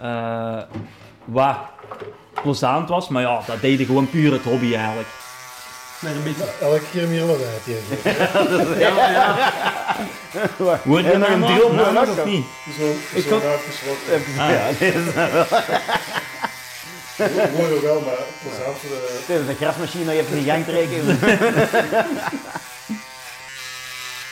eh, 0.00 0.58
wat 1.24 1.56
plezant 2.42 2.88
was. 2.88 3.08
Maar 3.08 3.22
ja, 3.22 3.40
dat 3.46 3.60
deed 3.60 3.80
ik 3.80 3.86
gewoon 3.86 4.10
puur 4.10 4.32
het 4.32 4.42
hobby 4.42 4.74
eigenlijk. 4.74 5.08
Met 5.98 6.12
een 6.14 6.22
beetje... 6.22 6.44
Elke 6.60 6.80
keer 6.92 7.08
meer 7.08 7.26
wat 7.26 7.36
uit 7.36 7.64
hier. 7.64 7.78
Word 10.84 11.04
je 11.04 11.16
nog 11.16 11.28
een 11.28 11.40
nodig 11.40 11.92
dat 11.92 12.08
of 12.08 12.16
kan. 12.16 12.28
niet? 12.30 12.44
Zo, 12.78 12.94
Ik 13.18 13.24
zo 13.28 13.30
had-. 13.30 13.42
Ah. 14.38 14.50
Ja, 14.50 14.68
dit 14.78 14.94
is, 14.94 15.14
Horen 17.56 17.82
wel, 17.82 18.00
maar 18.00 18.14
plezant. 18.42 18.76
eh, 18.82 19.26
dit 19.26 19.40
is 19.40 19.48
een 19.48 19.56
grasmachine 19.56 20.04
dat 20.04 20.14
je 20.14 20.20
hebt 20.20 20.32
in 20.32 20.44
gang 20.44 20.64
trekken. 20.64 21.06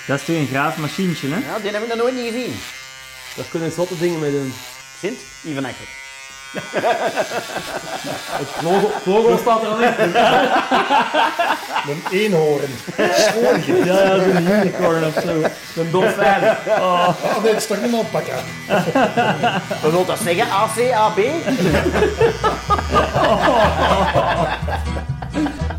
Dat 0.06 0.18
is 0.20 0.24
toch 0.26 0.36
een 0.36 0.46
graaf 0.46 0.76
machientje, 0.76 1.28
hè? 1.28 1.36
Ja, 1.36 1.58
die 1.58 1.70
heb 1.70 1.82
ik 1.82 1.88
nog 1.88 1.96
nooit 1.96 2.14
niet 2.14 2.32
gezien. 2.32 2.56
Daar 3.36 3.44
kunnen 3.50 3.72
zotte 3.72 3.98
dingen 3.98 4.20
mee 4.20 4.30
doen. 4.30 4.54
Sint, 5.04 5.18
Ivan 5.44 5.64
Akker. 5.64 5.88
Het 8.38 8.62
logo, 8.62 8.90
het 8.94 9.06
logo 9.06 9.36
staat 9.36 9.62
er 9.62 9.68
al 9.68 9.82
in. 9.82 9.92
Een 11.92 12.02
eenhoorn. 12.10 12.70
Ja, 12.96 13.04
ja 13.84 14.18
zo'n 14.18 14.46
unicorn 14.46 15.04
of 15.04 15.14
zo. 15.22 15.42
Een 15.80 15.90
dolfijn. 15.90 16.40
Nee, 16.40 17.52
het 17.52 17.56
is 17.56 17.66
toch 17.66 17.76
een 17.76 17.94
alpaca. 17.94 18.38
Wat 19.82 19.90
wil 19.90 20.04
dat 20.04 20.18
zeggen? 20.18 20.50
AC, 20.50 20.92
AB? 20.92 21.18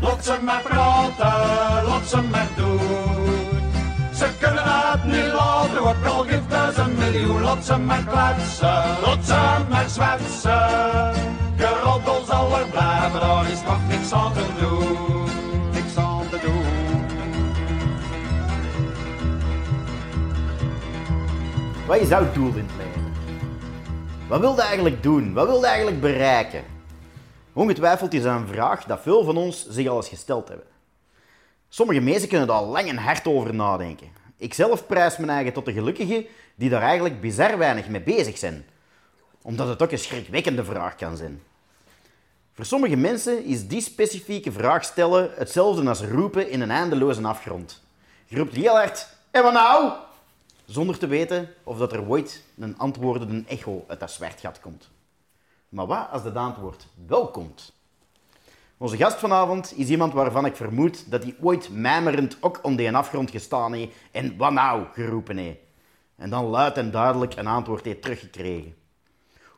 Laat 0.00 0.24
ze 0.24 0.36
maar 0.42 0.62
praten, 0.62 1.84
laat 1.86 2.08
ze 2.08 2.22
maar 2.22 2.48
doen. 2.56 2.80
Ze 4.16 4.28
kunnen 4.38 4.64
het 4.64 5.04
niet 5.04 5.25
ook 5.86 6.04
al 6.04 6.24
geeft 6.24 6.42
het 6.48 6.76
een 6.76 6.94
miljoen. 6.94 7.42
Laat 7.42 7.64
ze 7.64 7.76
maar 7.76 8.04
kletsen, 8.04 9.00
laat 9.02 9.24
ze 9.24 9.64
maar 9.68 9.88
zwetsen. 9.88 11.14
Geroddel 11.56 12.24
zal 12.24 12.58
er 12.58 12.66
blijven, 12.66 13.20
daar 13.20 13.50
is 13.50 13.62
nog 13.62 13.88
niks 13.88 14.12
aan 14.12 14.32
te 14.32 14.46
doen. 14.60 15.24
Niks 15.72 15.96
aan 15.96 16.28
te 16.28 16.38
doen. 16.42 16.64
Wat 21.86 21.96
is 21.96 22.08
jouw 22.08 22.32
doel 22.32 22.54
in 22.54 22.66
het 22.66 22.76
leven? 22.76 23.12
Wat 24.28 24.40
wil 24.40 24.54
je 24.54 24.62
eigenlijk 24.62 25.02
doen? 25.02 25.32
Wat 25.32 25.46
wil 25.46 25.60
je 25.60 25.66
eigenlijk 25.66 26.00
bereiken? 26.00 26.64
Ongetwijfeld 27.52 28.14
is 28.14 28.22
dat 28.22 28.40
een 28.40 28.46
vraag 28.46 28.84
dat 28.84 29.00
veel 29.00 29.24
van 29.24 29.36
ons 29.36 29.68
zich 29.68 29.88
al 29.88 29.96
eens 29.96 30.08
gesteld 30.08 30.48
hebben. 30.48 30.66
Sommige 31.68 32.00
mensen 32.00 32.28
kunnen 32.28 32.46
daar 32.46 32.62
lang 32.62 32.88
en 32.88 32.96
hard 32.96 33.26
over 33.26 33.54
nadenken. 33.54 34.08
Ik 34.36 34.54
zelf 34.54 34.86
prijs 34.86 35.16
mijn 35.16 35.30
eigen 35.30 35.52
tot 35.52 35.64
de 35.64 35.72
gelukkigen 35.72 36.26
die 36.54 36.70
daar 36.70 36.82
eigenlijk 36.82 37.20
bizar 37.20 37.58
weinig 37.58 37.88
mee 37.88 38.02
bezig 38.02 38.38
zijn. 38.38 38.66
Omdat 39.42 39.68
het 39.68 39.82
ook 39.82 39.90
een 39.90 39.98
schrikwekkende 39.98 40.64
vraag 40.64 40.96
kan 40.96 41.16
zijn. 41.16 41.42
Voor 42.52 42.64
sommige 42.64 42.96
mensen 42.96 43.44
is 43.44 43.66
die 43.66 43.80
specifieke 43.80 44.52
vraag 44.52 44.84
stellen 44.84 45.30
hetzelfde 45.34 45.88
als 45.88 46.02
roepen 46.02 46.50
in 46.50 46.60
een 46.60 46.70
eindeloze 46.70 47.22
afgrond. 47.22 47.82
Je 48.24 48.36
roept 48.36 48.54
heel 48.54 48.76
hard, 48.76 49.08
en 49.30 49.42
wat 49.42 49.52
nou? 49.52 49.92
zonder 50.66 50.98
te 50.98 51.06
weten 51.06 51.48
of 51.62 51.78
dat 51.78 51.92
er 51.92 52.08
ooit 52.08 52.42
een 52.58 52.78
antwoordende 52.78 53.42
echo 53.46 53.84
uit 53.86 54.00
dat 54.00 54.10
zwertgat 54.10 54.60
komt. 54.60 54.88
Maar 55.68 55.86
wat 55.86 56.08
als 56.10 56.22
dat 56.22 56.34
antwoord 56.34 56.86
wel 57.06 57.30
komt? 57.30 57.72
Onze 58.78 58.96
gast 58.96 59.18
vanavond 59.18 59.72
is 59.76 59.88
iemand 59.88 60.12
waarvan 60.12 60.46
ik 60.46 60.56
vermoed 60.56 61.10
dat 61.10 61.22
hij 61.22 61.36
ooit 61.40 61.68
mijmerend 61.70 62.36
ook 62.40 62.58
onder 62.62 62.78
die 62.78 62.96
afgrond 62.96 63.30
gestaan 63.30 63.72
heeft 63.72 63.92
en 64.10 64.36
wat 64.36 64.52
nou 64.52 64.84
geroepen 64.92 65.36
heeft. 65.36 65.58
En 66.16 66.30
dan 66.30 66.44
luid 66.44 66.76
en 66.76 66.90
duidelijk 66.90 67.36
een 67.36 67.46
antwoord 67.46 67.84
heeft 67.84 68.02
teruggekregen. 68.02 68.74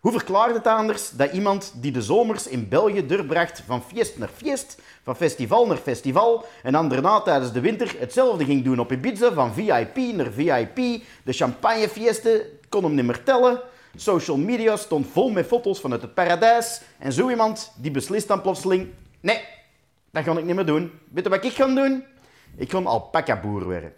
Hoe 0.01 0.13
verklaart 0.13 0.55
het 0.55 0.67
anders 0.67 1.11
dat 1.11 1.33
iemand 1.33 1.73
die 1.77 1.93
de 1.93 2.03
zomers 2.03 2.47
in 2.47 2.69
België 2.69 3.07
doorbracht 3.07 3.63
van 3.67 3.83
fiest 3.83 4.19
naar 4.19 4.31
fiest, 4.35 4.81
van 5.03 5.17
festival 5.17 5.67
naar 5.67 5.77
festival, 5.77 6.45
en 6.63 6.73
dan 6.73 6.89
daarna 6.89 7.21
tijdens 7.21 7.53
de 7.53 7.61
winter 7.61 7.95
hetzelfde 7.99 8.45
ging 8.45 8.65
doen 8.65 8.79
op 8.79 8.93
Ibiza, 8.93 9.33
van 9.33 9.55
VIP 9.55 9.97
naar 9.97 10.33
VIP, 10.33 10.77
de 11.25 11.33
champagnefiesten 11.33 12.41
kon 12.69 12.85
hem 12.85 12.95
niet 12.95 13.05
meer 13.05 13.23
tellen, 13.23 13.61
social 13.97 14.37
media 14.37 14.77
stond 14.77 15.07
vol 15.13 15.31
met 15.31 15.47
foto's 15.47 15.81
vanuit 15.81 16.03
het 16.03 16.15
paradijs, 16.15 16.81
en 16.99 17.13
zo 17.13 17.31
iemand 17.31 17.73
die 17.77 17.91
beslist 17.91 18.29
dan 18.29 18.41
plotseling, 18.41 18.89
nee, 19.21 19.45
dat 20.11 20.25
ga 20.25 20.39
ik 20.39 20.45
niet 20.45 20.55
meer 20.55 20.67
doen. 20.67 20.93
Weet 21.13 21.25
je 21.25 21.31
wat 21.31 21.45
ik 21.45 21.53
ga 21.53 21.75
doen? 21.75 22.05
Ik 22.57 22.71
ga 22.71 22.79
alpaca-boer 22.79 23.65
worden. 23.65 23.93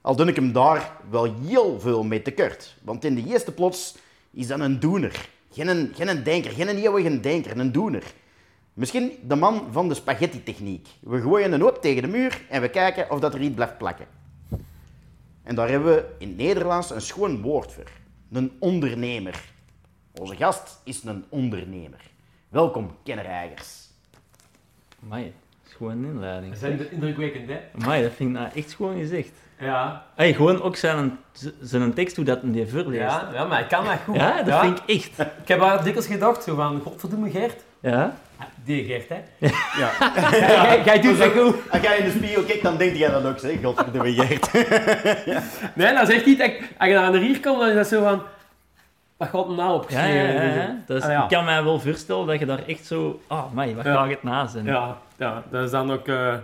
Al 0.00 0.16
doe 0.16 0.26
ik 0.26 0.36
hem 0.36 0.52
daar 0.52 0.92
wel 1.10 1.34
heel 1.46 1.80
veel 1.80 2.02
mee 2.02 2.22
tekort. 2.22 2.76
Want 2.82 3.04
in 3.04 3.14
de 3.14 3.24
eerste 3.26 3.52
plots 3.52 3.96
is 4.30 4.46
dat 4.46 4.60
een 4.60 4.80
doener. 4.80 5.28
Geen, 5.50 5.68
een, 5.68 5.92
geen 5.94 6.08
een 6.08 6.22
denker, 6.22 6.50
geen 6.50 6.68
een 6.68 6.76
eeuwige 6.76 7.20
denker, 7.20 7.58
een 7.58 7.72
doener. 7.72 8.02
Misschien 8.74 9.12
de 9.22 9.34
man 9.34 9.68
van 9.70 9.88
de 9.88 9.94
spaghetti-techniek. 9.94 10.88
We 11.00 11.20
gooien 11.20 11.52
een 11.52 11.60
hoop 11.60 11.82
tegen 11.82 12.02
de 12.02 12.08
muur 12.08 12.44
en 12.48 12.60
we 12.60 12.68
kijken 12.68 13.10
of 13.10 13.20
dat 13.20 13.34
er 13.34 13.40
iets 13.40 13.54
blijft 13.54 13.78
plakken. 13.78 14.06
En 15.42 15.54
daar 15.54 15.68
hebben 15.68 15.94
we 15.94 16.14
in 16.18 16.28
het 16.28 16.36
Nederlands 16.36 16.90
een 16.90 17.00
schoon 17.00 17.42
woord 17.42 17.72
voor. 17.72 17.90
Een 18.32 18.56
ondernemer. 18.58 19.44
Onze 20.12 20.36
gast 20.36 20.80
is 20.84 21.04
een 21.04 21.24
ondernemer. 21.28 22.10
Welkom, 22.48 22.96
kennereigers. 23.02 23.85
Amai, 25.04 25.22
dat 25.24 25.32
is 25.70 25.72
gewoon 25.76 25.92
een 25.92 26.04
inleiding. 26.04 26.50
Dat 26.52 26.60
zijn 26.60 26.90
indrukwekkend, 26.92 27.48
hè? 27.48 27.58
Amai, 27.80 28.02
dat 28.02 28.12
vind 28.12 28.28
ik 28.30 28.36
nou 28.36 28.48
echt 28.54 28.74
gewoon 28.74 28.98
gezegd. 28.98 29.30
Ja. 29.58 30.02
Hey, 30.14 30.32
gewoon 30.34 30.62
ook 30.62 30.76
zijn, 30.76 31.18
zijn 31.60 31.94
tekst, 31.94 32.16
hoe 32.16 32.24
dat 32.24 32.42
een 32.42 32.52
die 32.52 32.66
voorleest. 32.66 33.00
Ja, 33.02 33.28
ja, 33.32 33.44
maar 33.44 33.60
ik 33.60 33.68
kan 33.68 33.84
dat 33.84 33.94
goed. 34.04 34.16
Ja, 34.16 34.42
dat 34.42 34.60
vind 34.60 34.78
ik 34.86 34.96
echt. 34.96 35.18
Ik 35.42 35.48
heb 35.48 35.60
daar 35.60 35.82
dikwijls 35.84 36.06
gedacht, 36.06 36.42
zo 36.42 36.54
van, 36.54 36.80
godverdomme 36.80 37.30
Gert. 37.30 37.62
Ja? 37.80 38.14
Die 38.64 38.84
Gert, 38.84 39.08
hè. 39.08 39.48
Ja. 39.78 39.90
Jij- 40.30 40.82
Jij 40.84 41.00
doet 41.00 41.18
dat 41.18 41.32
goed. 41.32 41.54
Als 41.70 41.82
jij 41.82 41.96
in 41.98 42.04
de 42.04 42.10
spiegel 42.10 42.42
kijkt, 42.42 42.62
dan 42.62 42.76
denk 42.76 42.96
jij 42.96 43.10
dat 43.10 43.24
ook, 43.24 43.38
zeg. 43.38 43.56
Godverdomme, 43.62 44.12
Gert. 44.12 44.52
Nee, 45.74 45.94
dat 45.94 46.08
is 46.08 46.14
echt 46.14 46.26
niet... 46.26 46.40
ik- 46.40 46.68
Als 46.78 46.88
je 46.88 46.94
naar 46.94 47.12
de 47.12 47.18
rier 47.18 47.40
komt, 47.40 47.58
dan 47.58 47.68
is 47.68 47.74
dat 47.74 47.86
zo 47.86 48.02
van... 48.02 48.22
Wat 49.16 49.28
gaat 49.28 49.44
er 49.48 49.54
nou 49.54 49.68
Ja, 49.68 49.74
opgeschreven? 49.74 50.34
ja, 50.34 50.42
ja. 50.42 50.54
ja. 50.54 50.76
Dus 50.86 51.02
Ah, 51.02 51.10
ja. 51.10 51.22
Ik 51.22 51.28
kan 51.28 51.44
mij 51.44 51.64
wel 51.64 51.80
voorstellen 51.80 52.26
dat 52.26 52.38
je 52.38 52.46
daar 52.46 52.66
echt 52.66 52.86
zo... 52.86 53.20
Ah, 53.26 53.44
amai, 53.50 53.74
wat 53.74 53.84
ga 53.84 54.04
ik 54.04 54.10
het 54.10 54.22
na 54.22 54.46
zijn? 54.46 54.64
Ja, 54.64 54.98
ja, 55.16 55.42
dat 55.50 55.64
is 55.64 55.70
dan 55.70 55.92
ook 55.92 56.08
eh, 56.08 56.34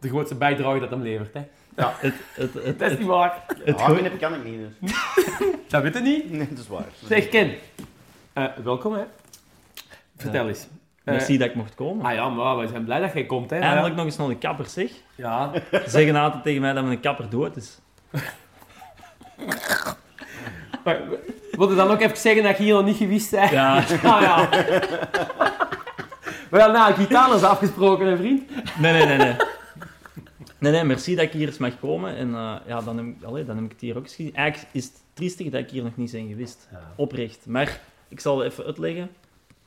de 0.00 0.08
grootste 0.08 0.34
bijdrage 0.34 0.78
dat 0.80 0.90
hem 0.90 1.02
levert, 1.02 1.34
hè. 1.34 1.40
Ja, 1.76 1.92
Het, 2.00 2.14
het, 2.34 2.54
het, 2.54 2.78
dat 2.78 2.90
is 2.90 2.98
niet 2.98 3.06
waar. 3.06 3.42
het, 3.64 4.16
kan 4.18 4.34
ik 4.34 4.44
niet, 4.44 4.58
dus. 4.80 4.92
Dat 5.68 5.82
weet 5.82 5.94
je 5.94 6.00
niet. 6.00 6.30
Nee, 6.30 6.48
dat 6.48 6.58
is 6.58 6.68
waar. 6.68 6.84
Zeg, 7.04 7.28
Ken. 7.28 7.54
Eh, 8.32 8.44
welkom, 8.64 8.92
hè. 8.94 9.02
Vertel 10.16 10.48
eens. 10.48 10.68
Merci 11.04 11.38
dat 11.38 11.48
ik 11.48 11.54
mocht 11.54 11.74
komen. 11.74 12.04
Ah 12.06 12.14
ja, 12.14 12.28
maar 12.28 12.58
we 12.58 12.66
zijn 12.66 12.84
blij 12.84 13.00
dat 13.00 13.12
jij 13.12 13.24
komt, 13.26 13.50
hè. 13.50 13.58
Eindelijk 13.58 13.88
ja. 13.88 13.94
nog 13.96 14.04
eens 14.04 14.16
naar 14.16 14.28
de 14.28 14.36
kapper, 14.36 14.66
zeg. 14.66 14.90
Ja, 15.14 15.50
Ze 15.70 15.82
zeggen 15.86 16.16
altijd 16.16 16.42
tegen 16.42 16.60
mij 16.60 16.72
dat 16.72 16.84
mijn 16.84 17.00
kapper 17.00 17.30
dood 17.30 17.56
is. 17.56 17.78
maar 20.84 21.00
wil 21.56 21.68
je 21.70 21.74
dan 21.76 21.90
ook 21.90 22.00
even 22.00 22.16
zeggen 22.16 22.42
dat 22.42 22.56
je 22.56 22.62
hier 22.62 22.74
nog 22.74 22.84
niet 22.84 22.96
geweest 22.96 23.30
bent? 23.30 23.50
Ja, 23.50 23.76
Ah 24.02 24.20
ja. 24.22 24.48
We 26.50 26.58
gaan 26.58 26.72
naar 26.72 26.92
Gitanus 26.94 27.42
afgesproken, 27.42 28.06
hè, 28.06 28.16
vriend. 28.16 28.42
nee, 28.80 28.92
nee, 28.92 29.06
nee, 29.06 29.16
nee. 29.16 29.36
Nee, 30.58 30.72
nee, 30.72 30.84
merci 30.84 31.14
dat 31.14 31.24
ik 31.24 31.32
hier 31.32 31.46
eens 31.46 31.58
mag 31.58 31.78
komen. 31.80 32.16
En 32.16 32.34
eh, 32.34 32.52
ja, 32.66 32.80
dan 32.80 32.96
heb, 32.96 33.06
allee, 33.24 33.44
dan 33.44 33.56
heb 33.56 33.64
ik 33.64 33.70
het 33.70 33.80
hier 33.80 33.96
ook 33.96 34.02
eens 34.02 34.14
gezien. 34.14 34.34
Eigenlijk 34.34 34.68
is 34.74 34.84
het 34.84 34.92
triestig 35.14 35.50
dat 35.50 35.60
ik 35.60 35.70
hier 35.70 35.82
nog 35.82 35.96
niet 35.96 36.12
ben 36.12 36.28
geweest. 36.28 36.68
Oprecht. 36.96 37.46
Maar 37.46 37.80
ik 38.08 38.20
zal 38.20 38.38
het 38.38 38.52
even 38.52 38.64
uitleggen. 38.64 39.10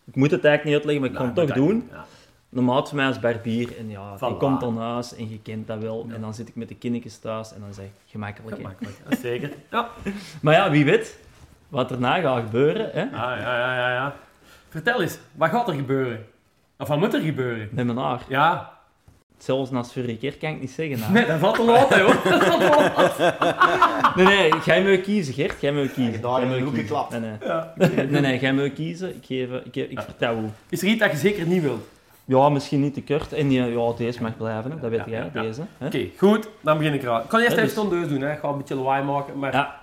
Ik 0.06 0.16
moet 0.16 0.32
het 0.32 0.46
eigenlijk 0.46 0.64
niet 0.64 0.74
uitleggen, 0.76 1.02
maar 1.02 1.10
ik 1.10 1.16
kan 1.16 1.26
het 1.44 1.48
toch 1.48 1.66
doen. 1.66 1.90
Ja. 1.92 2.06
Normaal 2.50 2.86
voor 2.86 2.96
mij 2.96 3.06
als 3.06 3.20
barbier. 3.20 3.78
En 3.78 3.90
ja, 3.90 4.18
Voilà. 4.18 4.20
je 4.20 4.38
komt 4.38 4.60
dan 4.60 4.78
huis 4.78 5.16
en 5.16 5.30
je 5.30 5.40
kent 5.42 5.68
dat 5.68 5.80
wel. 5.82 6.08
En 6.14 6.22
dan 6.22 6.34
zit 6.34 6.48
ik 6.48 6.56
met 6.56 6.68
de 6.68 6.76
kindjes 6.76 7.18
thuis 7.18 7.54
en 7.54 7.60
dan 7.62 7.74
zeg 7.74 7.86
ik 7.86 7.92
gemakkelijk. 8.08 8.58
hè. 8.58 8.64
Makkelijk, 8.64 8.96
ja, 9.10 9.16
zeker. 9.18 9.52
Ja. 9.72 9.90
Maar 10.42 10.54
ja, 10.54 10.72
wie 10.72 10.86
weet 10.86 11.18
wat 11.70 11.92
erna 11.92 12.20
gaat 12.20 12.44
gebeuren. 12.44 12.90
Hè? 12.94 13.02
Ah, 13.04 13.12
ja, 13.40 13.58
ja, 13.58 13.76
ja, 13.76 13.94
ja. 13.94 14.14
Vertel 14.70 15.02
eens, 15.02 15.18
wat 15.32 15.50
gaat 15.50 15.68
er 15.68 15.74
gebeuren? 15.74 16.26
Of 16.78 16.88
wat 16.88 17.00
moet 17.00 17.14
er 17.14 17.22
gebeuren? 17.22 17.70
Met 17.72 17.86
mijn 17.86 17.98
haar. 17.98 18.20
Ja, 18.28 18.78
Zelfs 19.38 19.72
als 19.72 19.94
vorige 19.94 20.18
keer 20.18 20.38
kan 20.38 20.50
ik 20.50 20.60
niet 20.60 20.72
zeggen. 20.72 21.00
nou. 21.00 21.12
nee, 21.12 21.26
dat 21.26 21.40
valt 21.40 21.56
te 21.56 21.64
laat, 21.64 22.00
hoor. 22.00 22.16
Dat 22.30 23.14
valt. 23.14 24.16
Nee, 24.16 24.26
nee, 24.26 24.52
jij 24.66 24.84
moet 24.84 25.02
kiezen, 25.02 25.34
Gert. 25.34 25.62
Jij 25.62 25.72
moet 25.72 25.94
kiezen. 25.94 26.22
daar 26.22 26.42
hoek 26.42 26.52
kiezen. 26.52 26.74
geklapt. 26.74 27.10
Nee, 27.12 27.20
nee. 27.20 27.32
Ja. 27.44 27.74
Nee, 27.76 28.22
nee, 28.22 28.40
jij 28.40 28.54
moet 28.54 28.74
kiezen. 28.74 29.16
Ik, 29.16 29.26
geef, 29.26 29.50
ik, 29.64 29.76
ik 29.76 29.92
Ja. 29.92 30.02
vertel 30.02 30.36
hoe. 30.36 30.50
Is 30.70 30.82
er 30.82 30.88
iets 30.88 31.00
dat 31.00 31.12
je 31.12 31.18
zeker 31.18 31.46
niet 31.48 31.62
wilt? 31.62 31.88
Ja, 32.26 32.50
misschien 32.50 32.82
niet 32.82 32.94
te 32.94 33.04
kort. 33.04 33.34
En 33.34 33.52
ja, 33.52 33.66
ja, 33.66 33.92
deze 33.98 34.22
mag 34.22 34.38
blijven, 34.38 34.72
hè. 34.72 34.80
dat 34.80 34.90
weet 34.90 35.00
Ja, 35.00 35.12
jij, 35.12 35.30
ja. 35.34 35.42
deze. 35.42 35.62
Hè? 35.78 35.86
Oké, 35.86 36.08
goed, 36.18 36.48
dan 36.62 36.78
begin 36.78 36.94
ik 36.94 37.04
eraan. 37.04 37.22
Ik 37.22 37.28
kan 37.28 37.40
eerst 37.40 37.52
Ja, 37.56 37.58
even 37.64 37.76
dus- 37.76 37.86
stondeus 37.86 38.08
doen, 38.08 38.22
hè. 38.22 38.32
Ik 38.34 38.40
ga 38.40 38.48
een 38.48 38.58
beetje 38.58 38.76
lawaai 38.76 39.04
maken, 39.04 39.40
maar... 39.40 39.54
Ja, 39.54 39.76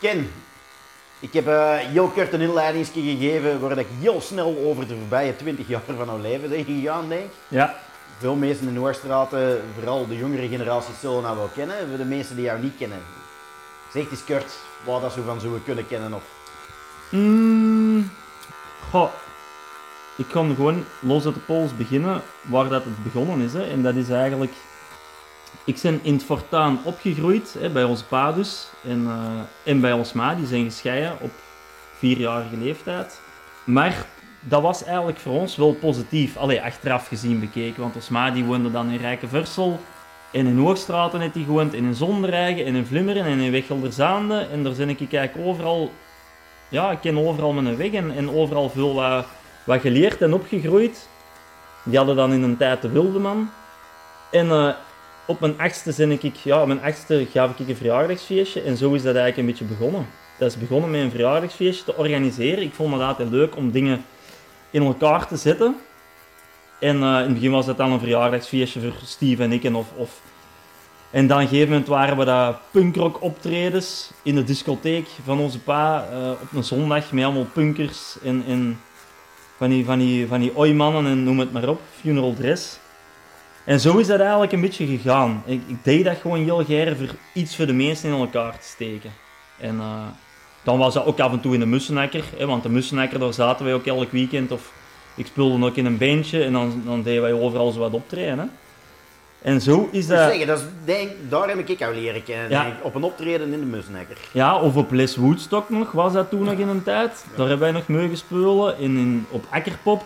Ken, 0.00 0.30
ik 1.24 1.32
heb 1.32 1.46
eh, 1.46 1.76
heel 1.76 2.08
kort 2.08 2.32
een 2.32 2.40
inleiding 2.40 2.86
gegeven 2.86 3.60
waar 3.60 3.78
ik 3.78 3.86
heel 4.00 4.20
snel 4.20 4.56
over 4.64 4.88
de 4.88 4.96
voorbije 4.96 5.36
20 5.36 5.68
jaar 5.68 5.80
van 5.86 6.06
mijn 6.06 6.20
leven 6.20 6.48
ben 6.48 6.64
gegaan, 6.64 7.08
denk 7.08 7.24
ik. 7.24 7.30
ja. 7.48 7.74
Veel 8.18 8.34
mensen 8.34 8.68
in 8.68 8.74
de 8.74 8.80
Noorstraten, 8.80 9.62
vooral 9.74 10.06
de 10.06 10.16
jongere 10.16 10.48
generaties, 10.48 11.00
zullen 11.00 11.22
dat 11.22 11.34
wel 11.34 11.50
kennen. 11.54 11.88
Voor 11.88 11.96
de 11.96 12.04
mensen 12.04 12.36
die 12.36 12.44
jou 12.44 12.60
niet 12.60 12.76
kennen, 12.78 12.98
zeg 13.92 14.10
eens 14.10 14.24
kort 14.24 14.52
wat 14.84 15.00
dat 15.00 15.12
ze 15.12 15.22
van 15.22 15.40
zouden 15.40 15.64
kunnen 15.64 15.86
kennen. 15.86 16.12
Of... 16.12 16.22
Mm, 17.10 18.10
goh, 18.90 19.10
ik 20.16 20.26
kan 20.28 20.54
gewoon 20.54 20.84
los 21.00 21.24
uit 21.24 21.34
de 21.34 21.40
pols 21.40 21.76
beginnen 21.76 22.22
waar 22.40 22.68
dat 22.68 22.84
het 22.84 23.02
begonnen 23.02 23.40
is. 23.40 23.52
Hè. 23.52 23.66
En 23.66 23.82
dat 23.82 23.94
is 23.94 24.10
eigenlijk... 24.10 24.52
Ik 25.64 25.78
ben 25.82 26.00
in 26.02 26.12
het 26.12 26.24
Fortuin 26.24 26.78
opgegroeid, 26.84 27.56
hè, 27.58 27.70
bij 27.70 27.84
ons 27.84 28.02
pa 28.02 28.32
dus. 28.32 28.68
En, 28.82 29.06
eh, 29.06 29.70
en 29.72 29.80
bij 29.80 29.92
ons 29.92 30.12
ma, 30.12 30.34
die 30.34 30.46
zijn 30.46 30.64
gescheiden 30.64 31.16
op 31.20 31.30
vierjarige 31.98 32.56
leeftijd. 32.56 33.20
Maar 33.64 34.06
dat 34.40 34.62
was 34.62 34.84
eigenlijk 34.84 35.18
voor 35.18 35.32
ons 35.32 35.56
wel 35.56 35.74
positief. 35.74 36.36
Allee, 36.36 36.62
achteraf 36.62 37.08
gezien 37.08 37.40
bekeken. 37.40 37.80
Want 37.80 37.94
ons 37.94 38.08
ma 38.08 38.30
die 38.30 38.44
woonde 38.44 38.70
dan 38.70 38.90
in 38.90 38.98
Rijkenversel. 38.98 39.80
En 40.32 40.46
in 40.46 40.58
Hoogstraten 40.58 41.20
heeft 41.20 41.34
hij 41.34 41.44
gewoond. 41.44 41.74
En 41.74 41.84
in 41.84 41.94
Zonderijgen, 41.94 42.64
en 42.64 42.74
in 42.74 42.86
Vlimmeren, 42.86 43.24
en 43.24 43.38
in 43.38 43.50
Wechelderzaande. 43.50 44.46
En 44.52 44.62
daar 44.62 44.72
ben 44.72 44.88
ik 44.88 45.12
eigenlijk 45.12 45.48
overal... 45.48 45.92
Ja, 46.68 46.90
ik 46.90 47.00
ken 47.00 47.18
overal 47.18 47.52
mijn 47.52 47.76
weg. 47.76 47.92
En, 47.92 48.16
en 48.16 48.30
overal 48.30 48.70
veel 48.70 48.94
wat, 48.94 49.26
wat 49.64 49.80
geleerd 49.80 50.22
en 50.22 50.34
opgegroeid. 50.34 51.08
Die 51.84 51.96
hadden 51.96 52.16
dan 52.16 52.32
in 52.32 52.42
een 52.42 52.56
tijd 52.56 52.82
de 52.82 52.88
Wildeman. 52.88 53.50
En 54.30 54.50
eh, 54.50 54.74
op 55.26 55.40
mijn 55.40 55.58
achtste 55.58 55.94
ben 55.96 56.10
ik... 56.10 56.36
Ja, 56.42 56.60
op 56.60 56.66
mijn 56.66 56.82
achtste 56.82 57.26
gaf 57.32 57.58
ik 57.58 57.68
een 57.68 57.76
verjaardagsfeestje. 57.76 58.62
En 58.62 58.76
zo 58.76 58.92
is 58.92 59.02
dat 59.02 59.14
eigenlijk 59.14 59.36
een 59.36 59.46
beetje 59.46 59.76
begonnen. 59.76 60.06
Dat 60.38 60.50
is 60.50 60.58
begonnen 60.58 60.90
met 60.90 61.00
een 61.00 61.10
verjaardagsfeestje 61.10 61.84
te 61.84 61.96
organiseren. 61.96 62.62
Ik 62.62 62.74
vond 62.74 62.92
het 62.92 63.02
altijd 63.02 63.30
leuk 63.30 63.56
om 63.56 63.70
dingen 63.70 64.04
in 64.70 64.82
elkaar 64.82 65.26
te 65.26 65.36
zetten. 65.36 65.76
En 66.80 67.02
eh, 67.02 67.08
in 67.08 67.24
het 67.24 67.34
begin 67.34 67.50
was 67.50 67.66
dat 67.66 67.76
dan 67.76 67.92
een 67.92 67.98
verjaardagsfeestje 67.98 68.80
voor 68.80 68.92
Steve 69.04 69.42
en 69.42 69.52
ik. 69.52 69.64
En, 69.64 69.74
of, 69.74 69.92
of... 69.96 70.20
en 71.10 71.26
dan 71.26 71.36
op 71.36 71.42
een 71.42 71.48
gegeven 71.48 71.70
moment 71.70 71.88
waren 71.88 72.16
we 72.16 72.24
dat 72.24 72.56
punkrock 72.70 73.22
optredens 73.22 74.10
in 74.22 74.34
de 74.34 74.44
discotheek 74.44 75.08
van 75.24 75.38
onze 75.38 75.58
pa 75.58 76.08
eh, 76.12 76.30
op 76.30 76.52
een 76.52 76.64
zondag 76.64 77.12
met 77.12 77.24
allemaal 77.24 77.46
punkers 77.52 78.16
en, 78.22 78.78
van 79.56 79.68
die, 79.68 79.84
van 79.84 79.98
die, 79.98 80.26
van 80.26 80.40
die 80.40 80.56
ooimannen 80.56 81.06
en 81.06 81.24
noem 81.24 81.38
het 81.38 81.52
maar 81.52 81.68
op, 81.68 81.80
funeral 82.00 82.34
dress. 82.34 82.78
En 83.64 83.80
zo 83.80 83.98
is 83.98 84.06
dat 84.06 84.20
eigenlijk 84.20 84.52
een 84.52 84.60
beetje 84.60 84.86
gegaan. 84.86 85.42
Ik, 85.46 85.62
ik 85.66 85.84
deed 85.84 86.04
dat 86.04 86.16
gewoon 86.16 86.42
heel 86.42 86.64
graag 86.64 86.96
voor 86.96 87.14
iets 87.32 87.56
voor 87.56 87.66
de 87.66 87.72
mensen 87.72 88.08
in 88.12 88.18
elkaar 88.18 88.58
te 88.58 88.66
steken. 88.66 89.10
En 89.58 89.78
eh, 89.78 90.06
dan 90.62 90.78
was 90.78 90.94
dat 90.94 91.06
ook 91.06 91.20
af 91.20 91.32
en 91.32 91.40
toe 91.40 91.54
in 91.54 91.60
de 91.60 91.66
Mussenekker, 91.66 92.24
hè, 92.36 92.46
want 92.46 92.62
de 92.62 92.68
Mussenekker, 92.68 93.18
daar 93.18 93.34
zaten 93.34 93.64
wij 93.64 93.74
ook 93.74 93.86
elk 93.86 94.10
weekend. 94.10 94.50
Of 94.50 94.72
ik 95.14 95.26
speelde 95.26 95.66
ook 95.66 95.76
in 95.76 95.86
een 95.86 95.98
bandje 95.98 96.44
en 96.44 96.52
dan, 96.52 96.82
dan 96.84 97.02
deden 97.02 97.22
wij 97.22 97.32
overal 97.32 97.70
zo 97.70 97.78
wat 97.78 97.92
optreden. 97.92 98.38
Hè. 98.38 98.44
En 99.42 99.60
zo 99.60 99.88
is 99.92 100.02
Ik 100.04 100.08
dat... 100.08 100.18
zeggen, 100.18 100.46
dat 100.46 100.58
is, 100.58 100.64
denk, 100.84 101.10
daar 101.28 101.48
heb 101.48 101.68
ik 101.68 101.78
jou 101.78 101.94
leren 101.94 102.22
kennen. 102.22 102.50
Ja. 102.50 102.62
denk 102.62 102.74
op 102.82 102.94
een 102.94 103.02
optreden 103.02 103.52
in 103.52 103.60
de 103.60 103.66
Musnekker. 103.66 104.16
Ja, 104.32 104.60
of 104.60 104.76
op 104.76 104.92
Les 104.92 105.16
Woodstock 105.16 105.70
nog, 105.70 105.92
was 105.92 106.12
dat 106.12 106.30
toen 106.30 106.44
nog 106.44 106.58
in 106.58 106.68
een 106.68 106.82
tijd. 106.82 107.24
Daar 107.36 107.48
hebben 107.48 107.58
wij 107.58 107.72
nog 107.72 107.88
mee 107.88 108.08
gespeeld. 108.08 108.78
In, 108.78 108.96
in, 108.96 109.26
op 109.30 109.44
Akkerpop. 109.50 110.04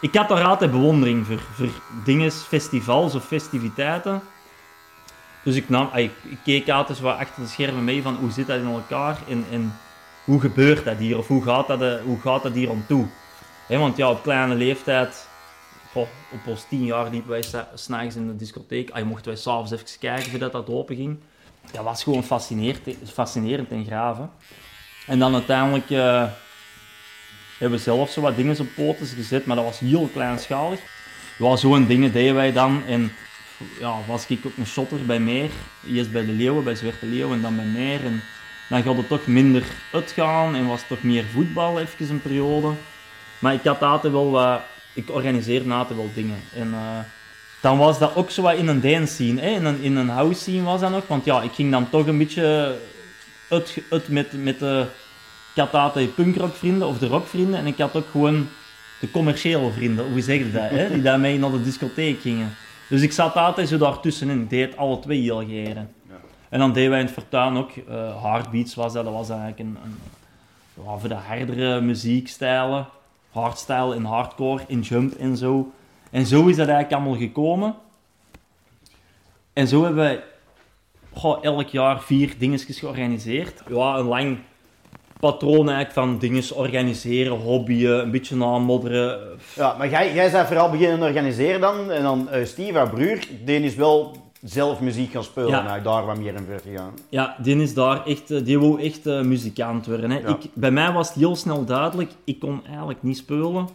Ik 0.00 0.14
had 0.14 0.28
daar 0.28 0.44
altijd 0.44 0.70
bewondering 0.70 1.26
voor, 1.26 1.40
voor 1.54 1.68
dingen, 2.04 2.32
festivals 2.32 3.14
of 3.14 3.24
festiviteiten. 3.24 4.22
Dus 5.44 5.56
ik, 5.56 5.68
nam, 5.68 5.88
ay, 5.92 6.10
ik 6.22 6.38
keek 6.44 6.68
altijd 6.68 7.00
wat 7.00 7.16
achter 7.16 7.42
de 7.42 7.48
schermen 7.48 7.84
mee 7.84 8.02
van 8.02 8.14
hoe 8.14 8.30
zit 8.30 8.46
dat 8.46 8.58
in 8.58 8.66
elkaar 8.66 9.18
en, 9.28 9.44
en 9.50 9.72
hoe 10.24 10.40
gebeurt 10.40 10.84
dat 10.84 10.96
hier 10.96 11.18
of 11.18 11.26
hoe 11.26 11.42
gaat 11.42 11.66
dat, 11.66 11.82
eh, 11.82 11.94
hoe 12.04 12.20
gaat 12.20 12.42
dat 12.42 12.52
hier 12.52 12.70
aan 12.70 12.84
toe. 12.88 13.06
Want 13.68 13.96
ja, 13.96 14.10
op 14.10 14.22
kleine 14.22 14.54
leeftijd, 14.54 15.28
op 15.92 16.46
ons 16.46 16.64
tien 16.68 16.84
jaar 16.84 17.10
liepen 17.10 17.30
wij 17.30 17.42
s'nachts 17.74 18.16
in 18.16 18.26
de 18.26 18.36
discotheek. 18.36 18.90
Ay, 18.90 19.02
mochten 19.02 19.26
wij 19.26 19.40
s'avonds 19.40 19.70
even 19.70 19.86
kijken 20.00 20.30
voordat 20.30 20.52
dat 20.52 20.68
open 20.68 20.96
ging. 20.96 21.18
Dat 21.72 21.84
was 21.84 22.02
gewoon 22.02 22.24
fascinerend, 22.24 22.80
fascinerend 23.12 23.70
en 23.70 23.84
hè. 23.88 24.12
En 25.06 25.18
dan 25.18 25.34
uiteindelijk 25.34 25.90
eh, 25.90 26.24
hebben 27.60 27.80
zelf 27.80 28.10
zo 28.10 28.20
wat 28.20 28.36
dingen 28.36 28.60
op 28.60 28.68
poten 28.74 29.06
gezet, 29.06 29.46
maar 29.46 29.56
dat 29.56 29.64
was 29.64 29.78
heel 29.78 30.10
kleinschalig. 30.12 30.80
Ja, 31.38 31.56
zo'n 31.56 31.86
dingen 31.86 32.12
deden 32.12 32.34
wij 32.34 32.52
dan. 32.52 32.82
En 32.86 33.12
ja, 33.80 33.96
was 34.06 34.26
ik 34.26 34.46
ook 34.46 34.56
een 34.56 34.66
shotter 34.66 35.06
bij 35.06 35.20
Meer. 35.20 35.50
Eerst 35.86 36.12
bij 36.12 36.26
de 36.26 36.32
Leeuwen, 36.32 36.64
bij 36.64 36.74
Zwarte 36.74 37.06
Leeuwen 37.06 37.36
en 37.36 37.42
dan 37.42 37.56
bij 37.56 37.64
Meer. 37.64 38.04
En 38.04 38.22
dan 38.68 38.82
gaat 38.82 38.96
het 38.96 39.08
toch 39.08 39.26
minder 39.26 39.64
uitgaan 39.92 40.54
en 40.54 40.66
was 40.66 40.82
toch 40.88 41.02
meer 41.02 41.24
voetbal 41.24 41.80
even 41.80 42.10
een 42.10 42.22
periode. 42.22 42.72
Maar 43.38 43.54
ik 43.54 43.64
had 43.64 43.82
altijd 43.82 44.12
wel 44.12 44.30
wat... 44.30 44.60
Ik 44.94 45.10
organiseerde 45.10 45.72
altijd 45.72 45.98
wel 45.98 46.10
dingen. 46.14 46.42
En 46.54 46.72
eh, 46.72 46.98
dan 47.60 47.78
was 47.78 47.98
dat 47.98 48.14
ook 48.14 48.30
zo 48.30 48.42
wat 48.42 48.54
in 48.54 48.68
een 48.68 48.80
dance 48.80 49.14
scene. 49.14 49.40
Hè? 49.40 49.48
In, 49.48 49.64
een, 49.64 49.82
in 49.82 49.96
een 49.96 50.08
house 50.08 50.40
scene 50.40 50.62
was 50.62 50.80
dat 50.80 50.90
nog. 50.90 51.06
Want 51.06 51.24
ja, 51.24 51.42
ik 51.42 51.52
ging 51.52 51.70
dan 51.70 51.90
toch 51.90 52.06
een 52.06 52.18
beetje 52.18 52.76
uit, 53.48 53.78
uit 53.90 54.08
met, 54.08 54.32
met 54.32 54.58
de... 54.58 54.86
Ik 55.54 55.60
had 55.60 55.74
altijd 55.74 56.14
punkrockvrienden 56.14 56.88
of 56.88 56.98
de 56.98 57.06
rockvrienden. 57.06 57.58
En 57.60 57.66
ik 57.66 57.78
had 57.78 57.96
ook 57.96 58.08
gewoon 58.10 58.48
de 59.00 59.10
commerciële 59.10 59.70
vrienden. 59.70 60.12
Hoe 60.12 60.20
zeg 60.20 60.38
je 60.38 60.52
dat? 60.52 60.70
Hè? 60.70 60.92
Die 60.92 61.02
daarmee 61.02 61.38
naar 61.38 61.50
de 61.50 61.62
discotheek 61.62 62.20
gingen. 62.20 62.54
Dus 62.88 63.02
ik 63.02 63.12
zat 63.12 63.34
altijd 63.34 63.68
zo 63.68 63.78
daartussenin. 63.78 64.40
Ik 64.40 64.50
deed 64.50 64.76
alle 64.76 64.98
twee 64.98 65.20
heel 65.20 65.44
graag. 65.46 65.84
En 66.48 66.58
dan 66.58 66.72
deden 66.72 66.90
wij 66.90 67.00
in 67.00 67.04
het 67.04 67.14
Fortuin 67.14 67.56
ook. 67.56 67.70
eh 67.70 68.22
hardbeats 68.22 68.74
was 68.74 68.92
dat. 68.92 69.04
Dat 69.04 69.12
was 69.12 69.28
eigenlijk 69.28 69.58
een... 69.58 69.78
een 69.84 69.98
ja, 70.84 70.98
voor 70.98 71.08
de 71.08 71.14
hardere 71.14 71.80
muziekstijlen. 71.80 72.86
Hardstyle 73.30 73.94
en 73.94 74.04
hardcore, 74.04 74.62
in 74.66 74.80
jump 74.80 75.14
en 75.14 75.36
zo. 75.36 75.72
En 76.10 76.26
zo 76.26 76.46
is 76.46 76.56
dat 76.56 76.68
eigenlijk 76.68 76.92
allemaal 76.92 77.20
gekomen. 77.20 77.74
En 79.52 79.68
zo 79.68 79.84
hebben 79.84 80.02
wij 80.02 80.22
goh, 81.12 81.44
elk 81.44 81.68
jaar 81.68 82.00
vier 82.00 82.34
dingetjes 82.38 82.78
georganiseerd. 82.78 83.62
Ja, 83.68 83.96
een 83.96 84.04
lang 84.04 84.38
patroon 85.20 85.68
eigenlijk 85.68 85.92
van 85.92 86.18
dingen 86.18 86.44
organiseren, 86.54 87.36
hobbyen, 87.36 88.00
een 88.00 88.10
beetje 88.10 88.44
aanmodderen. 88.44 89.18
Ja, 89.54 89.74
maar 89.78 89.90
jij, 89.90 90.14
jij 90.14 90.30
bent 90.30 90.46
vooral 90.46 90.70
beginnen 90.70 91.02
organiseren 91.02 91.60
dan. 91.60 91.90
En 91.90 92.02
dan 92.02 92.28
eh, 92.28 92.44
Steve, 92.44 92.78
haar 92.78 92.90
broer, 92.90 93.18
die 93.44 93.60
is 93.60 93.74
wel 93.74 94.16
zelf 94.42 94.80
muziek 94.80 95.12
gaan 95.12 95.24
spelen. 95.24 95.50
Ja. 95.50 95.62
Nou, 95.62 95.82
daar 95.82 96.06
wat 96.06 96.18
meer 96.18 96.34
in 96.34 96.44
verder 96.44 96.72
gegaan. 96.72 96.92
Ja, 97.08 97.36
die 97.42 97.62
is 97.62 97.74
daar 97.74 98.06
echt, 98.06 98.30
eh, 98.30 98.44
die 98.44 98.58
wou 98.60 98.82
echt 98.82 99.06
eh, 99.06 99.20
muzikant 99.20 99.86
worden. 99.86 100.10
Hè. 100.10 100.18
Ja. 100.18 100.28
Ik, 100.28 100.50
bij 100.54 100.70
mij 100.70 100.92
was 100.92 101.08
het 101.08 101.16
heel 101.16 101.36
snel 101.36 101.64
duidelijk, 101.64 102.10
ik 102.24 102.38
kon 102.38 102.62
eigenlijk 102.66 103.02
niet 103.02 103.16
spelen. 103.16 103.68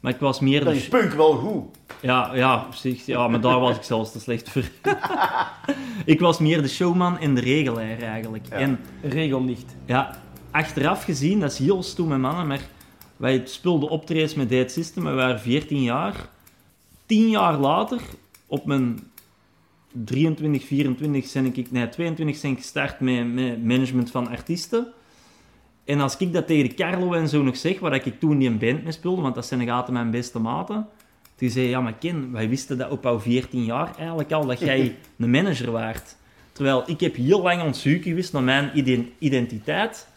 Maar 0.00 0.12
ik 0.12 0.20
was 0.20 0.40
meer 0.40 0.64
Dan 0.64 0.72
de... 0.72 0.78
is 0.78 0.88
punk 0.88 1.12
wel 1.12 1.32
goed. 1.32 1.64
Ja, 2.00 2.30
ja, 2.34 2.64
op 2.66 2.74
zich, 2.74 3.06
ja, 3.06 3.28
maar 3.28 3.40
daar 3.40 3.60
was 3.60 3.76
ik 3.76 3.82
zelfs 3.82 4.12
te 4.12 4.20
slecht 4.20 4.50
voor. 4.50 4.62
ik 6.04 6.20
was 6.20 6.38
meer 6.38 6.62
de 6.62 6.68
showman 6.68 7.18
en 7.18 7.34
de 7.34 7.40
regelaar 7.40 7.98
eigenlijk. 7.98 8.46
Ja. 8.50 8.56
En 8.56 8.80
Regel 9.02 9.40
niet. 9.40 9.76
ja, 9.86 10.10
achteraf 10.50 11.04
gezien, 11.04 11.40
dat 11.40 11.52
is 11.52 11.58
heel 11.58 11.82
stoem 11.82 12.08
met 12.08 12.18
mannen, 12.18 12.46
maar 12.46 12.60
wij 13.16 13.42
speelden 13.44 13.88
optredens 13.88 14.34
met 14.34 14.48
Dead 14.48 14.70
System, 14.70 15.04
we 15.04 15.12
waren 15.12 15.40
14 15.40 15.82
jaar. 15.82 16.28
10 17.06 17.28
jaar 17.28 17.58
later, 17.58 18.00
op 18.46 18.66
mijn 18.66 19.00
23, 19.92 20.64
24 20.64 21.32
ben 21.32 21.46
ik, 21.46 21.70
nee, 21.70 21.88
22 21.88 22.40
ben 22.40 22.50
ik 22.50 22.58
gestart 22.58 23.00
met, 23.00 23.32
met 23.34 23.64
management 23.64 24.10
van 24.10 24.28
artiesten. 24.28 24.92
En 25.84 26.00
als 26.00 26.16
ik 26.16 26.32
dat 26.32 26.46
tegen 26.46 26.68
de 26.68 26.74
Carlo 26.74 27.12
en 27.12 27.28
zo 27.28 27.42
nog 27.42 27.56
zeg, 27.56 27.80
waar 27.80 27.94
ik 27.94 28.20
toen 28.20 28.38
die 28.38 28.48
een 28.48 28.58
band 28.58 28.82
mee 28.82 28.92
speelde, 28.92 29.22
want 29.22 29.34
dat 29.34 29.46
zijn 29.46 29.60
nog 29.60 29.68
altijd 29.68 29.92
mijn 29.92 30.10
beste 30.10 30.38
maten, 30.38 30.88
die 31.36 31.50
zei, 31.50 31.68
ja 31.68 31.80
maar 31.80 31.94
Ken, 31.94 32.32
wij 32.32 32.48
wisten 32.48 32.78
dat 32.78 32.90
op 32.90 33.02
jouw 33.02 33.20
14 33.20 33.64
jaar 33.64 33.96
eigenlijk 33.96 34.32
al, 34.32 34.46
dat 34.46 34.60
jij 34.70 34.96
een 35.18 35.30
manager 35.30 35.70
waart. 35.70 36.16
Terwijl 36.52 36.82
ik 36.86 37.00
heb 37.00 37.16
heel 37.16 37.42
lang 37.42 37.62
onzeker 37.62 38.02
geweest 38.02 38.32
naar 38.32 38.42
mijn 38.42 38.70
iden- 38.74 39.12
identiteit. 39.18 40.08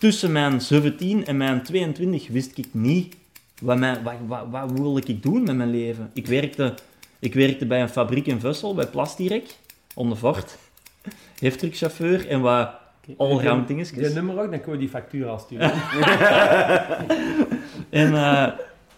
Tussen 0.00 0.32
mijn 0.32 0.60
17 0.60 1.26
en 1.26 1.36
mijn 1.36 1.62
22 1.62 2.28
wist 2.28 2.58
ik 2.58 2.66
niet 2.70 3.16
wat, 3.60 3.78
mijn, 3.78 4.02
wat, 4.02 4.14
wat, 4.26 4.46
wat 4.50 4.72
wilde 4.72 5.02
ik 5.04 5.22
doen 5.22 5.42
met 5.42 5.56
mijn 5.56 5.70
leven. 5.70 6.10
Ik 6.12 6.26
werkte, 6.26 6.74
ik 7.18 7.34
werkte 7.34 7.66
bij 7.66 7.82
een 7.82 7.88
fabriek 7.88 8.26
in 8.26 8.40
Vussel, 8.40 8.74
bij 8.74 8.86
Plastirek, 8.86 9.56
onder 9.94 10.16
Voort. 10.16 10.58
Heftruckchauffeur 11.40 12.28
en 12.28 12.40
wat 12.40 12.70
allround 13.16 13.66
Die 13.66 13.76
dingetjes. 13.76 14.14
nummer 14.14 14.40
ook, 14.40 14.50
dan 14.50 14.60
kunnen 14.60 14.70
we 14.70 14.78
die 14.78 14.88
factuur 14.88 15.28
afsturen. 15.28 15.72
En 17.90 18.14
eh, 18.14 18.46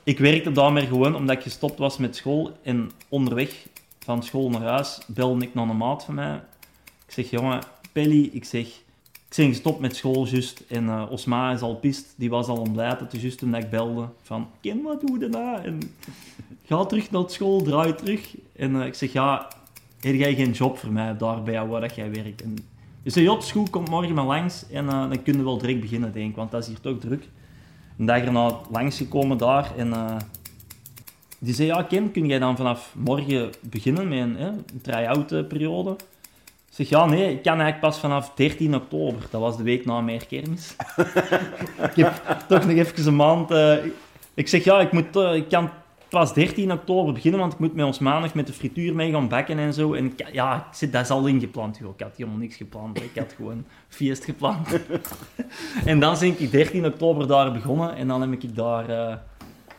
ik 0.02 0.18
werkte 0.18 0.52
daarmee 0.52 0.86
gewoon 0.86 1.16
omdat 1.16 1.36
ik 1.36 1.42
gestopt 1.42 1.78
was 1.78 1.96
met 1.96 2.16
school. 2.16 2.56
En 2.62 2.90
onderweg 3.08 3.66
van 3.98 4.22
school 4.22 4.50
naar 4.50 4.62
huis 4.62 5.00
belde 5.06 5.44
ik 5.44 5.54
naar 5.54 5.68
een 5.68 5.76
maat 5.76 6.04
van 6.04 6.14
mij. 6.14 6.34
Ik 7.06 7.12
zeg, 7.12 7.30
jongen, 7.30 7.62
Pelly, 7.92 8.28
ik 8.32 8.44
zeg, 8.44 8.66
ik 9.32 9.38
ben 9.38 9.48
gestopt 9.48 9.80
met 9.80 9.96
school 9.96 10.26
juist. 10.26 10.64
En 10.68 10.88
eh 10.88 11.10
Osma 11.10 11.52
is 11.52 11.60
al 11.60 11.76
pist, 11.76 12.14
die 12.16 12.30
was 12.30 12.46
al 12.46 12.56
ontblijt. 12.56 13.00
Het 13.00 13.12
is 13.12 13.22
juist 13.22 13.38
toen 13.38 13.50
dat 13.50 13.62
ik 13.62 13.70
belde 13.70 14.08
van, 14.22 14.48
Ken, 14.60 14.82
wat 14.82 15.00
doe 15.00 15.18
je 15.18 15.28
nou? 15.28 15.62
En 15.62 15.80
ga 16.66 16.84
terug 16.84 17.10
naar 17.10 17.30
school, 17.30 17.62
draai 17.62 17.94
terug. 17.94 18.36
En 18.56 18.80
eh, 18.80 18.86
ik 18.86 18.94
zeg, 18.94 19.12
ja, 19.12 19.48
heb 20.00 20.14
jij 20.14 20.34
geen 20.34 20.50
job 20.50 20.78
voor 20.78 20.92
mij 20.92 21.16
daar 21.16 21.42
bij 21.42 21.52
jou 21.52 21.68
waar 21.68 21.80
dat 21.80 21.94
jij 21.94 22.10
werkt? 22.10 22.42
En 22.42 22.56
je 23.02 23.10
zei, 23.10 23.24
ja, 23.24 23.34
het 23.34 23.42
is 23.42 23.52
goed, 23.52 23.70
kom 23.70 23.84
morgen 23.90 24.14
maar 24.14 24.24
langs. 24.24 24.68
En 24.70 24.88
eh, 24.88 25.08
dan 25.08 25.22
kunnen 25.22 25.42
we 25.42 25.48
wel 25.48 25.58
direct 25.58 25.80
beginnen, 25.80 26.12
denk 26.12 26.30
ik, 26.30 26.36
want 26.36 26.50
dat 26.50 26.62
is 26.62 26.68
hier 26.68 26.80
toch 26.80 26.98
druk. 26.98 27.28
Een 27.98 28.06
dag 28.06 28.22
erna 28.22 28.60
langsgekomen 28.70 29.38
daar 29.38 29.72
en 29.76 30.18
die 31.38 31.54
zei, 31.54 31.68
ja 31.68 31.82
Ken, 31.82 32.10
kun 32.10 32.26
jij 32.26 32.38
dan 32.38 32.56
vanaf 32.56 32.94
morgen 32.98 33.50
beginnen 33.60 34.08
met 34.08 34.18
een, 34.18 34.42
een 34.42 34.64
try-out 34.82 35.48
periode? 35.48 35.96
Zeg, 36.72 36.88
ja, 36.88 37.04
nee, 37.06 37.30
ik 37.30 37.42
kan 37.42 37.52
eigenlijk 37.60 37.80
pas 37.80 37.98
vanaf 37.98 38.32
13 38.34 38.74
oktober. 38.74 39.20
Dat 39.30 39.40
was 39.40 39.56
de 39.56 39.62
week 39.62 39.84
na 39.84 40.00
mijn 40.00 40.26
kermis. 40.26 40.76
ik 41.90 41.94
heb 41.96 42.44
toch 42.48 42.66
nog 42.66 42.76
even 42.76 43.06
een 43.06 43.16
maand... 43.16 43.50
eh, 43.50 43.76
ik 44.34 44.48
zeg, 44.48 44.64
ja, 44.64 44.80
ik, 44.80 44.92
moet, 44.92 45.16
eh, 45.16 45.34
ik 45.34 45.48
kan 45.48 45.70
pas 46.08 46.34
13 46.34 46.72
oktober 46.72 47.12
beginnen, 47.12 47.40
want 47.40 47.52
ik 47.52 47.58
moet 47.58 47.74
met 47.74 47.84
ons 47.86 47.98
maandag 47.98 48.34
met 48.34 48.46
de 48.46 48.52
frituur 48.52 48.94
mee 48.94 49.10
gaan 49.12 49.28
bakken 49.28 49.58
en 49.58 49.72
zo. 49.74 49.92
En 49.94 50.04
ik- 50.04 50.32
ja, 50.32 50.56
ik 50.56 50.62
zit, 50.76 50.92
dat 50.92 51.02
is 51.02 51.10
al 51.10 51.26
ingepland. 51.26 51.78
joh. 51.78 51.94
Ik 51.94 52.00
had 52.00 52.16
helemaal 52.16 52.38
niks 52.38 52.56
gepland. 52.56 53.02
Ik 53.02 53.10
had 53.14 53.32
gewoon 53.36 53.64
feest 53.88 54.24
gepland. 54.24 54.68
en 55.84 56.00
dan 56.00 56.16
ben 56.20 56.34
ik 56.40 56.50
13 56.50 56.86
oktober 56.86 57.26
daar 57.26 57.52
begonnen. 57.52 57.94
En 57.96 58.08
dan 58.08 58.20
heb 58.20 58.32
ik 58.42 58.56
daar 58.56 58.88
eh, 58.88 59.16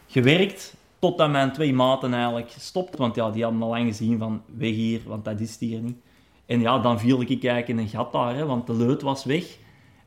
gewerkt, 0.08 0.76
totdat 1.00 1.30
mijn 1.30 1.52
twee 1.52 1.74
maten 1.74 2.14
eigenlijk 2.14 2.50
stopt. 2.58 2.98
Want 2.98 3.16
ja, 3.16 3.32
die 3.32 3.44
hadden 3.44 3.62
al 3.62 3.70
lang 3.70 3.88
gezien 3.88 4.18
van, 4.18 4.42
weg 4.58 4.72
hier, 4.72 5.02
want 5.06 5.26
dat 5.26 5.40
is 5.40 5.52
het 5.52 5.60
hier 5.60 5.80
niet. 5.80 5.98
En 6.46 6.62
ja, 6.62 6.80
dan 6.80 7.00
viel 7.00 7.22
ik 7.22 7.30
eigenlijk 7.30 7.68
in 7.68 7.78
een 7.78 7.88
gat 7.88 8.12
daar, 8.12 8.46
want 8.46 8.68
de 8.68 8.74
leut 8.74 9.02
was 9.02 9.24
weg. 9.24 9.58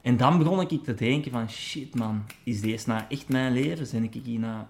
En 0.03 0.17
dan 0.17 0.39
begon 0.39 0.61
ik 0.61 0.85
te 0.85 0.95
denken 0.95 1.31
van, 1.31 1.51
shit 1.51 1.95
man, 1.95 2.25
is 2.45 2.61
deze 2.61 2.89
nou 2.89 3.03
echt 3.09 3.29
mijn 3.29 3.53
leven? 3.53 3.87
Zijn 3.87 4.05
ik 4.05 4.15
hier 4.25 4.39
nou... 4.39 4.63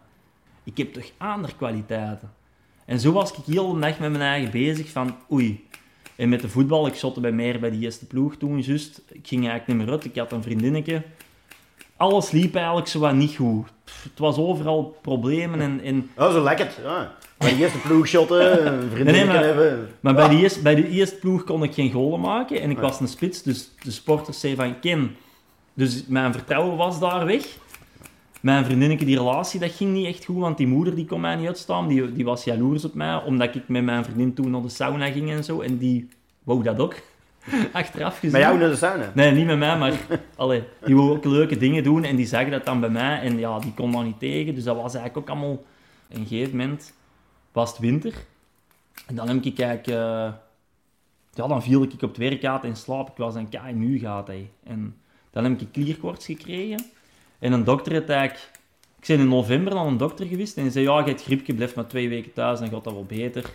Ik 0.64 0.76
heb 0.76 0.92
toch 0.92 1.11
andere 1.16 1.54
kwaliteiten? 1.56 2.32
En 2.85 3.00
zo 3.00 3.12
was 3.12 3.32
ik 3.32 3.44
heel 3.44 3.73
de 3.73 3.80
dag 3.80 3.99
met 3.99 4.11
mijn 4.11 4.23
eigen 4.23 4.50
bezig 4.50 4.90
van, 4.90 5.16
oei. 5.32 5.64
En 6.16 6.28
met 6.28 6.40
de 6.40 6.49
voetbal, 6.49 6.87
ik 6.87 6.94
shotte 6.94 7.20
bij 7.20 7.32
meer 7.32 7.61
bij 7.61 7.70
de 7.70 7.78
eerste 7.78 8.06
ploeg 8.06 8.37
toen, 8.37 8.61
juist. 8.61 9.02
Ik 9.08 9.26
ging 9.26 9.49
eigenlijk 9.49 9.66
niet 9.66 9.76
meer 9.76 9.94
uit, 9.94 10.04
ik 10.04 10.16
had 10.16 10.32
een 10.32 10.42
vriendinnetje. 10.42 11.02
Alles 11.96 12.30
liep 12.30 12.54
eigenlijk 12.54 12.87
zo 12.87 12.99
wat 12.99 13.14
niet 13.14 13.37
goed. 13.37 13.68
Het 13.85 14.18
was 14.18 14.37
overal 14.37 14.99
problemen 15.02 15.61
en... 15.61 15.80
en 15.80 16.11
Oh, 16.16 16.32
zo 16.32 16.42
lekker. 16.42 16.75
Ja. 16.82 17.14
Bij 17.38 17.50
de 17.50 17.56
eerste 17.56 17.78
ploegshotten, 17.78 18.66
een 18.66 18.90
vriendin 18.90 19.14
Nee, 19.14 19.24
maar- 19.24 19.44
hebben. 19.44 19.88
Maar 20.00 20.14
bij 20.14 20.28
de, 20.28 20.36
eerste, 20.36 20.62
bij 20.62 20.74
de 20.74 20.88
eerste 20.88 21.16
ploeg 21.16 21.44
kon 21.44 21.62
ik 21.62 21.74
geen 21.74 21.90
golen 21.92 22.20
maken 22.20 22.60
en 22.60 22.70
ik 22.70 22.78
was 22.78 23.00
een 23.00 23.08
spits, 23.08 23.42
dus 23.42 23.70
de 23.82 23.90
sporters 23.90 24.40
zeiden 24.40 24.64
van 24.64 24.80
Ken. 24.80 25.16
Dus 25.74 26.04
mijn 26.06 26.32
vertrouwen 26.32 26.76
was 26.76 27.00
daar 27.00 27.26
weg. 27.26 27.44
Mijn 28.40 28.64
vriendinnetje, 28.64 29.06
die 29.06 29.16
relatie, 29.16 29.60
dat 29.60 29.70
ging 29.72 29.92
niet 29.92 30.06
echt 30.06 30.24
goed, 30.24 30.36
want 30.38 30.56
die 30.56 30.66
moeder 30.66 30.94
die 30.94 31.04
kon 31.06 31.20
mij 31.20 31.36
niet 31.36 31.46
uitstaan. 31.46 31.88
Die, 31.88 32.12
die 32.12 32.24
was 32.24 32.44
jaloers 32.44 32.84
op 32.84 32.94
mij, 32.94 33.22
omdat 33.22 33.54
ik 33.54 33.68
met 33.68 33.84
mijn 33.84 34.04
vriendin 34.04 34.34
toen 34.34 34.50
naar 34.50 34.62
de 34.62 34.68
sauna 34.68 35.10
ging 35.10 35.30
en 35.30 35.44
zo. 35.44 35.60
En 35.60 35.78
die 35.78 36.08
wou 36.44 36.62
dat 36.62 36.78
ook. 36.78 36.94
Achteraf 37.72 38.14
gezien. 38.14 38.30
Bij 38.30 38.40
jou 38.40 38.58
naar 38.58 38.68
de 38.68 38.76
sauna. 38.76 39.12
Nee, 39.14 39.32
niet 39.32 39.46
met 39.46 39.58
mij, 39.58 39.78
maar 39.78 39.92
allee, 40.36 40.62
die 40.84 40.96
wou 40.96 41.10
ook 41.10 41.24
leuke 41.24 41.56
dingen 41.56 41.82
doen 41.82 42.04
en 42.04 42.16
die 42.16 42.26
zag 42.26 42.48
dat 42.48 42.64
dan 42.64 42.80
bij 42.80 42.90
mij 42.90 43.20
en 43.20 43.38
ja, 43.38 43.58
die 43.58 43.72
kon 43.74 43.92
daar 43.92 44.04
niet 44.04 44.18
tegen. 44.18 44.54
Dus 44.54 44.64
dat 44.64 44.76
was 44.76 44.94
eigenlijk 44.94 45.16
ook 45.16 45.36
allemaal... 45.36 45.64
Een 46.08 46.26
gegeven 46.26 46.56
moment 46.56 46.92
was 47.56 47.70
het 47.70 47.78
winter 47.78 48.14
en 49.06 49.14
dan 49.14 49.28
heb 49.28 49.44
ik 49.44 49.58
eigenlijk... 49.58 49.88
eh, 49.88 50.32
ja, 51.32 51.46
dan 51.46 51.62
viel 51.62 51.82
ik 51.82 51.92
op 51.92 52.00
het 52.00 52.16
werk 52.16 52.44
uit 52.44 52.64
in 52.64 52.76
slaap. 52.76 53.08
Ik 53.08 53.16
was 53.16 53.34
een 53.34 53.48
KMU 53.48 53.98
gaat 53.98 54.26
hij. 54.26 54.50
En 54.64 54.96
dan 55.30 55.44
heb 55.44 55.60
ik 55.60 55.72
klierkoorts 55.72 56.26
gekregen. 56.26 56.84
En 57.38 57.52
een 57.52 57.64
dokter 57.64 57.94
had. 57.94 58.30
Ik 59.00 59.06
ben 59.06 59.18
in 59.18 59.28
november 59.28 59.75
naar 59.75 59.86
een 59.86 59.96
dokter 59.96 60.26
geweest 60.26 60.56
en 60.56 60.62
die 60.62 60.72
zei, 60.72 60.84
ja, 60.84 60.98
je 60.98 61.04
hebt 61.04 61.22
griepje, 61.22 61.54
blijf 61.54 61.75
maar 61.75 61.86
twee 61.86 62.08
weken 62.08 62.32
thuis, 62.32 62.58
dan 62.58 62.68
gaat 62.68 62.84
dat 62.84 62.92
wel 62.92 63.04
beter. 63.04 63.54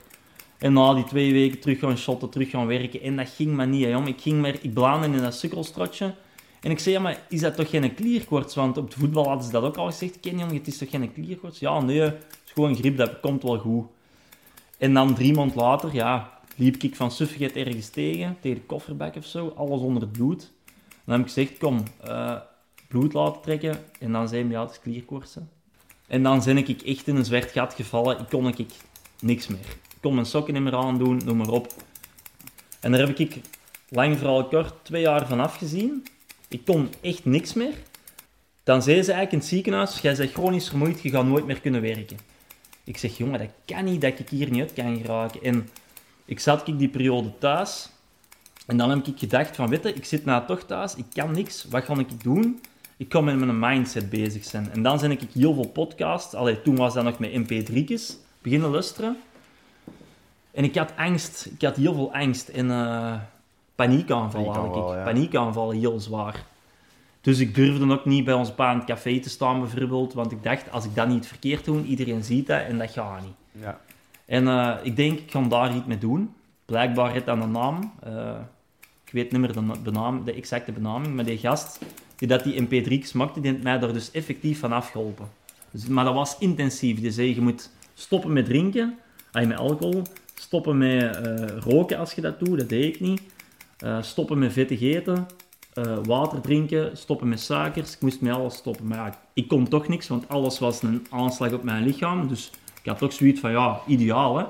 En 0.58 0.74
na 0.74 0.93
die 0.93 1.03
twee 1.03 1.34
weken 1.34 1.60
terug 1.60 1.79
gaan 1.79 1.98
shotten, 1.98 2.29
terug 2.29 2.50
gaan 2.50 2.67
werken. 2.67 3.01
En 3.01 3.15
dat 3.15 3.29
ging 3.29 3.51
maar 3.51 3.67
niet, 3.67 3.86
hè. 3.86 4.05
Ik 4.05 4.22
ging 4.22 4.41
maar, 4.41 4.55
ik 4.62 4.74
belandde 4.74 5.08
in 5.08 5.17
dat 5.17 5.36
sukkelstrotje. 5.36 6.15
En 6.62 6.72
ik 6.72 6.79
zei, 6.79 6.96
ja, 6.96 7.01
maar 7.01 7.22
is 7.29 7.39
dat 7.39 7.55
toch 7.55 7.70
geen 7.70 7.93
klierkoorts? 7.93 8.55
Want 8.55 8.77
op 8.77 8.86
het 8.86 8.93
voetbal 8.93 9.27
hadden 9.27 9.46
ze 9.46 9.51
dat 9.51 9.63
ook 9.63 9.77
al 9.77 9.86
gezegd. 9.86 10.20
Ken 10.20 10.38
jong, 10.38 10.51
het 10.51 10.67
is 10.67 10.77
toch 10.77 10.89
geen 10.89 11.13
klierkoorts? 11.13 11.60
Ja, 11.60 11.81
nee, 11.81 12.12
is 12.51 12.58
gewoon 12.58 12.75
griep, 12.75 12.98
dat 12.98 13.20
komt 13.20 13.43
wel 13.43 13.58
goed. 13.58 13.86
En 14.77 14.93
dan 14.93 15.15
drie 15.15 15.34
maanden 15.34 15.58
later, 15.58 15.93
ja, 15.93 16.39
liep 16.55 16.84
ik 16.84 16.96
van 16.96 17.12
suffigheid 17.12 17.55
ergens 17.55 17.89
tegen, 17.89 18.38
tegen 18.41 18.58
de 18.58 18.65
kofferbak 18.65 19.15
of 19.15 19.25
zo, 19.25 19.53
alles 19.55 19.81
onder 19.81 20.01
het 20.01 20.12
bloed. 20.12 20.51
Dan 21.05 21.15
heb 21.15 21.20
ik 21.20 21.34
gezegd, 21.34 21.58
kom, 21.58 21.84
eh, 22.03 22.36
bloed 22.88 23.13
laten 23.13 23.41
trekken. 23.41 23.84
En 24.00 24.12
dan 24.12 24.27
zei 24.27 24.41
hij, 24.41 24.51
ja, 24.51 24.62
het 24.62 24.79
is. 25.24 25.38
En 26.08 26.24
dan 26.24 26.41
ben 26.43 26.58
ik 26.58 26.81
echt 26.81 27.08
in 27.08 27.15
een 27.15 27.25
zwart 27.25 27.51
gat 27.51 27.74
gevallen. 27.74 28.20
Ik 28.20 28.29
kon 28.29 28.48
ik 28.48 28.65
niks 29.20 29.48
meer. 29.48 29.60
Ik 29.60 29.98
kon 30.01 30.13
mijn 30.13 30.25
sokken 30.25 30.53
niet 30.53 30.63
meer 30.63 30.75
aandoen, 30.75 31.22
noem 31.25 31.38
maar 31.38 31.50
op. 31.50 31.74
En 32.79 32.91
daar 32.91 33.08
heb 33.08 33.20
ik, 33.20 33.41
lang 33.89 34.17
vooral 34.17 34.48
kort, 34.48 34.74
twee 34.81 35.01
jaar 35.01 35.27
van 35.27 35.39
afgezien. 35.39 36.05
Ik 36.48 36.65
kon 36.65 36.89
echt 37.01 37.25
niks 37.25 37.53
meer. 37.53 37.74
Dan 38.63 38.81
zei 38.81 39.03
ze 39.03 39.12
eigenlijk 39.12 39.31
in 39.31 39.38
het 39.38 39.48
ziekenhuis, 39.48 40.00
jij 40.00 40.15
bent 40.15 40.31
chronisch 40.31 40.70
vermoeid, 40.70 41.01
je 41.01 41.10
gaat 41.10 41.25
nooit 41.25 41.46
meer 41.46 41.62
kunnen 41.62 41.81
werken. 41.81 42.17
Ik 42.91 42.98
zeg, 42.98 43.17
jongen, 43.17 43.39
dat 43.39 43.50
kan 43.65 43.83
niet, 43.83 44.01
dat 44.01 44.19
ik 44.19 44.29
hier 44.29 44.51
niet 44.51 44.62
uit 44.62 44.74
kan 44.74 44.98
geraken. 44.98 45.43
En 45.43 45.69
ik 46.25 46.39
zat 46.39 46.67
ik 46.67 46.77
die 46.77 46.89
periode 46.89 47.38
thuis. 47.38 47.89
En 48.65 48.77
dan 48.77 48.89
heb 48.89 49.07
ik 49.07 49.19
gedacht 49.19 49.55
van, 49.55 49.69
weet 49.69 49.83
je, 49.83 49.93
ik 49.93 50.05
zit 50.05 50.25
nou 50.25 50.45
toch 50.45 50.63
thuis, 50.63 50.95
ik 50.95 51.05
kan 51.13 51.31
niks, 51.31 51.65
wat 51.69 51.83
ga 51.83 51.98
ik 51.98 52.24
doen? 52.24 52.62
Ik 52.98 53.10
kan 53.10 53.24
met 53.24 53.38
mijn 53.38 53.60
mindset 53.60 54.10
bezig 54.10 54.43
zijn. 54.43 54.71
En 54.71 54.83
dan 54.83 55.00
ben 55.00 55.12
ik 55.12 55.21
heel 55.33 55.53
veel 55.53 55.67
podcasts, 55.67 56.33
allee, 56.33 56.62
toen 56.62 56.75
was 56.75 56.93
dat 56.93 57.03
nog 57.03 57.19
met 57.19 57.31
mp3'tjes, 57.31 58.15
beginnen 58.41 58.69
luisteren. 58.69 59.17
En 60.51 60.63
ik 60.63 60.75
had 60.75 60.91
angst, 60.98 61.45
ik 61.45 61.62
had 61.62 61.75
heel 61.75 61.93
veel 61.93 62.13
angst 62.13 62.48
en 62.48 62.71
eh 62.71 63.15
paniekaanvallen 63.75 64.53
had 64.53 64.75
ik. 64.75 64.98
Ja. 64.98 65.03
Paniekaanvallen, 65.03 65.79
heel 65.79 66.00
zwaar. 66.00 66.45
Dus 67.22 67.40
ik 67.40 67.56
durfde 67.56 67.92
ook 67.92 68.06
niet 68.06 68.24
bij 68.24 68.34
ons 68.34 68.54
pa 68.54 68.75
het 68.75 68.84
café 68.84 69.20
te 69.20 69.30
staan 69.30 69.60
bijvoorbeeld, 69.60 70.13
want 70.13 70.32
ik 70.32 70.44
dacht, 70.44 70.72
als 70.72 70.86
ik 70.86 70.96
dat 70.96 71.08
niet 71.08 71.28
verkeerd 71.28 71.66
doe, 71.66 71.84
iedereen 71.84 72.24
ziet 72.24 72.48
dat 72.48 72.62
en 72.62 72.78
dat 72.78 72.92
gaat 72.92 73.22
niet. 73.22 73.63
Ja. 73.63 73.80
En 74.25 74.48
eh, 74.48 74.75
ik 74.84 74.96
denk, 74.96 75.20
ik 75.20 75.32
ga 75.32 75.42
daar 75.42 75.75
iets 75.75 75.86
mee 75.86 75.98
doen. 75.98 76.34
Blijkbaar 76.66 77.13
het 77.13 77.30
aan 77.30 77.40
de 77.40 77.46
naam. 77.46 77.94
eh, 78.04 78.40
ik 79.06 79.12
weet 79.12 79.32
niet 79.32 79.42
meer 79.42 79.54
de, 79.54 80.22
de 80.25 80.34
exacte 80.34 80.72
benaming, 80.72 81.16
maar 81.16 81.25
die 81.25 81.38
gast 81.38 81.80
die 82.16 82.28
dat 82.28 82.44
die 82.44 82.62
mp3's 82.62 83.12
maakte, 83.12 83.42
die 83.42 83.51
heeft 83.51 83.63
mij 83.63 83.80
daar 83.80 83.94
dus 83.94 84.12
effectief 84.12 84.60
van 84.60 84.72
afgeholpen. 84.72 85.28
Dus, 85.72 85.88
maar 85.88 86.06
dat 86.06 86.13
was 86.13 86.38
intensief. 86.38 87.00
Die 87.00 87.12
zei, 87.12 87.36
je 87.36 87.42
moet 87.42 87.70
stoppen 87.94 88.34
met 88.34 88.46
drinken, 88.46 88.98
ah, 89.32 89.48
met 89.48 89.58
alcohol, 89.58 90.01
stoppen 90.34 90.78
met 90.78 91.16
eh, 91.16 91.58
roken 91.58 91.98
als 91.98 92.13
je 92.13 92.22
dat 92.22 92.40
doet, 92.40 92.60
dat 92.60 92.70
deed 92.70 92.96
ik 92.96 93.01
niet. 93.01 93.22
Stoppen 94.01 94.40
met 94.40 94.54
vettig 94.54 94.82
eten, 94.82 95.28
eh, 95.74 95.98
water 96.04 96.42
drinken, 96.42 96.98
stoppen 96.98 97.30
met 97.30 97.40
suikers. 97.40 97.94
Ik 97.94 98.01
moest 98.01 98.22
met 98.22 98.34
alles 98.34 98.56
stoppen. 98.56 98.88
Maar 98.88 98.98
ja, 98.98 99.20
ik 99.34 99.48
kon 99.48 99.68
toch 99.68 99.88
niks, 99.88 100.08
want 100.08 100.30
alles 100.30 100.60
was 100.60 100.82
een 100.82 101.08
aanslag 101.10 101.51
op 101.54 101.63
mijn 101.63 101.84
lichaam. 101.84 102.28
Dus 102.28 102.51
ik 102.82 102.90
had 102.90 102.98
toch 102.98 103.13
zoiets 103.13 103.40
van, 103.40 103.51
ja, 103.51 103.82
ideaal 103.88 104.38
hè. 104.38 104.46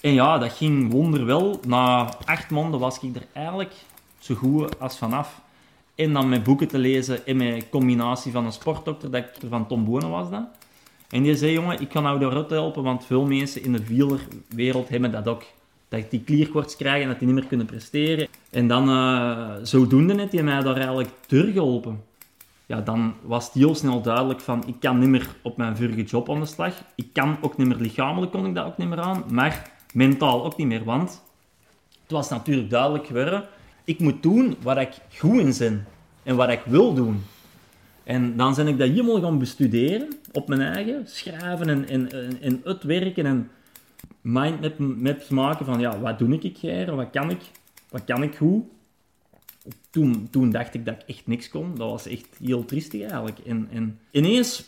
En 0.00 0.12
ja, 0.12 0.38
dat 0.38 0.52
ging 0.52 0.92
wonderwel. 0.92 1.60
Na 1.66 2.14
acht 2.24 2.50
maanden 2.50 2.80
was 2.80 3.00
ik 3.00 3.16
er 3.16 3.26
eigenlijk 3.32 3.72
zo 4.18 4.34
goed 4.34 4.80
als 4.80 4.98
vanaf. 4.98 5.40
En 5.94 6.12
dan 6.12 6.28
met 6.28 6.42
boeken 6.42 6.68
te 6.68 6.78
lezen 6.78 7.26
en 7.26 7.36
met 7.36 7.68
combinatie 7.70 8.32
van 8.32 8.44
een 8.44 8.52
sportdokter, 8.52 9.10
dat 9.10 9.24
ik 9.24 9.42
er 9.42 9.48
van 9.48 9.66
Tom 9.66 9.84
Bonen 9.84 10.10
was 10.10 10.30
dan. 10.30 10.48
En 11.08 11.22
die 11.22 11.36
zei, 11.36 11.52
jongen, 11.52 11.80
ik 11.80 11.88
kan 11.88 12.02
jou 12.02 12.18
daaruit 12.18 12.50
helpen, 12.50 12.82
want 12.82 13.04
veel 13.04 13.26
mensen 13.26 13.62
in 13.62 13.72
de 13.72 13.86
wielerwereld 13.86 14.88
hebben 14.88 15.10
dat 15.10 15.28
ook. 15.28 15.42
Dat 15.88 16.10
die 16.10 16.24
klierkoorts 16.24 16.76
krijgen 16.76 17.02
en 17.02 17.08
dat 17.08 17.18
die 17.18 17.26
niet 17.26 17.36
meer 17.36 17.46
kunnen 17.46 17.66
presteren. 17.66 18.28
En 18.50 18.68
dan, 18.68 18.88
eh, 18.88 19.54
zodoende 19.62 20.14
heeft 20.14 20.32
hij 20.32 20.42
mij 20.42 20.60
daar 20.60 20.76
eigenlijk 20.76 21.10
doorgeholpen. 21.26 22.02
Ja, 22.66 22.80
dan 22.80 23.14
was 23.22 23.44
het 23.44 23.54
heel 23.54 23.74
snel 23.74 24.02
duidelijk 24.02 24.40
van, 24.40 24.64
ik 24.66 24.74
kan 24.80 24.98
niet 24.98 25.08
meer 25.08 25.28
op 25.42 25.56
mijn 25.56 25.76
vorige 25.76 26.02
job 26.02 26.30
aan 26.30 26.40
de 26.40 26.46
slag. 26.46 26.74
Ik 26.94 27.12
kan 27.12 27.36
ook 27.40 27.56
niet 27.56 27.66
meer 27.66 27.76
lichamelijk, 27.76 28.32
kon 28.32 28.46
ik 28.46 28.54
dat 28.54 28.66
ook 28.66 28.78
niet 28.78 28.88
meer 28.88 29.00
aan. 29.00 29.24
Maar 29.30 29.70
mentaal 29.92 30.44
ook 30.44 30.56
niet 30.56 30.66
meer, 30.66 30.84
want 30.84 31.22
het 32.02 32.10
was 32.10 32.28
natuurlijk 32.28 32.70
duidelijk 32.70 33.06
geworden. 33.06 33.44
Ik 33.84 33.98
moet 33.98 34.22
doen 34.22 34.56
wat 34.62 34.76
ik 34.76 34.90
goed 35.18 35.40
in 35.40 35.54
ben 35.58 35.86
en 36.22 36.36
wat 36.36 36.48
ik 36.48 36.60
wil 36.64 36.94
doen. 36.94 37.22
En 38.04 38.36
dan 38.36 38.54
ben 38.54 38.66
ik 38.66 38.78
dat 38.78 38.88
helemaal 38.88 39.20
gaan 39.20 39.38
bestuderen 39.38 40.08
op 40.32 40.48
mijn 40.48 40.60
eigen. 40.60 41.02
Schrijven 41.06 41.68
en, 41.68 41.88
en, 41.88 42.12
en, 42.12 42.40
en 42.40 42.60
uitwerken 42.64 43.26
en 43.26 43.50
mindmap 44.20 44.78
maps 44.78 45.28
maken 45.28 45.66
van 45.66 45.80
ja, 45.80 46.00
wat 46.00 46.18
doe 46.18 46.38
ik 46.38 46.56
hier, 46.56 46.94
wat 46.94 47.10
kan 47.10 47.30
ik, 47.30 47.40
wat 47.88 48.04
kan 48.04 48.22
ik 48.22 48.36
goed. 48.36 48.64
Toen, 49.90 50.28
toen 50.30 50.50
dacht 50.50 50.74
ik 50.74 50.84
dat 50.84 50.94
ik 50.94 51.02
echt 51.08 51.26
niks 51.26 51.48
kon. 51.48 51.74
Dat 51.76 51.90
was 51.90 52.06
echt 52.06 52.26
heel 52.42 52.64
triestig 52.64 53.00
eigenlijk. 53.00 53.38
En, 53.38 53.68
en 53.72 54.00
ineens, 54.10 54.64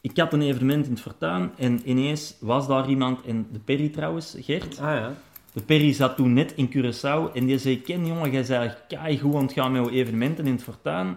ik 0.00 0.16
had 0.18 0.32
een 0.32 0.42
evenement 0.42 0.84
in 0.86 0.92
het 0.92 1.00
Fortuin 1.00 1.50
en 1.58 1.80
ineens 1.84 2.36
was 2.40 2.66
daar 2.66 2.88
iemand, 2.88 3.24
en 3.24 3.46
de 3.52 3.58
Perry 3.58 3.88
trouwens, 3.88 4.36
Gert, 4.40 4.78
Ah 4.78 4.94
ja. 4.98 5.14
de 5.52 5.62
Perry 5.62 5.92
zat 5.92 6.16
toen 6.16 6.32
net 6.32 6.52
in 6.56 6.68
Curaçao 6.70 7.32
en 7.34 7.46
die 7.46 7.58
zei, 7.58 7.80
Ken 7.80 8.06
jongen, 8.06 8.30
jij 8.30 8.40
bent 8.46 8.50
eigenlijk 8.50 9.20
goed 9.20 9.34
aan 9.34 9.42
het 9.42 9.52
gaan 9.52 9.72
met 9.72 9.84
jouw 9.84 9.92
evenementen 9.92 10.46
in 10.46 10.52
het 10.52 10.62
Fortuin. 10.62 11.16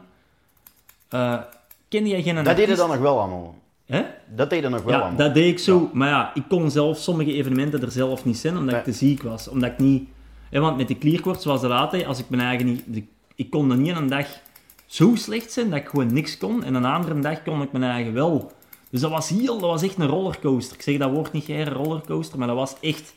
Eh 1.09 1.41
ken 1.89 2.07
jij 2.07 2.21
geen 2.21 2.35
Dat 2.35 2.43
deden 2.45 2.59
artiest? 2.61 2.77
dan 2.79 2.89
nog 2.89 2.99
wel 2.99 3.19
allemaal. 3.19 3.55
Hè? 3.89 4.01
Dat 4.35 4.49
deden 4.49 4.71
nog 4.71 4.83
wel 4.83 4.93
Ja, 4.93 4.99
allemaal. 4.99 5.17
dat 5.17 5.33
deed 5.33 5.51
ik 5.51 5.59
zo. 5.59 5.89
Maar 5.93 6.09
ja, 6.09 6.31
ik 6.33 6.43
kon 6.47 6.71
zelf 6.71 6.97
sommige 6.97 7.33
evenementen 7.33 7.81
er 7.81 7.91
zelf 7.91 8.25
niet 8.25 8.37
zijn, 8.37 8.57
omdat 8.57 8.75
ik 8.75 8.83
te 8.83 8.91
ziek 8.93 9.23
was. 9.23 9.47
Omdat 9.47 9.71
ik 9.71 9.77
niet... 9.77 10.09
Hè, 10.49 10.59
want 10.59 10.77
met 10.77 10.87
de 10.87 10.95
klierkoorts 10.95 11.45
was 11.45 11.61
het 11.61 11.71
altijd, 11.71 12.05
als 12.05 12.19
ik 12.19 12.29
mijn 12.29 12.41
eigen 12.41 12.65
niet... 12.65 13.05
ik 13.35 13.49
kon 13.49 13.71
er 13.71 13.77
niet 13.77 13.95
een 13.95 14.07
dag 14.07 14.27
zo 14.85 15.15
slecht 15.15 15.51
zijn 15.51 15.69
dat 15.69 15.79
ik 15.79 15.87
gewoon 15.87 16.13
niks 16.13 16.37
kon. 16.37 16.63
En 16.63 16.73
een 16.73 16.85
andere 16.85 17.19
dag 17.19 17.43
kon 17.43 17.61
ik 17.61 17.71
mijn 17.71 17.83
eigen 17.83 18.13
wel. 18.13 18.51
Dus 18.89 19.01
dat 19.01 19.11
was 19.11 19.29
heel... 19.29 19.59
Dat 19.59 19.69
was 19.69 19.83
echt 19.83 19.99
een 19.99 20.07
rollercoaster. 20.07 20.75
Ik 20.75 20.81
zeg 20.81 20.97
dat 20.97 21.11
woord 21.11 21.31
niet, 21.31 21.43
geen 21.45 21.69
rollercoaster, 21.69 22.37
maar 22.39 22.47
dat 22.47 22.57
was 22.57 22.75
echt... 22.81 23.13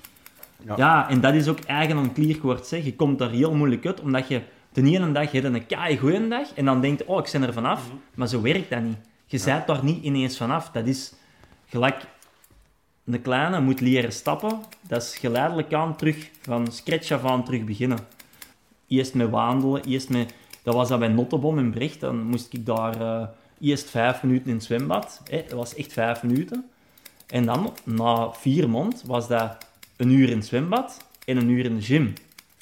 Ja. 0.67 0.75
Ja. 0.77 1.09
en 1.09 1.21
dat 1.21 1.35
is 1.35 1.49
ook 1.49 1.59
eigen 1.61 1.97
aan 1.97 2.13
klierkoorts. 2.13 2.71
Hè. 2.71 2.77
Je 2.77 2.97
komt 2.97 3.19
daar 3.19 3.31
heel 3.31 3.55
moeilijk 3.55 3.87
uit, 3.87 4.01
omdat 4.01 4.29
je 4.29 4.41
de 4.73 4.83
ene 4.83 5.13
dag 5.13 5.31
hebt 5.33 5.45
een 5.45 5.67
kei 5.67 5.99
goeie 5.99 6.29
dag 6.29 6.53
en 6.55 6.65
dan 6.65 6.81
denkt 6.81 6.99
je, 6.99 7.09
oh, 7.09 7.19
ik 7.19 7.33
ben 7.33 7.43
er 7.43 7.53
vanaf. 7.53 7.91
Maar 8.15 8.29
zo 8.29 8.41
werkt 8.41 8.71
dat 8.71 8.83
niet. 8.83 8.97
Je 9.33 9.43
bent 9.45 9.67
daar 9.67 9.85
niet 9.85 10.05
ineens 10.05 10.37
vanaf. 10.37 10.71
Dat 10.71 10.87
is 10.87 11.13
gelijk 11.67 12.07
een 13.05 13.23
kleine 13.23 13.61
moet 13.61 13.81
leren 13.81 14.13
stappen. 14.13 14.61
Dat 14.81 15.03
is 15.03 15.17
geleidelijk 15.17 15.73
aan 15.73 15.97
terug, 15.97 16.31
van 16.41 16.73
scratch 16.73 17.11
af 17.11 17.25
aan 17.25 17.45
terug 17.45 17.65
beginnen. 17.65 17.99
Eerst 18.89 19.15
met 19.15 19.31
wandelen, 19.31 19.85
eerst 19.85 20.09
met... 20.09 20.35
Dat 20.63 20.75
was 20.75 20.89
dat 20.89 20.99
bij 20.99 21.09
Nottebom 21.09 21.59
in 21.59 21.71
Brecht. 21.71 22.01
Dan 22.01 22.23
moest 22.23 22.53
ik 22.53 22.67
daar 22.67 23.01
eh, 23.01 23.27
eerst 23.61 23.91
vijf 23.91 24.23
minuten 24.23 24.49
in 24.49 24.55
het 24.55 24.65
zwembad. 24.65 25.21
Hè. 25.31 25.45
Dat 25.49 25.59
was 25.59 25.75
echt 25.75 25.93
vijf 25.93 26.23
minuten. 26.23 26.71
En 27.27 27.47
dan, 27.47 27.73
na 27.85 28.33
vier 28.33 28.71
maanden, 28.71 28.99
was 29.05 29.29
dat 29.29 29.57
een 29.97 30.11
uur 30.11 30.29
in 30.29 30.37
het 30.37 30.47
zwembad 30.47 31.05
en 31.25 31.37
een 31.37 31.49
uur 31.49 31.65
in 31.65 31.77
de 31.77 31.83
gym. 31.83 32.13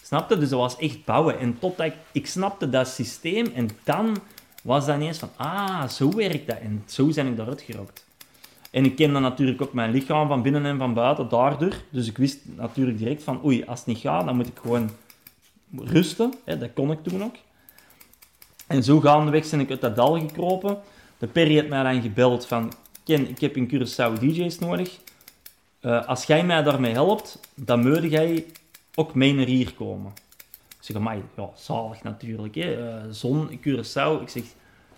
Snapte? 0.03 0.39
Dus 0.39 0.49
dat 0.49 0.59
was 0.59 0.77
echt 0.77 1.05
bouwen. 1.05 1.39
En 1.39 1.59
totdat 1.59 1.87
ik, 1.87 1.95
ik 2.13 2.27
snapte 2.27 2.69
dat 2.69 2.89
systeem 2.89 3.47
en 3.55 3.69
dan 3.85 4.17
was 4.63 4.87
dat 4.87 4.97
ineens 4.97 5.19
van, 5.19 5.31
ah, 5.37 5.89
zo 5.89 6.15
werkt 6.15 6.47
dat. 6.47 6.59
En 6.59 6.83
zo 6.87 7.07
ben 7.07 7.27
ik 7.27 7.37
daaruit 7.37 7.63
gerokt. 7.63 8.05
En 8.71 8.85
ik 8.85 8.97
kende 8.97 9.19
natuurlijk 9.19 9.63
ook 9.63 9.73
mijn 9.73 9.91
lichaam 9.91 10.29
van 10.29 10.43
binnen 10.43 10.65
en 10.67 10.79
van 10.79 10.95
buiten 10.95 11.29
daardoor. 11.29 11.75
Dus 11.91 12.07
ik 12.07 12.17
wist 12.17 12.39
natuurlijk 12.45 12.99
direct 12.99 13.23
van, 13.23 13.45
oei, 13.45 13.65
als 13.65 13.79
het 13.79 13.89
niet 13.89 13.99
gaat, 13.99 14.25
dan 14.25 14.37
moet 14.37 14.47
ik 14.47 14.59
gewoon 14.63 14.91
rusten. 15.77 16.35
Hè, 16.45 16.59
dat 16.59 16.73
kon 16.75 16.91
ik 16.91 17.03
toen 17.03 17.25
ook. 17.25 17.35
En 18.67 18.83
zo 18.83 19.01
gaandeweg 19.01 19.51
ben 19.51 19.61
ik 19.61 19.71
uit 19.71 19.81
dat 19.81 19.97
dal 19.97 20.19
gekropen. 20.19 20.79
De 21.19 21.27
Perry 21.27 21.55
heeft 21.55 21.69
mij 21.69 21.83
dan 21.83 22.03
gebeld 22.03 22.47
van, 22.47 22.73
Ken, 23.05 23.29
ik 23.29 23.41
heb 23.41 23.57
in 23.57 23.69
Curaçao 23.69 24.19
DJ's 24.21 24.59
nodig. 24.59 24.99
Eh, 25.81 26.07
als 26.07 26.25
jij 26.25 26.45
mij 26.45 26.63
daarmee 26.63 26.93
helpt, 26.93 27.39
dan 27.55 27.89
moet 27.89 28.11
jij 28.11 28.47
ook 28.95 29.15
mee 29.15 29.35
naar 29.35 29.47
hier 29.47 29.75
komen. 29.75 30.13
Ik 30.81 30.87
zeg, 30.87 30.97
amai, 30.97 31.23
zalig 31.55 32.03
natuurlijk. 32.03 32.55
Hè. 32.55 32.89
Eh, 32.89 33.05
zon, 33.11 33.59
Curaçao. 33.59 34.23
Ik 34.23 34.29
zeg, 34.29 34.43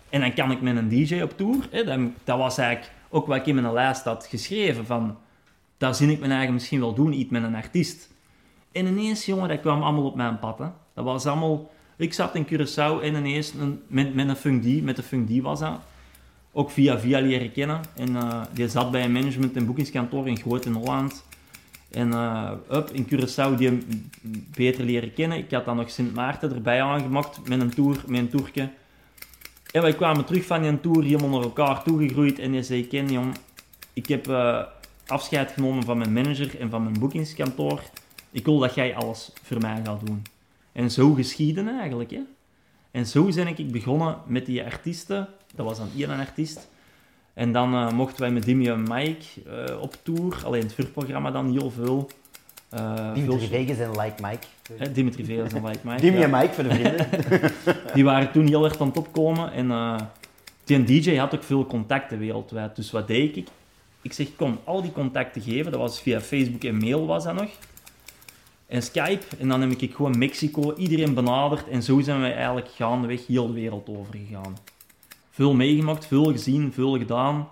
en 0.09 0.19
dan 0.19 0.33
kan 0.33 0.51
ik 0.51 0.61
met 0.61 0.75
een 0.75 0.89
DJ 0.89 1.21
op 1.21 1.37
tour. 1.37 1.67
Hè. 1.71 1.83
Dat, 1.83 1.99
dat 2.23 2.37
was 2.37 2.57
eigenlijk 2.57 2.91
ook 3.09 3.27
wat 3.27 3.37
ik 3.37 3.45
in 3.45 3.55
mijn 3.55 3.73
lijst 3.73 4.03
had 4.03 4.25
geschreven. 4.25 4.85
Van, 4.85 5.17
daar 5.77 5.95
zie 5.95 6.11
ik 6.11 6.19
mijn 6.19 6.31
eigen 6.31 6.53
misschien 6.53 6.79
wel 6.79 6.93
doen, 6.93 7.13
iets 7.13 7.29
met 7.29 7.43
een 7.43 7.55
artiest. 7.55 8.09
En 8.71 8.85
ineens, 8.85 9.25
jongen, 9.25 9.49
dat 9.49 9.59
kwam 9.59 9.83
allemaal 9.83 10.05
op 10.05 10.15
mijn 10.15 10.39
pad. 10.39 10.57
Dat 10.93 11.05
was 11.05 11.25
allemaal... 11.25 11.71
Ik 11.97 12.13
zat 12.13 12.35
in 12.35 12.45
Curaçao 12.45 13.01
en 13.01 13.15
ineens 13.15 13.53
een, 13.53 13.81
met, 13.87 14.13
met 14.13 14.43
een 14.43 14.61
D, 14.61 14.83
met 14.83 14.95
de 14.95 15.39
D 15.39 15.41
was 15.41 15.59
dat. 15.59 15.79
Ook 16.51 16.71
via 16.71 16.99
via 16.99 17.19
leren 17.19 17.51
kennen. 17.51 17.81
En 17.95 18.15
eh, 18.15 18.41
die 18.53 18.67
zat 18.67 18.91
bij 18.91 19.03
een 19.03 19.11
management- 19.11 19.55
en 19.55 19.65
boekingskantoor 19.65 20.27
in 20.27 20.37
Groot 20.37 20.65
in 20.65 20.73
Holland. 20.73 21.25
En 21.93 22.13
up, 22.71 22.89
in 22.91 23.07
Curaçao 23.07 23.55
die 23.57 23.67
hem 23.67 24.09
beter 24.55 24.83
leren 24.83 25.13
kennen. 25.13 25.37
Ik 25.37 25.51
had 25.51 25.65
dan 25.65 25.75
nog 25.75 25.89
Sint 25.89 26.13
Maarten 26.13 26.53
erbij 26.53 26.81
aangemaakt 26.81 27.47
met 27.47 27.61
een 27.61 27.73
tour, 27.73 28.03
met 28.07 28.19
een 28.19 28.29
tourke. 28.29 28.69
En 29.71 29.81
wij 29.81 29.93
kwamen 29.93 30.25
terug 30.25 30.45
van 30.45 30.61
die 30.61 30.79
tour, 30.79 31.03
helemaal 31.03 31.29
naar 31.29 31.41
elkaar 31.41 31.83
toegegroeid. 31.83 32.39
En 32.39 32.53
hij 32.53 32.63
zei, 32.63 32.87
Ken, 32.87 33.11
jong, 33.11 33.35
ik 33.93 34.07
heb 34.07 34.27
eh, 34.27 34.61
afscheid 35.07 35.51
genomen 35.51 35.83
van 35.83 35.97
mijn 35.97 36.13
manager 36.13 36.59
en 36.59 36.69
van 36.69 36.83
mijn 36.83 36.99
boekingskantoor. 36.99 37.81
Ik 38.31 38.45
wil 38.45 38.59
dat 38.59 38.75
jij 38.75 38.95
alles 38.95 39.31
voor 39.43 39.61
mij 39.61 39.81
gaat 39.83 40.05
doen. 40.05 40.21
En 40.71 40.91
zo 40.91 41.13
geschieden 41.13 41.79
eigenlijk, 41.79 42.11
hè. 42.11 42.21
En 42.91 43.05
zo 43.05 43.25
ben 43.25 43.47
ik 43.47 43.71
begonnen 43.71 44.17
met 44.25 44.45
die 44.45 44.63
artiesten. 44.63 45.27
Dat 45.55 45.65
was 45.65 45.77
dan 45.77 45.89
één 45.97 46.09
artiest. 46.09 46.69
En 47.33 47.51
dan 47.51 47.73
eh, 47.73 47.91
mochten 47.91 48.21
wij 48.21 48.31
met 48.31 48.45
Dimmy 48.45 48.67
en 48.69 48.83
Mike 48.87 49.25
eh, 49.67 49.81
op 49.81 49.95
tour. 50.03 50.37
Alleen 50.45 50.61
het 50.61 50.73
vuurprogramma 50.73 51.31
dan 51.31 51.51
heel 51.51 51.71
veel. 51.71 52.09
Eh, 52.69 53.13
Dimitri 53.13 53.47
veel- 53.47 53.47
Vegas 53.47 53.77
en 53.77 53.91
Like 53.91 54.21
Mike. 54.21 54.47
Hè, 54.77 54.91
Dimitri 54.91 55.25
Vegas 55.25 55.53
en 55.53 55.61
Mike 55.61 55.79
Mike. 55.83 56.11
Ja. 56.11 56.21
en 56.23 56.29
Mike 56.29 56.53
voor 56.53 56.63
de 56.63 56.69
vrienden. 56.69 57.07
Die 57.93 58.03
waren 58.03 58.31
toen 58.31 58.47
heel 58.47 58.65
erg 58.65 58.79
aan 58.79 58.87
het 58.87 58.97
opkomen. 58.97 59.51
En 59.51 59.97
die 60.63 61.01
DJ 61.01 61.15
had 61.15 61.35
ook 61.35 61.43
veel 61.43 61.65
contacten 61.65 62.17
wereldwijd. 62.19 62.75
Dus 62.75 62.91
wat 62.91 63.07
deed 63.07 63.37
ik? 63.37 63.47
Ik 64.01 64.13
zeg, 64.13 64.27
kom, 64.35 64.59
al 64.63 64.81
die 64.81 64.91
contacten 64.91 65.41
geven. 65.41 65.71
Dat 65.71 65.79
was 65.81 66.01
via 66.01 66.21
Facebook 66.21 66.63
en 66.63 66.77
mail 66.77 67.05
was 67.05 67.23
dat 67.23 67.33
nog. 67.33 67.49
En 68.67 68.81
Skype. 68.81 69.25
En 69.39 69.47
dan 69.47 69.61
heb 69.61 69.71
ik 69.71 69.95
gewoon 69.95 70.17
Mexico, 70.17 70.73
iedereen 70.75 71.13
benaderd. 71.13 71.67
En 71.67 71.83
zo 71.83 72.01
zijn 72.01 72.21
we 72.21 72.27
eigenlijk 72.27 72.67
gaandeweg 72.75 73.27
heel 73.27 73.47
de 73.47 73.53
wereld 73.53 73.89
overgegaan. 73.89 74.57
Veel 75.33 75.53
meegemaakt, 75.53 76.05
veel 76.05 76.31
gezien, 76.31 76.73
veel 76.73 76.97
gedaan. 76.97 77.49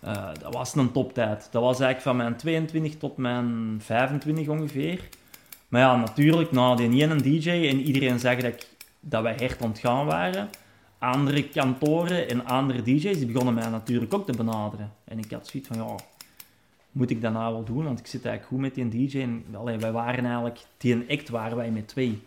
Eh, 0.00 0.28
dat 0.40 0.54
was 0.54 0.74
een 0.74 0.92
toptijd. 0.92 1.48
Dat 1.50 1.62
was 1.62 1.80
eigenlijk 1.80 2.00
van 2.00 2.16
mijn 2.16 2.36
22 2.36 2.96
tot 2.96 3.16
mijn 3.16 3.76
25 3.78 4.48
ongeveer. 4.48 5.08
Maar 5.68 5.80
ja, 5.80 5.96
natuurlijk, 5.96 6.52
na 6.52 6.74
die 6.74 7.02
ene 7.02 7.16
DJ 7.16 7.50
en 7.50 7.80
iedereen 7.80 8.18
zag 8.18 8.36
dat, 8.36 8.66
dat 9.00 9.22
wij 9.22 9.36
echt 9.36 9.62
aan 9.62 9.68
het 9.68 9.78
gaan 9.78 10.06
waren. 10.06 10.48
Andere 10.98 11.48
kantoren 11.48 12.28
en 12.28 12.44
andere 12.44 12.82
DJ's 12.82 13.18
die 13.18 13.26
begonnen 13.26 13.54
mij 13.54 13.68
natuurlijk 13.68 14.14
ook 14.14 14.26
te 14.26 14.36
benaderen. 14.36 14.92
En 15.04 15.18
ik 15.18 15.30
had 15.30 15.46
zoiets 15.46 15.68
van, 15.68 15.76
ja, 15.76 15.94
moet 16.92 17.10
ik 17.10 17.20
dat 17.20 17.32
nou 17.32 17.52
wel 17.52 17.64
doen? 17.64 17.84
Want 17.84 17.98
ik 17.98 18.06
zit 18.06 18.24
eigenlijk 18.24 18.54
goed 18.54 18.78
met 18.78 18.90
die 18.90 19.08
DJ. 19.08 19.20
En 19.20 19.44
wij 19.80 19.92
waren 19.92 20.24
eigenlijk, 20.24 20.58
die 20.76 21.04
act 21.08 21.28
waren 21.28 21.56
wij 21.56 21.70
met 21.70 21.88
twee. 21.88 22.22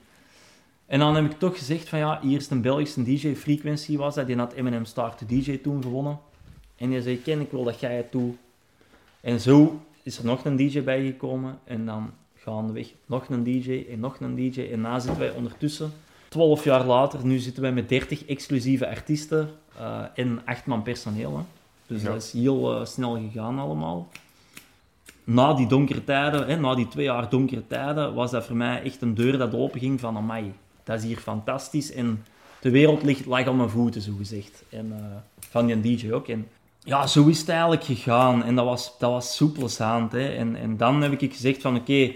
En 0.86 1.00
dan 1.00 1.16
heb 1.16 1.26
ik 1.26 1.40
toch 1.40 1.58
gezegd 1.58 1.90
van, 1.90 2.00
ja, 2.00 2.20
hier 2.22 2.38
is 2.38 2.50
een 2.50 2.62
Belgische 2.62 3.04
DJ, 3.04 3.36
Frequency 3.36 3.98
was 3.98 4.16
dat. 4.16 4.28
Die 4.28 4.36
had 4.38 4.54
Eminem 4.54 4.86
Star 4.86 5.16
to 5.16 5.26
DJ 5.26 5.58
toen 5.58 5.82
gewonnen. 5.82 6.20
En 6.78 6.90
die 6.90 7.02
zei, 7.02 7.22
Ken, 7.22 7.40
ik 7.42 7.52
wil 7.52 7.64
dat 7.64 7.80
jij 7.80 7.96
het 7.96 8.12
doet. 8.12 8.36
En 9.22 9.40
zo 9.40 9.80
is 10.04 10.18
er 10.18 10.26
nog 10.26 10.46
een 10.46 10.56
DJ 10.56 10.84
bijgekomen. 10.84 11.60
En 11.64 11.86
dan 11.86 12.12
gaandeweg 12.36 12.88
nog 13.06 13.30
een 13.30 13.44
DJ 13.44 13.86
en 13.92 14.00
nog 14.00 14.20
een 14.20 14.36
DJ. 14.36 14.70
En 14.72 14.82
na 14.82 15.00
zitten 15.00 15.20
wij 15.20 15.32
ondertussen, 15.32 15.92
12 16.30 16.64
jaar 16.64 16.86
later, 16.86 17.26
nu 17.26 17.38
zitten 17.38 17.62
wij 17.62 17.72
met 17.72 17.90
30 17.90 18.26
exclusieve 18.26 18.88
artiesten 18.90 19.50
eh, 19.80 20.02
en 20.16 20.42
8 20.46 20.66
man 20.66 20.82
personeel. 20.84 21.38
Hè. 21.38 21.44
Dus 21.88 22.02
Ja. 22.02 22.08
dat 22.12 22.24
is 22.24 22.32
heel 22.32 22.80
eh, 22.80 22.86
snel 22.86 23.14
gegaan 23.16 23.60
allemaal. 23.60 24.08
Na 25.24 25.54
die 25.54 25.68
donkere 25.68 26.04
tijden, 26.04 26.48
hè, 26.48 26.56
na 26.58 26.76
die 26.76 26.88
twee 26.88 27.06
jaar 27.06 27.30
donkere 27.30 27.68
tijden, 27.68 28.14
was 28.14 28.32
dat 28.32 28.46
voor 28.46 28.56
mij 28.56 28.82
echt 28.84 29.02
een 29.02 29.14
deur 29.16 29.38
dat 29.38 29.54
openging 29.54 30.00
van, 30.00 30.18
amai, 30.18 30.54
dat 30.86 30.98
is 30.98 31.04
hier 31.04 31.18
fantastisch. 31.18 31.92
En 31.92 32.26
de 32.60 32.70
wereld 32.70 33.04
ligt, 33.04 33.26
lag 33.26 33.48
aan 33.48 33.58
mijn 33.58 33.70
voeten, 33.70 34.02
zo 34.02 34.12
gezegd. 34.18 34.64
En 34.70 34.92
eh, 34.92 35.06
van 35.50 35.66
die 35.66 35.98
DJ 35.98 36.12
ook. 36.12 36.28
En 36.28 36.48
ja, 36.84 37.08
zo 37.08 37.28
is 37.28 37.40
het 37.40 37.50
eigenlijk 37.50 37.84
gegaan. 37.84 38.44
En 38.44 38.56
dat 38.56 38.66
was, 38.66 38.98
dat 39.00 39.12
was. 39.12 39.80
En, 39.80 40.56
en 40.56 40.78
dan 40.78 41.02
heb 41.02 41.22
ik 41.22 41.34
gezegd 41.34 41.62
van, 41.62 41.76
oké, 41.76 42.12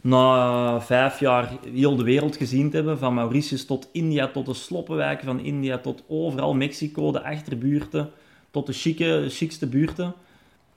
na 0.00 0.80
vijf 0.80 1.20
jaar 1.20 1.52
heel 1.72 1.96
de 1.96 2.02
wereld 2.02 2.36
gezien 2.36 2.70
te 2.70 2.76
hebben, 2.76 2.98
van 2.98 3.14
Mauritius 3.14 3.66
tot 3.66 3.88
India, 3.92 4.28
tot 4.28 4.46
de 4.46 4.54
sloppenwijken 4.54 5.26
van 5.26 5.40
India, 5.40 5.78
tot 5.78 6.02
overal 6.08 6.54
Mexico, 6.54 7.12
de 7.12 7.22
achterbuurten, 7.22 8.10
tot 8.50 8.66
de 8.66 8.72
chique, 8.72 9.26
chicste 9.28 9.66
buurten. 9.66 10.14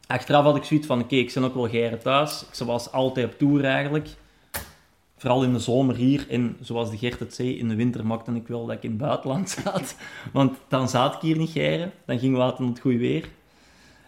Achteraf 0.07 0.43
had 0.43 0.55
ik 0.55 0.63
zoiets 0.63 0.87
van, 0.87 1.01
oké, 1.01 1.15
ik 1.15 1.31
ben 1.33 1.43
ook 1.43 1.53
wel 1.53 1.69
geren 1.69 1.99
thuis. 1.99 2.45
Ik 2.51 2.65
was 2.65 2.91
altijd 2.91 3.25
op 3.25 3.37
tour 3.37 3.63
eigenlijk. 3.63 4.09
Vooral 5.25 5.43
in 5.43 5.53
de 5.53 5.59
zomer 5.59 5.95
hier. 5.95 6.25
En 6.29 6.57
zoals 6.61 6.89
de 6.89 6.97
Gert 6.97 7.19
het 7.19 7.33
zei, 7.33 7.57
in 7.57 7.67
de 7.67 7.75
winter 7.75 8.05
maakte 8.05 8.31
ik 8.31 8.47
wel 8.47 8.65
dat 8.65 8.75
ik 8.75 8.83
in 8.83 8.89
het 8.89 8.99
buitenland 8.99 9.49
zat. 9.63 9.95
Want 10.33 10.57
dan 10.67 10.89
zat 10.89 11.13
ik 11.13 11.21
hier 11.21 11.37
niet 11.37 11.49
geren. 11.49 11.91
Dan 12.05 12.19
ging 12.19 12.35
we 12.35 12.63
het 12.63 12.79
goede 12.79 12.97
weer. 12.97 13.29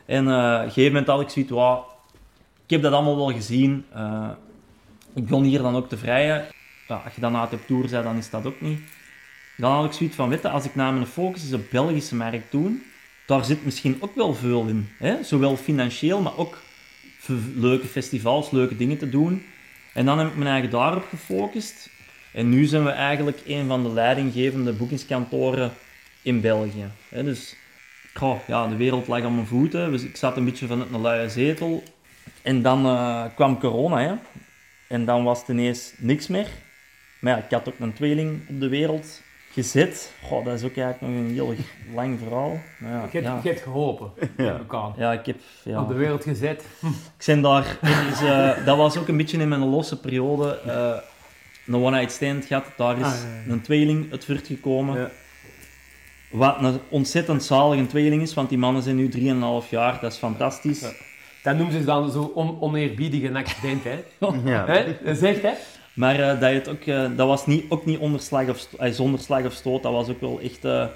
En 0.06 0.28
eh, 0.28 0.34
op 0.34 0.64
een 0.64 0.72
gegeven 0.72 0.92
moment 0.92 1.08
had 1.08 1.22
ik 1.22 1.30
zoiets, 1.30 1.52
wauw, 1.52 1.86
ik 2.64 2.70
heb 2.70 2.82
dat 2.82 2.94
allemaal 2.94 3.16
wel 3.16 3.32
gezien. 3.32 3.86
Eh, 3.94 4.30
ik 5.14 5.26
begon 5.26 5.44
hier 5.44 5.62
dan 5.62 5.76
ook 5.76 5.90
te 5.90 5.98
vrijen. 5.98 6.46
Ja, 6.88 7.02
als 7.06 7.16
je 7.16 7.22
dan 7.22 7.36
uit 7.36 7.54
op 7.54 7.66
tour 7.68 7.90
bent, 7.90 8.04
dan 8.04 8.18
is 8.18 8.30
dat 8.30 8.46
ook 8.46 8.62
niet. 8.62 8.80
Dan 9.58 9.72
had 9.72 9.86
ik 9.86 9.92
zoiets 9.92 10.16
van, 10.16 10.30
weet 10.30 10.42
je, 10.42 10.50
als 10.50 10.66
ik 10.66 10.76
naar 10.76 10.94
mijn 10.94 11.08
focus 11.08 11.44
is 11.44 11.54
op 11.54 11.70
Belgische 11.72 12.16
markt 12.16 12.52
doen, 12.52 12.84
daar 13.26 13.46
zit 13.46 13.66
misschien 13.66 13.98
ook 14.00 14.16
wel 14.16 14.34
veel 14.34 14.68
in. 14.68 14.90
Hè? 14.98 15.24
Zowel 15.24 15.56
financieel, 15.56 16.22
maar 16.22 16.38
ook 16.38 16.58
leuke 17.56 17.88
festivals, 17.88 18.52
leuke 18.52 18.78
dingen 18.78 18.98
te 18.98 19.10
doen. 19.10 19.44
En 19.98 20.06
dan 20.06 20.20
heb 20.20 20.28
ik 20.28 20.36
mijn 20.36 20.50
eigen 20.50 20.70
daarop 20.70 21.06
gefocust. 21.10 21.90
En 22.34 22.50
nu 22.50 22.66
zijn 22.66 22.84
we 22.84 22.90
eigenlijk 22.90 23.42
een 23.46 23.68
van 23.68 23.84
de 23.84 23.90
leidinggevende 23.90 24.74
boekingskantoren 24.74 25.72
in 26.22 26.42
België. 26.42 26.86
Dus 27.10 27.56
goh, 28.14 28.40
ja, 28.48 28.68
de 28.68 28.76
wereld 28.76 29.08
lag 29.08 29.24
aan 29.24 29.36
mijn 29.36 29.48
voeten. 29.48 29.92
Dus 29.92 30.04
ik 30.04 30.16
zat 30.16 30.38
een 30.38 30.46
beetje 30.46 30.68
vanuit 30.68 30.94
een 30.94 31.02
luie 31.02 31.30
zetel. 31.30 31.84
En 32.42 32.62
dan 32.62 32.86
eh, 32.86 33.26
kwam 33.36 33.60
corona. 33.60 34.20
En 34.88 35.06
dan 35.06 35.24
was 35.24 35.40
het 35.40 35.48
ineens 35.48 35.94
niks 35.98 36.28
meer. 36.28 36.48
Maar 37.20 37.38
ik 37.38 37.52
had 37.52 37.70
ook 37.70 37.80
een 37.80 37.94
tweeling 37.94 38.50
op 38.50 38.60
de 38.60 38.70
wereld 38.70 39.22
gezet. 39.64 40.12
Goh, 40.24 40.46
dat 40.46 40.54
is 40.54 40.64
ook 40.64 40.76
eigenlijk 40.78 41.02
nog 41.02 41.10
een 41.26 41.34
heel 41.34 41.54
lang 41.96 42.20
verhaal. 42.24 42.60
Maar 42.80 42.92
ja, 42.92 42.98
Je 42.98 43.10
hebt, 43.12 43.26
ja. 43.26 43.40
je 43.44 43.50
hebt 43.50 43.62
geholpen. 43.62 44.12
Ja. 44.38 44.58
Elkaar. 44.58 44.92
Ja, 44.98 45.12
ik 45.14 45.26
heb... 45.26 45.36
Ja. 45.64 45.82
Op 45.82 45.88
de 45.88 45.94
wereld 45.94 46.24
gezet. 46.24 46.64
Ik 47.20 47.26
ben 47.26 47.42
daar... 47.42 47.78
Dus, 48.10 48.22
eh, 48.22 48.66
dat 48.66 48.78
was 48.78 48.98
ook 48.98 49.08
een 49.08 49.18
beetje 49.18 49.38
in 49.38 49.48
mijn 49.48 49.66
losse 49.66 50.00
periode. 50.00 50.60
eh, 50.66 50.94
een 51.68 51.76
one-night 51.76 52.12
stand 52.12 52.46
gehad. 52.46 52.66
Daar 52.78 52.98
is 52.98 53.04
Ah, 53.06 53.12
ja, 53.12 53.42
ja. 53.46 53.52
een 53.52 53.62
tweeling 53.62 54.12
uit 54.12 54.26
voortgekomen. 54.26 55.00
Ja. 55.00 55.10
Wat 56.32 56.56
een 56.62 56.80
ontzettend 56.90 57.44
zalige 57.44 57.86
tweeling 57.88 58.22
is, 58.22 58.34
want 58.34 58.50
die 58.50 58.58
mannen 58.58 58.82
zijn 58.84 58.96
nu 58.96 59.10
3,5 59.64 59.70
jaar. 59.70 59.98
Dat 60.02 60.12
is 60.12 60.18
fantastisch. 60.18 60.80
Ja. 60.82 60.92
Dat 61.44 61.56
noemen 61.56 61.74
ze 61.80 61.84
dan 61.86 62.12
zo 62.12 62.32
on 62.36 62.62
oneerbiedig 62.62 63.24
een 63.24 63.36
accident, 63.36 63.84
hè. 63.84 64.04
Ja. 64.44 64.66
hè? 64.66 64.86
Dat 65.04 65.16
is 65.16 65.22
echt, 65.22 65.42
hè. 65.42 65.52
Maar 65.98 66.20
eh, 66.20 66.28
dat, 66.40 66.50
je 66.50 66.56
het 66.56 66.70
ook, 66.70 66.82
eh, 66.82 67.06
dat 67.16 67.28
was 67.28 67.46
niet, 67.46 67.66
ook 67.70 67.86
niet 67.86 68.00
of, 68.00 68.68
eh, 68.80 68.92
zonder 68.92 69.20
slag 69.20 69.46
of 69.46 69.54
stoot. 69.54 69.84
Dat 69.84 69.92
was 69.92 70.10
ook 70.10 70.22
wel 70.22 70.40
echt 70.44 70.90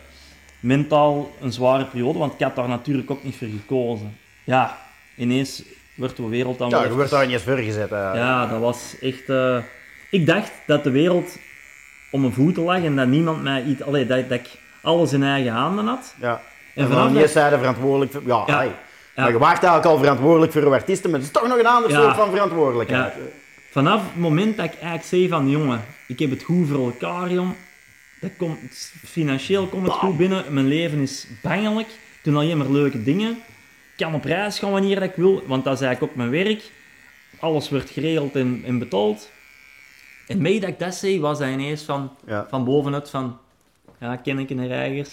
mentaal 0.60 1.32
een 1.42 1.52
zware 1.52 1.86
periode, 1.86 2.20
want 2.20 2.34
ik 2.34 2.40
had 2.42 2.56
daar 2.56 2.68
natuurlijk 2.68 3.12
ook 3.12 3.24
niet 3.24 3.36
voor 3.36 3.48
gekozen. 3.48 4.18
Ja, 4.44 4.78
ineens 5.18 5.64
werd 5.96 6.16
de 6.16 6.28
wereld 6.28 6.58
dan 6.58 6.70
Ja, 6.70 6.78
je 6.78 6.84
even- 6.84 6.96
wordt 6.96 7.12
daar 7.12 7.26
niet 7.26 7.34
eens 7.34 7.44
voor 7.44 7.58
gezet. 7.58 7.90
Ja, 7.90 8.48
dat 8.48 8.60
was 8.60 8.96
echt... 9.02 9.24
Ik 10.12 10.26
dacht 10.26 10.52
dat 10.68 10.84
de 10.84 10.92
wereld 10.92 11.38
om 12.12 12.22
mijn 12.22 12.34
voeten 12.34 12.64
lag 12.64 12.84
en 12.84 12.96
dat 12.96 13.08
niemand 13.08 13.44
mij 13.44 13.64
iets... 13.64 13.82
Allee, 13.84 14.06
dat, 14.06 14.30
dat 14.30 14.40
ik 14.40 14.48
alles 14.82 15.14
in 15.14 15.24
eigen 15.24 15.52
handen 15.52 15.86
had. 15.86 16.16
Ja. 16.20 16.42
En 16.76 16.84
En 16.84 16.88
vanaf 16.88 17.04
van 17.04 17.14
dat- 17.14 17.30
zijde 17.30 17.58
verantwoordelijk 17.58 18.12
voor... 18.12 18.22
Ja, 18.26 18.44
Ja. 18.48 18.56
hey. 18.58 18.72
Ja. 19.16 19.22
Maar 19.24 19.32
je 19.32 19.38
waart 19.38 19.64
eigenlijk 19.64 19.86
al 19.86 19.98
verantwoordelijk 19.98 20.52
voor 20.52 20.62
je 20.62 20.70
artiesten, 20.70 21.10
maar 21.10 21.20
het 21.20 21.28
is 21.28 21.34
toch 21.34 21.48
nog 21.48 21.58
een 21.60 21.66
ander 21.68 21.90
Ja. 21.92 22.02
soort 22.02 22.16
van 22.16 22.30
verantwoordelijkheid. 22.30 23.14
Ja. 23.14 23.20
Vanaf 23.72 24.04
het 24.04 24.16
moment 24.22 24.58
dat 24.58 24.66
ik 24.66 24.74
eigenlijk 24.74 25.04
zei 25.04 25.28
van, 25.28 25.50
jongen, 25.50 25.82
ik 26.08 26.20
heb 26.20 26.30
het 26.30 26.44
goed 26.44 26.68
voor 26.68 26.86
elkaar, 26.86 27.32
jong. 27.32 27.54
Dat 28.22 28.32
komt, 28.38 28.92
financieel 29.06 29.66
komt 29.68 29.84
het 29.84 29.94
goed 29.94 30.18
binnen. 30.18 30.54
Mijn 30.54 30.68
leven 30.68 31.00
is 31.00 31.28
bangelijk. 31.42 31.88
Ik 31.88 32.20
doe 32.24 32.36
alleen 32.36 32.58
maar 32.58 32.70
leuke 32.72 33.04
dingen. 33.04 33.32
Ik 33.32 33.98
kan 34.06 34.14
op 34.14 34.24
reis 34.24 34.60
gaan 34.60 34.72
wanneer 34.72 34.96
dat 35.00 35.10
ik 35.10 35.16
wil, 35.16 35.44
want 35.48 35.64
dat 35.64 35.74
is 35.74 35.82
eigenlijk 35.82 36.12
ook 36.12 36.18
mijn 36.18 36.30
werk. 36.44 36.72
Alles 37.40 37.70
wordt 37.70 37.90
geregeld 37.90 38.36
en, 38.36 38.62
en 38.66 38.80
betaald. 38.80 39.30
En 40.28 40.42
mee 40.42 40.60
dat 40.60 40.70
ik 40.70 40.80
dat 40.80 40.96
zei, 40.96 41.20
was 41.20 41.40
hij 41.40 41.52
ineens 41.52 41.82
van, 41.84 42.12
Ja. 42.26 42.48
van 42.50 42.64
bovenuit 42.66 43.10
van... 43.10 43.38
Ja, 44.00 44.16
ken 44.16 44.40
ik 44.40 44.50
een 44.50 44.68
reigers? 44.68 45.10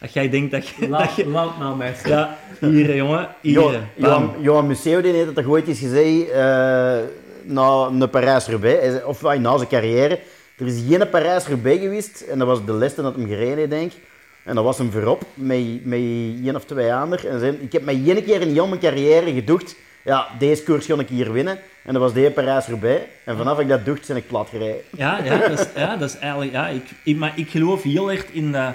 Dat 0.00 0.12
jij 0.12 0.28
denkt 0.30 0.50
dat 0.50 0.68
je... 0.68 0.74
dat 0.80 0.88
Laat, 0.88 1.14
je 1.16 1.26
laat 1.26 1.58
nou, 1.58 1.76
meisje. 1.76 2.08
ja, 2.08 2.38
hier, 2.60 2.96
jongen. 2.96 3.28
Hier. 3.40 3.88
Johan, 3.96 4.34
Johan 4.40 4.66
Museo 4.66 5.00
die 5.00 5.12
heeft 5.12 5.26
het 5.26 5.34
toch 5.34 5.46
ooit 5.46 5.68
eens 5.68 5.78
gezegd, 5.78 6.30
eh, 6.30 6.98
na 7.44 7.86
een 7.86 8.10
Parijs-Roubaix, 8.10 9.04
of 9.04 9.24
eh, 9.24 9.38
na 9.38 9.56
zijn 9.56 9.68
carrière. 9.68 10.18
Er 10.58 10.66
is 10.66 10.82
geen 10.88 11.10
Parijs-Roubaix 11.10 11.80
geweest, 11.80 12.20
en 12.20 12.38
dat 12.38 12.46
was 12.46 12.64
de 12.64 12.74
leste 12.74 13.02
dat 13.02 13.14
hem 13.14 13.26
gereden 13.26 13.56
heeft, 13.56 13.70
denk 13.70 13.92
ik. 13.92 13.98
En 14.44 14.54
dat 14.54 14.64
was 14.64 14.78
hem 14.78 14.90
voorop, 14.90 15.22
met, 15.34 15.84
met 15.84 15.98
één 15.98 16.56
of 16.56 16.64
twee 16.64 16.94
anderen. 16.94 17.42
En 17.42 17.62
ik 17.62 17.72
heb 17.72 17.84
mij 17.84 18.02
één 18.06 18.24
keer 18.24 18.40
in 18.40 18.52
heel 18.52 18.66
mijn 18.66 18.80
carrière 18.80 19.32
gedacht, 19.32 19.76
ja, 20.04 20.28
deze 20.38 20.62
koers 20.62 20.86
ga 20.86 20.98
ik 20.98 21.08
hier 21.08 21.32
winnen. 21.32 21.58
En 21.84 21.92
dat 21.92 22.02
was 22.02 22.12
de 22.12 22.30
Parijs-Roubaix. 22.30 23.02
En 23.24 23.36
vanaf 23.36 23.58
ik 23.58 23.68
dat 23.68 23.84
dacht, 23.84 24.06
ben 24.06 24.16
ik 24.16 24.26
plat 24.26 24.48
gereden. 24.48 24.82
Ja, 24.90 25.24
ja, 25.24 25.48
dat 25.48 25.58
is, 25.58 25.66
ja, 25.76 25.96
dat 25.96 26.08
is 26.08 26.18
eigenlijk... 26.18 26.52
Ja, 26.52 26.68
ik, 26.68 26.84
ik, 27.04 27.16
maar 27.16 27.32
ik 27.36 27.50
geloof 27.50 27.82
heel 27.82 28.10
erg 28.10 28.24
in, 28.32 28.52
de, 28.52 28.70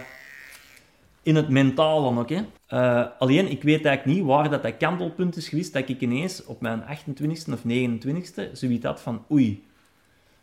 in 1.28 1.36
het 1.36 1.50
mentale 1.50 2.20
ook. 2.20 2.30
Hè. 2.30 2.42
Eh, 2.68 3.06
alleen, 3.20 3.52
ik 3.52 3.64
weet 3.64 3.86
eigenlijk 3.86 4.18
niet 4.18 4.28
waar 4.28 4.50
dat, 4.50 4.64
dat 4.64 4.78
kantelpunt 4.78 5.36
is 5.36 5.48
geweest 5.48 5.74
dat 5.74 5.90
ik 5.90 6.02
ineens 6.02 6.46
op 6.46 6.62
mijn 6.62 6.82
28e 6.82 7.54
of 7.54 7.62
29e 7.68 8.52
zoiets 8.54 8.86
had 8.86 9.02
van 9.02 9.26
oei. 9.32 9.64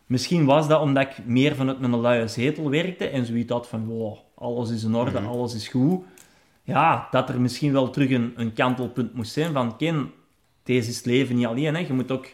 Misschien 0.06 0.44
was 0.44 0.68
dat 0.68 0.80
omdat 0.80 1.02
ik 1.02 1.26
meer 1.26 1.54
vanuit 1.54 1.80
mijn 1.80 2.00
luie 2.00 2.28
zetel 2.28 2.70
werkte 2.70 3.08
en 3.08 3.26
zoiets 3.26 3.52
had 3.52 3.68
van 3.68 3.86
wow, 3.86 4.16
alles 4.34 4.70
is 4.70 4.84
in 4.84 4.94
orde, 4.94 5.18
alles 5.18 5.54
is 5.54 5.68
goed. 5.68 6.04
Ja, 6.62 7.08
dat 7.10 7.28
er 7.28 7.40
misschien 7.40 7.72
wel 7.72 7.90
terug 7.90 8.10
een, 8.10 8.32
een 8.36 8.52
kantelpunt 8.52 9.14
moest 9.14 9.32
zijn 9.32 9.52
van 9.52 9.76
Ken, 9.76 10.12
deze 10.62 10.88
is 10.88 10.96
het 10.96 11.06
leven 11.06 11.36
niet 11.36 11.46
alleen. 11.46 11.74
Hè. 11.74 11.80
Je 11.80 11.92
moet 11.92 12.10
ook... 12.10 12.26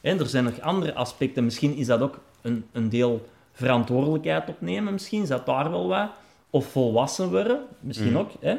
Hè, 0.00 0.18
er 0.18 0.26
zijn 0.26 0.44
nog 0.44 0.60
andere 0.60 0.94
aspecten. 0.94 1.44
Misschien 1.44 1.76
is 1.76 1.86
dat 1.86 2.00
ook 2.00 2.20
een, 2.42 2.64
een 2.72 2.88
deel 2.88 3.28
verantwoordelijkheid 3.52 4.48
opnemen. 4.48 4.92
Misschien 4.92 5.22
is 5.22 5.28
dat 5.28 5.46
daar 5.46 5.70
wel 5.70 5.88
wat. 5.88 6.10
Of 6.50 6.66
volwassen 6.66 7.30
worden. 7.30 7.60
Misschien 7.80 8.16
ook. 8.16 8.30
Hè. 8.40 8.56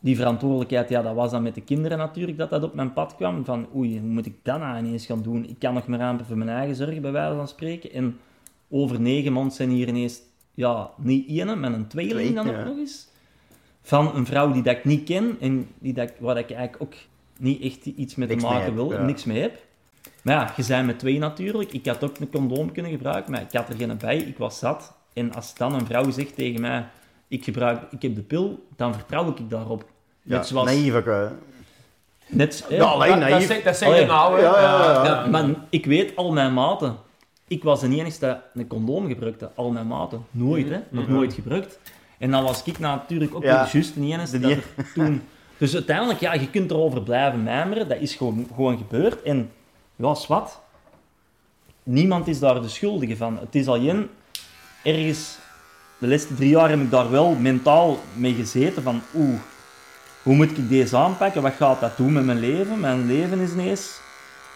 Die 0.00 0.16
verantwoordelijkheid, 0.16 0.88
ja, 0.88 1.02
dat 1.02 1.14
was 1.14 1.30
dan 1.30 1.42
met 1.42 1.54
de 1.54 1.60
kinderen 1.60 1.98
natuurlijk 1.98 2.38
dat 2.38 2.50
dat 2.50 2.62
op 2.62 2.74
mijn 2.74 2.92
pad 2.92 3.16
kwam. 3.16 3.44
Van, 3.44 3.66
oei, 3.74 3.98
hoe 4.00 4.08
moet 4.08 4.26
ik 4.26 4.34
dat 4.42 4.58
nou 4.58 4.78
ineens 4.78 5.06
gaan 5.06 5.22
doen? 5.22 5.48
Ik 5.48 5.58
kan 5.58 5.74
nog 5.74 5.86
maar 5.86 6.00
aan 6.00 6.24
voor 6.26 6.36
mijn 6.36 6.50
eigen 6.50 6.76
zorgen, 6.76 7.02
bij 7.02 7.12
wijze 7.12 7.36
van 7.36 7.48
spreken. 7.48 7.92
En 7.92 8.18
over 8.68 9.00
negen 9.00 9.32
maanden 9.32 9.52
zijn 9.52 9.70
hier 9.70 9.88
ineens, 9.88 10.20
ja, 10.54 10.90
niet 10.96 11.28
één, 11.28 11.60
maar 11.60 11.72
een 11.72 11.86
tweeling 11.86 12.30
Twee, 12.30 12.34
dan 12.34 12.46
ja. 12.46 12.60
ook 12.60 12.66
nog 12.66 12.76
eens. 12.76 13.08
Van 13.82 14.14
een 14.14 14.26
vrouw 14.26 14.52
die 14.52 14.62
dat 14.62 14.76
ik 14.76 14.84
niet 14.84 15.04
ken 15.04 15.36
en 15.40 15.68
die 15.78 15.92
dat, 15.92 16.12
waar 16.18 16.38
ik 16.38 16.50
eigenlijk 16.50 16.82
ook 16.82 16.94
niet 17.38 17.62
echt 17.62 17.86
iets 17.86 18.14
mee 18.14 18.28
te 18.28 18.34
Niks 18.34 18.44
mee 18.44 18.52
maken 18.52 18.66
heb, 18.66 18.74
wil, 18.74 18.92
ja. 18.92 19.04
niks 19.04 19.24
mee 19.24 19.40
heb. 19.40 19.58
Maar 20.22 20.34
ja, 20.34 20.52
je 20.56 20.62
zijn 20.62 20.86
met 20.86 20.98
twee 20.98 21.18
natuurlijk. 21.18 21.72
Ik 21.72 21.86
had 21.86 22.04
ook 22.04 22.18
een 22.18 22.30
condoom 22.30 22.72
kunnen 22.72 22.92
gebruiken, 22.92 23.30
maar 23.30 23.42
ik 23.42 23.52
had 23.52 23.68
er 23.68 23.76
geen 23.76 23.96
bij. 23.98 24.16
Ik 24.16 24.38
was 24.38 24.58
zat. 24.58 24.94
En 25.14 25.34
als 25.34 25.54
dan 25.54 25.74
een 25.74 25.86
vrouw 25.86 26.10
zegt 26.10 26.34
tegen 26.34 26.60
mij, 26.60 26.86
ik, 27.28 27.44
gebruik, 27.44 27.82
ik 27.90 28.02
heb 28.02 28.14
de 28.14 28.22
pil, 28.22 28.66
dan 28.76 28.94
vertrouw 28.94 29.28
ik 29.28 29.50
daarop. 29.50 29.84
Ja, 30.22 30.36
Net 30.36 30.46
zoals... 30.46 30.66
naïef 30.66 30.94
ook. 30.94 31.04
hè. 31.04 31.26
Net, 32.26 32.66
Ja, 32.68 32.84
alleen 32.84 33.10
Dat, 33.10 33.20
dat, 33.20 33.28
naïef. 33.28 33.46
zeg- 33.46 33.62
dat 33.62 33.76
zeg 33.76 33.98
je 34.00 34.06
nou, 34.06 34.34
hè. 34.36 34.42
Ja, 34.42 34.60
ja, 34.60 34.92
ja. 34.92 35.04
Ja. 35.04 35.26
Maar 35.26 35.44
ik 35.70 35.86
weet 35.86 36.16
al 36.16 36.32
mijn 36.32 36.52
maten. 36.54 36.96
Ik 37.48 37.62
was 37.62 37.80
de 37.80 37.88
enige 37.88 38.18
dat 38.20 38.38
een 38.54 38.66
condoom 38.66 39.06
gebruikte. 39.08 39.50
Al 39.54 39.70
mijn 39.70 39.86
maten. 39.86 40.26
Nooit, 40.30 40.68
hè. 40.68 40.78
Nog 40.88 41.08
nooit 41.08 41.32
gebruikt. 41.32 41.78
En 42.18 42.30
dan 42.30 42.42
was 42.42 42.62
ik 42.64 42.78
natuurlijk 42.78 43.34
ook 43.34 43.42
Ja. 43.42 43.68
juist 43.72 43.94
de 43.94 44.00
enige 44.00 44.38
dat 44.38 44.50
er 44.50 44.64
toen... 44.94 45.22
Dus 45.58 45.74
uiteindelijk, 45.74 46.20
ja, 46.20 46.32
je 46.34 46.50
kunt 46.50 46.70
erover 46.70 47.02
blijven 47.02 47.42
mijmeren. 47.42 47.88
Dat 47.88 47.98
is 48.00 48.14
gewoon, 48.14 48.46
gewoon 48.54 48.76
gebeurd. 48.76 49.22
En, 49.22 49.50
ja, 49.96 50.10
is 50.10 50.26
wat. 50.26 50.60
Niemand 51.82 52.26
is 52.28 52.38
daar 52.38 52.62
de 52.62 52.68
schuldige 52.68 53.16
van. 53.16 53.38
Het 53.38 53.54
is 53.54 53.66
alleen 53.68 54.08
ergens... 54.84 55.36
De 55.98 56.08
laatste 56.08 56.34
drie 56.34 56.48
jaar 56.48 56.68
heb 56.68 56.80
ik 56.80 56.90
daar 56.90 57.10
wel 57.10 57.34
mentaal 57.34 58.04
mee 58.12 58.34
gezeten 58.34 58.82
van... 58.82 59.02
Oeh, 59.14 59.40
hoe 60.22 60.34
moet 60.34 60.58
ik 60.58 60.68
deze 60.68 60.96
aanpakken? 60.96 61.42
Wat 61.42 61.54
gaat 61.54 61.80
dat 61.80 61.96
doen 61.96 62.12
met 62.12 62.24
mijn 62.24 62.38
leven? 62.38 62.80
Mijn 62.80 63.06
leven 63.06 63.38
is 63.38 63.52
ineens... 63.52 64.02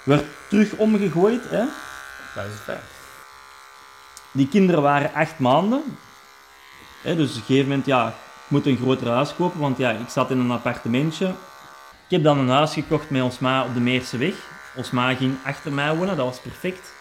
Werd 0.03 0.25
terug 0.49 0.73
omgegooid, 0.73 1.43
hè. 1.51 1.65
Dat 2.35 2.45
is 2.45 2.61
fijn. 2.65 2.79
Die 4.33 4.49
kinderen 4.49 4.83
waren 4.83 5.15
acht 5.15 5.39
maanden. 5.39 5.83
Hè, 7.03 7.17
dus 7.17 7.31
op 7.31 7.37
een 7.37 7.43
gegeven 7.43 7.69
moment, 7.69 7.87
ja, 7.87 8.09
ik 8.09 8.15
moet 8.49 8.67
een 8.67 8.77
groter 8.77 9.09
huis 9.09 9.35
kopen, 9.35 9.61
want 9.61 9.79
ja, 9.79 9.91
ik 9.91 10.09
zat 10.09 10.31
in 10.31 10.39
een 10.39 10.51
appartementje. 10.51 11.27
Ik 11.27 12.15
heb 12.15 12.23
dan 12.23 12.39
een 12.39 12.49
huis 12.49 12.73
gekocht 12.73 13.11
met 13.11 13.23
ons 13.23 13.39
ma 13.39 13.65
op 13.65 13.75
de 13.75 13.81
Meerse 13.81 14.33
Ons 14.77 14.91
ma 14.91 15.15
ging 15.15 15.37
achter 15.45 15.73
mij 15.73 15.97
wonen, 15.97 16.17
dat 16.17 16.27
was 16.27 16.41
perfect. 16.41 16.93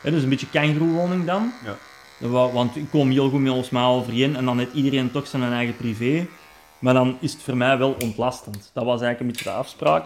Hè, 0.00 0.10
dus 0.10 0.22
een 0.22 0.28
beetje 0.28 0.50
kangeroewoning 0.50 1.26
dan. 1.26 1.52
Ja. 1.64 1.76
Want 2.18 2.76
ik 2.76 2.90
kom 2.90 3.10
heel 3.10 3.28
goed 3.30 3.40
met 3.40 3.52
ons 3.52 3.70
ma 3.70 3.86
overeen 3.86 4.36
en 4.36 4.44
dan 4.44 4.58
heeft 4.58 4.72
iedereen 4.72 5.10
toch 5.10 5.26
zijn 5.26 5.52
eigen 5.52 5.76
privé. 5.76 6.26
Maar 6.78 6.94
dan 6.94 7.16
is 7.20 7.32
het 7.32 7.42
voor 7.42 7.56
mij 7.56 7.78
wel 7.78 7.96
ontlastend. 8.02 8.70
Dat 8.72 8.84
was 8.84 9.00
eigenlijk 9.00 9.20
een 9.20 9.26
beetje 9.26 9.44
de 9.44 9.50
afspraak. 9.56 10.04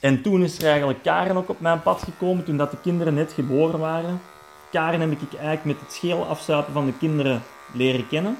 En 0.00 0.22
toen 0.22 0.42
is 0.42 0.58
er 0.58 0.68
eigenlijk 0.68 1.02
Karen 1.02 1.36
ook 1.36 1.48
op 1.48 1.60
mijn 1.60 1.82
pad 1.82 2.02
gekomen, 2.02 2.44
toen 2.44 2.56
dat 2.56 2.70
de 2.70 2.76
kinderen 2.82 3.14
net 3.14 3.32
geboren 3.32 3.78
waren. 3.78 4.20
Karen 4.72 5.00
heb 5.00 5.10
ik 5.10 5.18
eigenlijk 5.32 5.64
met 5.64 5.76
het 5.80 5.92
scheel 5.92 6.24
afzuipen 6.26 6.72
van 6.72 6.86
de 6.86 6.92
kinderen 6.98 7.42
leren 7.72 8.08
kennen. 8.08 8.38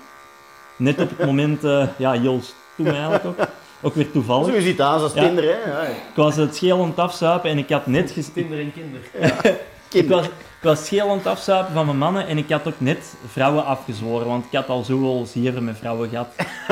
Net 0.77 1.01
op 1.01 1.09
het 1.17 1.27
moment, 1.31 1.65
eh, 1.65 1.87
ja, 1.99 2.17
Joost, 2.17 2.55
toen 2.77 2.87
eigenlijk 2.87 3.25
ook. 3.25 3.37
Ook 3.85 3.95
weer 3.95 4.11
toevallig. 4.11 4.47
Zo 4.47 4.55
je 4.55 4.61
ziet 4.63 4.81
aan 4.81 5.01
als 5.01 5.13
Ja. 5.15 5.23
kinder, 5.25 5.45
hè. 5.45 5.71
Ja. 5.71 5.81
Ik 5.83 5.97
was 6.15 6.37
het 6.37 6.57
scheel 6.57 6.83
aan 6.83 6.89
het 6.89 6.99
afzuipen 6.99 7.51
en 7.51 7.59
ik 7.59 7.69
had 7.71 7.87
net... 7.87 8.11
ges- 8.11 8.33
Kinder 8.33 8.59
en 8.61 8.73
kinder. 8.73 9.01
Ik 10.03 10.09
was, 10.09 10.27
ik 10.63 10.69
was 10.69 10.85
scheel 10.85 11.11
aan 11.11 11.17
het 11.17 11.27
afzuipen 11.27 11.73
van 11.73 11.87
mijn 11.87 11.99
mannen 11.99 12.27
en 12.27 12.39
ik 12.39 12.51
had 12.51 12.67
ook 12.67 12.81
net 12.81 13.15
vrouwen 13.27 13.65
afgezworen, 13.65 14.27
want 14.27 14.45
ik 14.45 14.53
had 14.53 14.69
al 14.69 14.83
zoveel 14.83 15.27
zeven 15.27 15.65
met 15.65 15.79
vrouwen 15.79 16.09
gehad. 16.09 16.29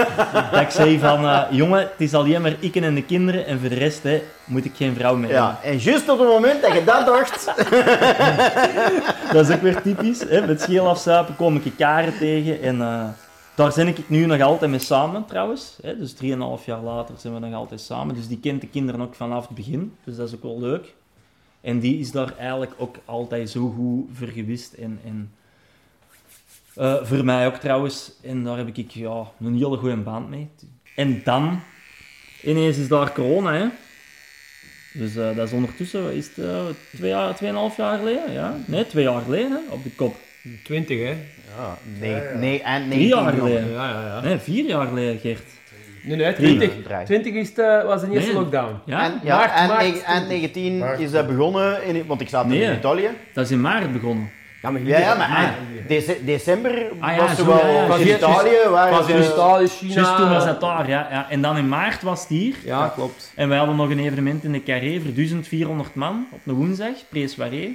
dat 0.53 0.61
ik 0.61 0.71
zei 0.71 0.99
van, 0.99 1.25
eh, 1.25 1.43
jongen, 1.51 1.81
het 1.81 1.95
is 1.97 2.15
alleen 2.15 2.43
maar 2.43 2.57
ik 2.59 2.77
en 2.77 2.95
de 2.95 3.05
kinderen 3.05 3.47
en 3.47 3.61
voor 3.61 3.69
de 3.69 3.75
rest 3.75 4.03
hè, 4.03 4.23
moet 4.45 4.65
ik 4.65 4.73
geen 4.77 4.95
vrouw 4.95 5.17
meer 5.17 5.31
hebben. 5.31 5.57
Ja, 5.63 5.69
en 5.71 5.79
juist 5.79 6.09
op 6.09 6.19
het 6.19 6.29
moment 6.29 6.63
dat 6.63 6.73
je 6.73 6.85
dat 6.85 7.07
dacht, 7.07 7.45
Dat 9.33 9.49
is 9.49 9.55
ook 9.55 9.63
weer 9.63 9.83
typisch. 9.83 10.21
Hè? 10.29 10.47
Met 10.47 10.61
scheel 10.61 10.89
afzuipen 10.89 11.37
kom 11.37 11.57
ik 11.57 11.73
Karen 11.77 12.19
tegen 12.19 12.63
en 12.63 12.81
eh, 12.81 13.05
daar 13.55 13.73
ben 13.75 13.89
ik 13.89 14.09
nu 14.09 14.27
nog 14.27 14.41
altijd 14.41 14.71
mee 14.71 14.81
samen 14.81 15.25
trouwens. 15.25 15.77
Hè? 15.83 15.99
Dus 15.99 16.15
3,5 16.15 16.19
jaar 16.65 16.83
later 16.83 17.15
zijn 17.19 17.35
we 17.35 17.41
nog 17.41 17.55
altijd 17.55 17.81
samen. 17.81 18.15
Dus 18.15 18.29
die 18.29 18.41
kent 18.41 18.61
de 18.61 18.69
kinderen 18.69 19.01
ook 19.01 19.15
vanaf 19.15 19.47
het 19.47 19.57
begin, 19.57 19.95
dus 20.05 20.17
dat 20.17 20.29
is 20.29 20.35
ook 20.35 20.43
wel 20.43 20.61
leuk. 20.61 20.95
En 21.61 21.79
die 21.79 21.99
is 21.99 22.11
daar 22.11 22.37
eigenlijk 22.37 22.73
ook 22.77 22.97
altijd 23.05 23.51
zo 23.51 23.69
goed 23.71 24.09
voor 24.13 24.29
gewist. 24.29 24.73
En, 24.73 25.01
en 25.05 25.33
eh, 26.75 27.05
voor 27.05 27.25
mij 27.25 27.47
ook 27.47 27.57
trouwens. 27.57 28.13
En 28.23 28.45
daar 28.45 28.57
heb 28.57 28.77
ik 28.77 28.91
ja, 28.91 29.31
een 29.41 29.55
hele 29.55 29.77
goede 29.77 29.97
band 29.97 30.29
mee. 30.29 30.49
En 30.97 31.21
dan, 31.25 31.61
ineens 32.43 32.77
is 32.77 32.89
daar 32.89 33.13
corona, 33.13 33.53
hè. 33.53 33.67
Dus 34.93 35.17
eh, 35.17 35.37
dat 35.37 35.47
is 35.47 35.53
ondertussen, 35.53 36.03
wat 36.03 36.13
is 36.13 36.27
het, 36.27 36.45
eh, 36.45 36.65
twee 36.93 37.11
jaar, 37.11 37.35
tweeënhalf 37.35 37.77
jaar 37.77 37.99
geleden? 37.99 38.33
Ja? 38.33 38.57
Nee, 38.67 38.87
twee 38.87 39.05
jaar 39.05 39.23
geleden, 39.23 39.51
hè, 39.51 39.73
op 39.73 39.83
de 39.83 39.91
kop. 39.91 40.17
20, 40.65 40.99
hè? 40.99 41.17
Ja, 41.57 41.79
nee, 41.99 42.21
nee, 42.37 42.63
en 42.63 42.91
Drie 42.91 43.07
jaar 43.07 43.23
19 43.23 43.41
geleden. 43.41 43.73
Ja, 43.73 43.91
ja, 43.91 44.07
ja. 44.07 44.21
Nee, 44.21 44.39
vier 44.39 44.65
jaar 44.65 44.87
geleden, 44.87 45.19
Gert. 45.19 45.60
Nee, 46.03 46.17
nee, 46.17 46.33
Drie. 46.35 46.57
20. 46.57 46.83
Drie. 46.85 47.05
20 47.05 47.33
is 47.35 47.55
de, 47.55 47.83
was 47.87 48.01
de 48.01 48.11
eerste 48.11 48.31
Nee. 48.33 48.39
lockdown. 48.41 48.81
Ja, 48.87 49.05
En, 49.05 49.21
ja, 49.23 49.37
Maart, 49.37 49.53
en, 49.55 49.69
maart. 49.69 50.03
en 50.03 50.27
19 50.27 50.79
Maart. 50.79 51.01
is 51.01 51.11
dat 51.11 51.27
begonnen, 51.27 51.85
in, 51.85 52.07
want 52.07 52.21
ik 52.21 52.29
zat 52.29 52.47
Nee. 52.47 52.63
in 52.63 52.73
Italië. 52.77 53.09
dat 53.35 53.45
is 53.45 53.51
in 53.51 53.61
maart 53.61 53.93
begonnen. 53.93 54.31
Ja, 54.63 54.71
maar 54.71 54.81
Ja, 54.83 54.99
ja, 54.99 55.15
maar 55.15 55.29
ah, 55.29 55.49
dece- 55.89 56.25
december 56.25 56.85
Ah, 56.99 57.17
ja, 57.17 57.21
was 57.23 57.31
zo, 57.37 57.45
zo 57.45 57.47
wel 57.47 57.57
ja, 57.75 57.87
ja. 57.87 57.97
in 57.97 58.09
Italië. 58.17 58.69
Waar 58.71 58.91
was 58.91 59.09
in 59.09 59.23
Italië, 59.23 59.67
China. 59.67 59.95
Juist 59.95 60.17
toen 60.17 60.29
was 60.31 60.45
dat 60.45 60.61
daar, 60.61 60.89
ja, 60.89 61.07
ja. 61.11 61.27
En 61.31 61.43
dan 61.43 61.57
in 61.57 61.69
maart 61.69 62.03
was 62.03 62.21
het 62.21 62.29
hier. 62.29 62.55
Ja, 62.65 62.89
klopt. 62.95 63.33
En 63.37 63.49
wij 63.49 63.59
hadden 63.59 63.77
nog 63.77 63.91
een 63.91 63.99
evenement 63.99 64.45
in 64.45 64.53
de 64.53 64.63
Carré 64.63 65.01
voor 65.01 65.13
1400 65.15 65.95
man 65.95 66.27
op 66.33 66.39
een 66.47 66.55
woensdag, 66.55 66.93
Preeswaré. 67.09 67.69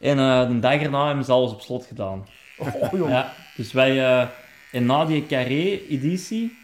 En 0.00 0.18
eh, 0.18 0.48
de 0.48 0.58
dag 0.58 0.80
erna 0.82 1.06
hebben 1.06 1.24
ze 1.24 1.32
alles 1.32 1.52
op 1.52 1.60
slot 1.60 1.84
gedaan. 1.86 2.26
Oh, 2.58 2.68
joh. 2.92 3.08
Ja, 3.08 3.32
dus 3.56 3.72
wij, 3.72 3.98
eh, 4.04 4.26
en 4.72 4.86
na 4.86 5.04
die 5.04 5.26
Carré-editie, 5.28 6.56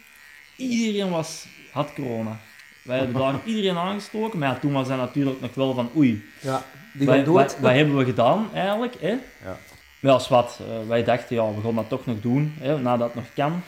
iedereen 0.55 1.09
was, 1.09 1.45
had 1.71 1.93
corona. 1.93 2.39
Wij 2.83 2.97
hebben 2.97 3.21
daar 3.21 3.35
iedereen 3.45 3.77
aangestoken, 3.77 4.39
maar 4.39 4.49
ja, 4.49 4.59
toen 4.59 4.73
was 4.73 4.87
dat 4.87 4.97
natuurlijk 4.97 5.41
nog 5.41 5.53
wel 5.55 5.73
van 5.73 5.89
oei, 5.95 6.23
Ja, 6.41 6.63
die 6.93 7.07
wij, 7.07 7.23
dood. 7.23 7.33
wat, 7.35 7.57
wat 7.59 7.71
hebben 7.71 7.97
we 7.97 8.05
gedaan 8.05 8.49
eigenlijk? 8.53 8.95
Hè? 8.99 9.09
Ja. 9.43 9.57
Wel, 9.99 10.21
wat. 10.29 10.59
eh, 10.61 10.87
wij 10.87 11.03
dachten, 11.03 11.35
ja, 11.35 11.53
we 11.53 11.61
gaan 11.61 11.75
dat 11.75 11.89
toch 11.89 12.05
nog 12.05 12.21
doen, 12.21 12.53
hè, 12.59 12.79
nadat 12.79 13.07
het 13.07 13.15
nog 13.15 13.33
kan. 13.35 13.61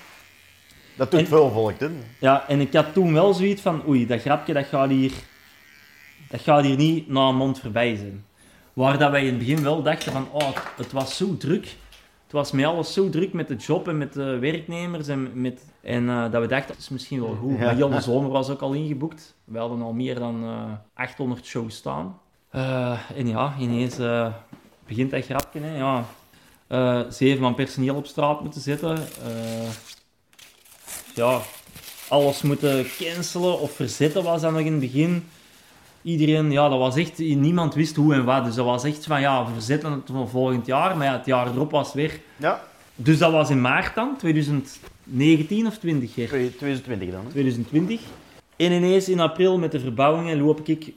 Dat 0.95 1.11
doet 1.11 1.19
En- 1.19 1.27
veel 1.27 1.51
volk, 1.51 1.79
hè. 1.79 1.87
Ja, 2.19 2.47
en 2.47 2.59
ik 2.61 2.73
had 2.73 2.93
toen 2.93 3.13
wel 3.13 3.33
zoiets 3.33 3.61
van, 3.61 3.87
oei, 3.87 4.05
dat 4.07 4.21
grapje, 4.21 4.53
dat 4.53 4.65
gaat 4.65 4.89
hier, 4.89 5.11
dat 6.29 6.41
gaat 6.41 6.63
hier 6.63 6.75
niet 6.77 7.07
na 7.07 7.27
een 7.27 7.35
mond 7.35 7.59
voorbij 7.59 7.95
zijn. 7.95 8.25
Waar 8.73 8.97
dat 8.97 9.11
wij 9.11 9.21
in 9.21 9.27
het 9.27 9.37
begin 9.37 9.63
wel 9.63 9.83
dachten 9.83 10.11
van, 10.11 10.27
oh, 10.31 10.49
het 10.77 10.91
was 10.91 11.17
zo 11.17 11.37
druk. 11.37 11.75
Het 12.25 12.33
was 12.33 12.51
met 12.51 12.65
alles 12.65 12.93
zo 12.93 13.09
druk 13.09 13.33
met 13.33 13.47
de 13.47 13.55
job 13.55 13.87
en 13.87 13.97
met 13.97 14.13
de 14.13 14.39
werknemers 14.39 15.07
en 15.07 15.41
met... 15.41 15.61
En 15.81 16.09
eh, 16.09 16.31
dat 16.31 16.41
we 16.41 16.47
dachten, 16.47 16.67
dat 16.67 16.77
is 16.77 16.89
misschien 16.89 17.21
wel 17.21 17.35
goed. 17.35 17.57
Ja. 17.59 17.87
Maar 17.87 17.97
de 17.97 18.01
zomer 18.01 18.31
was 18.31 18.49
ook 18.49 18.61
al 18.61 18.73
ingeboekt. 18.73 19.35
We 19.43 19.57
hadden 19.57 19.81
al 19.81 19.93
meer 19.93 20.19
dan 20.19 20.43
eh 20.43 21.03
800 21.03 21.45
shows 21.45 21.75
staan. 21.75 22.19
Eh, 22.49 22.99
en 23.15 23.27
ja, 23.27 23.55
ineens 23.59 23.97
begint 24.87 25.11
dat 25.11 25.25
grapje, 25.25 25.59
hè. 25.59 25.77
Ja, 25.77 26.05
zeven 27.09 27.41
man 27.41 27.55
personeel 27.55 27.95
op 27.95 28.05
straat 28.05 28.41
moeten 28.41 28.61
zetten. 28.61 28.97
Ja, 31.15 31.41
alles 32.09 32.41
moeten 32.41 32.85
cancelen 32.97 33.59
of 33.59 33.71
verzetten 33.71 34.23
was 34.23 34.41
dat 34.41 34.51
nog 34.51 34.61
in 34.61 34.71
het 34.71 34.81
begin. 34.81 35.29
Iedereen, 36.05 36.51
ja, 36.51 36.69
dat 36.69 36.79
was 36.79 36.95
echt, 36.95 37.17
niemand 37.17 37.73
wist 37.73 37.95
hoe 37.95 38.13
en 38.13 38.25
wat. 38.25 38.45
Dus 38.45 38.55
dat 38.55 38.65
was 38.65 38.83
echt 38.83 39.05
van, 39.05 39.21
ja, 39.21 39.45
we 39.45 39.53
verzetten 39.53 39.91
het 39.91 40.01
voor 40.05 40.29
volgend 40.29 40.65
jaar. 40.65 40.97
Maar 40.97 41.05
ja, 41.05 41.17
het 41.17 41.25
jaar 41.25 41.47
erop 41.47 41.71
was 41.71 41.93
weer... 41.93 42.19
Ja, 42.37 42.63
Dus 42.95 43.17
dat 43.17 43.31
was 43.31 43.49
in 43.49 43.61
maart 43.61 43.95
dan, 43.95 44.17
2019 44.17 45.67
of 45.67 45.77
20 45.77 46.15
jaar? 46.15 46.27
2020 46.27 47.11
dan. 47.11 47.23
hè. 47.23 47.29
2020. 47.29 48.01
En 48.55 48.71
ineens 48.71 49.09
in 49.09 49.19
april 49.19 49.57
met 49.57 49.71
de 49.71 49.79
verbouwingen 49.79 50.41
loop 50.41 50.67
ik... 50.67 50.93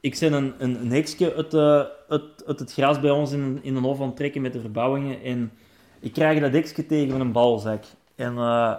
Ik 0.00 0.16
ben 0.20 0.32
een, 0.32 0.52
een, 0.58 0.80
een 0.80 0.92
hekje 0.92 1.34
uit, 1.34 1.54
eh, 1.54 1.82
uit, 2.08 2.22
uit 2.46 2.58
het 2.58 2.72
gras 2.72 3.00
bij 3.00 3.10
ons 3.10 3.32
in, 3.32 3.58
in 3.62 3.76
een 3.76 3.82
hof 3.82 4.00
aan 4.00 4.06
het 4.06 4.16
trekken 4.16 4.42
met 4.42 4.52
de 4.52 4.60
verbouwingen. 4.60 5.22
En 5.22 5.52
ik 6.00 6.12
krijg 6.12 6.40
dat 6.40 6.52
hekje 6.52 6.86
tegen 6.86 7.12
met 7.12 7.20
een 7.20 7.32
balzak. 7.32 7.84
En 8.14 8.36
eh, 8.36 8.74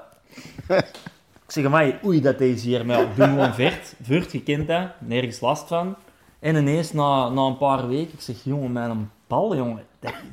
ik 1.48 1.54
zeg, 1.54 1.70
mij, 1.70 2.00
oei, 2.06 2.22
dat 2.22 2.42
is 2.42 2.64
hier. 2.64 2.86
Maar 2.86 2.98
ja, 2.98 3.04
ik 3.04 3.16
doe 3.16 3.26
gewoon 3.26 3.54
vert. 3.54 3.94
Vert, 4.02 4.32
je 4.32 4.44
kent 4.44 4.68
dat. 4.68 4.88
Nergens 5.00 5.40
last 5.40 5.68
van. 5.68 5.96
En 6.40 6.56
ineens, 6.56 6.94
na, 6.94 7.30
na 7.30 7.42
een 7.42 7.58
paar 7.58 7.88
weken, 7.88 8.14
ik 8.14 8.22
zeg, 8.22 8.36
jongen, 8.44 8.72
mijn 8.72 9.12
bal, 9.28 9.56
jongen, 9.56 9.84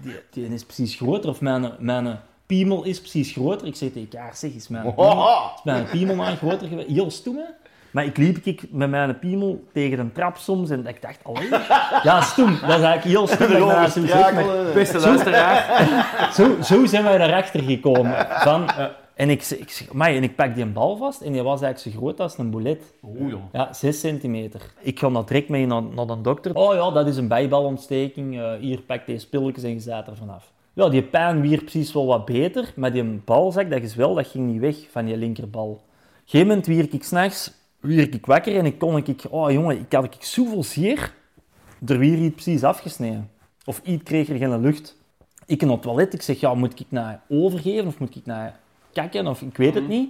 die, 0.03 0.14
die 0.31 0.48
is 0.48 0.64
precies 0.64 0.96
groter. 0.96 1.31
Of 1.31 1.40
mijn, 1.40 1.72
mijn 1.79 2.20
piemel 2.46 2.85
is 2.85 3.00
precies 3.00 3.33
groter. 3.33 3.66
Ik 3.66 3.77
zeg 3.77 3.92
tegen 3.92 4.09
elkaar, 4.11 4.37
zeg, 4.37 4.50
is 4.50 4.68
mijn 4.68 4.94
piemel, 4.94 5.53
is 5.55 5.61
mijn 5.64 5.85
piemel 5.85 6.14
nou 6.14 6.37
groter 6.37 6.68
geweest? 6.68 6.88
Heel 6.88 7.11
stoem, 7.11 7.37
hè? 7.37 7.44
Maar 7.90 8.05
ik 8.05 8.16
liep 8.16 8.44
ik 8.44 8.62
met 8.70 8.90
mijn 8.90 9.18
piemel 9.18 9.64
tegen 9.72 9.98
een 9.98 10.12
trap 10.12 10.37
soms 10.37 10.70
en 10.70 10.87
ik 10.87 11.03
dacht, 11.03 11.18
allee, 11.22 11.48
ja, 12.03 12.20
stoem. 12.20 12.59
Dat 12.61 12.79
is 12.79 12.85
eigenlijk 12.85 13.05
heel 13.05 13.27
stoem. 13.27 13.68
daar 13.68 13.90
zo 13.90 14.00
maar 14.00 14.09
zo, 16.37 16.57
zo 16.62 16.87
zijn 16.87 17.05
wij 17.05 17.18
daarachter 17.18 17.62
gekomen. 17.62 18.27
Van, 18.31 18.70
en 19.14 19.31
ik, 19.31 19.44
ik, 19.44 19.70
zeg, 19.70 19.90
"Amai," 19.90 20.16
en 20.16 20.22
ik 20.22 20.35
pak 20.35 20.55
die 20.55 20.62
een 20.62 20.72
bal 20.72 20.96
vast 20.96 21.20
en 21.20 21.33
die 21.33 21.42
was 21.42 21.62
eigenlijk 21.62 21.96
zo 21.96 22.03
groot 22.03 22.20
als 22.20 22.38
een 22.38 22.50
boulet. 22.50 22.94
Oeh, 23.03 23.31
joh. 23.31 23.42
Ja, 23.53 23.72
6 23.72 24.00
centimeter. 24.00 24.74
Ik 24.81 24.98
ga 24.98 25.11
dat 25.11 25.29
direct 25.29 25.48
mee 25.48 25.66
naar, 25.66 25.83
naar 25.83 26.07
de 26.07 26.20
dokter. 26.20 26.55
Oh 26.55 26.74
ja, 26.74 26.90
dat 26.90 27.07
is 27.07 27.16
een 27.16 27.29
bijbalontsteking. 27.29 28.38
Eh, 28.40 28.53
hier, 28.61 28.81
pak 28.81 29.07
deze 29.07 29.29
pilletjes 29.29 29.64
en 29.64 29.70
je 29.70 29.81
zaat 29.81 30.07
er 30.07 30.16
vanaf. 30.16 30.53
Ja, 30.72 30.88
die 30.88 31.03
pijn 31.03 31.40
weer 31.40 31.59
precies 31.59 31.92
wel 31.92 32.07
wat 32.07 32.24
beter, 32.24 32.72
maar 32.77 32.92
die 32.92 33.05
balzak, 33.05 33.70
dat 33.70 33.83
is 33.83 33.94
wel, 33.94 34.14
dat 34.14 34.27
ging 34.27 34.46
niet 34.46 34.61
weg 34.61 34.77
van 34.90 35.05
die 35.05 35.16
linkerbal. 35.16 35.70
Op 35.70 35.81
een 35.81 36.22
gegeven 36.24 36.46
moment 36.46 36.66
wier 36.66 36.87
ik 36.90 37.05
s'nachts 37.05 37.53
wier 37.85 38.14
ik 38.14 38.27
wakker 38.27 38.57
en 38.57 38.66
ik 38.66 38.79
kon 38.79 38.96
ik, 38.96 39.24
oh 39.31 39.50
jongen, 39.50 39.79
ik 39.79 39.92
had 39.92 40.05
ik 40.05 40.16
zoveel 40.18 40.62
zeer, 40.64 41.14
er 41.87 41.98
weer 41.98 42.18
iets 42.18 42.35
precies 42.35 42.64
afgesneden. 42.64 43.31
Of 43.64 43.81
iets 43.85 44.03
kreeg 44.03 44.29
er 44.29 44.37
geen 44.37 44.61
lucht. 44.61 44.96
Ik 45.46 45.62
in 45.62 45.68
het 45.68 45.83
toilet, 45.83 46.14
ik 46.14 46.22
zeg, 46.22 46.40
ja, 46.40 46.55
moet 46.55 46.81
ik 46.81 46.87
naar 46.88 47.22
overgeven 47.29 47.87
of 47.87 47.98
moet 47.98 48.16
ik 48.16 48.27
naar 48.27 48.61
kakken 48.94 49.26
of 49.26 49.42
ik 49.42 49.57
weet 49.57 49.74
het 49.74 49.88
niet. 49.88 50.09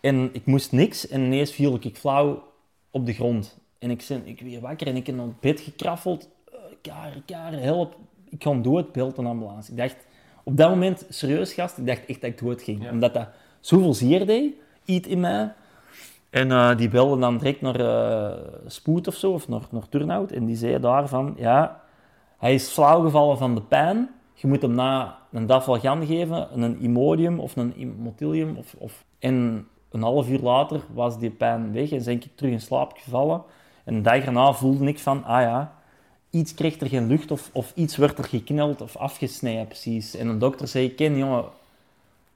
En 0.00 0.30
ik 0.32 0.46
moest 0.46 0.72
niks 0.72 1.08
en 1.08 1.20
ineens 1.20 1.52
viel 1.52 1.78
ik 1.80 1.96
flauw 1.96 2.42
op 2.90 3.06
de 3.06 3.12
grond. 3.12 3.58
En 3.78 3.90
ik 3.90 4.04
ben 4.08 4.26
ik 4.26 4.40
weer 4.40 4.60
wakker 4.60 4.86
en 4.86 4.96
ik 4.96 5.08
in 5.08 5.18
het 5.18 5.40
bed 5.40 5.60
gekraffeld. 5.60 6.28
Uh, 6.52 6.58
Kare, 6.82 7.22
kare, 7.26 7.56
help. 7.56 7.96
Ik 8.28 8.42
ga 8.42 8.54
dood, 8.54 8.92
belt 8.92 9.18
een 9.18 9.26
ambulance. 9.26 9.70
Ik 9.70 9.76
dacht, 9.76 9.96
op 10.44 10.56
dat 10.56 10.68
moment, 10.68 11.06
serieus 11.08 11.52
gast, 11.52 11.78
ik 11.78 11.86
dacht 11.86 12.06
echt 12.06 12.20
dat 12.20 12.30
ik 12.30 12.38
dood 12.38 12.62
ging. 12.62 12.82
Ja. 12.82 12.90
Omdat 12.90 13.14
dat 13.14 13.28
zoveel 13.60 13.94
zeer 13.94 14.26
deed, 14.26 14.54
iets 14.84 15.08
in 15.08 15.20
mij. 15.20 15.52
En 16.30 16.50
eh, 16.50 16.76
die 16.76 16.88
belde 16.88 17.20
dan 17.20 17.38
direct 17.38 17.60
naar 17.60 17.80
eh, 17.80 18.38
Spoed 18.66 19.06
of 19.08 19.14
zo, 19.14 19.32
of 19.32 19.48
naar, 19.48 19.62
naar 19.70 19.88
Turnhout. 19.88 20.30
En 20.30 20.44
die 20.44 20.56
zei 20.56 20.80
daarvan, 20.80 21.34
ja, 21.38 21.80
hij 22.38 22.54
is 22.54 22.68
flauwgevallen 22.68 23.38
van 23.38 23.54
de 23.54 23.62
pijn. 23.62 24.10
Je 24.40 24.46
moet 24.46 24.62
hem 24.62 24.74
na 24.74 25.18
een 25.32 25.46
dafalgan 25.46 26.06
geven, 26.06 26.62
een 26.62 26.82
Imodium 26.82 27.40
of 27.40 27.56
een 27.56 27.80
Imotilium. 27.80 28.56
Of, 28.56 28.74
of... 28.78 29.04
En 29.18 29.66
een 29.90 30.02
half 30.02 30.28
uur 30.28 30.38
later 30.38 30.80
was 30.92 31.18
die 31.18 31.30
pijn 31.30 31.72
weg 31.72 31.90
en 31.90 32.04
ben 32.04 32.14
ik 32.14 32.26
terug 32.34 32.52
in 32.52 32.60
slaap 32.60 32.92
gevallen. 32.96 33.42
En 33.84 33.94
een 33.94 34.02
dag 34.02 34.24
erna 34.24 34.52
voelde 34.52 34.86
ik 34.86 34.98
van, 34.98 35.24
ah 35.24 35.40
ja, 35.40 35.74
iets 36.30 36.54
kreeg 36.54 36.80
er 36.80 36.88
geen 36.88 37.06
lucht 37.06 37.30
of, 37.30 37.50
of 37.52 37.72
iets 37.74 37.96
werd 37.96 38.18
er 38.18 38.24
gekneld 38.24 38.80
of 38.80 38.96
afgesneden 38.96 39.66
precies. 39.66 40.16
En 40.16 40.28
een 40.28 40.38
dokter 40.38 40.68
zei, 40.68 40.94
Ken, 40.94 41.16
jongen, 41.16 41.44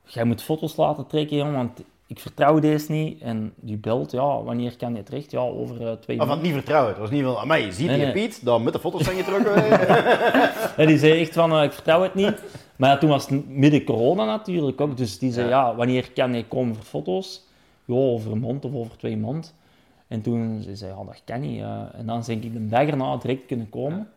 jij 0.05 0.25
moet 0.25 0.43
foto's 0.43 0.77
laten 0.77 1.07
trekken, 1.07 1.37
jongen, 1.37 1.55
want 1.55 1.83
ik 2.07 2.19
vertrouw 2.21 2.59
deze 2.59 2.93
niet. 2.93 3.21
En 3.23 3.53
die 3.57 3.77
belt, 3.77 4.11
ja, 4.11 4.43
wanneer 4.43 4.77
kan 4.77 4.95
je 4.95 5.03
terecht? 5.03 5.31
Ja, 5.31 5.38
over 5.40 5.87
eh, 5.87 5.93
twee 5.93 6.17
Maar 6.17 6.27
van 6.27 6.40
niet 6.40 6.53
vertrouwen. 6.53 6.90
Het 6.90 6.99
was 7.01 7.11
niet 7.11 7.25
van, 7.25 7.37
amai, 7.37 7.73
ziet 7.73 7.87
Nee, 7.87 7.99
je 7.99 8.05
nee. 8.05 8.12
Piet? 8.12 8.45
Dan 8.45 8.62
met 8.62 8.73
de 8.73 8.79
foto's 8.79 9.05
zijn 9.05 9.17
getrokken. 9.17 9.64
Ja, 10.77 10.87
die 10.87 10.99
zei 10.99 11.21
echt 11.21 11.33
van, 11.33 11.53
eh, 11.53 11.62
ik 11.62 11.73
vertrouw 11.73 12.03
het 12.03 12.14
niet. 12.14 12.43
Maar 12.77 12.90
ja, 12.90 12.99
toen 12.99 13.09
was 13.09 13.29
het 13.29 13.49
midden 13.49 13.85
corona 13.85 14.25
natuurlijk 14.25 14.81
ook. 14.81 14.97
Dus 14.97 15.19
die 15.19 15.33
zei, 15.33 15.49
ja, 15.49 15.75
wanneer 15.75 16.11
kan 16.12 16.35
je 16.35 16.45
komen 16.47 16.75
voor 16.75 16.85
foto's? 16.85 17.43
Ja, 17.85 17.95
over 17.95 18.33
een 18.33 18.40
maand 18.40 18.64
of 18.64 18.75
over 18.75 18.97
twee 18.97 19.17
maanden. 19.17 19.51
En 20.09 20.21
toen 20.23 20.59
zei 20.62 20.75
ze, 20.77 20.87
ja, 20.87 20.95
dat 21.07 21.23
kan 21.25 21.40
niet. 21.40 21.61
eh. 21.61 21.81
en 21.95 22.07
dan 22.07 22.23
denk 22.27 22.45
ik 22.45 22.53
de 22.53 22.69
dag 22.69 22.87
erna 22.87 23.17
direct 23.17 23.47
kunnen 23.47 23.71
komen. 23.71 24.09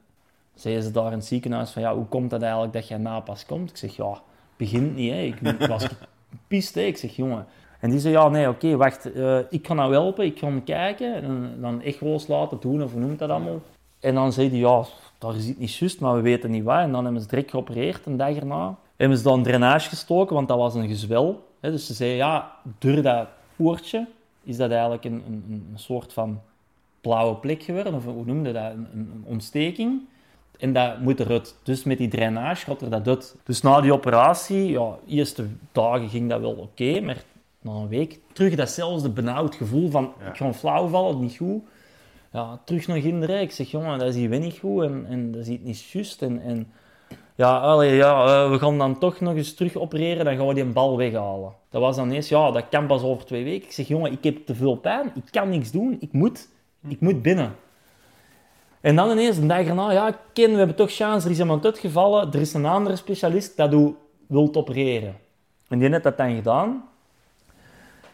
Zeiden 0.56 0.84
ze 0.84 0.91
daar 0.91 1.06
in 1.12 1.17
het 1.17 1.26
ziekenhuis 1.26 1.69
van, 1.69 1.82
ja, 1.82 1.95
hoe 1.95 2.06
komt 2.06 2.30
dat 2.30 2.41
eigenlijk 2.41 2.73
dat 2.73 2.88
jij 2.88 2.97
na 2.97 3.19
pas 3.19 3.45
komt? 3.45 3.69
Ik 3.69 3.78
zeg, 3.78 3.95
ja, 3.95 4.21
begint 4.58 4.95
niet, 4.95 5.12
hè. 5.12 5.19
Ik 5.21 5.41
ik 5.41 5.67
was 5.67 5.86
gepist, 6.30 6.76
hè. 6.76 6.82
Ik 6.82 6.97
zeg, 6.97 7.15
jongen. 7.15 7.45
En 7.79 7.89
die 7.89 7.99
zei, 7.99 8.13
ja, 8.13 8.29
nee, 8.29 8.49
oké, 8.49 8.75
wacht. 8.75 9.11
eh, 9.11 9.37
ik 9.49 9.61
kan 9.61 9.75
nou 9.75 9.91
helpen, 9.91 10.25
ik 10.25 10.39
ga 10.39 10.47
hem 10.47 10.63
kijken. 10.63 11.13
En 11.23 11.57
dan 11.61 11.81
echo's 11.81 12.27
laten 12.27 12.57
doen, 12.59 12.83
of 12.83 12.91
hoe 12.91 13.01
noemt 13.01 13.19
dat 13.19 13.29
allemaal? 13.29 13.61
En 13.99 14.13
dan 14.15 14.33
zei 14.33 14.49
hij, 14.49 14.57
ja, 14.57 14.85
daar 15.17 15.35
is 15.35 15.45
niet 15.45 15.73
juist, 15.73 15.99
maar 15.99 16.15
we 16.15 16.21
weten 16.21 16.51
niet 16.51 16.63
wat. 16.63 16.79
En 16.79 16.91
dan 16.91 17.03
hebben 17.03 17.21
ze 17.21 17.27
direct 17.27 17.49
geopereerd, 17.49 18.05
een 18.05 18.17
dag 18.17 18.35
erna. 18.35 18.75
Hebben 18.95 19.17
ze 19.17 19.23
dan 19.23 19.43
drainage 19.43 19.89
gestoken, 19.89 20.35
want 20.35 20.47
dat 20.47 20.57
was 20.57 20.75
een 20.75 20.87
gezwel. 20.87 21.47
Hè. 21.59 21.71
Dus 21.71 21.85
ze 21.85 21.93
zeiden, 21.93 22.17
ja, 22.17 22.51
door 22.77 23.01
dat 23.01 23.27
poortje 23.55 24.07
is 24.43 24.57
dat 24.57 24.71
eigenlijk 24.71 25.03
een, 25.03 25.23
een, 25.27 25.43
een 25.71 25.79
soort 25.79 26.13
van 26.13 26.41
blauwe 27.01 27.35
plek 27.35 27.63
geworden. 27.63 27.93
Of 27.93 28.05
hoe 28.05 28.25
noemde 28.25 28.51
dat? 28.51 28.71
Een, 28.71 29.23
ontsteking. 29.25 30.01
En 30.59 30.73
dat 30.73 30.99
moet 30.99 31.19
eruit. 31.19 31.55
Dus 31.63 31.83
met 31.83 31.97
die 31.97 32.07
drainage 32.07 32.65
gaat 32.65 32.81
er 32.81 32.89
dat 32.89 33.07
uit. 33.07 33.35
Dus 33.43 33.61
na 33.61 33.81
die 33.81 33.93
operatie, 33.93 34.71
ja, 34.71 34.95
eerste 35.07 35.45
dagen 35.71 36.09
ging 36.09 36.29
dat 36.29 36.39
wel 36.39 36.53
oké, 36.53 36.99
maar 37.01 37.23
na 37.61 37.71
een 37.71 37.87
week 37.87 38.19
terug 38.33 38.55
datzelfde 38.55 39.09
benauwd 39.09 39.55
gevoel 39.55 39.89
van 39.89 40.13
Ja. 40.19 40.27
ik 40.27 40.35
ga 40.35 40.53
flauw 40.53 40.87
vallen, 40.87 41.19
niet 41.19 41.37
goed. 41.37 41.63
Ja, 42.31 42.61
terug 42.65 42.87
naar 42.87 42.97
Ginderen. 42.97 43.41
Ik 43.41 43.51
zeg, 43.51 43.71
jongen, 43.71 43.99
dat 43.99 44.07
is 44.07 44.15
hier 44.15 44.39
niet 44.39 44.57
goed 44.57 44.83
en, 44.83 45.05
en 45.05 45.31
dat 45.31 45.41
is 45.41 45.47
hier 45.47 45.59
niet 45.61 45.81
juist. 45.81 46.21
En, 46.21 46.41
en 46.41 46.71
ja, 47.35 47.57
allee, 47.57 47.95
ja 47.95 48.25
eh, 48.25 48.51
we 48.51 48.59
gaan 48.59 48.77
dan 48.77 48.99
toch 48.99 49.19
nog 49.19 49.35
eens 49.35 49.53
terug 49.53 49.75
opereren, 49.75 50.25
dan 50.25 50.35
gaan 50.35 50.47
we 50.47 50.53
die 50.53 50.63
een 50.63 50.73
bal 50.73 50.97
weghalen. 50.97 51.53
Dat 51.69 51.81
was 51.81 51.95
dan 51.95 52.11
eens, 52.11 52.29
ja, 52.29 52.51
dat 52.51 52.69
kan 52.69 52.87
pas 52.87 53.01
over 53.01 53.25
twee 53.25 53.43
weken. 53.43 53.67
Ik 53.67 53.73
zeg, 53.73 53.87
jongen, 53.87 54.11
ik 54.11 54.23
heb 54.23 54.45
te 54.45 54.55
veel 54.55 54.75
pijn, 54.75 55.11
ik 55.15 55.23
kan 55.31 55.49
niks 55.49 55.71
doen, 55.71 55.97
ik 55.99 56.11
moet, 56.11 56.49
ik 56.87 56.99
moet 56.99 57.21
binnen. 57.21 57.55
En 58.81 58.95
dan 58.95 59.11
ineens, 59.11 59.37
een 59.37 59.47
dag 59.47 59.65
erna, 59.65 59.91
ja, 59.91 60.19
Ken, 60.33 60.51
we 60.51 60.57
hebben 60.57 60.75
toch 60.75 60.91
chance, 60.91 61.25
er 61.25 61.31
is 61.31 61.39
iemand 61.39 61.65
uitgevallen, 61.65 62.33
er 62.33 62.39
is 62.39 62.53
een 62.53 62.65
andere 62.65 62.95
specialist 62.95 63.57
dat 63.57 63.73
u 63.73 63.95
wilt 64.27 64.57
opereren. 64.57 65.15
En 65.67 65.79
die 65.79 65.89
heeft 65.89 66.03
dat 66.03 66.17
dan 66.17 66.35
gedaan. 66.35 66.89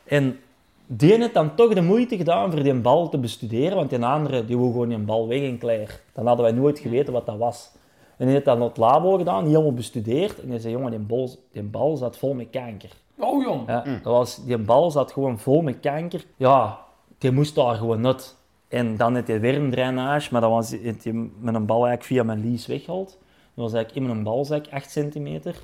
En 0.04 0.40
die 0.88 1.16
heeft 1.16 1.34
dan 1.34 1.56
toch 1.56 1.74
de 1.74 1.82
moeite 1.82 2.18
gedaan 2.18 2.52
voor 2.52 2.64
die 2.64 2.74
bal 2.74 3.10
te 3.10 3.18
bestuderen, 3.18 3.76
want 3.76 3.90
die 3.90 4.06
andere, 4.06 4.46
die 4.46 4.58
wil 4.58 4.72
gewoon 4.72 4.90
die 4.90 4.98
bal 4.98 5.28
weg 5.28 5.42
en 5.42 5.58
klaar. 5.58 6.00
Dan 6.14 6.28
hadden 6.28 6.46
wij 6.46 6.56
nooit 6.56 6.80
geweten 6.80 7.14
wat 7.14 7.26
dat 7.26 7.38
was. 7.38 7.72
En 8.18 8.26
hij 8.26 8.34
heeft 8.34 8.46
dat 8.46 8.60
op 8.60 8.68
het 8.68 8.78
labo 8.78 9.18
gedaan, 9.18 9.46
helemaal 9.46 9.74
bestudeerd. 9.74 10.42
En 10.42 10.50
hij 10.50 10.60
zei, 10.60 10.74
jongen, 10.74 10.92
die 10.92 11.00
bal, 11.00 11.30
die 11.52 11.64
bal 11.64 11.98
zat 11.98 12.18
vol 12.18 12.34
met 12.34 12.48
kanker. 12.52 12.90
Oh, 13.20 13.44
jong. 13.44 13.68
Ja, 13.68 13.84
dat 13.84 14.14
was, 14.14 14.46
die 14.46 14.58
bal 14.58 14.92
zat 14.92 15.12
gewoon 15.12 15.40
vol 15.40 15.62
met 15.62 15.80
kanker. 15.80 16.26
Ja, 16.38 16.80
die 17.18 17.32
moest 17.32 17.56
daar 17.56 17.76
gewoon 17.76 18.06
uit. 18.06 18.36
En 18.68 18.98
dan 18.98 19.16
had 19.16 19.28
hij 19.28 19.40
weer 19.40 19.56
een 19.56 19.72
drainage, 19.72 20.30
maar 20.32 20.42
dat 20.42 20.50
was 20.50 20.72
heeft 20.72 21.04
hij 21.04 21.14
met 21.40 21.56
een 21.56 21.66
bal 21.66 21.86
eigenlijk 21.86 22.04
via 22.04 22.24
mijn 22.24 22.50
lies 22.50 22.68
weggehaald. 22.68 23.10
Dat 23.54 23.64
was 23.64 23.74
eigenlijk 23.74 24.06
in 24.06 24.12
mijn 24.12 24.24
balzak 24.24 24.66
8 24.72 24.92
centimeter. 24.92 25.56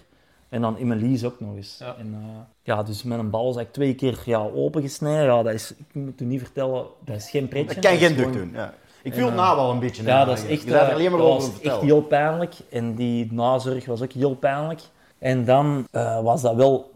En 0.50 0.62
dan 0.62 0.78
in 0.78 0.88
mijn 0.88 1.00
lies 1.00 1.24
ook 1.26 1.40
nog 1.40 1.56
eens. 1.56 1.76
Ja. 1.80 1.96
En, 2.00 2.14
eh, 2.22 2.40
ja, 2.64 2.84
dus 2.84 3.04
met 3.04 3.20
een 3.20 3.30
balzak 3.30 3.68
twee 3.72 3.96
keer 3.96 4.22
ja, 4.26 4.38
opengesneden. 4.40 5.24
Ja, 5.24 5.44
dat 5.44 5.54
is, 5.54 5.72
ik 5.72 5.86
moet 5.94 6.22
u 6.22 6.26
niet 6.26 6.42
vertellen, 6.42 6.86
dat 7.06 7.16
is 7.16 7.30
geen 7.30 7.48
pretje. 7.48 7.74
Dat 7.82 7.84
kan 7.86 7.98
geen 7.98 8.16
druk 8.16 8.28
gewoon- 8.28 8.32
doen. 8.48 8.52
Ja. 8.54 8.74
Ik 9.04 9.14
viel 9.14 9.26
het 9.26 9.36
na 9.36 9.56
wel 9.56 9.72
een 9.72 9.80
beetje. 9.80 10.04
ja, 10.04 10.26
dat 10.26 10.38
is 10.38 10.46
echt, 10.48 10.70
er 10.70 10.76
eh, 10.76 10.94
alleen 10.94 11.12
maar 11.12 11.20
over 11.20 11.34
was 11.36 11.44
echt 11.46 11.54
vertellen. 11.54 11.86
heel 11.86 12.02
pijnlijk. 12.02 12.56
En 12.70 12.96
die 12.96 13.34
nazorg 13.34 13.86
was 13.86 14.02
ook 14.02 14.12
heel 14.12 14.36
pijnlijk. 14.36 14.82
En 15.20 15.46
dan 15.46 15.88
eh, 15.92 16.22
was 16.22 16.42
dat 16.42 16.56
wel 16.56 16.92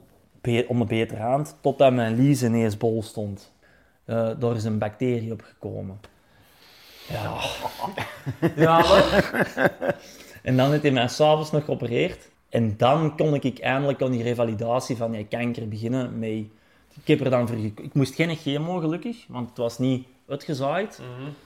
om 0.68 0.80
de 0.80 0.86
betere 0.86 1.22
hand, 1.22 1.56
totdat 1.62 1.94
mijn 1.94 2.16
lies 2.16 2.44
ineens 2.44 2.78
bol 2.78 3.04
stond. 3.04 3.52
Eh 4.06 4.30
daar 4.40 4.56
is 4.56 4.64
een 4.64 4.78
bacterie 4.78 5.32
opgekomen. 5.32 6.00
Ja. 7.10 7.34
ja 8.56 8.78
maar- 8.78 9.96
En 10.42 10.58
dan 10.58 10.70
heeft 10.72 10.82
hij 10.84 10.92
mij 10.92 11.08
s'avonds 11.08 11.52
nog 11.52 11.66
geopereerd. 11.66 12.30
En 12.54 12.78
dan 12.78 13.16
kon 13.16 13.34
ik 13.34 13.60
eindelijk 13.60 14.02
aan 14.02 14.12
die 14.12 14.24
revalidatie 14.24 14.98
van 14.98 15.12
die 15.12 15.26
kanker 15.26 15.68
beginnen. 15.68 16.20
Met, 16.20 16.30
ik, 16.30 16.48
heb 17.04 17.20
er 17.20 17.30
dan 17.30 17.48
voor 17.48 17.58
ik 17.58 17.94
moest 17.94 18.16
geen 18.16 18.36
chemo 18.36 18.80
gelukkig, 18.80 19.26
want 19.28 19.50
het 19.50 19.58
was 19.58 19.78
niet 19.78 20.08
uitgezaaid. 20.28 21.02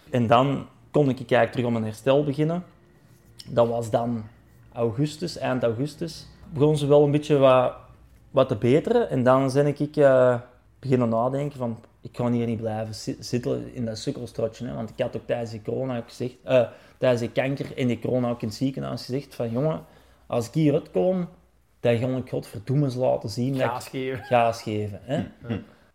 En 0.10 0.28
dan 0.28 0.66
kon 0.92 1.10
ik 1.10 1.18
eigenlijk 1.18 1.52
terug 1.52 1.66
om 1.66 1.76
een 1.76 1.84
herstel 1.84 2.24
beginnen. 2.24 2.64
Dat 3.46 3.68
was 3.68 3.90
dan 3.90 4.24
augustus, 4.74 5.38
eind 5.38 5.64
augustus. 5.64 6.28
Begon 6.54 6.78
ze 6.78 6.88
wel 6.88 7.04
een 7.04 7.12
beetje 7.12 7.38
wat, 7.38 7.74
wat 8.32 8.48
te 8.48 8.56
beteren. 8.56 9.10
En 9.10 9.24
dan 9.24 9.52
ben 9.54 9.68
ik 9.68 9.96
eh, 9.98 10.40
beginnen 10.80 11.10
nadenken 11.10 11.58
van, 11.58 11.78
ik 12.02 12.12
kan 12.12 12.32
hier 12.32 12.46
niet 12.46 12.62
blijven 12.62 12.96
zi- 12.96 13.18
zitten 13.20 13.74
in 13.74 13.86
dat 13.86 13.98
sukkelstrotje. 13.98 14.68
Hè? 14.68 14.74
Want 14.74 14.90
ik 14.90 15.00
had 15.00 15.16
ook 15.16 15.28
tijdens 15.28 15.52
de 15.52 15.62
corona 15.62 15.98
ook 15.98 16.08
gezegd, 16.08 16.36
eh, 16.44 16.68
tijdens 16.98 17.22
de 17.22 17.32
kanker 17.32 17.78
en 17.78 17.88
de 17.88 18.00
corona 18.00 18.30
ook 18.30 18.42
in 18.42 18.48
het 18.48 18.58
ziekenhuis 18.58 19.06
gezegd 19.06 19.36
van, 19.36 19.52
jongen, 19.52 19.86
als 20.28 20.48
ik 20.48 20.54
hier 20.54 20.74
uitkom, 20.74 21.30
dan 21.80 21.98
ga 21.98 22.08
ik 22.08 22.30
godverdomme 22.30 22.86
eens 22.86 22.96
laten 22.96 23.30
zien 23.30 23.52
dat 23.54 23.62
ik 23.62 23.68
Gaas 23.70 23.88
geven. 23.90 24.24
gas 24.24 24.62
geven. 24.62 25.00
Hè? 25.04 25.24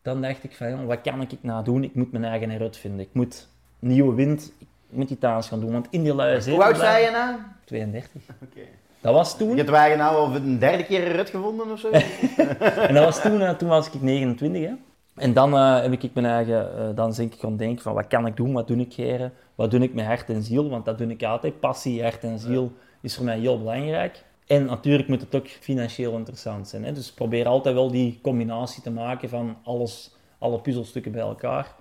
Dan 0.03 0.23
dacht 0.23 0.45
ik 0.45 0.55
van, 0.57 0.87
wat 0.87 1.01
kan 1.01 1.21
ik 1.21 1.39
nou 1.41 1.65
doen? 1.65 1.85
Ik 1.85 1.95
moet 1.95 2.13
mijn 2.13 2.25
eigen 2.25 2.51
eruit 2.51 2.77
vinden. 2.77 3.01
Ik 3.01 3.09
moet 3.13 3.49
nieuwe 3.79 4.15
wind, 4.15 4.53
ik 4.59 4.67
moet 4.89 5.11
iets 5.11 5.25
anders 5.25 5.49
gaan 5.49 5.61
doen. 5.61 5.73
Want 5.73 5.87
in 5.91 6.03
die 6.03 6.13
Hoe 6.13 6.65
oud 6.65 6.77
zei 6.77 7.05
je 7.05 7.11
nou? 7.11 7.37
32. 7.65 8.23
Oké. 8.43 8.61
Dat 9.01 9.15
was 9.15 9.33
Je 9.33 9.39
toen. 9.39 9.57
hebt 9.57 9.71
wagen 9.71 9.99
nou 9.99 10.17
al 10.17 10.35
een 10.35 10.59
derde 10.59 10.85
keer 10.85 11.07
eruit 11.07 11.31
gevonden 11.31 11.71
of 11.71 11.79
zo? 11.79 11.91
En 12.89 12.95
dat 12.95 13.05
was 13.05 13.23
toen, 13.23 13.41
eh, 13.41 13.51
toen 13.51 13.69
was 13.69 13.87
ik 13.91 14.03
29. 14.03 14.63
Hè. 14.63 14.73
En 15.17 15.33
dan 15.33 15.55
eh, 15.57 15.81
heb 15.83 15.93
ik 15.93 16.15
mijn 16.15 16.27
eigen, 16.27 16.79
eh, 16.79 16.89
dan 16.95 17.13
denk 17.13 17.35
ik 17.35 17.41
gaan 17.41 17.57
denken 17.57 17.83
van 17.83 17.95
wat 17.95 18.07
kan 18.07 18.27
ik 18.27 18.37
doen, 18.37 18.53
wat 18.53 18.67
doe 18.69 18.77
ik 18.77 18.93
hier, 18.93 19.31
wat 19.55 19.71
doe 19.71 19.81
ik 19.81 19.95
met 19.95 20.05
hart 20.07 20.29
en 20.31 20.43
ziel, 20.43 20.69
want 20.71 20.85
dat 20.85 20.99
doe 20.99 21.07
ik 21.07 21.23
altijd. 21.23 21.61
Passie, 21.61 22.03
hart 22.03 22.23
en 22.23 22.39
ziel 22.39 22.73
is 23.03 23.17
voor 23.17 23.25
mij 23.25 23.39
heel 23.39 23.59
belangrijk. 23.59 24.25
En 24.47 24.65
natuurlijk 24.65 25.09
moet 25.09 25.21
het 25.21 25.35
ook 25.35 25.49
financieel 25.49 26.17
interessant 26.17 26.69
zijn. 26.69 26.85
Hè. 26.85 26.93
Dus 26.93 27.13
probeer 27.13 27.47
altijd 27.47 27.75
wel 27.75 27.91
die 27.91 28.19
combinatie 28.23 28.83
te 28.83 28.91
maken 28.91 29.29
van 29.29 29.57
alles, 29.65 30.11
alle 30.39 30.61
puzzelstukken 30.61 31.13
bij 31.13 31.21
elkaar. 31.21 31.75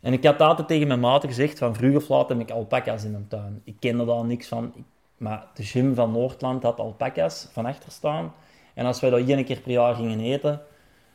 En 0.00 0.12
ik 0.12 0.24
had 0.24 0.40
altijd 0.40 0.68
tegen 0.68 0.86
mijn 0.88 1.00
maten 1.00 1.28
gezegd, 1.28 1.58
van 1.58 1.74
vroeg 1.74 1.96
of 1.96 2.08
laat 2.08 2.28
heb 2.28 2.40
ik 2.40 2.50
alpaca's 2.50 3.04
in 3.04 3.10
mijn 3.10 3.28
tuin. 3.28 3.60
Ik 3.64 3.76
kende 3.78 4.04
daar 4.04 4.24
niks 4.24 4.48
van, 4.48 4.72
maar 5.16 5.46
de 5.54 5.62
gym 5.62 5.94
van 5.94 6.12
Noordland 6.12 6.62
had 6.62 6.78
alpaca's 6.78 7.48
van 7.52 7.66
achter 7.66 7.92
staan. 7.92 8.32
En 8.74 8.86
als 8.86 9.00
wij 9.00 9.10
dat 9.10 9.28
één 9.28 9.44
keer 9.44 9.60
per 9.60 9.72
jaar 9.72 9.94
gingen 9.94 10.20
eten, 10.20 10.60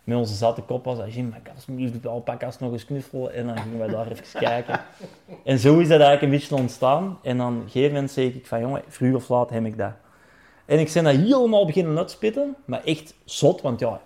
met 0.08 0.18
onze 0.18 0.34
zatte 0.34 0.62
kop 0.62 0.86
was 0.86 0.98
dat, 0.98 1.14
Jim, 1.14 1.34
ik 1.44 1.50
alsjeblieft 1.56 2.02
de 2.02 2.10
alpaca's 2.10 2.60
nog 2.60 2.72
eens 2.72 2.86
knuffelen. 2.86 3.34
En 3.34 3.48
dan 3.48 3.58
gingen 3.58 3.78
wij 3.78 3.88
daar 3.88 4.12
even 4.12 4.40
kijken. 4.50 4.80
En 5.44 5.60
zo 5.60 5.80
is 5.80 5.88
dat 5.88 6.00
eigenlijk 6.00 6.22
een 6.22 6.40
beetje 6.40 6.56
ontstaan. 6.56 7.20
En 7.24 7.38
dan 7.38 7.56
op 7.56 7.64
een 7.64 7.70
gegeven 7.70 7.94
moment 7.96 8.18
ik 8.18 8.48
van, 8.48 8.60
jongen, 8.60 8.82
vroeg 8.88 9.16
of 9.16 9.30
laat 9.30 9.50
heb 9.50 9.66
ik 9.66 9.78
dat. 9.78 9.92
En 10.66 10.80
ik 10.80 10.92
ben 10.94 11.04
dat 11.04 11.16
helemaal 11.16 11.66
beginnen 11.66 11.98
uitspitten, 11.98 12.56
maar 12.66 12.84
echt 12.84 13.14
zot, 13.26 13.62
want 13.62 13.80
ja, 13.80 14.02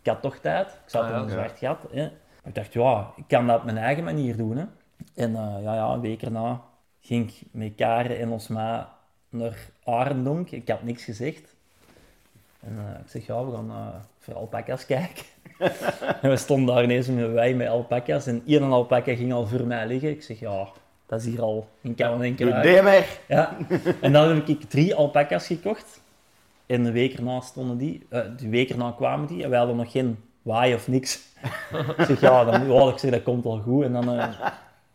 ik 0.00 0.06
had 0.10 0.22
toch 0.22 0.36
tijd. 0.36 0.66
Ik 0.66 0.90
zat 0.90 1.02
Ah, 1.02 1.08
in 1.08 1.14
ja. 1.14 1.22
een 1.22 1.30
zwart 1.30 1.58
gat. 1.58 1.78
Hè. 1.90 2.04
Ik 2.44 2.54
dacht, 2.54 2.72
ja, 2.72 3.10
ik 3.16 3.24
kan 3.26 3.46
dat 3.46 3.58
op 3.58 3.64
mijn 3.64 3.78
eigen 3.78 4.04
manier 4.04 4.36
doen. 4.36 4.56
Hè. 4.56 4.64
En 5.14 5.36
eh, 5.36 5.62
ja, 5.62 5.74
ja, 5.74 5.92
een 5.92 6.00
week 6.00 6.22
erna 6.22 6.60
ging 7.00 7.30
ik 7.30 7.42
met 7.50 7.74
Karen 7.76 8.18
en 8.18 8.30
ons 8.30 8.48
ma 8.48 8.92
naar 9.28 9.58
Arendonk. 9.84 10.50
Ik 10.50 10.68
had 10.68 10.82
niks 10.82 11.04
gezegd. 11.04 11.54
En 12.60 12.78
eh, 12.78 13.00
ik 13.00 13.08
zeg, 13.10 13.26
ja, 13.26 13.44
we 13.44 13.52
gaan 13.52 13.70
eh, 13.70 13.86
voor 14.18 14.34
alpaca's 14.34 14.86
kijken. 14.96 15.24
en 16.22 16.30
we 16.30 16.36
stonden 16.36 16.74
daar 16.74 16.84
ineens 16.84 17.06
met 17.08 17.32
wij 17.32 17.54
met 17.54 17.68
alpaca's. 17.68 18.26
En 18.26 18.42
één 18.46 18.62
alpaca 18.62 19.14
ging 19.14 19.32
al 19.32 19.46
voor 19.46 19.66
mij 19.66 19.86
liggen. 19.86 20.10
Ik 20.10 20.22
zeg, 20.22 20.40
ja, 20.40 20.68
dat 21.06 21.20
is 21.20 21.26
hier 21.26 21.42
al 21.42 21.68
in 21.80 21.94
kan 21.94 22.22
en 22.22 22.36
Doe 22.36 22.60
die 22.60 22.82
maar. 22.82 23.18
Ja. 23.28 23.56
En 24.00 24.12
dan 24.12 24.28
heb 24.34 24.48
ik 24.48 24.62
drie 24.62 24.94
alpaca's 24.94 25.46
gekocht. 25.46 26.00
En 26.66 26.84
een 26.84 26.92
week 26.92 27.14
erna 27.14 27.40
stonden 27.40 27.78
die. 27.78 28.06
eh 28.08 28.20
de 28.36 28.48
week 28.48 28.70
erna 28.70 28.90
kwamen 28.90 29.26
die. 29.26 29.42
En 29.42 29.50
wij 29.50 29.58
hadden 29.58 29.76
nog 29.76 29.90
geen 29.90 30.18
waai 30.42 30.74
of 30.74 30.88
niks. 30.88 31.22
ik 31.96 32.04
zeg, 32.06 32.20
ja, 32.20 32.44
dan, 32.44 32.88
ik 32.88 32.98
zeg, 32.98 33.10
dat 33.10 33.22
komt 33.22 33.44
wel 33.44 33.58
goed. 33.58 33.84
En 33.84 33.92
dan 33.92 34.18
eh, 34.18 34.28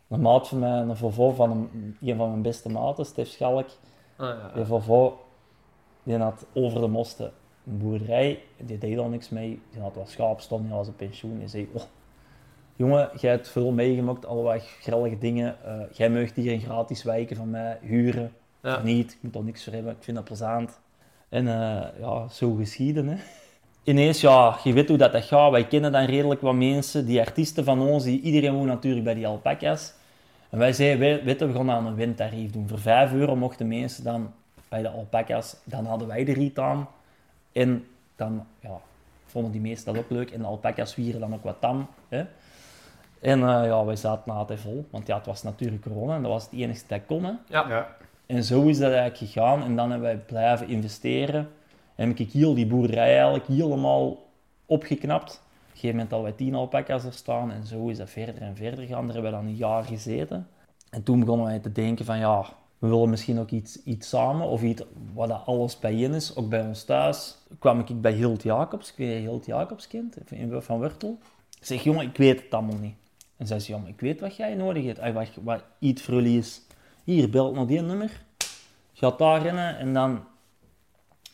een 0.08 0.22
maat 0.22 0.48
van 0.48 0.60
mij, 0.60 0.70
een 0.70 0.98
Vovo 0.98 1.32
van 1.32 1.52
een, 1.52 1.98
een 2.02 2.16
van 2.16 2.30
mijn 2.30 2.42
beste 2.42 2.70
maten, 2.70 3.06
Stef 3.06 3.28
Schalk. 3.28 3.68
Ah, 4.16 4.28
ja. 4.28 4.52
Die 4.56 4.66
Vovo, 4.66 5.26
die 6.04 6.18
had 6.18 6.46
over 6.54 6.82
de 6.82 6.88
mosten 6.88 7.32
een 7.70 7.78
boerderij. 7.78 8.40
Die 8.58 8.78
deed 8.78 8.98
al 8.98 9.08
niks 9.08 9.30
mee. 9.30 9.62
Die 9.72 9.82
had 9.82 9.96
wat 9.96 10.10
schaap 10.10 10.40
stond, 10.42 10.64
die 10.64 10.74
was 10.74 10.88
op 10.88 10.98
pensioen. 10.98 11.40
Die 11.40 11.48
zei, 11.48 11.70
oh, 11.74 11.82
jongen, 12.76 13.10
jij 13.20 13.32
hebt 13.32 13.50
veel 13.50 13.72
meegemaakt, 13.72 14.26
al 14.26 14.44
wat 14.44 14.64
grellige 14.82 15.18
dingen. 15.18 15.56
Eh, 15.66 15.74
jij 15.92 16.10
mag 16.10 16.34
hier 16.34 16.52
een 16.52 16.62
gratis 16.62 17.04
wijken 17.04 17.36
van 17.36 17.50
mij 17.50 17.78
huren. 17.82 18.32
Ja. 18.62 18.76
Of 18.76 18.84
niet, 18.84 19.12
ik 19.12 19.18
moet 19.22 19.36
er 19.36 19.44
niks 19.44 19.64
voor 19.64 19.74
hebben, 19.74 19.92
ik 19.92 20.04
vind 20.04 20.18
dat 20.18 20.26
plezant. 20.26 20.80
En 21.30 21.48
eh, 21.48 21.88
ja, 22.00 22.28
zo 22.28 22.54
geschieden. 22.54 23.08
Hè. 23.08 23.16
Ineens, 23.84 24.22
ja, 24.22 24.58
je 24.64 24.74
weet 24.74 24.88
hoe 24.88 24.98
dat, 24.98 25.12
dat 25.12 25.24
gaat. 25.24 25.52
Wij 25.52 25.68
kennen 25.68 25.92
dan 25.92 26.06
redelijk 26.06 26.42
wat 26.42 26.56
mensen, 26.56 27.06
die 27.06 27.20
artiesten 27.20 27.64
van 27.64 27.82
ons, 27.82 28.04
die, 28.04 28.22
iedereen 28.22 28.54
woont 28.54 28.68
natuurlijk 28.68 29.06
bij 29.06 29.14
die 29.14 29.28
alpaca's. 29.28 29.94
En 30.50 30.58
wij 30.58 30.74
zeiden, 30.74 31.26
weet 31.26 31.40
we 31.40 31.54
gaan 31.54 31.72
aan 31.72 31.86
een 31.86 31.96
windtarief 31.96 32.52
doen. 32.52 32.68
Voor 32.68 32.80
5 32.80 33.14
euro 33.14 33.36
mochten 33.36 33.68
mensen 33.68 34.04
dan 34.04 34.32
bij 34.70 34.82
de 34.82 34.90
alpaca's, 34.90 35.56
dan 35.64 35.86
hadden 35.86 36.08
wij 36.08 36.24
de 36.24 36.34
riet 36.34 36.60
aan. 36.60 36.88
En 37.52 37.88
dan 38.16 38.46
ja, 38.60 38.80
vonden 39.26 39.52
die 39.52 39.62
meesten 39.62 39.94
dat 39.94 40.04
ook 40.04 40.10
leuk. 40.10 40.32
En 40.32 40.40
de 40.40 40.46
alpaca's 40.46 40.96
wieren 40.96 41.20
dan 41.20 41.34
ook 41.34 41.44
wat 41.44 41.56
tam. 41.60 41.88
Hè. 42.08 42.26
En 43.22 43.40
eh, 43.40 43.66
ja, 43.66 43.86
wij 43.86 43.96
zaten 43.96 44.34
altijd 44.34 44.60
vol, 44.60 44.86
want 44.90 45.08
ja, 45.08 45.18
het 45.18 45.26
was 45.26 45.44
natuurlijk 45.44 45.82
corona 45.82 46.16
en 46.16 46.22
dat 46.22 46.32
was 46.32 46.44
het 46.44 46.54
enige 46.54 46.84
dat 46.88 47.06
kon. 47.06 47.24
Hè. 47.24 47.32
Ja. 47.48 47.88
En 48.26 48.44
zo 48.44 48.68
is 48.68 48.78
dat 48.78 48.92
eigenlijk 48.92 49.18
gegaan. 49.18 49.64
En 49.64 49.76
dan 49.76 49.92
hebben 49.92 50.08
wij 50.10 50.18
blijven 50.18 50.68
investeren. 50.68 51.50
En 51.96 52.08
heb 52.08 52.18
ik 52.18 52.32
heel 52.32 52.54
die 52.54 52.68
boerderij 52.68 53.14
eigenlijk 53.14 53.48
helemaal 53.48 54.18
opgeknapt. 54.66 55.32
Op 55.32 55.66
een 55.66 55.72
gegeven 55.72 55.90
moment 55.90 56.12
hadden 56.12 56.30
wij 56.30 56.38
tien 56.38 56.56
alpaca's 56.56 57.04
er 57.04 57.14
staan. 57.14 57.52
En 57.52 57.66
zo 57.66 57.88
is 57.88 57.98
dat 57.98 58.10
verder 58.10 58.42
en 58.42 58.56
verder 58.56 58.80
gegaan. 58.80 59.06
Daar 59.06 59.14
hebben 59.14 59.32
we 59.32 59.38
dan 59.38 59.48
een 59.48 59.56
jaar 59.56 59.84
gezeten. 59.84 60.48
En 60.90 61.04
toen 61.04 61.20
begonnen 61.20 61.46
wij 61.46 61.60
te 61.60 61.72
denken 61.72 62.06
van 62.06 62.18
ja, 62.18 62.46
we 62.80 62.88
willen 62.88 63.10
misschien 63.10 63.40
ook 63.40 63.50
iets, 63.52 63.84
iets 63.84 64.10
samen. 64.10 64.48
Of 64.48 64.62
iets 64.64 64.84
waar 65.14 65.28
dat 65.28 65.42
alles 65.46 65.80
bijeen 65.80 66.14
is. 66.14 66.36
Ook 66.36 66.50
bij 66.50 66.62
ons 66.62 66.84
thuis 66.84 67.38
kwam 67.60 67.80
ik 67.80 68.02
bij 68.02 68.12
Hilt 68.14 68.44
Jacobs. 68.44 68.90
Ik 68.92 68.98
weet 68.98 69.14
je 69.14 69.20
Hilt 69.30 69.46
Jacobs 69.46 69.88
kent, 69.88 70.32
in- 70.32 70.62
van 70.62 70.80
Wurtel. 70.80 71.18
Ik 71.60 71.66
zeg, 71.66 71.84
jongen, 71.84 72.06
ik 72.06 72.18
weet 72.18 72.42
het 72.42 72.54
allemaal 72.54 72.78
niet. 72.78 72.96
En 73.38 73.48
zij 73.48 73.60
zei, 73.60 73.78
jongen, 73.78 73.92
ik 73.94 74.00
weet 74.00 74.20
wat 74.20 74.36
jij 74.36 74.56
nodig 74.56 74.86
hebt. 74.86 75.00
Ay, 75.00 75.14
wat, 75.14 75.28
wat 75.44 75.64
iets 75.80 76.02
voor 76.02 76.14
jullie 76.14 76.38
is. 76.38 76.62
Hier, 77.04 77.30
belt 77.30 77.56
naar 77.56 77.68
die 77.68 77.82
nummer. 77.82 78.24
Gaat 78.94 79.18
daarin 79.18 79.58
en 79.58 79.94
dan 79.94 80.24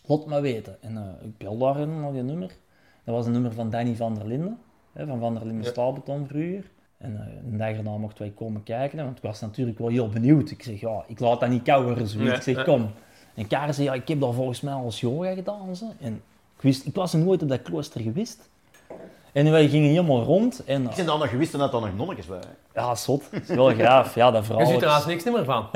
laat 0.05 0.25
maar 0.25 0.41
weten. 0.41 0.81
En 0.81 0.97
eh, 0.97 1.25
ik 1.27 1.37
bel 1.37 1.57
daarin 1.57 1.99
naar 1.99 2.11
die 2.11 2.21
nummer. 2.23 2.55
Dat 3.03 3.15
was 3.15 3.25
een 3.25 3.31
nummer 3.31 3.53
van 3.53 3.69
Danny 3.69 3.95
van 3.95 4.15
der 4.15 4.27
Linden, 4.27 4.57
hè, 4.93 5.05
van 5.05 5.19
Van 5.19 5.33
der 5.33 5.45
Linden 5.45 5.65
Staalbeton 5.65 6.27
vroeger. 6.27 6.69
En 7.05 7.19
eh, 7.19 7.51
een 7.51 7.57
dag 7.57 7.69
erna 7.69 7.97
mochten 7.97 8.23
wij 8.23 8.33
komen 8.35 8.63
kijken, 8.63 9.03
want 9.03 9.17
ik 9.17 9.23
was 9.23 9.41
natuurlijk 9.41 9.77
wel 9.77 9.87
heel 9.87 10.09
benieuwd. 10.09 10.51
Ik 10.51 10.63
zeg, 10.63 10.79
ja, 10.79 11.03
ik 11.07 11.19
laat 11.19 11.39
dat 11.39 11.49
niet 11.49 11.63
kou 11.63 11.83
worden, 11.83 12.07
zoiets. 12.07 12.29
Nee, 12.29 12.37
ik 12.37 12.57
zeg, 12.57 12.63
kom. 12.63 12.89
En 13.33 13.47
Karen 13.47 13.73
zei, 13.73 13.87
ja, 13.87 13.93
ik 13.93 14.07
heb 14.07 14.19
daar 14.19 14.33
volgens 14.33 14.61
mij 14.61 14.73
al 14.73 14.85
eens 14.85 14.99
yoga 14.99 15.33
gedaan. 15.33 15.69
En 15.99 16.13
ik, 16.55 16.61
wist, 16.61 16.85
ik 16.85 16.95
was 16.95 17.13
nooit 17.13 17.41
op 17.41 17.49
dat 17.49 17.61
klooster 17.61 18.01
geweest. 18.01 18.49
En 19.35 19.51
wij 19.51 19.67
gingen 19.67 19.89
helemaal 19.89 20.23
rond. 20.23 20.63
En, 20.65 20.83
Ik 20.83 20.95
ben 20.95 21.05
dan 21.05 21.19
nog 21.19 21.29
gewist 21.29 21.51
dat 21.51 21.73
er 21.73 21.81
nog 21.81 21.95
nonnetjes 21.95 22.27
waren. 22.27 22.55
ja, 22.73 22.95
zot. 22.95 23.23
Dat 23.31 23.41
is 23.41 23.55
wel 23.55 23.73
graaf. 23.73 24.15
Ja, 24.15 24.31
dat 24.31 24.45
Je 24.47 24.65
ziet 24.65 24.81
er 24.81 24.87
haast 24.87 25.07
niks 25.07 25.23
meer 25.23 25.43
van. 25.43 25.67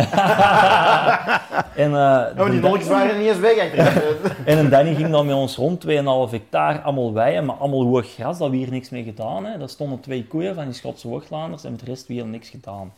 En, 1.76 1.88
Oh, 1.88 2.36
maar 2.36 2.51
die 2.51 2.60
nonnetjes 2.60 2.88
waren 2.89 3.18
niet 3.20 3.28
eens 3.28 3.39
weg. 3.39 3.74
En 4.45 4.57
een 4.57 4.70
Danny 4.70 4.95
ging 4.95 5.10
dan 5.10 5.26
met 5.26 5.36
ons 5.36 5.55
rond, 5.55 5.86
2,5 5.86 5.91
hectare, 6.32 6.82
allemaal 6.82 7.14
weien, 7.14 7.45
maar 7.45 7.55
allemaal 7.55 7.86
hoog 7.86 8.14
gras, 8.14 8.39
hebben 8.39 8.57
we 8.60 8.64
hier 8.66 8.72
niks 8.74 8.89
mee 8.89 9.03
gedaan. 9.03 9.45
Hè. 9.45 9.57
Daar 9.57 9.70
stonden 9.70 9.99
twee 9.99 10.28
koeien 10.28 10.55
van 10.55 10.66
die 10.66 10.74
Schotse 10.74 11.07
Hooglanders 11.07 11.64
en 11.64 11.72
met 11.72 11.80
de 11.80 11.86
rest 11.86 12.07
weer 12.07 12.26
niks 12.26 12.49
gedaan. 12.49 12.93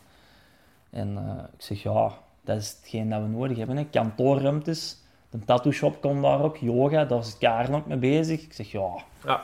En 0.89 1.18
eh, 1.18 1.43
ik 1.57 1.62
zeg, 1.62 1.84
ja, 1.84 2.12
dat 2.45 2.57
is 2.57 2.78
hetgeen 2.82 3.09
dat 3.09 3.22
we 3.22 3.28
nodig 3.28 3.57
hebben. 3.57 3.78
Hè. 3.78 3.84
Kantoorruimtes, 3.86 4.97
de 5.30 5.39
tattoo 5.45 5.72
shop 5.72 6.01
komt 6.01 6.22
daar 6.22 6.43
ook, 6.43 6.57
yoga, 6.57 7.05
daar 7.05 7.20
is 7.20 7.38
Karen 7.38 7.76
ook 7.76 7.86
mee 7.86 7.97
bezig. 7.97 8.41
Ik 8.41 8.53
zeg, 8.53 8.72
ja, 8.72 8.89
Ja. 9.26 9.41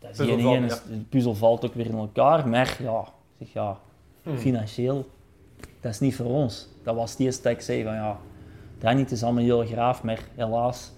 Dat 0.00 0.10
is 0.10 0.16
Puzzel 0.16 0.54
ene, 0.54 0.66
de 0.68 1.04
puzzel 1.08 1.34
valt 1.34 1.64
ook 1.64 1.74
weer 1.74 1.86
in 1.86 1.96
elkaar, 1.96 2.48
maar 2.48 2.76
ja, 2.82 3.04
zeg, 3.38 3.52
ja, 3.52 3.78
Hmm. 4.22 4.38
financieel, 4.38 5.08
dat 5.80 5.92
is 5.92 6.00
niet 6.00 6.16
voor 6.16 6.26
ons. 6.26 6.68
Dat 6.82 6.94
was 6.94 7.10
het 7.10 7.20
eerste 7.20 7.42
dat 7.42 7.52
ik 7.52 7.60
zei 7.60 7.84
van, 7.84 7.94
ja, 7.94 8.18
dat 8.78 8.94
niet 8.94 9.10
is 9.10 9.22
allemaal 9.22 9.42
heel 9.44 9.66
graaf, 9.66 10.02
maar 10.02 10.20
helaas 10.34 10.92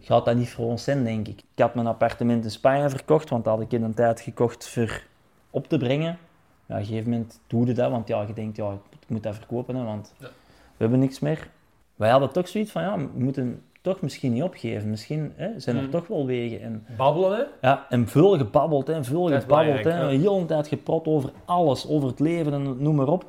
gaat 0.00 0.24
dat 0.24 0.36
niet 0.36 0.50
voor 0.50 0.64
ons 0.66 0.84
zijn, 0.84 1.04
denk 1.04 1.28
ik. 1.28 1.38
Ik 1.54 1.62
had 1.62 1.74
mijn 1.74 1.86
appartement 1.86 2.44
in 2.44 2.50
Spanje 2.50 2.90
verkocht, 2.90 3.28
want 3.28 3.44
dat 3.44 3.54
had 3.54 3.62
ik 3.62 3.72
in 3.72 3.82
een 3.82 3.94
tijd 3.94 4.20
gekocht 4.20 4.68
voor 4.68 5.02
op 5.50 5.68
te 5.68 5.78
brengen. 5.78 6.18
Ja, 6.66 6.74
op 6.74 6.80
een 6.80 6.86
gegeven 6.86 7.10
moment 7.10 7.40
doe 7.46 7.66
je 7.66 7.72
dat, 7.72 7.90
want 7.90 8.08
ja, 8.08 8.22
je 8.22 8.32
denkt, 8.32 8.56
ja, 8.56 8.72
ik 8.90 9.08
moet 9.08 9.22
dat 9.22 9.34
verkopen, 9.34 9.74
hè, 9.76 9.84
want 9.84 10.12
Ja. 10.18 10.26
we 10.26 10.32
hebben 10.76 10.98
niks 10.98 11.18
meer. 11.20 11.50
Wij 11.96 12.10
hadden 12.10 12.32
toch 12.32 12.48
zoiets 12.48 12.70
van, 12.70 12.82
ja, 12.82 12.96
we 12.98 13.08
moeten 13.14 13.62
toch 13.82 14.00
misschien 14.00 14.32
niet 14.32 14.42
opgeven. 14.42 14.90
Misschien 14.90 15.32
hè, 15.36 15.60
zijn 15.60 15.76
er 15.76 15.82
Mm. 15.82 15.90
toch 15.90 16.06
wel 16.06 16.26
wegen. 16.26 16.60
En, 16.62 16.86
Babbelen, 16.96 17.38
hè? 17.38 17.68
ja, 17.68 17.86
en 17.88 18.08
veel 18.08 18.36
gebabbeld, 18.38 18.86
hè, 18.86 19.04
veel 19.04 19.26
Dat 19.28 19.40
gebabbeld. 19.42 19.84
Hè, 19.84 20.08
Heel 20.08 20.38
de 20.40 20.46
tijd 20.46 20.66
geprot 20.68 21.06
over 21.06 21.30
alles, 21.44 21.88
over 21.88 22.08
het 22.08 22.20
leven 22.20 22.52
en 22.52 22.82
noem 22.82 22.94
maar 22.94 23.08
op. 23.08 23.24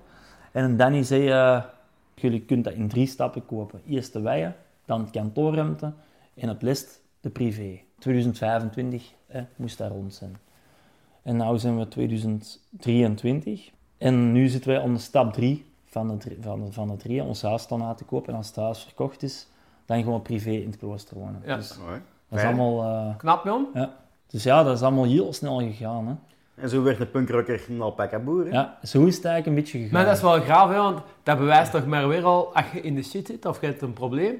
En 0.51 0.77
Danny 0.77 1.03
zei, 1.03 1.29
eh, 1.29 1.63
jullie 2.15 2.41
kunt 2.41 2.63
dat 2.63 2.73
in 2.73 2.87
drie 2.87 3.07
stappen 3.07 3.45
kopen. 3.45 3.81
Eerst 3.87 4.13
de 4.13 4.21
weien, 4.21 4.55
dan 4.85 5.01
het 5.01 5.09
kantoorruimte 5.09 5.91
en 6.33 6.47
het 6.47 6.61
list 6.61 7.01
de 7.21 7.29
privé. 7.29 7.79
2025 7.99 9.11
hè, 9.27 9.41
moest 9.55 9.77
dat 9.77 9.91
rond 9.91 10.13
zijn. 10.13 10.35
En 11.21 11.37
nu 11.37 11.57
zijn 11.57 11.77
we 11.79 11.87
2023. 11.87 13.71
En 13.97 14.31
nu 14.31 14.47
zitten 14.47 14.69
wij 14.71 14.81
aan 14.81 14.93
de 14.93 14.99
stap 14.99 15.33
3 15.33 15.65
van 15.85 16.07
de, 16.07 16.17
drie- 16.17 16.37
van 16.41 16.65
de, 16.65 16.71
van 16.71 16.87
de 16.87 16.95
drie. 16.97 17.23
Ons 17.23 17.41
huis 17.41 17.61
staat 17.61 17.79
na 17.79 17.93
te 17.93 18.03
kopen. 18.03 18.29
En 18.31 18.37
als 18.37 18.47
het 18.47 18.55
huis 18.55 18.83
verkocht 18.83 19.23
is, 19.23 19.47
dan 19.85 20.13
we 20.13 20.19
privé 20.19 20.49
in 20.49 20.67
het 20.67 20.77
klooster 20.77 21.17
wonen. 21.17 21.41
Ja. 21.45 21.55
Dus 21.55 21.77
Mooi. 21.77 21.91
dat 22.29 22.39
is 22.39 22.45
Fijn. 22.45 22.59
allemaal... 22.59 23.07
eh, 23.09 23.17
Knap, 23.17 23.45
Jan? 23.45 23.67
ja. 23.73 23.93
Dus 24.27 24.43
ja, 24.43 24.63
dat 24.63 24.75
is 24.75 24.81
allemaal 24.81 25.03
heel 25.05 25.33
snel 25.33 25.57
gegaan. 25.59 26.07
Hè. 26.07 26.13
En 26.63 26.69
zo 26.69 26.83
werd 26.83 26.97
de 26.97 27.05
punkrocker 27.05 27.61
een 27.69 27.81
alpaca 27.81 28.19
boer. 28.19 28.43
hè? 28.45 28.51
Ja, 28.51 28.77
zo 28.83 29.05
is 29.05 29.15
het 29.15 29.25
eigenlijk 29.25 29.45
een 29.45 29.63
beetje 29.63 29.77
gegaan. 29.77 29.93
Maar 29.93 30.05
dat 30.05 30.15
is 30.15 30.21
wel 30.21 30.39
graaf, 30.41 30.69
hè, 30.69 30.75
want 30.77 30.99
dat 31.23 31.37
bewijst 31.37 31.71
toch 31.71 31.85
maar 31.85 32.07
weer 32.07 32.23
al, 32.23 32.55
als 32.55 32.65
je 32.73 32.81
in 32.81 32.95
de 32.95 33.03
shit 33.03 33.27
zit 33.27 33.45
of 33.45 33.61
je 33.61 33.65
hebt 33.67 33.81
een 33.81 33.93
probleem, 33.93 34.35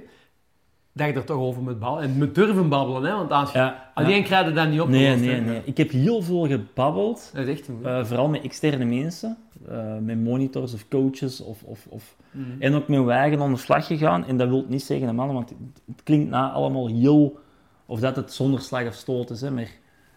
dat 0.92 1.08
je 1.08 1.14
er 1.14 1.24
toch 1.24 1.38
over 1.38 1.62
moet 1.62 1.80
babbelen. 1.80 2.10
En 2.10 2.18
moet 2.18 2.36
durven 2.36 2.70
babbelen, 2.70 3.04
hè, 3.12 3.18
want 3.18 3.32
als 3.32 3.52
je 3.52 3.58
Ja, 3.58 3.92
alleen 3.94 4.18
ja. 4.18 4.24
krijg 4.24 4.48
je 4.48 4.54
dat 4.54 4.68
niet 4.70 4.82
op. 4.82 4.88
Nee, 4.88 5.16
nee, 5.16 5.42
nee. 5.42 5.62
Ik 5.66 5.78
heb 5.78 5.90
heel 5.92 6.22
veel 6.22 6.48
gebabbeld. 6.48 7.32
Dat 7.34 7.48
is 7.48 7.58
echt 7.60 7.68
een 7.68 7.80
eh, 7.86 8.06
vooral 8.06 8.28
met 8.30 8.42
externe 8.44 8.86
mensen. 8.86 9.38
Eh, 9.68 9.98
met 9.98 10.24
monitors 10.24 10.74
of 10.74 10.88
coaches. 10.88 11.42
Of, 11.42 11.64
of, 11.64 11.86
of... 11.90 12.16
Mhm. 12.32 12.62
En 12.62 12.74
ook 12.74 12.88
met 12.88 13.06
mijn 13.06 13.18
eigen 13.18 13.42
aan 13.42 13.54
de 13.54 13.60
slag 13.60 13.88
gegaan. 13.88 14.26
En 14.26 14.38
dat 14.38 14.48
wil 14.48 14.66
niet 14.68 14.84
zeggen, 14.84 15.16
mannen, 15.16 15.36
want 15.36 15.50
het, 15.50 15.58
het 15.88 16.04
klinkt 16.04 16.30
na 16.30 16.52
allemaal 16.52 16.88
heel... 16.88 17.40
Of 17.86 18.00
dat 18.00 18.16
het 18.16 18.34
zonder 18.34 18.62
slag 18.62 18.88
of 18.88 18.94
stoot 18.94 19.30
is. 19.30 19.42
Hè, 19.42 19.52
maar 19.52 19.72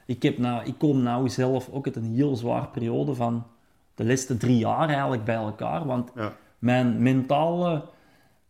ik, 0.06 0.22
heb 0.22 0.38
nou, 0.38 0.64
ik 0.64 0.74
kom 0.78 1.02
nou 1.02 1.28
zelf 1.28 1.68
ook 1.72 1.86
uit 1.86 1.96
een 1.96 2.14
heel 2.14 2.36
zwaar 2.36 2.68
periode 2.68 3.14
van 3.14 3.46
de 3.94 4.04
laatste 4.04 4.36
drie 4.36 4.58
jaar 4.58 4.88
eigenlijk 4.88 5.24
bij 5.24 5.34
elkaar. 5.34 5.86
Want 5.86 6.10
Ja. 6.14 6.32
mijn 6.58 7.02
mentale... 7.02 7.82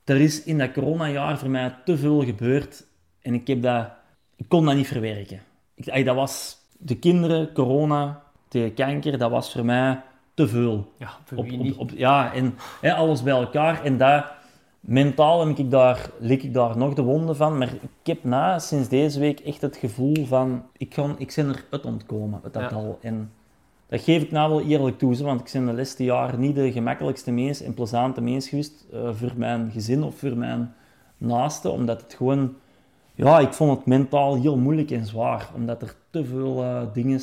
Er 0.04 0.20
is 0.20 0.44
in 0.44 0.58
dat 0.58 0.72
coronajaar 0.72 1.38
voor 1.38 1.50
mij 1.50 1.74
te 1.84 1.96
veel 1.96 2.24
gebeurd. 2.24 2.86
En 3.20 3.34
ik, 3.34 3.46
heb 3.46 3.62
dat, 3.62 3.88
ik 4.36 4.48
kon 4.48 4.64
dat 4.64 4.74
niet 4.74 4.86
verwerken. 4.86 5.40
Ik, 5.74 6.04
dat 6.04 6.14
was 6.14 6.56
de 6.78 6.98
kinderen, 6.98 7.52
corona, 7.52 8.22
tegen 8.48 8.74
kanker, 8.74 9.18
dat 9.18 9.30
was 9.30 9.52
voor 9.52 9.64
mij 9.64 10.02
te 10.36 10.48
veel. 10.48 10.92
Ja, 10.98 11.08
voor 11.24 11.38
Op, 11.38 11.44
wie 11.44 11.58
op, 11.58 11.64
niet. 11.64 11.76
op, 11.76 11.90
ja, 11.90 12.32
en 12.34 12.54
hè, 12.80 12.94
alles 12.94 13.22
bij 13.22 13.32
elkaar. 13.32 13.84
En 13.84 13.96
dat, 13.96 14.24
mentaal 14.80 15.46
heb 15.46 15.58
ik 15.58 15.70
daar, 15.70 16.10
lik 16.18 16.42
ik 16.42 16.54
daar 16.54 16.76
nog 16.76 16.94
de 16.94 17.02
wonden 17.02 17.36
van. 17.36 17.58
Maar 17.58 17.72
ik 17.72 18.06
heb 18.06 18.24
na, 18.24 18.58
sinds 18.58 18.88
deze 18.88 19.20
week, 19.20 19.40
echt 19.40 19.60
het 19.60 19.76
gevoel 19.76 20.26
van... 20.26 20.62
Ik, 20.76 20.94
ga, 20.94 21.14
ik 21.18 21.32
ben 21.36 21.48
eruit 21.48 21.84
ontkomen, 21.84 22.40
uit 22.44 22.52
dat 22.52 22.70
Ja. 22.70 22.76
al. 22.76 22.98
En 23.02 23.32
dat 23.88 24.00
geef 24.00 24.22
ik 24.22 24.30
nou 24.30 24.50
wel 24.50 24.60
eerlijk 24.62 24.98
toe, 24.98 25.16
want 25.22 25.40
ik 25.40 25.52
ben 25.52 25.66
de 25.66 25.72
laatste 25.72 26.04
jaren 26.04 26.40
niet 26.40 26.54
de 26.54 26.72
gemakkelijkste 26.72 27.32
mens 27.32 27.62
en 27.62 27.74
plezante 27.74 28.20
mens 28.20 28.48
geweest 28.48 28.86
eh, 28.92 29.08
voor 29.12 29.32
mijn 29.36 29.70
gezin 29.72 30.02
of 30.02 30.18
voor 30.18 30.36
mijn 30.36 30.74
naasten. 31.18 31.72
Omdat 31.72 32.00
het 32.02 32.14
gewoon... 32.14 32.54
Ja, 33.14 33.38
ik 33.38 33.52
vond 33.52 33.76
het 33.76 33.86
mentaal 33.86 34.40
heel 34.40 34.56
moeilijk 34.56 34.90
en 34.90 35.06
zwaar. 35.06 35.50
Omdat 35.54 35.82
er 35.82 35.94
te 36.10 36.24
veel 36.24 36.62
eh 36.62 36.82
dingen 36.92 37.20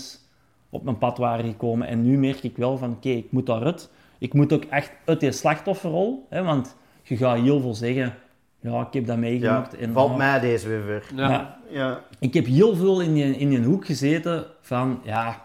op 0.74 0.84
mijn 0.84 0.98
pad 0.98 1.18
waren 1.18 1.46
gekomen. 1.46 1.88
En 1.88 2.02
nu 2.02 2.18
merk 2.18 2.44
ik 2.44 2.58
wel 2.58 2.78
van, 2.78 2.92
oké, 2.92 3.10
ik 3.10 3.32
moet 3.32 3.46
daaruit. 3.46 3.90
Ik 4.18 4.34
moet 4.34 4.54
ook 4.54 4.64
echt 4.64 4.92
uit 5.06 5.20
die 5.20 5.32
slachtofferrol. 5.32 6.26
Hè, 6.30 6.44
want 6.44 6.76
je 7.04 7.18
gaat 7.18 7.38
heel 7.40 7.60
veel 7.60 7.74
zeggen, 7.74 8.16
ja, 8.60 8.82
ik 8.88 8.94
heb 8.94 9.06
dat 9.06 9.16
Ja, 9.16 9.22
meegemaakt. 9.22 9.76
en, 9.76 9.94
valt 9.94 10.12
ah, 10.12 10.18
mij 10.18 10.40
deze 10.40 10.68
weer 10.68 10.82
voor. 10.82 11.18
Ja. 11.20 11.30
ja, 11.30 11.58
Ja. 11.70 12.02
ik 12.20 12.34
heb 12.34 12.46
heel 12.46 12.76
veel 12.76 13.02
in 13.02 13.14
die, 13.14 13.38
in 13.38 13.50
die 13.50 13.64
hoek 13.64 13.86
gezeten 13.86 14.46
van, 14.62 15.00
ja, 15.04 15.42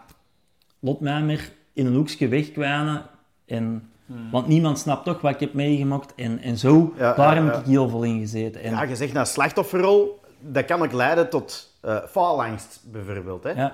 laat 0.79 0.99
mij 0.99 1.21
maar 1.21 1.49
in 1.73 1.85
een 1.85 1.95
hoekje 1.95 2.27
wegkwijnen. 2.27 3.01
En, 3.45 3.89
Want 4.31 4.47
niemand 4.47 4.79
snapt 4.79 5.05
toch 5.05 5.21
wat 5.21 5.33
ik 5.33 5.39
heb 5.39 5.53
meegemaakt. 5.53 6.13
En, 6.15 6.39
en 6.39 6.57
zo, 6.57 6.93
Ja, 6.97 7.13
daar 7.13 7.35
ja, 7.35 7.43
heb 7.43 7.53
ja. 7.53 7.59
ik 7.59 7.65
heel 7.65 7.89
veel 7.89 8.03
in 8.03 8.19
gezeten. 8.19 8.61
En, 8.61 8.71
ja, 8.71 8.83
je 8.83 8.95
zegt 8.95 9.13
naar 9.13 9.27
slachtofferrol, 9.27 10.19
dat 10.39 10.65
kan 10.65 10.81
ook 10.81 10.91
leiden 10.91 11.29
tot 11.29 11.73
eh 11.81 11.97
faalangst 12.09 12.83
bijvoorbeeld. 12.91 13.43
Hè? 13.43 13.67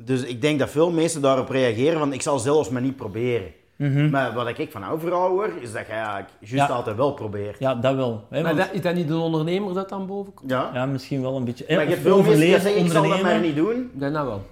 Ja. 0.00 0.04
Dus 0.04 0.22
ik 0.24 0.40
denk 0.42 0.58
dat 0.58 0.70
veel 0.70 0.90
mensen 0.90 1.22
daarop 1.22 1.48
reageren 1.48 1.98
van 1.98 2.12
ik 2.12 2.22
zal 2.22 2.38
zelfs 2.38 2.68
maar 2.68 2.82
niet 2.82 2.96
proberen. 2.96 3.48
Mhm. 3.76 4.10
Maar 4.10 4.32
wat 4.34 4.58
ik 4.58 4.70
van 4.70 4.84
overal 4.88 5.28
hoor, 5.28 5.50
is 5.60 5.72
dat 5.72 5.86
je 5.86 5.92
eigenlijk 5.92 6.28
juist 6.38 6.68
Ja. 6.68 6.74
altijd 6.76 6.96
wel 6.96 7.12
probeert. 7.14 7.58
ja, 7.58 7.74
dat 7.74 7.94
wel. 7.94 8.24
Hè, 8.30 8.42
Maar 8.42 8.54
want- 8.54 8.66
dat, 8.66 8.74
is 8.76 8.80
dat 8.80 8.94
niet 8.94 9.08
de 9.08 9.16
ondernemer 9.16 9.74
dat 9.74 9.88
dan 9.88 10.06
boven 10.06 10.34
komt? 10.34 10.50
Ja. 10.50 10.70
ja, 10.74 10.86
misschien 10.86 11.20
wel 11.22 11.36
een 11.36 11.44
beetje. 11.44 11.64
Maar 11.68 11.82
je 11.84 11.90
hebt 11.90 12.02
veel 12.02 12.16
mensen 12.22 12.40
die 12.40 12.50
zeggen 12.60 12.84
ik 12.84 12.90
zal 12.90 13.08
dat 13.08 13.22
maar 13.22 13.40
niet 13.40 13.56
doen. 13.56 13.90
Dat 13.92 14.12
nou 14.12 14.26
wel. 14.26 14.42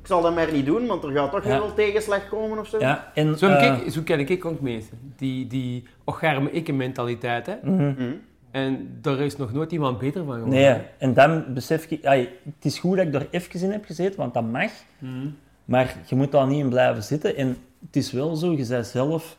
Ik 0.00 0.06
zal 0.06 0.22
dat 0.22 0.34
maar 0.34 0.52
niet 0.52 0.66
doen, 0.66 0.86
want 0.86 1.04
er 1.04 1.10
gaat 1.12 1.30
toch 1.30 1.44
Ja. 1.44 1.50
heel 1.50 1.60
veel 1.60 1.74
tegenslag 1.74 2.28
komen 2.28 2.58
of 2.58 2.66
zo. 2.66 2.78
Ja, 2.78 3.10
en, 3.14 3.38
Zo, 3.38 3.46
eh, 3.48 3.78
ik, 3.86 3.92
zo 3.92 4.00
ken 4.04 4.18
ik 4.20 4.44
ook 4.44 4.60
mensen. 4.60 5.12
Die, 5.16 5.46
die 5.46 5.84
ocharme 6.04 6.50
ik 6.50 6.74
mentaliteit, 6.74 7.46
hè. 7.46 7.54
mhm. 7.62 7.86
Mhm. 7.88 8.12
En 8.50 8.98
daar 9.00 9.18
is 9.18 9.36
nog 9.36 9.52
nooit 9.52 9.72
iemand 9.72 9.98
beter 9.98 10.24
van 10.24 10.34
geworden. 10.34 10.60
Nee, 10.60 10.80
en 10.98 11.14
dan 11.14 11.44
besef 11.54 11.90
ik... 11.90 12.04
ai, 12.04 12.28
het 12.44 12.64
is 12.64 12.78
goed 12.78 12.96
dat 12.96 13.06
ik 13.06 13.14
er 13.14 13.26
even 13.30 13.60
in 13.60 13.70
heb 13.70 13.84
gezeten, 13.84 14.18
want 14.18 14.34
dat 14.34 14.50
mag. 14.50 14.70
Mhm. 14.98 15.26
Maar 15.64 15.96
je 16.06 16.16
moet 16.16 16.32
daar 16.32 16.46
niet 16.46 16.58
in 16.58 16.68
blijven 16.68 17.02
zitten. 17.02 17.36
En 17.36 17.56
het 17.86 17.96
is 17.96 18.12
wel 18.12 18.36
zo, 18.36 18.52
je 18.52 18.66
bent 18.66 18.86
zelf 18.86 19.36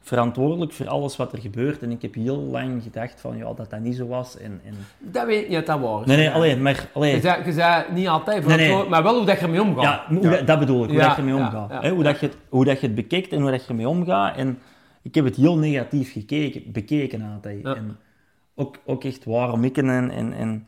verantwoordelijk 0.00 0.72
voor 0.72 0.88
alles 0.88 1.16
wat 1.16 1.32
er 1.32 1.38
gebeurt. 1.38 1.82
En 1.82 1.90
ik 1.90 2.02
heb 2.02 2.14
heel 2.14 2.36
lang 2.36 2.82
gedacht 2.82 3.20
van, 3.20 3.36
ja, 3.36 3.52
dat 3.52 3.70
dat 3.70 3.80
niet 3.80 3.96
zo 3.96 4.06
was. 4.06 4.38
En, 4.38 4.60
en... 4.64 4.74
Dat 4.98 5.26
weet 5.26 5.42
ik 5.42 5.48
niet 5.48 5.66
dat 5.66 5.80
waar 5.80 6.00
is. 6.00 6.06
Nee, 6.06 6.16
nee, 6.16 6.30
alleen, 6.30 6.62
maar... 6.62 6.74
Je 6.74 6.88
Alleen, 6.92 7.20
zei, 7.20 7.44
je 7.44 7.52
zei 7.52 7.84
niet 7.92 8.08
altijd 8.08 8.46
Nee, 8.46 8.88
maar 8.88 9.02
wel 9.02 9.16
hoe 9.16 9.26
dat 9.26 9.38
je 9.38 9.44
ermee 9.44 9.62
omgaat. 9.62 9.82
ja, 9.82 10.14
hoe 10.14 10.28
dat, 10.28 10.46
dat 10.46 10.58
bedoel 10.58 10.82
ik, 10.82 10.90
hoe 10.90 10.98
Ja, 10.98 11.06
dat 11.06 11.16
je 11.16 11.22
ermee 11.22 11.44
omgaat. 11.44 11.70
ja, 11.70 11.90
hoe, 11.90 12.02
dat 12.02 12.20
je 12.20 12.26
het, 12.26 12.36
hoe 12.48 12.64
dat 12.64 12.80
je 12.80 12.86
het 12.86 12.94
bekijkt 12.94 13.32
en 13.32 13.40
hoe 13.40 13.50
dat 13.50 13.62
je 13.62 13.68
ermee 13.68 13.88
omgaat. 13.88 14.36
En 14.36 14.58
ik 15.02 15.14
heb 15.14 15.24
het 15.24 15.36
heel 15.36 15.58
negatief 15.58 16.12
gekeken, 16.12 16.72
bekeken 16.72 17.32
altijd. 17.34 17.62
Ja. 17.62 17.74
En 17.74 17.98
ook, 18.54 19.04
echt 19.04 19.24
waarom 19.24 19.64
ik 19.64 19.76
en... 19.76 20.10
en, 20.10 20.32
en 20.32 20.66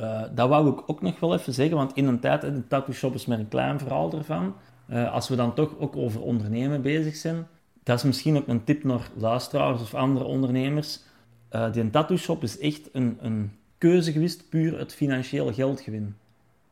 eh, 0.00 0.22
dat 0.34 0.48
wou 0.48 0.70
ik 0.70 0.82
ook 0.86 1.02
nog 1.02 1.20
wel 1.20 1.34
even 1.34 1.54
zeggen, 1.54 1.76
want 1.76 1.92
in 1.94 2.06
een 2.06 2.20
tijd, 2.20 2.40
de 2.40 2.66
tattoo 2.66 2.94
shop 2.94 3.14
is 3.14 3.26
maar 3.26 3.38
een 3.38 3.48
klein 3.48 3.78
verhaal 3.78 4.12
ervan. 4.12 4.54
Eh, 4.86 5.12
als 5.12 5.28
we 5.28 5.36
dan 5.36 5.54
toch 5.54 5.78
ook 5.78 5.96
over 5.96 6.20
ondernemen 6.20 6.82
bezig 6.82 7.16
zijn, 7.16 7.46
dat 7.82 7.98
is 7.98 8.04
misschien 8.04 8.36
ook 8.36 8.48
een 8.48 8.64
tip 8.64 8.84
naar 8.84 9.10
luisteraars 9.16 9.80
of 9.80 9.94
andere 9.94 10.24
ondernemers. 10.24 11.00
Eh 11.48 11.72
die 11.72 11.90
tattoo 11.90 12.16
shop 12.16 12.42
is 12.42 12.58
echt 12.58 12.88
een, 12.92 13.18
een 13.20 13.52
keuze 13.78 14.12
geweest, 14.12 14.48
puur 14.48 14.78
het 14.78 14.94
financiële 14.94 15.52
geldgewin. 15.52 16.16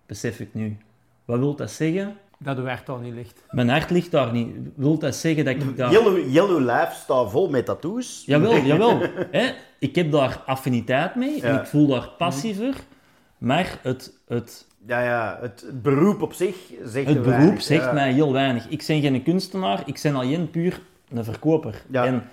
Besef 0.06 0.40
ik 0.40 0.54
nu. 0.54 0.76
Wat 1.24 1.38
wil 1.38 1.54
dat 1.54 1.70
zeggen? 1.70 2.16
Dat 2.38 2.56
de 2.56 2.62
werkt 2.62 2.88
al 2.88 2.98
niet 2.98 3.14
licht. 3.14 3.44
Mijn 3.50 3.68
hart 3.68 3.90
ligt 3.90 4.10
daar 4.10 4.32
niet. 4.32 4.56
Wil 4.76 4.98
dat 4.98 5.14
zeggen 5.14 5.44
dat 5.44 5.54
ik 5.54 5.76
daar... 5.76 5.92
Yellow, 5.92 6.32
Yellow 6.32 6.60
Life 6.60 6.92
staat 6.94 7.30
vol 7.30 7.48
met 7.48 7.64
tattoos. 7.64 8.22
Jawel, 8.26 8.56
jawel. 8.56 9.00
Hè? 9.30 9.50
Ik 9.78 9.94
heb 9.94 10.12
daar 10.12 10.42
affiniteit 10.46 11.14
mee 11.14 11.42
en 11.42 11.60
ik 11.60 11.66
voel 11.66 11.86
daar 11.86 12.08
passie 12.18 12.56
voor. 12.56 12.74
Maar 13.38 13.78
het, 13.82 14.12
het, 14.28 14.66
Ja, 14.86 15.02
ja, 15.02 15.38
het, 15.40 15.64
het 15.66 15.82
beroep 15.82 16.22
op 16.22 16.32
zich 16.32 16.56
zegt 16.84 17.06
Het 17.06 17.22
beroep 17.22 17.38
weinig, 17.38 17.62
zegt 17.62 17.84
ja. 17.84 17.92
mij 17.92 18.12
heel 18.12 18.32
weinig. 18.32 18.68
Ik 18.68 18.84
ben 18.86 19.00
geen 19.00 19.22
kunstenaar, 19.22 19.82
ik 19.86 20.00
ben 20.02 20.14
alleen 20.14 20.50
puur 20.50 20.80
een 21.08 21.24
verkoper. 21.24 21.82
Ja. 21.90 22.04
En 22.04 22.24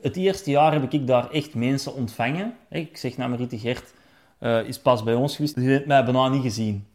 het 0.00 0.16
eerste 0.16 0.50
jaar 0.50 0.72
heb 0.72 0.92
ik 0.92 1.06
daar 1.06 1.30
echt 1.30 1.54
mensen 1.54 1.94
ontvangen. 1.94 2.54
Ik 2.68 2.96
zeg 2.96 3.16
naar 3.16 3.30
Mariette 3.30 3.58
Gert, 3.58 3.94
eh, 4.38 4.62
is 4.62 4.78
pas 4.78 5.02
bij 5.02 5.14
ons 5.14 5.36
geweest, 5.36 5.54
die 5.54 5.68
heeft 5.68 5.86
mij 5.86 6.04
bijna 6.04 6.28
niet 6.28 6.42
gezien. 6.42 6.86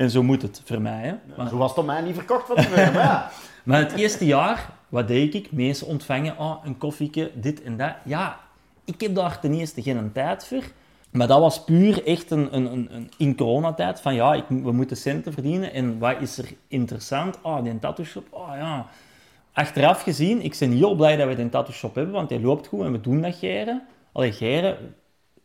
En 0.00 0.10
zo 0.10 0.22
moet 0.22 0.42
het 0.42 0.62
voor 0.64 0.80
mij. 0.80 1.02
Hè? 1.02 1.14
Maar, 1.36 1.48
Zo 1.48 1.56
was 1.56 1.70
het 1.70 1.78
op 1.78 1.86
mij 1.86 2.00
niet 2.00 2.14
verkocht 2.14 2.46
van 2.46 2.56
tevoren, 2.56 2.92
maar 2.92 3.02
ja. 3.02 3.30
maar 3.64 3.78
het 3.78 3.92
eerste 3.92 4.24
jaar, 4.24 4.70
wat 4.88 5.08
deed 5.08 5.34
ik? 5.34 5.52
Mensen 5.52 5.86
ontvangen, 5.86 6.38
oh, 6.38 6.64
een 6.64 6.78
koffieke, 6.78 7.30
dit 7.34 7.62
en 7.62 7.76
dat. 7.76 7.92
Ja, 8.04 8.40
ik 8.84 9.00
heb 9.00 9.14
daar 9.14 9.40
ten 9.40 9.54
eerste 9.54 9.82
geen 9.82 10.12
tijd 10.12 10.46
voor. 10.46 10.62
Maar 11.10 11.26
dat 11.26 11.40
was 11.40 11.64
puur 11.64 12.06
echt 12.06 12.30
een, 12.30 12.56
een, 12.56 12.72
een, 12.72 12.88
een 12.94 13.10
in 13.16 13.36
coronatijd 13.36 14.00
van 14.00 14.14
ja, 14.14 14.34
ik, 14.34 14.44
we 14.48 14.72
moeten 14.72 14.96
centen 14.96 15.32
verdienen. 15.32 15.72
En 15.72 15.98
wat 15.98 16.20
is 16.20 16.38
er 16.38 16.48
interessant? 16.68 17.42
Ah, 17.42 17.62
die 17.62 17.78
tattoo 17.78 18.04
shop, 18.04 18.26
oh 18.30 18.52
ja. 18.56 18.86
achteraf 19.52 20.02
gezien, 20.02 20.42
ik 20.42 20.56
ben 20.58 20.72
heel 20.72 20.94
blij 20.94 21.16
dat 21.16 21.28
we 21.28 21.42
een 21.42 21.50
tattoo 21.50 21.74
shop 21.74 21.94
hebben, 21.94 22.14
want 22.14 22.30
hij 22.30 22.40
loopt 22.40 22.66
goed 22.66 22.84
en 22.84 22.92
we 22.92 23.00
doen 23.00 23.20
dat 23.20 23.34
geren. 23.34 23.82
Allee, 24.12 24.32
geren, 24.32 24.94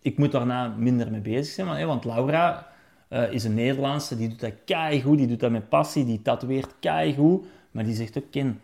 ik 0.02 0.18
moet 0.18 0.32
daarna 0.32 0.74
minder 0.78 1.12
mee 1.12 1.22
bezig 1.22 1.54
zijn, 1.54 1.68
want, 1.68 1.80
hè, 1.80 1.86
want 1.86 2.06
Laura 2.06 2.74
eh, 3.08 3.32
is 3.32 3.44
een 3.44 3.54
Nederlandse, 3.54 4.18
die 4.18 4.30
doet 4.30 4.40
dat 4.40 4.54
keigoed, 4.66 5.18
die 5.18 5.28
doet 5.28 5.40
dat 5.40 5.52
met 5.52 5.70
passie, 5.70 6.06
die 6.06 6.22
tatoeëert 6.22 6.76
keigoed, 6.80 7.46
maar 7.72 7.84
die 7.84 7.96
zegt 7.96 8.18
ook, 8.18 8.32
Ken, 8.32 8.62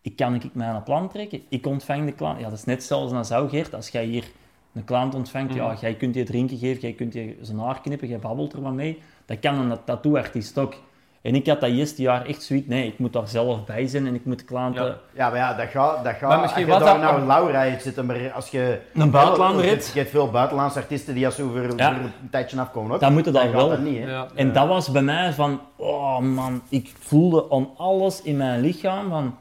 ik 0.00 0.16
kan 0.16 0.34
ik 0.34 0.54
mij 0.54 0.66
aan 0.66 0.76
een 0.76 0.82
plan 0.82 1.08
trekken, 1.08 1.42
ik 1.48 1.66
ontvang 1.66 2.06
de 2.06 2.12
klant. 2.12 2.38
Ja, 2.38 2.48
dat 2.48 2.58
is 2.58 2.64
net 2.64 2.76
hetzelfde 2.76 3.16
als 3.16 3.28
jou, 3.28 3.48
Geert, 3.48 3.74
als 3.74 3.88
jij 3.88 4.04
hier 4.04 4.30
een 4.72 4.84
klant 4.84 5.14
ontvangt, 5.14 5.54
ja, 5.54 5.76
jij 5.80 5.94
kunt 5.94 6.14
je 6.14 6.24
drinken 6.24 6.58
geven, 6.58 6.80
jij 6.80 6.92
kunt 6.92 7.12
je 7.12 7.36
zijn 7.40 7.58
haar 7.58 7.80
knippen, 7.80 8.08
jij 8.08 8.18
babbelt 8.18 8.52
er 8.52 8.60
wat 8.60 8.72
mee, 8.72 8.98
dat 9.24 9.38
kan 9.38 9.70
een 9.70 9.84
tattooartiest 9.84 10.58
ook. 10.58 10.74
En 11.22 11.34
ik 11.34 11.46
had 11.46 11.60
dat 11.60 11.70
eerste 11.70 12.02
jaar 12.02 12.26
echt 12.26 12.42
zoiets, 12.42 12.66
nee, 12.68 12.86
ik 12.86 12.98
moet 12.98 13.12
daar 13.12 13.28
zelf 13.28 13.64
bij 13.64 13.86
zijn 13.86 14.06
en 14.06 14.14
ik 14.14 14.24
moet 14.24 14.38
de 14.38 14.44
klanten... 14.44 14.84
Ja. 14.84 14.96
Ja, 15.14 15.28
maar 15.28 15.38
ja, 15.38 15.54
dat 15.54 15.68
gaat... 15.68 16.04
Dat 16.04 16.14
gaat 16.14 16.28
Maar 16.28 16.40
misschien 16.40 16.70
als 16.70 16.78
je 16.78 16.84
daar 16.84 17.00
dat- 17.00 17.10
nou 17.10 17.26
Laura 17.26 17.62
hebt 17.64 17.82
zitten, 17.82 18.06
maar 18.06 18.32
als 18.32 18.48
je... 18.48 18.80
Een 18.94 19.10
buitenlander 19.10 19.64
Je 19.64 19.70
hebt. 19.70 19.90
Je 19.92 19.98
hebt 19.98 20.10
veel 20.10 20.30
buitenlandse 20.30 20.78
artiesten 20.78 21.14
die 21.14 21.26
als 21.26 21.34
ze 21.34 21.42
over, 21.42 21.76
Ja. 21.76 21.90
over 21.90 22.02
een 22.22 22.30
tijdje 22.30 22.60
afkomen 22.60 22.92
ook. 22.94 23.00
Dan 23.00 23.12
moet 23.12 23.24
het 23.26 23.34
al 23.34 23.40
gaat 23.42 23.52
wel. 23.52 23.68
dat 23.68 23.80
niet, 23.80 23.98
hè. 23.98 24.10
Ja. 24.10 24.26
En 24.34 24.52
dat 24.52 24.68
was 24.68 24.90
bij 24.90 25.02
mij 25.02 25.32
van, 25.32 25.60
oh 25.76 26.18
man, 26.18 26.62
ik 26.68 26.92
voelde 26.98 27.46
aan 27.50 27.68
alles 27.76 28.22
in 28.22 28.36
mijn 28.36 28.60
lichaam 28.60 29.08
van, 29.08 29.36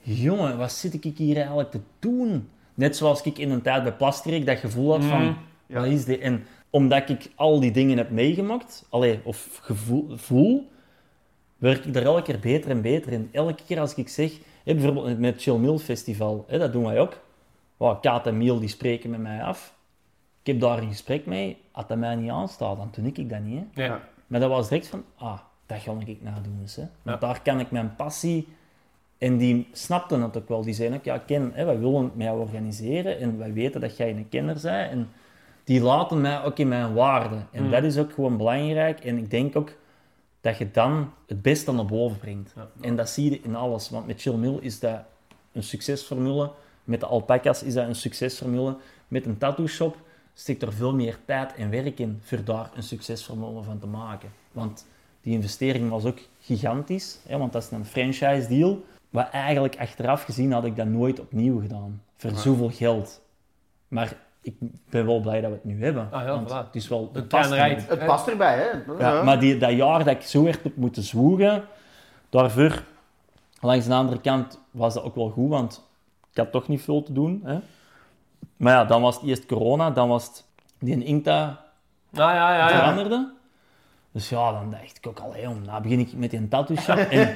jongen, 0.00 0.58
wat 0.58 0.72
zit 0.72 1.04
ik 1.04 1.16
hier 1.16 1.36
eigenlijk 1.36 1.70
te 1.70 1.80
doen? 1.98 2.48
Net 2.74 2.96
zoals 2.96 3.22
ik 3.22 3.38
in 3.38 3.50
een 3.50 3.62
tijd 3.62 3.82
bij 3.82 3.92
Plasterik 3.92 4.46
dat 4.46 4.58
gevoel 4.58 4.90
had 4.92 5.04
van, 5.04 5.22
Mhm. 5.22 5.32
wat 5.66 5.84
is 5.84 6.04
dit? 6.04 6.20
En 6.20 6.44
omdat 6.70 7.08
ik 7.08 7.30
al 7.34 7.60
die 7.60 7.70
dingen 7.70 7.96
heb 7.96 8.10
meegemaakt, 8.10 8.86
allee, 8.90 9.20
of 9.22 9.58
gevoel, 9.62 10.08
voel, 10.16 10.68
werk 11.60 11.84
ik 11.84 11.96
er 11.96 12.02
elke 12.04 12.22
keer 12.22 12.38
beter 12.40 12.70
en 12.70 12.82
beter 12.82 13.12
in. 13.12 13.28
Elke 13.32 13.62
keer 13.66 13.80
als 13.80 13.94
ik 13.94 14.08
zeg, 14.08 14.32
bijvoorbeeld 14.64 15.18
met 15.18 15.32
het 15.32 15.42
Chill 15.42 15.56
Mill 15.56 15.78
Festival, 15.78 16.44
dat 16.48 16.72
doen 16.72 16.84
wij 16.84 17.00
ook. 17.00 17.20
Wow, 17.76 18.00
Kaat 18.00 18.26
en 18.26 18.36
Miel 18.36 18.60
die 18.60 18.68
spreken 18.68 19.10
met 19.10 19.20
mij 19.20 19.42
af. 19.42 19.74
Ik 20.42 20.46
heb 20.46 20.60
daar 20.60 20.78
een 20.78 20.88
gesprek 20.88 21.26
mee. 21.26 21.56
Als 21.72 21.86
dat 21.86 21.98
mij 21.98 22.14
niet 22.14 22.30
aanstaat, 22.30 22.76
dan 22.76 22.90
doe 22.92 23.12
ik 23.12 23.30
dat 23.30 23.40
niet. 23.40 23.62
Hè. 23.74 23.84
Ja. 23.84 24.00
Maar 24.26 24.40
dat 24.40 24.48
was 24.48 24.68
direct 24.68 24.86
van, 24.88 25.04
ah, 25.16 25.38
dat 25.66 25.78
ga 25.78 25.94
ik 26.04 26.22
nadoen. 26.22 26.58
Dus, 26.62 26.76
hè. 26.76 26.84
Want 27.02 27.20
daar 27.20 27.42
kan 27.42 27.60
ik 27.60 27.70
mijn 27.70 27.96
passie... 27.96 28.48
En 29.18 29.36
die 29.36 29.68
snapten 29.72 30.22
het 30.22 30.36
ook 30.36 30.48
wel. 30.48 30.62
Die 30.62 30.74
zeiden 30.74 30.98
ook, 30.98 31.04
ja, 31.04 31.18
Ken, 31.18 31.50
hè, 31.54 31.64
wij 31.64 31.78
willen 31.78 32.02
het 32.04 32.16
met 32.16 32.26
jou 32.26 32.40
organiseren 32.40 33.18
en 33.18 33.38
wij 33.38 33.52
weten 33.52 33.80
dat 33.80 33.96
jij 33.96 34.10
een 34.10 34.28
kenner 34.28 34.58
bent. 34.62 34.90
En 34.90 35.08
die 35.64 35.80
laten 35.82 36.20
mij 36.20 36.42
ook 36.44 36.58
in 36.58 36.68
mijn 36.68 36.94
waarde. 36.94 37.36
En 37.52 37.64
Mm. 37.64 37.70
dat 37.70 37.82
is 37.84 37.98
ook 37.98 38.12
gewoon 38.12 38.36
belangrijk. 38.36 39.04
En 39.04 39.18
ik 39.18 39.30
denk 39.30 39.56
ook 39.56 39.72
dat 40.40 40.58
je 40.58 40.70
dan 40.70 41.12
het 41.26 41.42
beste 41.42 41.72
naar 41.72 41.84
boven 41.84 42.18
brengt. 42.18 42.52
Ja. 42.56 42.68
En 42.80 42.96
dat 42.96 43.08
zie 43.10 43.30
je 43.30 43.40
in 43.40 43.56
alles. 43.56 43.90
Want 43.90 44.06
met 44.06 44.20
Chill 44.20 44.34
Mill 44.34 44.58
is 44.60 44.80
dat 44.80 45.00
een 45.52 45.62
succesformule. 45.62 46.52
Met 46.84 47.00
de 47.00 47.06
alpaca's 47.06 47.62
is 47.62 47.74
dat 47.74 47.86
een 47.86 47.94
succesformule. 47.94 48.76
Met 49.08 49.26
een 49.26 49.38
tattoo 49.38 49.66
shop 49.66 49.96
steekt 50.34 50.62
er 50.62 50.72
veel 50.72 50.94
meer 50.94 51.18
tijd 51.24 51.54
en 51.54 51.70
werk 51.70 51.98
in 51.98 52.18
voor 52.22 52.44
daar 52.44 52.70
een 52.74 52.82
succesformule 52.82 53.62
van 53.62 53.78
te 53.78 53.86
maken. 53.86 54.32
Want 54.52 54.86
die 55.20 55.34
investering 55.34 55.90
was 55.90 56.04
ook 56.04 56.18
gigantisch, 56.40 57.18
hè, 57.26 57.38
want 57.38 57.52
dat 57.52 57.62
is 57.62 57.70
een 57.70 57.84
franchise 57.84 58.48
deal. 58.48 58.84
Wat 59.10 59.28
eigenlijk 59.30 59.76
achteraf 59.78 60.22
gezien 60.22 60.52
had 60.52 60.64
ik 60.64 60.76
dat 60.76 60.86
nooit 60.86 61.20
opnieuw 61.20 61.60
gedaan. 61.60 62.02
Voor 62.16 62.30
zoveel 62.30 62.70
geld. 62.70 63.20
Maar 63.88 64.16
ik 64.42 64.54
ben 64.90 65.06
wel 65.06 65.20
blij 65.20 65.40
dat 65.40 65.50
we 65.50 65.56
het 65.56 65.64
nu 65.64 65.84
hebben. 65.84 66.08
Ah 66.10 66.24
ja, 66.24 66.42
voilà. 66.44 66.66
het 66.66 66.74
is 66.74 66.88
wel... 66.88 67.10
De 67.12 67.18
het 67.18 67.28
past. 67.28 67.50
Het 67.88 68.06
past 68.06 68.28
erbij, 68.28 68.56
hè. 68.58 68.92
Ja, 68.98 69.22
maar 69.22 69.40
die, 69.40 69.58
dat 69.58 69.72
jaar 69.72 69.98
dat 70.04 70.14
ik 70.14 70.22
zo 70.22 70.44
hard 70.44 70.62
heb 70.62 70.76
moeten 70.76 71.02
zwoegen, 71.02 71.64
daarvoor, 72.28 72.82
langs 73.60 73.86
de 73.86 73.94
andere 73.94 74.20
kant, 74.20 74.60
was 74.70 74.94
dat 74.94 75.02
ook 75.02 75.14
wel 75.14 75.30
goed, 75.30 75.48
want 75.48 75.88
ik 76.30 76.36
had 76.36 76.52
toch 76.52 76.68
niet 76.68 76.82
veel 76.82 77.02
te 77.02 77.12
doen. 77.12 77.40
Hè? 77.44 77.58
Maar 78.56 78.72
ja, 78.72 78.84
dan 78.84 79.02
was 79.02 79.14
het 79.14 79.24
eerst 79.24 79.46
corona, 79.46 79.90
dan 79.90 80.08
was 80.08 80.26
het 80.26 80.44
die 80.78 80.92
in 80.92 81.02
Inta 81.02 81.68
Ah, 82.12 82.18
ja, 82.18 82.56
ja, 82.56 82.68
ja. 82.68 82.78
veranderde. 82.78 83.32
Dus 84.12 84.28
ja, 84.28 84.52
dan 84.52 84.70
dacht 84.70 84.96
ik 84.96 85.06
ook 85.06 85.18
al, 85.18 85.34
hé, 85.34 85.48
nou 85.66 85.82
begin 85.82 85.98
ik 85.98 86.12
met 86.12 86.30
die 86.30 86.48
tattoo 86.48 86.76
shop. 86.76 86.96
En, 86.96 87.32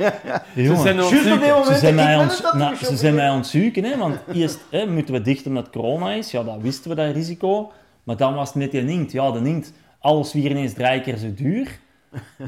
jongen, 0.62 0.82
zijn 0.82 1.02
ze 1.02 1.74
zijn, 1.74 1.94
mij 1.94 2.16
tattoo 2.16 2.58
nou, 2.58 2.76
ze 2.76 2.96
zijn 2.96 3.14
mij 3.14 3.42
hè, 3.84 3.96
want 3.98 4.18
eerst 4.32 4.60
hè, 4.70 4.86
moeten 4.86 5.14
we 5.14 5.20
dicht 5.20 5.46
omdat 5.46 5.70
corona 5.70 6.12
is. 6.12 6.30
Ja, 6.30 6.42
dat 6.42 6.60
wisten 6.60 6.90
we, 6.90 6.96
dat 6.96 7.14
risico. 7.14 7.72
Maar 8.04 8.16
dan 8.16 8.34
was 8.34 8.48
het 8.48 8.56
met 8.56 8.70
die 8.70 8.86
inkt. 8.86 9.12
Ja, 9.12 9.30
de 9.30 9.48
inkt, 9.48 9.72
alles 9.98 10.32
weer 10.32 10.50
ineens 10.50 10.72
drie 10.72 11.00
keer 11.00 11.16
zo 11.16 11.34
duur. 11.34 11.78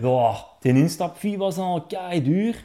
Ja, 0.00 0.34
de 0.60 0.68
instapfee 0.68 1.38
was 1.38 1.54
dan 1.54 1.66
al 1.66 1.80
kei 1.80 2.22
duur. 2.22 2.64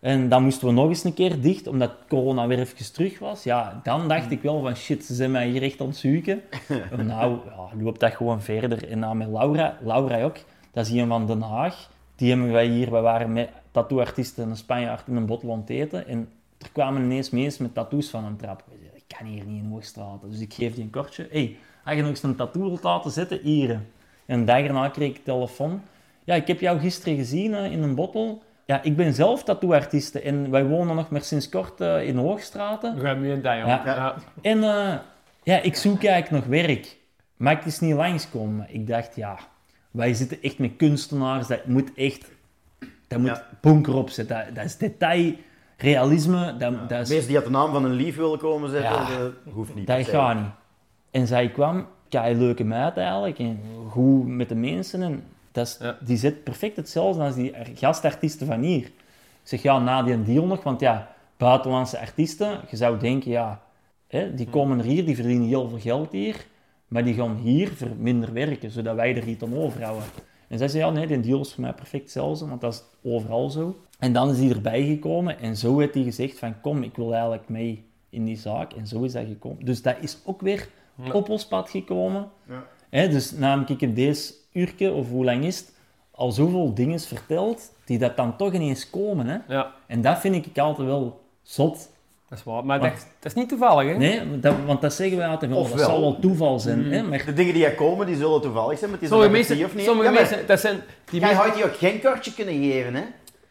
En 0.00 0.28
dan 0.28 0.42
moesten 0.42 0.66
we 0.66 0.72
nog 0.72 0.88
eens 0.88 1.04
een 1.04 1.14
keer 1.14 1.40
dicht, 1.40 1.66
omdat 1.66 1.90
corona 2.08 2.46
weer 2.46 2.58
even 2.58 2.92
terug 2.92 3.18
was. 3.18 3.42
Ja, 3.42 3.80
dan 3.82 4.08
dacht 4.08 4.30
ik 4.30 4.42
wel 4.42 4.60
van 4.60 4.76
shit, 4.76 5.04
ze 5.04 5.14
zijn 5.14 5.30
mij 5.30 5.48
hier 5.48 5.62
echt 5.62 5.80
aan 5.80 5.86
het 5.86 5.96
zoeken. 5.96 6.42
En 6.90 7.06
nou, 7.16 7.38
ja, 7.46 7.82
loopt 7.82 8.00
dat 8.00 8.14
gewoon 8.14 8.42
verder. 8.42 8.88
En 8.88 9.00
dan 9.00 9.16
met 9.16 9.28
Laura, 9.28 9.78
Laura 9.84 10.22
ook, 10.22 10.36
dat 10.74 10.86
is 10.86 10.92
iemand 10.92 11.28
van 11.28 11.38
Den 11.40 11.48
Haag. 11.48 11.88
Die 12.16 12.28
hebben 12.30 12.52
wij 12.52 12.66
hier, 12.66 12.90
we 12.90 13.00
waren 13.00 13.32
met 13.32 13.48
tattooartiesten 13.70 14.44
en 14.44 14.50
een 14.50 14.56
Spanjaard 14.56 15.06
in 15.06 15.16
een 15.16 15.26
bottel 15.26 15.52
aan 15.52 15.58
het 15.58 15.70
eten. 15.70 16.06
En 16.06 16.28
er 16.58 16.68
kwamen 16.72 17.02
ineens 17.02 17.30
mensen 17.30 17.62
met 17.62 17.74
tattoos 17.74 18.08
van 18.10 18.24
een 18.24 18.36
trap. 18.36 18.64
Ik 18.94 19.16
kan 19.16 19.26
hier 19.26 19.44
niet 19.44 19.62
in 19.62 19.70
Hoogstraat. 19.70 20.22
Dus 20.22 20.40
ik 20.40 20.54
geef 20.54 20.74
die 20.74 20.84
een 20.84 20.90
kortje. 20.90 21.28
hey, 21.30 21.56
als 21.84 21.94
je 21.94 22.00
nog 22.00 22.10
eens 22.10 22.22
een 22.22 22.36
tattoo 22.36 22.62
wilt 22.62 22.82
laten 22.82 23.10
zetten, 23.10 23.40
hier. 23.42 23.70
En 24.26 24.38
een 24.38 24.44
dag 24.44 24.58
erna 24.60 24.88
kreeg 24.88 25.10
ik 25.16 25.24
telefoon. 25.24 25.82
Ja, 26.24 26.34
ik 26.34 26.46
heb 26.46 26.60
jou 26.60 26.78
gisteren 26.78 27.16
gezien 27.16 27.54
in 27.54 27.82
een 27.82 27.94
bottel. 27.94 28.42
Ja, 28.66 28.82
ik 28.82 28.96
ben 28.96 29.14
zelf 29.14 29.42
tattooartieste 29.44 30.20
en 30.20 30.50
wij 30.50 30.64
wonen 30.64 30.96
nog 30.96 31.10
maar 31.10 31.22
sinds 31.22 31.48
kort 31.48 31.80
eh, 31.80 32.06
in 32.06 32.16
Hoogstraten. 32.16 32.94
We 32.94 33.00
gaan 33.00 33.20
nu 33.20 33.30
een 33.30 33.42
dag, 33.42 33.56
Ja. 33.56 33.82
ja. 33.84 34.14
En 34.42 34.62
eh, 34.62 34.94
ja, 35.42 35.60
ik 35.60 35.76
zoek 35.76 36.04
eigenlijk 36.04 36.44
nog 36.44 36.60
werk. 36.60 36.96
Maar 37.36 37.52
ik 37.52 37.64
is 37.64 37.80
niet 37.80 37.94
langskomen. 37.94 38.66
Ik 38.68 38.86
dacht, 38.86 39.16
ja, 39.16 39.38
wij 39.94 40.14
zitten 40.14 40.42
echt 40.42 40.58
met 40.58 40.76
kunstenaars. 40.76 41.46
Dat 41.46 41.66
moet 41.66 41.94
echt... 41.94 42.30
Dat 43.08 43.18
moet 43.18 43.28
Ja. 43.28 43.46
bunker 43.60 43.94
opzetten. 43.94 44.36
Dat, 44.46 44.54
dat 44.54 44.64
is 44.64 44.76
detail, 44.76 45.32
realisme. 45.76 46.56
Dat, 46.56 46.88
dat, 46.88 47.00
is, 47.00 47.08
Mensen 47.08 47.26
die 47.26 47.36
had 47.36 47.44
de 47.44 47.50
naam 47.50 47.72
van 47.72 47.84
een 47.84 47.92
lief 47.92 48.16
willen 48.16 48.38
komen 48.38 48.70
zetten, 48.70 48.90
Ja. 48.92 49.08
dat 49.18 49.32
hoeft 49.52 49.74
niet. 49.74 49.86
dat 49.86 50.06
gaat 50.08 50.34
niet. 50.36 50.50
En 51.10 51.26
zij 51.26 51.50
kwam, 51.50 51.86
kei 52.08 52.34
leuke 52.36 52.64
meid 52.64 52.96
eigenlijk. 52.96 53.38
En 53.38 53.60
goed 53.90 54.26
met 54.26 54.48
de 54.48 54.54
mensen. 54.54 55.02
En 55.02 55.22
dat 55.52 55.66
is, 55.66 55.76
Ja. 55.80 55.96
Die 56.00 56.16
zit 56.16 56.44
perfect 56.44 56.76
hetzelfde 56.76 57.22
als 57.22 57.34
die 57.34 57.56
ar- 57.56 57.66
gastartiesten 57.74 58.46
van 58.46 58.60
hier. 58.60 58.84
Ik 58.86 58.92
zeg, 59.42 59.62
ja, 59.62 59.78
na 59.78 60.02
die 60.02 60.22
deal 60.22 60.46
nog. 60.46 60.62
Want 60.62 60.80
ja, 60.80 61.14
buitenlandse 61.36 61.98
artiesten, 62.00 62.60
je 62.70 62.76
zou 62.76 62.98
denken, 62.98 63.30
ja... 63.30 63.62
Hè, 64.08 64.34
die 64.34 64.46
komen 64.48 64.78
er 64.78 64.84
hier, 64.84 65.04
die 65.04 65.14
verdienen 65.14 65.46
heel 65.48 65.68
veel 65.68 65.78
geld 65.78 66.12
hier. 66.12 66.46
Maar 66.94 67.04
die 67.04 67.14
gaan 67.14 67.36
hier 67.36 67.68
voor 67.68 67.90
minder 67.98 68.32
werken, 68.32 68.70
zodat 68.70 68.94
wij 68.94 69.16
er 69.16 69.28
iets 69.28 69.42
aan 69.42 69.56
overhouden. 69.56 70.04
En 70.48 70.58
zij 70.58 70.68
zei, 70.68 70.84
ja, 70.84 70.90
nee, 70.90 71.06
die 71.06 71.20
deal 71.20 71.40
is 71.40 71.52
voor 71.52 71.62
mij 71.62 71.72
perfect 71.72 72.02
hetzelfde, 72.02 72.46
want 72.46 72.60
dat 72.60 72.72
is 72.72 73.10
overal 73.10 73.50
zo. 73.50 73.76
En 73.98 74.12
dan 74.12 74.30
is 74.30 74.38
hij 74.38 74.50
erbij 74.50 74.86
gekomen 74.86 75.38
en 75.38 75.56
zo 75.56 75.78
heeft 75.78 75.94
hij 75.94 76.02
gezegd 76.02 76.38
van, 76.38 76.60
kom, 76.60 76.82
ik 76.82 76.96
wil 76.96 77.12
eigenlijk 77.12 77.48
mee 77.48 77.84
in 78.10 78.24
die 78.24 78.36
zaak. 78.36 78.72
En 78.72 78.86
zo 78.86 79.02
is 79.02 79.12
dat 79.12 79.26
gekomen. 79.26 79.64
Dus 79.64 79.82
dat 79.82 79.96
is 80.00 80.18
ook 80.24 80.40
weer 80.40 80.68
op 81.12 81.28
ons 81.28 81.46
pad 81.46 81.70
gekomen. 81.70 82.30
Ja. 82.48 82.66
Hè, 82.90 83.08
dus 83.08 83.30
namelijk, 83.30 83.70
ik 83.70 83.80
heb 83.80 83.94
deze 83.94 84.34
uurtje, 84.52 84.92
of 84.92 85.08
hoe 85.08 85.24
lang 85.24 85.44
is 85.44 85.58
het, 85.58 85.74
al 86.10 86.32
zoveel 86.32 86.74
dingen 86.74 87.00
verteld, 87.00 87.72
die 87.84 87.98
dat 87.98 88.16
dan 88.16 88.36
toch 88.36 88.52
ineens 88.52 88.90
komen. 88.90 89.26
Hè? 89.26 89.38
Ja, 89.48 89.72
En 89.86 90.00
dat 90.00 90.18
vind 90.18 90.46
ik 90.46 90.58
altijd 90.58 90.88
wel 90.88 91.20
zot. 91.42 91.90
Dat 92.34 92.46
is 92.46 92.52
waar. 92.52 92.64
Maar 92.64 92.80
dat, 92.80 92.90
dat 93.18 93.32
is 93.32 93.34
niet 93.34 93.48
toevallig, 93.48 93.92
hè? 93.92 93.98
Nee, 93.98 94.40
dat, 94.40 94.54
want 94.66 94.80
dat 94.80 94.92
zeggen 94.92 95.16
wij 95.16 95.26
altijd 95.26 95.50
wel. 95.50 95.60
Of 95.60 95.68
Dat 95.68 95.78
wel. 95.78 95.88
zal 95.88 96.00
wel 96.00 96.18
toeval 96.18 96.58
zijn. 96.60 96.92
Hè? 96.92 97.02
Maar 97.02 97.22
De 97.26 97.32
dingen 97.32 97.54
die 97.54 97.64
er 97.66 97.74
komen, 97.74 98.06
die 98.06 98.16
zullen 98.16 98.40
toevallig 98.40 98.78
zijn, 98.78 98.90
maar 98.90 98.98
die 98.98 99.08
Sommige 99.08 99.30
mensen, 99.30 99.64
of 99.64 99.74
niet. 99.74 99.84
sommige 99.84 100.08
Ja, 100.08 100.14
maar 100.14 100.22
mensen, 100.22 100.46
dat 100.46 100.60
zijn... 100.60 100.80
Die 101.10 101.20
Jij 101.20 101.28
mensen- 101.28 101.48
had 101.48 101.58
je 101.58 101.64
ook 101.64 101.76
geen 101.76 102.00
kaartje 102.00 102.32
kunnen 102.34 102.54
geven, 102.54 102.94
hè? 102.94 103.02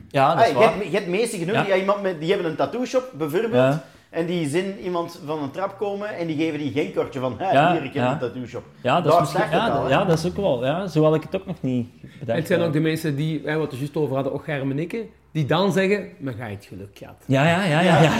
ja, 0.09 0.27
dat 0.35 0.37
Ah, 0.37 0.41
is 0.43 0.47
je, 0.53 0.53
waar. 0.59 0.73
hebt, 0.73 0.85
je 0.85 0.95
hebt 0.97 1.07
meesten 1.07 1.39
genoeg, 1.39 1.55
Ja. 1.55 1.63
die, 1.63 1.75
iemand 1.79 2.01
met, 2.01 2.19
die 2.19 2.31
hebben 2.31 2.49
een 2.51 2.55
tattoo 2.57 2.85
shop, 2.85 3.11
bijvoorbeeld, 3.17 3.53
Ja. 3.53 3.83
en 4.09 4.25
die 4.25 4.47
zien 4.49 4.79
iemand 4.79 5.19
van 5.25 5.43
een 5.43 5.51
trap 5.51 5.77
komen 5.77 6.15
en 6.17 6.27
die 6.27 6.37
geven 6.37 6.59
die 6.59 6.71
geen 6.71 6.93
kortje 6.93 7.19
van, 7.19 7.35
hé, 7.37 7.51
Ja, 7.51 7.71
hier, 7.71 7.83
ik 7.83 7.93
heb 7.93 8.03
ja. 8.03 8.11
een 8.11 8.19
tattoo 8.19 8.45
shop. 8.45 8.63
Ja, 8.81 9.01
dat 9.01 9.11
Daar 9.11 9.21
is 9.21 9.31
misschien, 9.33 9.57
ja, 9.57 9.67
al, 9.69 9.83
hè? 9.83 9.89
ja, 9.89 10.05
dat 10.05 10.17
is 10.17 10.25
ook 10.25 10.35
wel. 10.35 10.65
Ja, 10.65 10.87
zo 10.87 11.03
had 11.03 11.15
ik 11.15 11.21
het 11.23 11.35
ook 11.35 11.45
nog 11.45 11.61
niet 11.61 11.87
bedacht. 12.19 12.37
Het 12.37 12.47
zijn 12.47 12.61
ook 12.61 12.73
de 12.73 12.79
mensen 12.79 13.15
die, 13.15 13.41
hè, 13.45 13.57
wat 13.57 13.71
we 13.71 13.77
juist 13.77 13.95
over 13.95 14.15
hadden, 14.15 14.33
ook 14.33 14.47
ik, 14.47 14.95
die 15.33 15.45
dan 15.45 15.71
zeggen, 15.71 16.09
maar 16.19 16.33
ga 16.33 16.45
je 16.45 16.55
het 16.55 16.65
geluk 16.65 16.97
gehad. 16.97 17.23
Ja, 17.25 17.47
ja, 17.47 17.63
ja, 17.63 17.79
ja. 17.81 18.01
ja, 18.01 18.11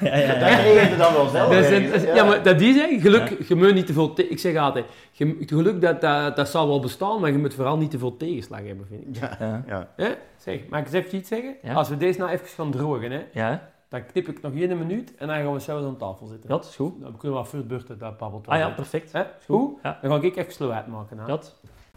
ja, 0.00 0.16
ja, 0.16 0.16
ja. 0.16 0.38
Dat 0.38 0.58
kreeg 0.58 0.90
je 0.90 0.96
dan 0.96 1.12
wel 1.12 1.28
zelf. 1.28 1.52
Dat 1.54 1.64
hè? 1.68 2.12
ja. 2.14 2.24
maar 2.24 2.42
dat 2.42 2.58
die 2.58 2.74
zeggen, 2.74 3.00
geluk, 3.00 3.48
je 3.48 3.54
moet 3.54 3.74
niet 3.74 3.86
te 3.86 3.92
veel... 3.92 4.12
te- 4.12 4.28
ik 4.28 4.38
zeg 4.38 4.56
altijd, 4.56 4.84
je, 5.12 5.36
geluk 5.46 5.80
dat, 5.80 6.00
dat, 6.00 6.36
dat 6.36 6.48
zal 6.48 6.68
wel 6.68 6.80
bestaan, 6.80 7.20
maar 7.20 7.30
je 7.30 7.38
moet 7.38 7.54
vooral 7.54 7.76
niet 7.76 7.90
te 7.90 7.98
veel 7.98 8.16
tegenslag 8.16 8.60
hebben, 8.64 8.86
vind 8.86 9.16
ik. 9.16 9.22
Ja, 9.38 9.64
Ja. 9.96 10.14
Zeg, 10.36 10.60
mag 10.68 10.80
ik 10.80 10.86
eens 10.86 10.94
even 10.94 11.18
iets 11.18 11.28
zeggen? 11.28 11.54
Ja. 11.62 11.72
Als 11.74 11.88
we 11.88 11.96
deze 11.96 12.18
nou 12.18 12.30
even 12.30 12.46
gaan 12.46 12.70
drogen, 12.70 13.10
hè, 13.10 13.20
Ja, 13.32 13.68
dan 13.88 14.06
knip 14.06 14.28
ik 14.28 14.42
nog 14.42 14.52
één 14.54 14.78
minuut 14.78 15.14
en 15.16 15.26
dan 15.26 15.36
gaan 15.36 15.52
we 15.52 15.58
zelfs 15.58 15.84
aan 15.84 15.96
tafel 15.96 16.26
zitten. 16.26 16.48
dat 16.48 16.64
is 16.64 16.76
goed. 16.76 17.00
Dan 17.02 17.16
kunnen 17.16 17.42
we 17.42 17.46
wat 17.52 17.66
beurten 17.68 17.98
dat 17.98 18.16
babbelt. 18.18 18.46
Ah 18.46 18.58
ja, 18.58 18.68
perfect. 18.68 19.12
Hè? 19.12 19.22
Goed? 19.46 19.72
Ja. 19.82 19.98
Dan 20.02 20.10
ga 20.20 20.26
ik 20.26 20.36
even 20.36 20.52
slow 20.52 20.70
uitmaken. 20.70 21.18
Hè? 21.18 21.26
Ja. 21.26 21.38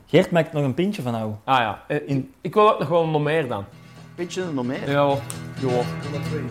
Geert 0.06 0.32
maakt 0.32 0.54
nog 0.54 0.64
een 0.64 0.74
pintje 0.74 1.02
van 1.02 1.12
jou. 1.14 1.34
Ah 1.44 1.58
ja, 1.60 1.84
eh, 1.88 1.98
In- 2.06 2.34
ik 2.42 2.54
wil 2.54 2.72
ook 2.74 2.80
nog 2.80 2.88
wel 2.88 3.08
nog 3.08 3.24
meer 3.24 3.48
dan. 3.48 3.66
Beetje 4.16 4.52
nog 4.54 4.66
meer. 4.66 4.90
Ja, 4.90 5.18
twee. 5.60 6.44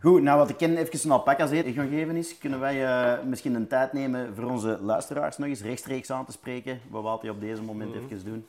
Goed, 0.00 0.22
nou 0.22 0.38
wat 0.38 0.48
ik 0.48 0.56
ken 0.56 0.76
even 0.76 0.98
een 1.04 1.10
alpaca's 1.10 1.50
eten 1.50 1.72
gaan 1.72 1.88
geven 1.88 2.16
is, 2.16 2.38
kunnen 2.38 2.60
wij 2.60 2.86
eh, 2.86 3.24
misschien 3.24 3.54
een 3.54 3.66
tijd 3.66 3.92
nemen 3.92 4.34
voor 4.34 4.50
onze 4.50 4.78
luisteraars 4.82 5.38
nog 5.38 5.48
eens 5.48 5.62
rechtstreeks 5.62 6.10
aan 6.10 6.24
te 6.24 6.32
spreken, 6.32 6.80
wat 6.90 7.02
we 7.02 7.08
altijd 7.08 7.32
op 7.32 7.40
deze 7.40 7.62
moment 7.62 7.94
even 7.94 8.24
doen. 8.24 8.46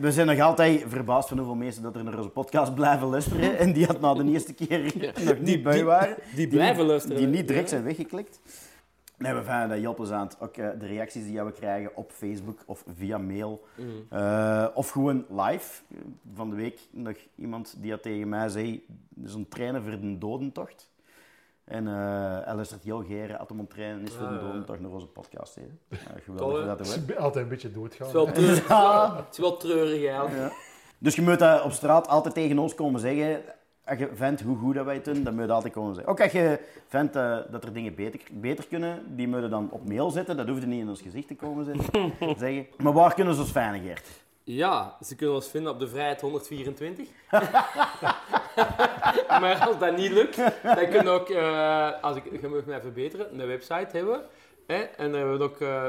We 0.00 0.12
zijn 0.12 0.26
nog 0.26 0.40
altijd 0.40 0.84
verbaasd 0.88 1.28
van 1.28 1.38
hoeveel 1.38 1.54
mensen 1.56 1.82
dat 1.82 1.96
er 1.96 2.04
naar 2.04 2.16
onze 2.16 2.28
podcast 2.28 2.74
blijven 2.74 3.08
luisteren 3.08 3.58
en 3.58 3.72
die 3.72 3.86
het 3.86 4.00
na 4.00 4.14
de 4.14 4.24
eerste 4.24 4.54
keer 4.54 4.92
nog 5.24 5.38
niet 5.38 5.62
bij 5.62 5.84
waren. 5.84 6.16
die 6.34 6.48
blijven 6.48 6.84
luisteren. 6.84 7.16
Die 7.16 7.26
niet 7.26 7.48
direct 7.48 7.68
zijn 7.68 7.84
weggeklikt. 7.84 8.40
Nee, 9.18 9.34
we 9.34 9.42
vinden 9.42 9.68
dat 9.68 9.78
heel 9.78 9.94
plezant. 9.94 10.36
Ook 10.40 10.56
eh, 10.56 10.68
de 10.78 10.86
reacties 10.86 11.24
die 11.24 11.42
we 11.42 11.52
krijgen 11.52 11.96
op 11.96 12.12
Facebook 12.12 12.58
of 12.66 12.84
via 12.96 13.18
mail. 13.18 13.64
Eh, 14.10 14.66
of 14.74 14.90
gewoon 14.90 15.24
live. 15.28 15.82
Van 16.34 16.50
de 16.50 16.56
week 16.56 16.80
nog 16.90 17.16
iemand 17.34 17.74
die 17.78 17.90
had 17.90 18.02
tegen 18.02 18.28
mij 18.28 18.48
zei, 18.48 18.86
zo'n 19.24 19.48
trainen 19.48 19.82
voor 19.82 19.90
de 20.00 20.18
dodentocht. 20.18 20.90
En 21.64 21.86
eh, 21.86 21.94
hij 22.44 22.54
luistert 22.54 22.82
heel 22.82 23.04
graag 23.08 23.38
uit 23.38 23.50
om 23.50 23.58
een 23.58 23.66
trainen 23.66 24.02
is 24.02 24.12
voor 24.12 24.28
de 24.28 24.34
Ah, 24.34 24.40
ja. 24.40 24.46
dodentocht 24.46 24.80
naar 24.80 24.90
onze 24.90 25.06
podcast. 25.06 25.54
Hè. 25.54 25.62
Ja, 25.88 26.20
geweldig 26.24 26.66
dat 26.66 26.78
Het 26.78 26.88
is 27.08 27.16
altijd 27.16 27.44
een 27.44 27.50
beetje 27.50 27.72
doodgaan. 27.72 28.06
Het 28.06 28.16
is 28.16 28.22
wel 28.22 28.32
treurig, 28.32 29.16
het 29.16 29.32
is 29.32 29.38
wel 29.38 29.56
treurig. 29.56 30.52
Dus 30.98 31.14
je 31.14 31.22
moet 31.22 31.38
dat 31.38 31.62
op 31.62 31.72
straat 31.72 32.08
altijd 32.08 32.34
tegen 32.34 32.58
ons 32.58 32.74
komen 32.74 33.00
zeggen. 33.00 33.42
Als 33.88 33.98
je 33.98 34.08
vindt 34.14 34.40
hoe 34.40 34.56
goed 34.56 34.74
dat 34.74 34.84
wij 34.84 34.94
het 34.94 35.04
doen, 35.04 35.22
dan 35.22 35.34
moet 35.34 35.44
je 35.44 35.52
altijd 35.52 35.72
komen 35.72 35.94
zeggen. 35.94 36.12
Ook 36.12 36.20
als 36.20 36.32
je 36.32 36.58
vindt 36.88 37.16
eh, 37.16 37.38
dat 37.50 37.64
er 37.64 37.72
dingen 37.72 37.94
beter, 37.94 38.20
beter 38.32 38.66
kunnen, 38.66 39.16
die 39.16 39.28
moet 39.28 39.42
je 39.42 39.48
dan 39.48 39.68
op 39.70 39.88
mail 39.88 40.10
zetten. 40.10 40.36
Dat 40.36 40.48
hoeft 40.48 40.66
niet 40.66 40.80
in 40.80 40.88
ons 40.88 41.00
gezicht 41.00 41.28
te 41.28 41.36
komen 41.36 41.64
zeggen. 42.38 42.66
Maar 42.76 42.92
waar 42.92 43.14
kunnen 43.14 43.34
ze 43.34 43.40
ons 43.40 43.50
fijnen, 43.50 43.80
Geert? 43.80 44.08
Ja, 44.44 44.96
ze 45.02 45.16
kunnen 45.16 45.34
ons 45.34 45.48
vinden 45.48 45.72
op 45.72 45.78
de 45.78 45.88
Vrijheid 45.88 46.20
124. 46.20 47.06
maar 49.40 49.66
als 49.66 49.78
dat 49.78 49.96
niet 49.96 50.12
lukt, 50.12 50.36
dan 50.62 50.88
kunnen 50.90 51.12
ook, 51.12 51.28
eh, 51.28 52.02
als 52.02 52.16
ik, 52.16 52.40
je 52.40 52.48
mag 52.48 52.64
mij 52.64 52.80
verbeteren, 52.80 53.40
een 53.40 53.46
website 53.46 53.96
hebben. 53.96 54.20
Hè? 54.66 54.76
En 54.76 55.10
dan 55.10 55.20
hebben 55.20 55.38
we 55.38 55.44
ook 55.44 55.60
eh, 55.60 55.84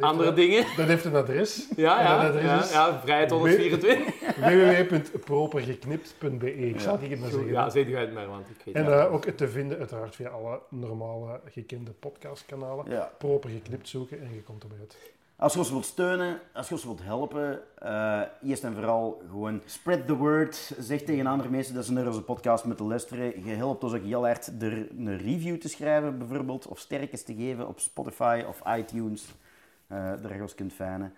andere 0.00 0.32
dingen. 0.32 0.64
Dat 0.76 0.86
heeft 0.86 1.04
een 1.04 1.14
adres. 1.14 1.68
Ja, 1.76 1.98
En 1.98 2.04
ja, 2.04 2.22
dat 2.22 2.34
adres 2.34 2.72
ja, 2.72 2.86
ja, 2.88 3.00
Vrijheid 3.00 3.30
124. 3.30 4.36
www.propergeknipt.be. 4.36 6.54
Ik 6.68 6.80
zal 6.80 6.92
het 6.98 7.08
niet 7.08 7.20
meer 7.20 7.30
zeggen. 7.30 7.50
Ja, 7.50 7.70
zeg 7.70 7.86
het 7.86 8.14
maar, 8.14 8.26
want 8.28 8.48
ik 8.48 8.56
weet 8.64 8.74
En 8.74 8.84
het. 8.84 9.06
eh, 9.06 9.12
ook 9.14 9.24
te 9.24 9.48
vinden 9.48 9.78
uiteraard 9.78 10.14
via 10.14 10.28
alle 10.28 10.60
normale 10.68 11.40
gekende 11.50 11.90
podcastkanalen. 11.90 12.90
Ja. 12.90 13.10
Proper 13.18 13.50
geknipt 13.50 13.88
zoeken 13.88 14.20
en 14.20 14.34
je 14.34 14.42
komt 14.42 14.62
erbij 14.62 14.78
uit. 14.78 14.96
Als 15.38 15.52
je 15.52 15.58
ons 15.58 15.70
wilt 15.70 15.84
steunen, 15.84 16.40
als 16.54 16.68
je 16.68 16.74
ons 16.74 16.84
wilt 16.84 17.02
helpen, 17.02 17.60
eh, 17.78 18.20
eerst 18.42 18.64
en 18.64 18.74
vooral 18.74 19.22
gewoon 19.30 19.60
spread 19.64 20.06
the 20.06 20.16
word. 20.16 20.72
Zeg 20.78 21.02
tegen 21.02 21.26
andere 21.26 21.48
mensen 21.50 21.74
dat 21.74 21.84
ze 21.84 21.92
naar 21.92 22.06
onze 22.06 22.22
podcast 22.22 22.64
moeten 22.64 22.86
luisteren. 22.86 23.44
Je 23.44 23.54
helpt 23.54 23.84
ons 23.84 23.94
ook 23.94 24.04
heel 24.04 24.26
hard 24.26 24.62
er 24.62 24.86
een 24.98 25.18
review 25.18 25.56
te 25.56 25.68
schrijven, 25.68 26.18
bijvoorbeeld. 26.18 26.66
Of 26.66 26.78
sterkjes 26.78 27.22
te 27.22 27.34
geven 27.34 27.68
op 27.68 27.80
Spotify 27.80 28.42
of 28.48 28.60
iTunes. 28.76 29.24
Eh 29.88 30.34
je 30.34 30.42
ons 30.42 30.54
kunt 30.54 30.72
fijnen. 30.72 31.14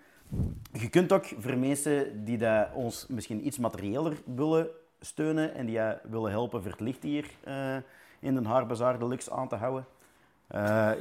Je 0.71 0.89
kunt 0.89 1.11
ook 1.11 1.25
voor 1.25 1.57
mensen 1.57 2.25
die 2.25 2.37
dat 2.37 2.69
ons 2.73 3.05
misschien 3.07 3.45
iets 3.45 3.57
materiëler 3.57 4.21
willen 4.25 4.69
steunen 4.99 5.55
en 5.55 5.65
die 5.65 5.79
eh, 5.79 5.97
willen 6.03 6.31
helpen 6.31 6.61
voor 6.61 6.71
het 6.71 6.79
licht 6.79 7.03
hier 7.03 7.25
eh, 7.43 7.75
in 8.19 8.33
Den 8.33 8.45
Haarbazaar 8.45 8.99
Deluxe 8.99 9.31
aan 9.31 9.47
te 9.47 9.55
houden. 9.55 9.85
Eh, 10.47 10.91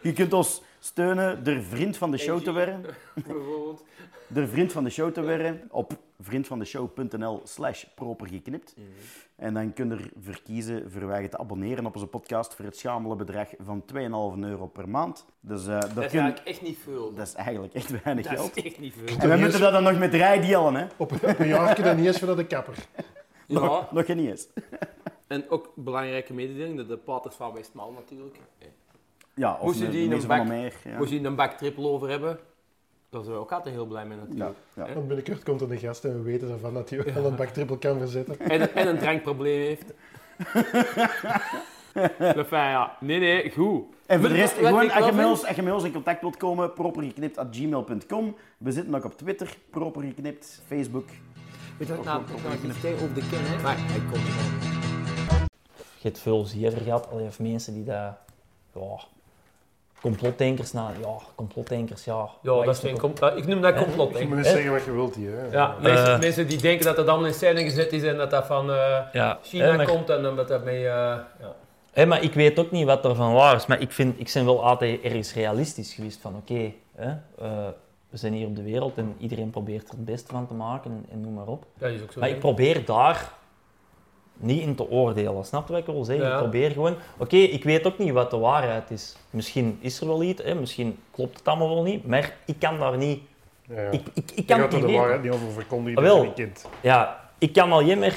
je 0.02 0.12
kunt 0.12 0.32
ons 0.32 0.62
steunen 0.84 1.44
door 1.44 1.62
vriend 1.62 1.96
van 1.96 2.10
de 2.10 2.16
show 2.18 2.40
te 2.42 2.52
worden. 2.52 2.80
Bijvoorbeeld. 3.14 3.84
Door 4.28 4.48
vriend 4.48 4.72
van 4.72 4.84
de 4.84 4.90
show 4.90 5.12
te 5.12 5.22
worden 5.22 5.62
op 5.70 5.92
vriendvandeshow.nl 6.20 7.40
slash 7.44 7.84
propergeknipt. 7.94 8.74
En 9.36 9.54
dan 9.54 9.72
kun 9.72 9.88
je 9.88 9.94
ervoor 9.94 10.42
kiezen 10.44 10.90
voor 10.90 11.06
wij 11.06 11.22
je 11.22 11.28
te 11.28 11.38
abonneren 11.38 11.86
op 11.86 11.94
onze 11.94 12.06
podcast 12.06 12.54
voor 12.54 12.64
het 12.64 12.76
schamele 12.76 13.16
bedrag 13.16 13.48
van 13.64 13.82
2,5 13.94 13.98
euro 14.40 14.66
per 14.66 14.88
maand. 14.88 15.26
Dus 15.40 15.66
eh, 15.66 15.80
dat, 15.80 15.94
Dat 15.94 16.04
is 16.04 16.10
kun- 16.10 16.20
eigenlijk 16.20 16.48
echt 16.48 16.62
niet 16.62 16.78
veel. 16.84 17.14
dat 17.14 17.26
is 17.26 17.34
eigenlijk 17.34 17.74
echt 17.74 18.02
weinig 18.02 18.24
Dat 18.26 18.34
geld. 18.34 18.56
is 18.56 18.64
echt 18.64 18.78
niet 18.78 18.94
veel. 19.04 19.18
En 19.18 19.28
we 19.30 19.36
moeten 19.36 19.60
dat 19.60 19.72
dan 19.72 19.82
nog 19.82 19.98
met 19.98 20.14
rij 20.14 20.40
delen, 20.40 20.74
hè? 20.74 20.86
Op, 20.96 21.12
een 21.22 21.46
jaar 21.48 21.74
kun 21.74 21.84
je 21.84 21.94
niet 21.94 22.06
eens 22.06 22.18
voor 22.18 22.36
de 22.36 22.46
kapper. 22.46 22.74
Ja, 23.46 23.88
Nog 23.92 24.06
geen 24.06 24.18
eens. 24.28 24.48
en 25.26 25.50
ook 25.50 25.72
belangrijke 25.74 26.32
mededeling, 26.34 26.76
de, 26.76 26.86
de 26.86 26.96
paters 26.96 27.34
van 27.34 27.52
Westmaal 27.54 27.92
natuurlijk. 27.92 28.36
Ja, 29.34 29.52
of 29.54 29.62
Moest 29.64 29.78
je 29.78 29.84
een- 29.84 29.90
die 29.90 29.98
in 29.98 30.04
een 30.04 30.10
mensen 30.10 30.28
van 30.28 30.38
bak- 30.38 30.46
meer. 30.48 30.72
Ja. 30.84 30.98
Moest 30.98 31.10
je 31.10 31.20
een 31.20 31.34
bak 31.36 31.52
triple 31.52 31.86
over 31.88 32.08
hebben, 32.08 32.38
daar 33.10 33.22
zijn 33.22 33.34
we 33.34 33.40
ook 33.40 33.52
altijd 33.52 33.74
heel 33.74 33.86
blij 33.86 34.06
mee 34.06 34.18
natuurlijk. 34.18 34.56
ja. 34.74 34.94
Want 34.94 35.06
binnenkort 35.06 35.42
komt 35.42 35.60
er 35.60 35.72
een 35.72 35.78
gast 35.78 36.04
en 36.04 36.12
we 36.16 36.22
weten 36.22 36.50
ervan 36.50 36.74
dat 36.74 36.90
hij 36.90 37.12
wel 37.14 37.24
een 37.24 37.36
baktrippel 37.36 37.76
kan 37.76 37.98
verzetten. 37.98 38.38
En, 38.38 38.74
en 38.74 38.88
een 38.88 38.98
drankprobleem 38.98 39.60
heeft. 39.60 39.92
Enfin, 42.18 42.58
ja. 42.58 42.96
Nee, 43.00 43.18
nee, 43.18 43.50
goed. 43.50 43.84
En 44.06 44.20
voor 44.20 44.28
de 44.28 44.34
rest, 44.34 44.52
gewoon, 44.54 44.82
ik 44.82 44.92
als 44.92 45.06
je, 45.06 45.12
met 45.12 45.26
ons, 45.26 45.46
als 45.46 45.56
je 45.56 45.62
met 45.62 45.72
ons 45.72 45.84
in 45.84 45.92
contact 45.92 46.20
wilt 46.20 46.36
komen, 46.36 46.72
propergeknipt.gmail.com. 46.72 48.36
We 48.58 48.72
zitten 48.72 48.94
ook 48.94 49.04
op 49.04 49.16
Twitter, 49.18 49.56
propergeknipt, 49.70 50.62
Facebook. 50.66 51.08
Weet 51.78 51.88
je 51.88 51.96
wat 51.96 52.04
nou, 52.04 52.22
ik 52.22 52.30
over 52.94 53.14
de 53.14 53.28
ken, 53.30 53.44
hè? 53.44 53.62
Maar 53.62 53.76
hij 53.78 53.98
komt 53.98 54.14
er 54.26 55.44
Je 55.98 56.10
hebt 56.10 56.18
veel 56.18 56.44
zever 56.44 56.80
gehad, 56.80 57.10
allee, 57.10 57.26
of 57.26 57.40
mensen 57.40 57.74
die 57.74 57.84
dat... 57.84 58.14
Ja, 58.74 58.98
complotdenkers, 60.10 60.72
nou, 60.72 60.90
ja, 61.00 61.16
complotdenkers, 61.34 62.04
ja. 62.04 62.28
Ja, 62.42 62.64
dat 62.64 62.74
is 62.74 62.78
geen 62.78 62.98
complot. 62.98 63.36
Ik 63.36 63.46
noem 63.46 63.60
dat 63.60 63.74
complot, 63.76 64.18
Je 64.18 64.26
moet 64.26 64.36
eens 64.38 64.48
zeggen 64.48 64.72
wat 64.72 64.84
je 64.84 64.92
wilt 64.92 65.14
hier. 65.14 65.30
Hè. 65.36 65.46
Ja, 65.50 65.76
mensen, 65.80 66.12
Eh. 66.14 66.18
mensen 66.20 66.46
die 66.48 66.58
denken 66.60 66.84
dat 66.84 66.96
dat 66.96 67.08
allemaal 67.08 67.26
in 67.26 67.34
scène 67.34 67.62
gezet 67.62 67.92
is 67.92 68.02
en 68.02 68.16
dat 68.16 68.30
dat 68.30 68.46
van 68.46 68.70
eh, 68.70 68.98
Ja, 69.12 69.38
China 69.42 69.64
hè, 69.64 69.76
maar, 69.76 69.86
komt 69.86 70.10
en 70.10 70.22
dan 70.22 70.36
dat 70.36 70.48
dat 70.48 70.64
mee... 70.64 70.76
eh, 70.86 71.16
ja. 71.40 71.54
hè, 71.92 72.06
maar 72.06 72.22
ik 72.22 72.34
weet 72.34 72.58
ook 72.58 72.70
niet 72.70 72.86
wat 72.86 73.04
er 73.04 73.14
van 73.14 73.32
waar 73.32 73.56
is, 73.56 73.66
maar 73.66 73.80
ik, 73.80 73.92
vind, 73.92 74.20
ik 74.20 74.30
ben 74.34 74.44
wel 74.44 74.64
altijd 74.64 75.00
ergens 75.02 75.34
realistisch 75.34 75.94
geweest 75.94 76.20
van 76.20 76.36
oké, 76.36 76.72
hè, 76.94 77.08
eh, 77.38 77.66
we 78.10 78.16
zijn 78.16 78.32
hier 78.32 78.46
op 78.46 78.56
de 78.56 78.62
wereld 78.62 78.96
en 78.98 79.14
iedereen 79.18 79.50
probeert 79.50 79.88
er 79.88 79.94
het 79.94 80.04
beste 80.04 80.32
van 80.32 80.46
te 80.46 80.54
maken 80.54 80.90
en, 80.90 81.06
en 81.12 81.20
noem 81.20 81.34
maar 81.34 81.46
op. 81.46 81.64
Dat 81.78 81.90
is 81.90 82.02
ook 82.02 82.12
zo. 82.12 82.20
Maar 82.20 82.28
ik 82.28 82.38
probeer 82.38 82.84
daar 82.84 83.32
niet 84.36 84.62
in 84.62 84.74
te 84.74 84.90
oordelen. 84.90 85.44
Snap 85.44 85.66
je 85.66 85.72
wat 85.72 85.80
ik 85.80 85.94
wil 85.94 86.04
zeggen? 86.04 86.26
Ja. 86.26 86.32
Ik 86.32 86.38
probeer 86.38 86.70
gewoon... 86.70 86.96
Oké, 87.16 87.36
ik 87.36 87.64
weet 87.64 87.86
ook 87.86 87.98
niet 87.98 88.12
wat 88.12 88.30
de 88.30 88.36
waarheid 88.38 88.90
is. 88.90 89.16
Misschien 89.30 89.78
is 89.80 90.00
er 90.00 90.06
wel 90.06 90.22
iets, 90.22 90.42
hè? 90.42 90.54
misschien 90.54 90.98
klopt 91.10 91.38
het 91.38 91.48
allemaal 91.48 91.68
wel 91.74 91.82
niet, 91.82 92.06
maar 92.06 92.36
ik 92.46 92.58
kan 92.58 92.78
daar 92.78 92.96
niet... 92.96 93.20
Ja, 93.68 93.80
ja. 93.80 93.90
Ik, 93.90 94.02
ik, 94.14 94.30
ik 94.30 94.32
Je 94.38 94.44
kan 94.44 94.58
gaat 94.60 94.72
er 94.72 94.78
niet 94.78 94.88
de 94.88 94.94
waarheid 94.94 95.22
niet 95.22 95.32
over 95.32 95.50
verkondigen, 95.50 95.98
Ah, 95.98 96.04
je 96.04 96.10
wel. 96.14 96.22
niet 96.24 96.34
kent. 96.34 96.64
Ja, 96.80 97.30
ik 97.38 97.52
kan 97.52 97.72
al 97.72 97.84
jammer 97.84 98.14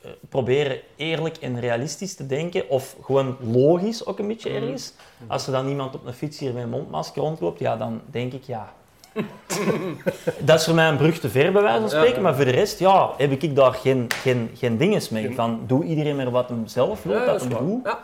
eh, 0.00 0.10
proberen 0.28 0.80
eerlijk 0.96 1.36
en 1.36 1.60
realistisch 1.60 2.14
te 2.14 2.26
denken, 2.26 2.68
of 2.68 2.96
gewoon 3.02 3.36
logisch 3.40 4.06
ook 4.06 4.18
een 4.18 4.26
beetje 4.28 4.50
Mhm. 4.50 4.62
ergens. 4.62 4.92
Als 5.26 5.46
er 5.46 5.52
dan 5.52 5.68
iemand 5.68 5.94
op 5.94 6.06
een 6.06 6.12
fiets 6.12 6.38
hier 6.38 6.52
met 6.52 6.62
een 6.62 6.68
mondmasker 6.70 7.22
rondloopt, 7.22 7.58
ja, 7.58 7.76
dan 7.76 8.00
denk 8.10 8.32
ik, 8.32 8.42
ja... 8.44 8.72
dat 10.46 10.58
is 10.58 10.64
voor 10.64 10.74
mij 10.74 10.88
een 10.88 10.96
brug 10.96 11.18
te 11.18 11.28
ver, 11.28 11.52
bij 11.52 11.62
wijze 11.62 11.80
van 11.80 11.88
spreken. 11.88 12.14
ja. 12.14 12.20
Maar 12.20 12.34
voor 12.34 12.44
de 12.44 12.50
rest, 12.50 12.78
ja, 12.78 13.10
heb 13.16 13.30
ik 13.30 13.56
daar 13.56 13.72
geen, 13.72 14.06
geen, 14.12 14.50
geen 14.54 14.76
dinges 14.76 15.08
mee. 15.08 15.34
Van, 15.34 15.60
doe 15.66 15.84
iedereen 15.84 16.16
maar 16.16 16.30
wat 16.30 16.48
hem 16.48 16.66
zelf 16.66 17.02
wil, 17.02 17.24
dat 17.26 17.40
hem 17.40 17.48
doet. 17.48 17.84
Ja. 17.84 17.98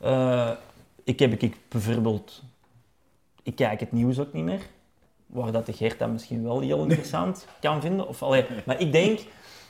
Eh, 0.00 0.50
ik 1.04 1.18
heb 1.18 1.42
ik 1.42 1.56
bijvoorbeeld... 1.68 2.42
Ik 3.42 3.56
kijk 3.56 3.80
het 3.80 3.92
nieuws 3.92 4.18
ook 4.18 4.32
niet 4.32 4.44
meer. 4.44 4.60
Waar 5.26 5.52
dat 5.52 5.66
de 5.66 5.72
Gert 5.72 5.98
dat 5.98 6.08
misschien 6.08 6.42
wel 6.42 6.60
heel 6.60 6.82
interessant 6.82 7.46
kan 7.60 7.80
vinden. 7.80 8.08
Of, 8.08 8.22
allee, 8.22 8.44
maar 8.64 8.80
ik 8.80 8.92
denk, 8.92 9.20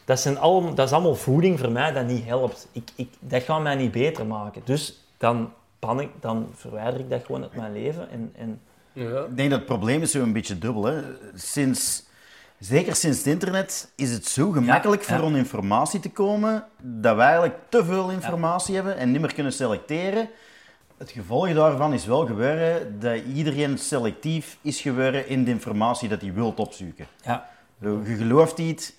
dat, 0.04 0.20
zijn 0.20 0.38
al, 0.38 0.74
dat 0.74 0.86
is 0.86 0.92
allemaal 0.92 1.14
voeding 1.14 1.58
voor 1.58 1.72
mij 1.72 1.92
dat 1.92 2.06
niet 2.06 2.24
helpt. 2.24 2.68
Ik, 2.72 2.90
ik, 2.94 3.08
dat 3.20 3.42
gaat 3.42 3.62
mij 3.62 3.74
niet 3.74 3.92
beter 3.92 4.26
maken. 4.26 4.62
Dus 4.64 5.04
dan, 5.16 5.52
ik, 5.98 6.10
dan 6.20 6.48
verwijder 6.54 7.00
ik 7.00 7.10
dat 7.10 7.24
gewoon 7.24 7.42
uit 7.42 7.54
mijn 7.54 7.72
leven. 7.72 8.10
En, 8.10 8.32
en 8.36 8.60
Ja. 8.98 9.20
Ik 9.20 9.36
denk 9.36 9.50
dat 9.50 9.58
het 9.58 9.68
probleem 9.68 10.02
is 10.02 10.10
zo 10.10 10.22
een 10.22 10.32
beetje 10.32 10.58
dubbel. 10.58 10.84
Hè. 10.84 11.02
Sinds, 11.34 12.06
zeker 12.58 12.94
sinds 12.96 13.18
het 13.18 13.26
internet 13.26 13.92
is 13.96 14.10
het 14.12 14.26
zo 14.26 14.50
gemakkelijk 14.50 15.02
Ja, 15.02 15.12
ja. 15.12 15.18
voor 15.18 15.28
om 15.28 15.36
informatie 15.36 16.00
te 16.00 16.10
komen 16.10 16.64
dat 16.82 17.16
we 17.16 17.22
eigenlijk 17.22 17.56
te 17.68 17.84
veel 17.84 18.10
informatie 18.10 18.74
hebben 18.74 18.96
en 18.96 19.10
niet 19.10 19.20
meer 19.20 19.34
kunnen 19.34 19.52
selecteren. 19.52 20.28
Het 20.98 21.10
gevolg 21.10 21.52
daarvan 21.54 21.92
is 21.92 22.06
wel 22.06 22.26
geworden 22.26 23.00
dat 23.00 23.20
iedereen 23.34 23.78
selectief 23.78 24.58
is 24.62 24.80
geworden 24.80 25.28
in 25.28 25.44
de 25.44 25.50
informatie 25.50 26.08
dat 26.08 26.20
hij 26.20 26.32
wilt 26.32 26.58
opzoeken. 26.60 27.06
ja, 27.24 27.48
Zo, 27.82 28.00
Je 28.04 28.14
gelooft 28.16 28.58
iets 28.58 28.92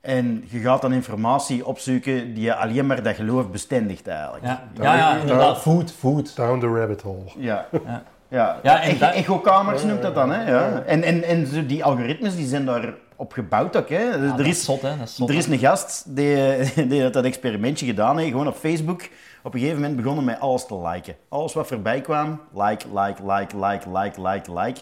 en 0.00 0.44
je 0.48 0.58
gaat 0.58 0.80
dan 0.82 0.92
informatie 0.92 1.66
opzoeken 1.66 2.34
die 2.34 2.42
je 2.44 2.54
alleen 2.54 2.86
maar 2.86 3.02
dat 3.02 3.14
geloof 3.14 3.50
bestendigt 3.50 4.06
eigenlijk. 4.06 4.44
ja, 4.44 4.62
ja, 4.96 5.16
inderdaad. 5.16 5.58
Food, 5.58 5.92
food. 5.92 6.36
Down 6.36 6.60
the 6.60 6.66
rabbit 6.66 7.02
hole. 7.02 7.24
Ja. 7.36 7.66
Ja. 7.84 8.02
Ja, 8.28 8.60
Ja, 8.62 8.80
en 8.82 8.88
Echo- 8.90 8.98
dat- 8.98 9.14
echokamers 9.14 9.82
noemt 9.84 10.02
dat 10.02 10.14
dan. 10.14 10.30
Hè? 10.32 10.50
Ja. 10.50 10.82
En, 10.86 11.02
en, 11.02 11.22
en 11.22 11.46
zo 11.46 11.66
die 11.66 11.84
algoritmes 11.84 12.36
die 12.36 12.46
zijn 12.46 12.64
daar 12.64 12.94
op 13.16 13.32
gebouwd 13.32 13.76
ook. 13.76 13.88
Hè? 13.88 14.02
Ja, 14.02 14.12
er, 14.12 14.36
dat 14.36 14.46
is, 14.46 14.64
zot, 14.64 14.82
hè. 14.82 14.96
Dat 14.98 15.08
is 15.08 15.14
zot, 15.14 15.28
er 15.28 15.34
is 15.34 15.46
een 15.46 15.58
gast 15.58 16.16
die, 16.16 16.36
die 16.88 17.02
had 17.02 17.12
dat 17.12 17.24
experimentje 17.24 17.86
gedaan 17.86 18.18
heeft, 18.18 18.30
gewoon 18.30 18.48
op 18.48 18.56
Facebook. 18.56 19.02
Op 19.42 19.54
een 19.54 19.60
gegeven 19.60 19.80
moment 19.80 19.96
begonnen 20.00 20.24
met 20.24 20.40
alles 20.40 20.66
te 20.66 20.78
liken. 20.80 21.14
Alles 21.28 21.52
wat 21.54 21.66
voorbij 21.66 22.00
kwam, 22.00 22.40
like, 22.54 22.86
like, 22.94 23.22
like, 23.32 23.56
like, 23.66 23.90
like, 23.98 24.20
like, 24.28 24.52
like. 24.60 24.80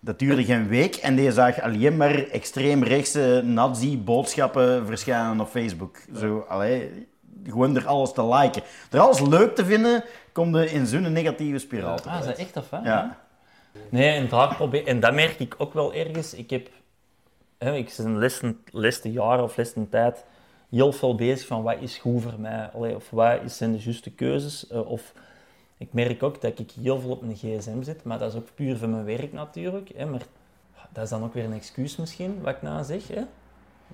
Dat 0.00 0.18
duurde 0.18 0.44
geen 0.44 0.68
week 0.68 0.96
en 0.96 1.14
die 1.16 1.32
zag 1.32 1.60
alleen 1.62 1.96
maar 1.96 2.14
extreem 2.32 2.82
rechtse 2.82 3.42
nazi-boodschappen 3.44 4.86
verschijnen 4.86 5.40
op 5.40 5.48
Facebook. 5.48 5.96
Zo, 6.16 6.44
allee, 6.48 7.06
gewoon 7.46 7.76
er 7.76 7.86
alles 7.86 8.12
te 8.12 8.26
liken. 8.26 8.62
Er 8.90 9.00
alles 9.00 9.20
leuk 9.20 9.54
te 9.54 9.64
vinden, 9.64 10.04
komt 10.34 10.54
er 10.54 10.72
in 10.72 10.86
zo'n 10.86 11.12
negatieve 11.12 11.58
spiraal 11.58 11.98
Ah, 12.04 12.18
is 12.20 12.26
dat 12.26 12.38
echt 12.38 12.56
of 12.56 12.70
hè? 12.70 12.78
Ja. 12.78 13.18
Nee, 13.88 14.08
en, 14.08 14.28
daar 14.28 14.54
probeer, 14.54 14.86
en 14.86 15.00
dat 15.00 15.14
merk 15.14 15.38
ik 15.40 15.54
ook 15.58 15.72
wel 15.74 15.94
ergens. 15.94 16.34
Ik 16.34 16.50
heb, 16.50 16.68
hè, 17.58 17.74
ik 17.74 17.94
ben 17.96 18.14
de 18.20 18.54
laatste, 18.70 19.12
jaren 19.12 19.44
of 19.44 19.56
laatste 19.56 19.88
tijd 19.88 20.24
heel 20.70 20.92
veel 20.92 21.14
bezig 21.14 21.46
van 21.46 21.62
wat 21.62 21.76
is 21.80 21.98
goed 21.98 22.22
voor 22.22 22.34
mij, 22.38 22.70
Allee, 22.74 22.94
of 22.94 23.10
wat 23.10 23.42
is- 23.44 23.56
zijn 23.56 23.72
de 23.72 23.78
juiste 23.78 24.10
keuzes. 24.10 24.66
eh, 24.66 24.90
of 24.90 25.12
ik 25.78 25.88
merk 25.92 26.22
ook 26.22 26.40
dat 26.40 26.58
ik 26.58 26.70
heel 26.82 27.00
veel 27.00 27.10
op 27.10 27.22
mijn 27.22 27.36
gsm 27.36 27.82
zit, 27.82 28.04
maar 28.04 28.18
dat 28.18 28.32
is 28.32 28.38
ook 28.38 28.48
puur 28.54 28.76
voor 28.76 28.88
mijn 28.88 29.04
werk 29.04 29.32
natuurlijk. 29.32 29.90
Hè, 29.96 30.06
maar 30.06 30.22
dat 30.92 31.04
is 31.04 31.10
dan 31.10 31.24
ook 31.24 31.34
weer 31.34 31.44
een 31.44 31.52
excuus 31.52 31.96
misschien, 31.96 32.40
wat 32.42 32.54
ik 32.54 32.62
nou 32.62 32.84
zeg. 32.84 33.08
Hè. 33.08 33.22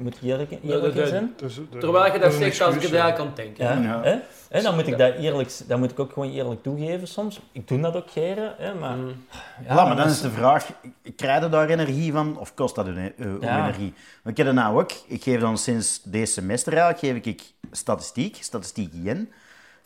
Moet 0.01 0.17
eerlijk, 0.23 0.51
eerlijk 0.65 0.95
in 0.95 1.07
zijn? 1.07 1.35
De- 1.37 1.79
Terwijl 1.79 2.13
je 2.13 2.19
dat 2.19 2.33
een 2.33 2.39
zegt, 2.39 2.61
als 2.61 2.75
ik 2.75 2.83
ja. 2.83 2.89
eigenlijk 2.89 3.17
kan 3.17 3.31
denken. 3.35 3.65
Ja, 3.65 3.73
Ja. 3.93 4.03
Hè? 4.03 4.17
Hè, 4.49 4.63
dan, 4.63 4.75
moet 4.75 4.87
ik 4.87 4.99
dat, 4.99 5.15
eerlijk, 5.15 5.51
dat 5.67 5.79
moet 5.79 5.91
ik 5.91 5.99
ook 5.99 6.13
gewoon 6.13 6.31
eerlijk 6.33 6.63
toegeven 6.63 7.09
soms. 7.09 7.41
Ik 7.53 7.69
doe 7.69 7.81
dat 7.81 7.97
ook 7.97 8.11
geren, 8.11 8.55
hè, 8.59 8.75
maar... 8.75 8.97
Mm. 8.97 9.07
Ja, 9.29 9.43
Ja, 9.67 9.75
maar 9.75 9.87
dan 9.87 9.97
dat 9.97 10.07
is 10.07 10.21
de 10.21 10.31
vraag, 10.31 10.71
krijg 11.17 11.43
je 11.43 11.49
daar 11.49 11.69
energie 11.69 12.13
van 12.13 12.39
of 12.39 12.55
kost 12.55 12.75
dat 12.75 12.87
een, 12.87 12.97
eh, 12.97 13.27
Ja. 13.41 13.59
energie? 13.63 13.95
Want 14.23 14.39
ik 14.39 14.45
heb 14.45 14.47
dat 14.47 14.55
nou 14.65 14.81
ook, 14.81 14.93
ik 15.07 15.23
geef 15.23 15.41
dan 15.41 15.59
sinds 15.59 16.01
deze 16.05 16.33
semester 16.33 16.73
eigenlijk, 16.77 17.23
geef 17.23 17.33
ik 17.35 17.43
statistiek, 17.71 18.37
statistiek 18.41 18.93
in. 19.05 19.33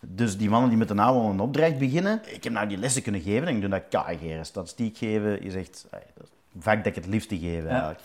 Dus 0.06 0.36
die 0.36 0.50
mannen 0.50 0.68
die 0.68 0.78
met 0.78 0.88
de 0.88 0.94
naam 0.94 1.14
al 1.16 1.30
een 1.30 1.40
opdracht 1.40 1.78
beginnen, 1.78 2.20
ik 2.26 2.44
heb 2.44 2.52
nou 2.52 2.66
die 2.68 2.78
lessen 2.78 3.02
kunnen 3.02 3.20
geven 3.20 3.48
en 3.48 3.54
ik 3.54 3.60
doe 3.60 3.70
dat 3.70 3.82
keigeren. 4.04 4.44
Statistiek 4.46 4.96
geven 4.98 5.42
is 5.42 5.54
echt 5.54 5.86
dat 5.90 6.00
is 6.24 6.28
een 6.54 6.62
vak 6.62 6.76
dat 6.76 6.86
ik 6.86 6.94
het 6.94 7.06
liefste 7.06 7.38
geef 7.38 7.64
eigenlijk. 7.66 8.00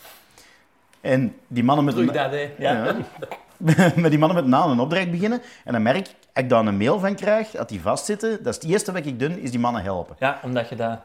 En 1.01 1.35
die 1.47 1.63
mannen 1.63 1.85
met 1.85 1.93
Terug 1.93 2.09
een- 2.09 2.15
dat, 2.15 2.31
hè. 2.31 2.53
ja. 2.65 2.95
met 4.01 4.09
die 4.09 4.19
mannen 4.19 4.37
met 4.37 4.45
naam 4.47 4.71
een 4.71 4.79
opdracht 4.79 5.11
beginnen 5.11 5.41
en 5.65 5.73
dan 5.73 5.81
merk 5.81 5.97
ik, 5.97 6.05
als 6.33 6.43
ik 6.43 6.49
daar 6.49 6.65
een 6.65 6.77
mail 6.77 6.99
van 6.99 7.15
krijg, 7.15 7.51
dat 7.51 7.69
die 7.69 7.81
vastzitten, 7.81 8.43
dat 8.43 8.55
is 8.55 8.61
het 8.61 8.71
eerste 8.71 8.91
wat 8.91 9.05
ik 9.05 9.19
doe, 9.19 9.41
is 9.41 9.51
die 9.51 9.59
mannen 9.59 9.81
helpen. 9.83 10.15
Ja, 10.19 10.39
omdat 10.43 10.69
je 10.69 10.75
dat... 10.75 10.99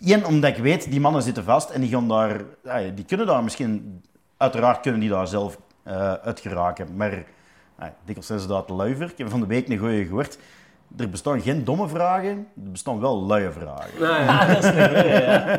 Eén, 0.00 0.26
omdat 0.26 0.50
ik 0.50 0.62
weet, 0.62 0.90
die 0.90 1.00
mannen 1.00 1.22
zitten 1.22 1.44
vast 1.44 1.70
en 1.70 1.80
die 1.80 1.90
gaan 1.90 2.08
daar... 2.08 2.40
die 2.94 3.04
kunnen 3.04 3.26
daar 3.26 3.42
misschien... 3.42 4.02
Uiteraard 4.36 4.80
kunnen 4.80 5.00
die 5.00 5.08
daar 5.10 5.26
zelf 5.26 5.58
eh 5.84 6.12
uit 6.12 6.40
geraken. 6.40 6.96
Maar 6.96 7.10
ja, 7.78 7.94
dikwijls 8.04 8.26
zijn 8.26 8.38
ze 8.40 8.46
daar 8.46 8.64
te 8.64 8.72
luiver. 8.72 9.10
Ik 9.10 9.18
heb 9.18 9.30
van 9.30 9.40
de 9.40 9.46
week 9.46 9.68
een 9.68 9.78
goeie 9.78 10.04
gehoord. 10.04 10.38
Er 10.98 11.10
bestaan 11.10 11.40
geen 11.40 11.64
domme 11.64 11.88
vragen, 11.88 12.46
er 12.64 12.70
bestaan 12.70 13.00
wel 13.00 13.22
luie 13.26 13.50
vragen. 13.50 13.90
Nou 14.00 14.22
ja. 14.22 14.46
dat 14.54 14.64
is 14.64 14.70
een 14.70 14.88
goeie, 14.88 15.20
ja. 15.20 15.58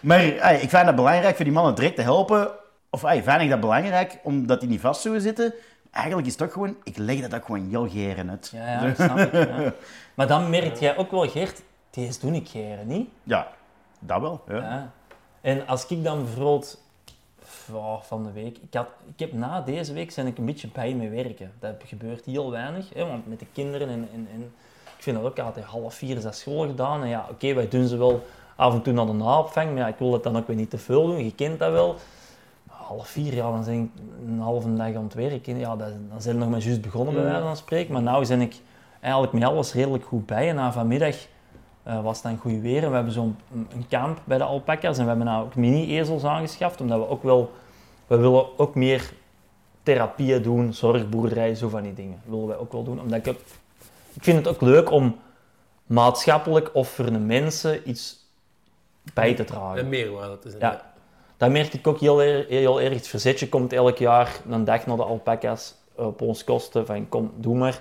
Maar 0.00 0.22
ik 0.52 0.68
vind 0.70 0.86
het 0.86 0.94
belangrijk 0.96 1.36
voor 1.36 1.44
die 1.44 1.54
mannen 1.54 1.74
direct 1.74 1.96
te 1.96 2.02
helpen. 2.02 2.50
Of 2.94 3.02
ja, 3.02 3.22
vind 3.22 3.40
ik 3.40 3.50
dat 3.50 3.60
belangrijk, 3.60 4.18
omdat 4.22 4.60
die 4.60 4.68
niet 4.68 4.80
vast 4.80 5.00
zullen 5.00 5.20
zitten. 5.20 5.54
Eigenlijk 5.90 6.26
is 6.26 6.32
het 6.32 6.42
toch 6.42 6.52
gewoon... 6.52 6.76
Ik 6.84 6.96
leg 6.96 7.20
dat 7.20 7.34
ook 7.34 7.44
gewoon 7.44 7.68
heel 7.68 7.88
geren 7.88 8.30
uit. 8.30 8.50
Ja, 8.52 8.72
ja, 8.72 8.86
dat 8.86 8.94
snap 8.94 9.18
ik. 9.18 9.32
ja. 9.32 9.72
Maar 10.14 10.26
dan 10.26 10.50
merk 10.50 10.76
jij 10.76 10.96
ook 10.96 11.10
wel, 11.10 11.28
Geert, 11.28 11.62
deze 11.90 12.20
doe 12.20 12.32
ik 12.32 12.48
geren, 12.48 12.86
niet? 12.86 13.08
Ja, 13.22 13.48
dat 13.98 14.20
wel. 14.20 14.42
Ja. 14.48 14.56
Ja. 14.56 14.92
En 15.40 15.66
als 15.66 15.86
ik 15.86 16.04
dan 16.04 16.24
bijvoorbeeld 16.24 16.82
oh, 17.72 18.00
van 18.00 18.22
de 18.22 18.32
week, 18.32 18.58
ik, 18.58 18.74
had, 18.74 18.88
ik 19.14 19.18
heb 19.18 19.32
na 19.32 19.60
deze 19.60 19.92
week 19.92 20.10
zijn 20.10 20.26
ik 20.26 20.38
een 20.38 20.44
beetje 20.44 20.68
bij 20.68 20.94
me 20.94 21.08
werken. 21.08 21.52
Dat 21.58 21.74
gebeurt 21.84 22.24
heel 22.24 22.50
weinig, 22.50 22.94
hè, 22.94 23.06
want 23.06 23.26
met 23.26 23.38
de 23.38 23.46
kinderen 23.52 23.88
en, 23.88 24.08
en, 24.12 24.28
en 24.32 24.52
ik 24.96 25.02
vind 25.02 25.16
dat 25.16 25.26
ook 25.26 25.38
altijd 25.38 25.64
half 25.64 25.94
vier 25.94 26.16
is 26.16 26.22
dat 26.22 26.36
school 26.36 26.66
gedaan. 26.66 27.02
En 27.02 27.08
ja, 27.08 27.26
oké, 27.30 27.54
wij 27.54 27.68
doen 27.68 27.86
ze 27.86 27.96
wel 27.96 28.26
af 28.56 28.74
en 28.74 28.82
toe 28.82 28.92
naar 28.92 29.06
de 29.06 29.12
naopvang, 29.12 29.70
maar 29.70 29.78
ja, 29.78 29.88
ik 29.88 29.98
wil 29.98 30.10
dat 30.10 30.22
dan 30.22 30.36
ook 30.36 30.46
weer 30.46 30.56
niet 30.56 30.70
te 30.70 30.78
veel 30.78 31.06
doen. 31.06 31.24
Je 31.24 31.34
kent 31.34 31.58
dat 31.58 31.72
wel. 31.72 31.96
Half 32.92 33.08
vier, 33.08 33.34
ja, 33.34 33.50
dan 33.50 33.64
ben 33.64 33.82
ik 33.82 33.90
een 34.26 34.40
halve 34.40 34.74
dag 34.74 34.94
aan 34.94 35.04
het 35.04 35.14
werken. 35.14 35.58
Ja, 35.58 35.76
dat, 35.76 35.88
dan 36.10 36.22
zijn 36.22 36.34
we 36.34 36.40
nog 36.40 36.50
maar 36.50 36.60
juist 36.60 36.80
begonnen 36.80 37.14
bij 37.14 37.22
wijze 37.22 37.42
van 37.42 37.56
spreken. 37.56 37.92
Maar 37.92 38.20
nu 38.20 38.26
ben 38.26 38.40
ik 38.40 38.60
eigenlijk 39.00 39.32
met 39.32 39.44
alles 39.44 39.72
redelijk 39.72 40.04
goed 40.04 40.26
bij. 40.26 40.48
En 40.48 40.54
na 40.54 40.72
vanmiddag 40.72 41.16
eh, 41.82 42.02
was 42.02 42.14
het 42.14 42.24
dan 42.24 42.38
goed 42.38 42.60
weer. 42.60 42.82
En 42.82 42.88
we 42.88 42.94
hebben 42.94 43.12
zo'n 43.12 43.36
een 43.52 43.88
kamp 43.88 44.20
bij 44.24 44.38
de 44.38 44.44
alpaca's. 44.44 44.96
En 44.96 45.02
we 45.02 45.08
hebben 45.08 45.26
nou 45.26 45.44
ook 45.44 45.54
mini-ezels 45.54 46.24
aangeschaft, 46.24 46.80
omdat 46.80 46.98
we 46.98 47.08
ook 47.08 47.22
wel... 47.22 47.52
We 48.06 48.16
willen 48.16 48.58
ook 48.58 48.74
meer 48.74 49.12
therapieën 49.82 50.42
doen, 50.42 50.74
zorgboerderij, 50.74 51.54
zo 51.54 51.68
van 51.68 51.82
die 51.82 51.94
dingen. 51.94 52.20
willen 52.24 52.46
wij 52.46 52.56
ook 52.56 52.72
wel 52.72 52.84
doen. 52.84 53.00
Omdat 53.00 53.26
ik, 53.26 53.36
ik 54.12 54.22
vind 54.22 54.38
het 54.38 54.48
ook 54.48 54.60
leuk 54.60 54.90
om 54.90 55.16
maatschappelijk 55.86 56.70
of 56.72 56.88
voor 56.88 57.04
de 57.04 57.18
mensen 57.18 57.88
iets 57.88 58.26
bij 59.14 59.34
te 59.34 59.44
dragen. 59.44 59.78
Een 59.78 59.88
meerwaarde 59.88 60.38
te 60.38 60.50
zijn. 60.50 60.62
Ja. 60.62 60.91
Dat 61.42 61.50
merk 61.50 61.74
ik 61.74 61.86
ook 61.86 62.00
heel, 62.00 62.18
heel 62.18 62.80
erg. 62.80 62.94
Het 62.94 63.08
verzetje 63.08 63.48
komt 63.48 63.72
elk 63.72 63.98
jaar 63.98 64.40
een 64.50 64.64
dag 64.64 64.86
naar 64.86 64.96
de 64.96 65.02
alpaca's 65.02 65.74
op 65.94 66.20
ons 66.20 66.44
kosten. 66.44 66.86
Van 66.86 67.08
kom, 67.08 67.32
doe 67.36 67.56
maar. 67.56 67.80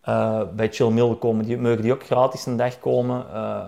Eh, 0.00 0.42
bij 0.54 0.72
Chill 0.72 0.90
Mill 0.90 1.14
komen 1.14 1.44
die, 1.44 1.58
mogen 1.58 1.82
die 1.82 1.92
ook 1.92 2.04
gratis 2.04 2.46
een 2.46 2.56
dag 2.56 2.78
komen. 2.78 3.26
Eh, 3.32 3.64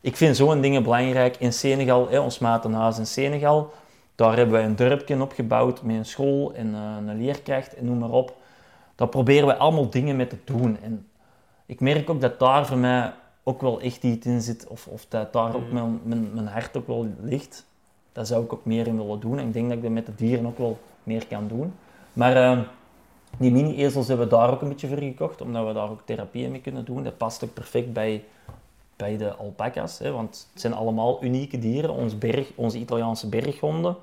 ik 0.00 0.16
vind 0.16 0.36
zo'n 0.36 0.60
dingen 0.60 0.82
belangrijk. 0.82 1.36
In 1.36 1.52
Senegal, 1.52 2.08
hè, 2.08 2.18
ons 2.18 2.38
matenhuis 2.38 2.98
in 2.98 3.06
Senegal, 3.06 3.72
daar 4.14 4.36
hebben 4.36 4.54
wij 4.54 4.64
een 4.64 4.76
dorpje 4.76 5.22
opgebouwd 5.22 5.82
met 5.82 5.96
een 5.96 6.04
school 6.04 6.54
en 6.54 6.74
eh, 6.74 6.80
een 7.06 7.18
leerkracht 7.18 7.74
en 7.74 7.84
noem 7.84 7.98
maar 7.98 8.10
op. 8.10 8.36
Daar 8.94 9.08
proberen 9.08 9.46
we 9.46 9.56
allemaal 9.56 9.90
dingen 9.90 10.16
mee 10.16 10.26
te 10.26 10.38
doen. 10.44 10.78
En 10.82 11.08
ik 11.66 11.80
merk 11.80 12.10
ook 12.10 12.20
dat 12.20 12.38
daar 12.38 12.66
voor 12.66 12.78
mij 12.78 13.12
ook 13.42 13.60
wel 13.60 13.80
echt 13.80 14.02
iets 14.02 14.26
in 14.26 14.40
zit, 14.40 14.66
of, 14.68 14.86
of 14.86 15.06
dat 15.08 15.32
daar 15.32 15.54
ook 15.54 15.72
mijn, 15.72 16.00
mijn, 16.02 16.30
mijn 16.34 16.46
hart 16.46 16.76
ook 16.76 16.86
wel 16.86 17.06
ligt. 17.20 17.66
Daar 18.18 18.26
zou 18.26 18.44
ik 18.44 18.52
ook 18.52 18.64
meer 18.64 18.86
in 18.86 18.96
willen 18.96 19.20
doen. 19.20 19.38
En 19.38 19.46
ik 19.46 19.52
denk 19.52 19.68
dat 19.68 19.76
ik 19.76 19.82
dat 19.82 19.92
met 19.92 20.06
de 20.06 20.14
dieren 20.14 20.46
ook 20.46 20.58
wel 20.58 20.78
meer 21.02 21.26
kan 21.26 21.48
doen. 21.48 21.74
Maar 22.12 22.36
eh, 22.36 22.58
die 23.36 23.52
mini-ezels 23.52 24.08
hebben 24.08 24.28
we 24.28 24.36
daar 24.36 24.50
ook 24.50 24.62
een 24.62 24.68
beetje 24.68 24.88
voor 24.88 24.98
gekocht, 24.98 25.40
omdat 25.40 25.66
we 25.66 25.72
daar 25.72 25.90
ook 25.90 26.00
therapieën 26.04 26.50
mee 26.50 26.60
kunnen 26.60 26.84
doen. 26.84 27.04
Dat 27.04 27.16
past 27.16 27.44
ook 27.44 27.54
perfect 27.54 27.92
bij, 27.92 28.24
bij 28.96 29.16
de 29.16 29.34
alpaca's, 29.34 29.98
hè, 29.98 30.10
want 30.10 30.48
het 30.52 30.60
zijn 30.60 30.72
allemaal 30.72 31.18
unieke 31.24 31.58
dieren. 31.58 31.90
Ons 31.90 32.18
berg, 32.18 32.50
onze 32.54 32.78
Italiaanse 32.78 33.28
berghonden, 33.28 33.96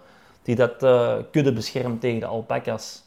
die 0.43 0.55
dat 0.55 0.84
eh 0.84 1.16
kudde 1.32 1.53
beschermen 1.53 1.99
tegen 1.99 2.20
de 2.20 2.26
alpaca's, 2.26 3.03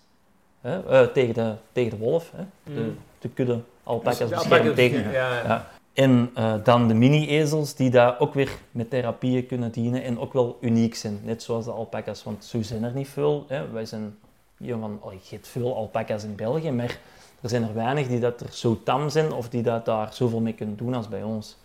hè, 0.61 1.01
eh, 1.01 1.07
tegen, 1.07 1.35
de, 1.35 1.55
tegen 1.73 1.91
de 1.91 2.05
wolf. 2.05 2.33
Hè. 2.37 2.45
De, 2.75 2.93
de 3.19 3.29
kudde 3.29 3.61
alpaca's 3.83 4.19
Dus- 4.19 4.31
Ja, 4.31 4.37
beschermen 4.37 4.75
tegen... 4.75 5.03
Ja, 5.03 5.35
ja. 5.37 5.43
Ja. 5.45 5.67
En 5.99 6.31
eh, 6.35 6.55
dan 6.65 6.89
de 6.89 6.95
mini-ezels, 6.95 7.75
die 7.75 7.91
daar 7.91 8.21
ook 8.21 8.35
weer 8.35 8.51
met 8.71 8.91
therapieën 8.91 9.47
kunnen 9.47 9.73
dienen 9.73 10.03
en 10.03 10.19
ook 10.19 10.33
wel 10.33 10.59
uniek 10.61 10.95
zijn. 10.95 11.21
Net 11.25 11.43
zoals 11.43 11.65
de 11.65 11.71
alpaca's, 11.71 12.25
want 12.25 12.45
zo 12.45 12.63
zijn 12.63 12.85
er 12.85 12.93
niet 12.95 13.09
veel. 13.09 13.45
Hè. 13.49 13.71
Wij 13.71 13.85
zijn 13.85 14.17
hier 14.59 14.77
van, 14.79 14.99
oh, 15.01 15.13
je 15.13 15.19
hebt 15.31 15.49
veel 15.49 15.77
alpaca's 15.77 16.25
in 16.25 16.35
België, 16.35 16.71
maar 16.71 16.99
er 17.41 17.49
zijn 17.49 17.63
er 17.63 17.75
weinig 17.75 18.07
die 18.07 18.21
dat 18.21 18.41
er 18.41 18.53
zo 18.53 18.81
tam 18.83 19.09
zijn 19.09 19.33
of 19.33 19.49
die 19.49 19.63
dat 19.63 19.85
daar 19.85 20.13
zoveel 20.13 20.41
mee 20.41 20.53
kunnen 20.53 20.77
doen 20.77 20.95
als 20.95 21.09
bij 21.09 21.23
ons. 21.23 21.57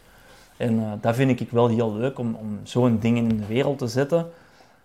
En 0.57 0.79
eh, 0.79 0.91
dat 1.01 1.15
vind 1.15 1.39
ik 1.39 1.49
wel 1.49 1.67
heel 1.67 1.95
leuk 1.95 2.19
om, 2.19 2.35
om 2.35 2.59
zo'n 2.63 2.99
dingen 2.99 3.29
in 3.29 3.37
de 3.37 3.45
wereld 3.45 3.77
te 3.77 3.87
zetten. 3.87 4.17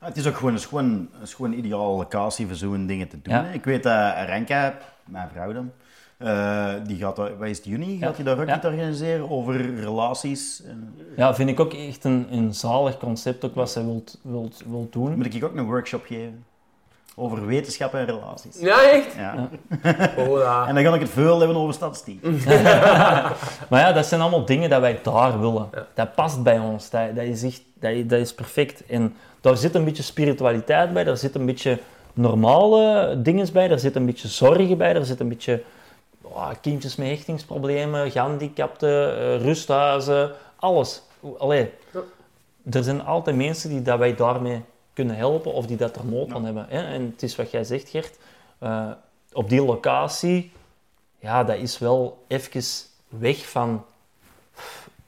Ja, 0.01 0.07
Het 0.07 0.17
is 0.17 0.27
ook 0.27 0.37
gewoon 0.37 0.53
een 0.53 0.61
schoon, 0.61 1.09
een 1.21 1.27
schoon 1.27 1.53
ideale 1.53 1.97
locatie 1.97 2.47
voor 2.47 2.57
zo'n 2.57 2.87
dingen 2.87 3.09
te 3.09 3.19
doen. 3.23 3.35
Ja. 3.35 3.45
Ik 3.45 3.65
weet 3.65 3.83
dat 3.83 4.15
Renka, 4.27 4.79
mijn 5.05 5.29
vrouw 5.29 5.53
dan, 5.53 5.71
eh, 6.19 6.69
die 6.87 6.97
gaat, 6.97 7.17
wat 7.17 7.31
is 7.43 7.57
het, 7.57 7.67
juni, 7.67 7.99
gaat 7.99 8.17
hij 8.17 8.25
daar 8.25 8.41
ook 8.41 8.47
Ja. 8.49 8.57
iets 8.57 8.65
organiseren 8.67 9.31
over 9.31 9.81
relaties. 9.81 10.63
En, 10.69 10.95
Ja, 11.17 11.35
vind 11.35 11.49
ik 11.51 11.61
ook 11.61 11.73
echt 11.75 12.05
een, 12.05 12.27
een 12.31 12.55
zalig 12.55 12.99
concept, 12.99 13.45
ook 13.45 13.55
wat 13.55 13.71
zij 13.71 13.85
wilt, 13.85 14.19
wilt, 14.23 14.63
wilt 14.67 14.93
doen. 14.93 15.17
moet 15.17 15.35
ik 15.35 15.45
ook 15.45 15.57
een 15.57 15.67
workshop 15.67 16.05
geven 16.07 16.45
over 17.21 17.47
wetenschap 17.47 17.95
en 17.95 18.05
relaties. 18.05 18.61
Ja, 18.61 18.91
echt? 18.91 19.15
Ja. 19.17 19.49
Hola. 20.25 20.67
En 20.67 20.75
dan 20.75 20.85
ga 20.85 20.95
ik 20.95 21.01
het 21.01 21.11
veel 21.11 21.39
hebben 21.39 21.57
over 21.57 21.75
statistiek. 21.75 22.23
Maar 23.71 23.81
ja, 23.81 23.93
dat 23.93 24.07
zijn 24.07 24.21
allemaal 24.21 24.45
dingen 24.45 24.71
dat 24.71 24.81
wij 24.81 24.99
daar 25.03 25.41
willen. 25.41 25.69
Ja. 25.75 25.87
Dat 25.95 26.15
past 26.15 26.43
bij 26.43 26.59
ons. 26.59 26.91
Dat, 26.91 27.15
dat, 27.17 27.25
is 27.25 27.43
echt, 27.43 27.63
dat, 27.81 28.09
dat 28.09 28.21
is 28.21 28.35
perfect. 28.35 28.87
En 28.87 29.15
daar 29.41 29.57
zit 29.57 29.75
een 29.75 29.85
beetje 29.85 30.03
spiritualiteit 30.03 30.93
bij, 30.93 31.05
daar 31.05 31.17
zit 31.17 31.35
een 31.35 31.47
beetje 31.47 31.79
normale 32.15 33.15
dingen 33.23 33.47
bij, 33.53 33.69
daar 33.69 33.79
zit 33.79 33.97
een 33.97 34.07
beetje 34.07 34.29
zorgen 34.29 34.79
bij, 34.79 34.93
daar 34.93 35.05
zit 35.05 35.21
een 35.21 35.29
beetje 35.29 35.63
oh, 36.35 36.51
kindjes 36.61 36.97
met 36.97 37.09
hechtingsproblemen, 37.09 38.11
gehandicapten, 38.11 39.19
eh, 39.19 39.41
rusthuizen, 39.41 40.33
alles. 40.57 41.03
Allee, 41.39 41.71
Ja. 41.93 42.01
er 42.71 42.83
zijn 42.83 43.05
altijd 43.05 43.37
mensen 43.37 43.71
die 43.71 43.83
dat 43.83 43.99
wij 43.99 44.15
daarmee 44.15 44.63
kunnen 44.93 45.17
helpen 45.17 45.53
of 45.53 45.67
die 45.67 45.77
dat 45.77 45.97
er 45.97 46.05
nood 46.07 46.33
aan 46.33 46.45
hebben. 46.45 46.67
Hè? 46.69 46.83
En 46.83 47.03
het 47.13 47.23
is 47.23 47.37
wat 47.37 47.51
jij 47.51 47.65
zegt, 47.65 47.89
Gert. 47.89 48.17
eh, 48.59 48.91
op 49.33 49.49
die 49.49 49.63
locatie, 49.65 50.53
ja, 51.19 51.45
dat 51.45 51.57
is 51.57 51.79
wel 51.79 52.25
even 52.29 52.63
weg 53.09 53.49
van... 53.51 53.85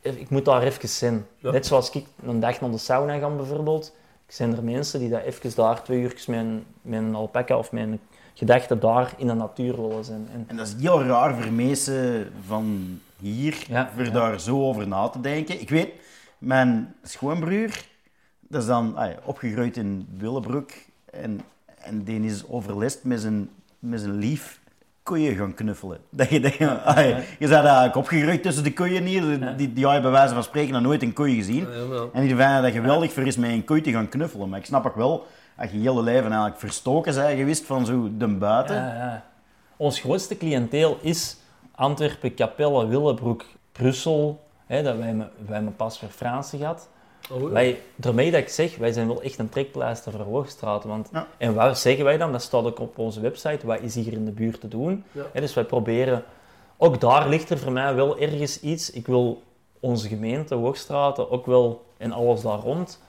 Ik 0.00 0.30
moet 0.30 0.44
daar 0.44 0.62
even 0.62 0.88
zijn. 0.88 1.26
Ja. 1.38 1.50
Net 1.50 1.66
zoals 1.66 1.90
ik 1.90 2.06
een 2.26 2.40
dag 2.40 2.60
naar 2.60 2.70
de 2.70 2.78
sauna 2.78 3.18
ga 3.18 3.28
bijvoorbeeld. 3.28 3.92
Zijn 4.26 4.56
er 4.56 4.62
mensen 4.64 5.00
die 5.00 5.08
dat 5.08 5.22
even 5.22 5.54
daar 5.54 5.82
twee 5.82 6.00
uur 6.00 6.24
met 6.26 6.38
een, 6.38 6.66
met 6.82 7.00
een 7.00 7.14
alpaca 7.14 7.58
of 7.58 7.72
met 7.72 7.82
een 7.82 8.00
gedachte 8.34 8.78
daar 8.78 9.12
in 9.16 9.26
de 9.26 9.34
natuur 9.34 9.74
zijn. 10.00 10.28
En, 10.32 10.44
En 10.46 10.56
dat 10.56 10.66
is 10.66 10.74
heel 10.82 11.02
raar 11.02 11.34
voor 11.34 11.52
mensen 11.52 12.32
van 12.46 12.98
hier, 13.20 13.64
Ja, 13.68 13.90
voor 13.94 14.04
ja. 14.04 14.10
daar 14.10 14.40
zo 14.40 14.62
over 14.62 14.88
na 14.88 15.08
te 15.08 15.20
denken. 15.20 15.60
Ik 15.60 15.68
weet, 15.68 15.88
mijn 16.38 16.94
schoonbroer, 17.02 17.70
dat 18.40 18.60
is 18.60 18.68
dan 18.68 18.96
ah, 18.96 19.10
opgegroeid 19.24 19.76
in 19.76 20.08
Willebroek. 20.18 20.70
En, 21.10 21.40
en 21.76 22.02
die 22.02 22.20
is 22.20 22.48
overlast 22.48 23.04
met 23.04 23.20
zijn, 23.20 23.50
met 23.78 24.00
zijn 24.00 24.18
lief 24.18 24.60
koeien 25.02 25.36
gaan 25.36 25.54
knuffelen. 25.54 25.98
Dat 26.10 26.28
je 26.28 26.40
denkt, 26.40 26.58
ah, 26.84 27.06
je 27.38 27.48
bent 27.48 27.52
eigenlijk 27.52 27.96
opgegroeid 27.96 28.42
tussen 28.42 28.64
de 28.64 28.72
koeien 28.72 29.04
hier. 29.04 29.56
Die, 29.56 29.72
die, 29.72 29.84
hebben 29.84 30.02
bij 30.10 30.20
wijze 30.20 30.34
van 30.34 30.42
spreken 30.42 30.72
nog 30.72 30.82
nooit 30.82 31.02
een 31.02 31.12
koei 31.12 31.34
gezien. 31.34 31.66
En 32.12 32.20
die 32.26 32.36
vinden 32.36 32.62
dat 32.62 32.72
geweldig 32.72 33.12
voor 33.12 33.22
eens 33.22 33.36
met 33.36 33.50
een 33.50 33.64
koei 33.64 33.80
te 33.80 33.90
gaan 33.90 34.08
knuffelen. 34.08 34.48
Maar 34.48 34.58
ik 34.58 34.64
snap 34.64 34.86
ook 34.86 34.96
wel, 34.96 35.26
als 35.60 35.70
je 35.70 35.82
je 35.82 35.88
hele 35.88 36.02
leven 36.02 36.24
eigenlijk 36.26 36.58
verstoken 36.58 37.14
bent 37.14 37.38
geweest 37.38 37.64
van 37.64 37.86
zo 37.86 38.08
de 38.18 38.26
buiten. 38.26 38.76
Ja, 38.76 38.94
ja. 38.94 39.24
Ons 39.76 40.00
grootste 40.00 40.36
cliënteel 40.36 40.98
is 41.00 41.36
Antwerpen, 41.74 42.34
Capelle, 42.34 42.86
Willebroek, 42.86 43.44
Brussel. 43.72 44.40
Hè, 44.66 44.82
dat 44.82 44.96
wij, 44.96 45.14
me- 45.14 45.28
wij 45.46 45.54
hebben 45.54 45.76
pas 45.76 45.98
voor 45.98 46.08
Fransen 46.08 46.58
gehad. 46.58 46.88
Oh, 47.30 47.50
Wij, 47.50 47.80
daarmee 47.96 48.30
dat 48.30 48.40
ik 48.40 48.48
zeg, 48.48 48.76
wij 48.76 48.92
zijn 48.92 49.06
wel 49.06 49.22
echt 49.22 49.38
een 49.38 49.48
trekpleister 49.48 50.12
voor 50.12 50.20
Hoogstraat. 50.24 50.84
Want, 50.84 51.08
Ja. 51.12 51.26
En 51.38 51.54
waar 51.54 51.76
zeggen 51.76 52.04
wij 52.04 52.16
dan? 52.16 52.32
Dat 52.32 52.42
staat 52.42 52.64
ook 52.64 52.78
op 52.80 52.98
onze 52.98 53.20
website. 53.20 53.66
Wat 53.66 53.80
is 53.80 53.94
hier 53.94 54.12
in 54.12 54.24
de 54.24 54.30
buurt 54.30 54.60
te 54.60 54.68
doen? 54.68 55.04
Ja. 55.12 55.22
Hè, 55.32 55.40
dus 55.40 55.54
wij 55.54 55.64
proberen... 55.64 56.24
Ook 56.76 57.00
daar 57.00 57.28
ligt 57.28 57.50
er 57.50 57.58
voor 57.58 57.72
mij 57.72 57.94
wel 57.94 58.18
ergens 58.18 58.60
iets. 58.60 58.90
Ik 58.90 59.06
wil 59.06 59.42
onze 59.80 60.08
gemeente, 60.08 60.54
Hoogstraten, 60.54 61.30
ook 61.30 61.46
wel... 61.46 61.84
En 61.96 62.12
alles 62.12 62.40
daar 62.40 62.58
rond, 62.58 63.00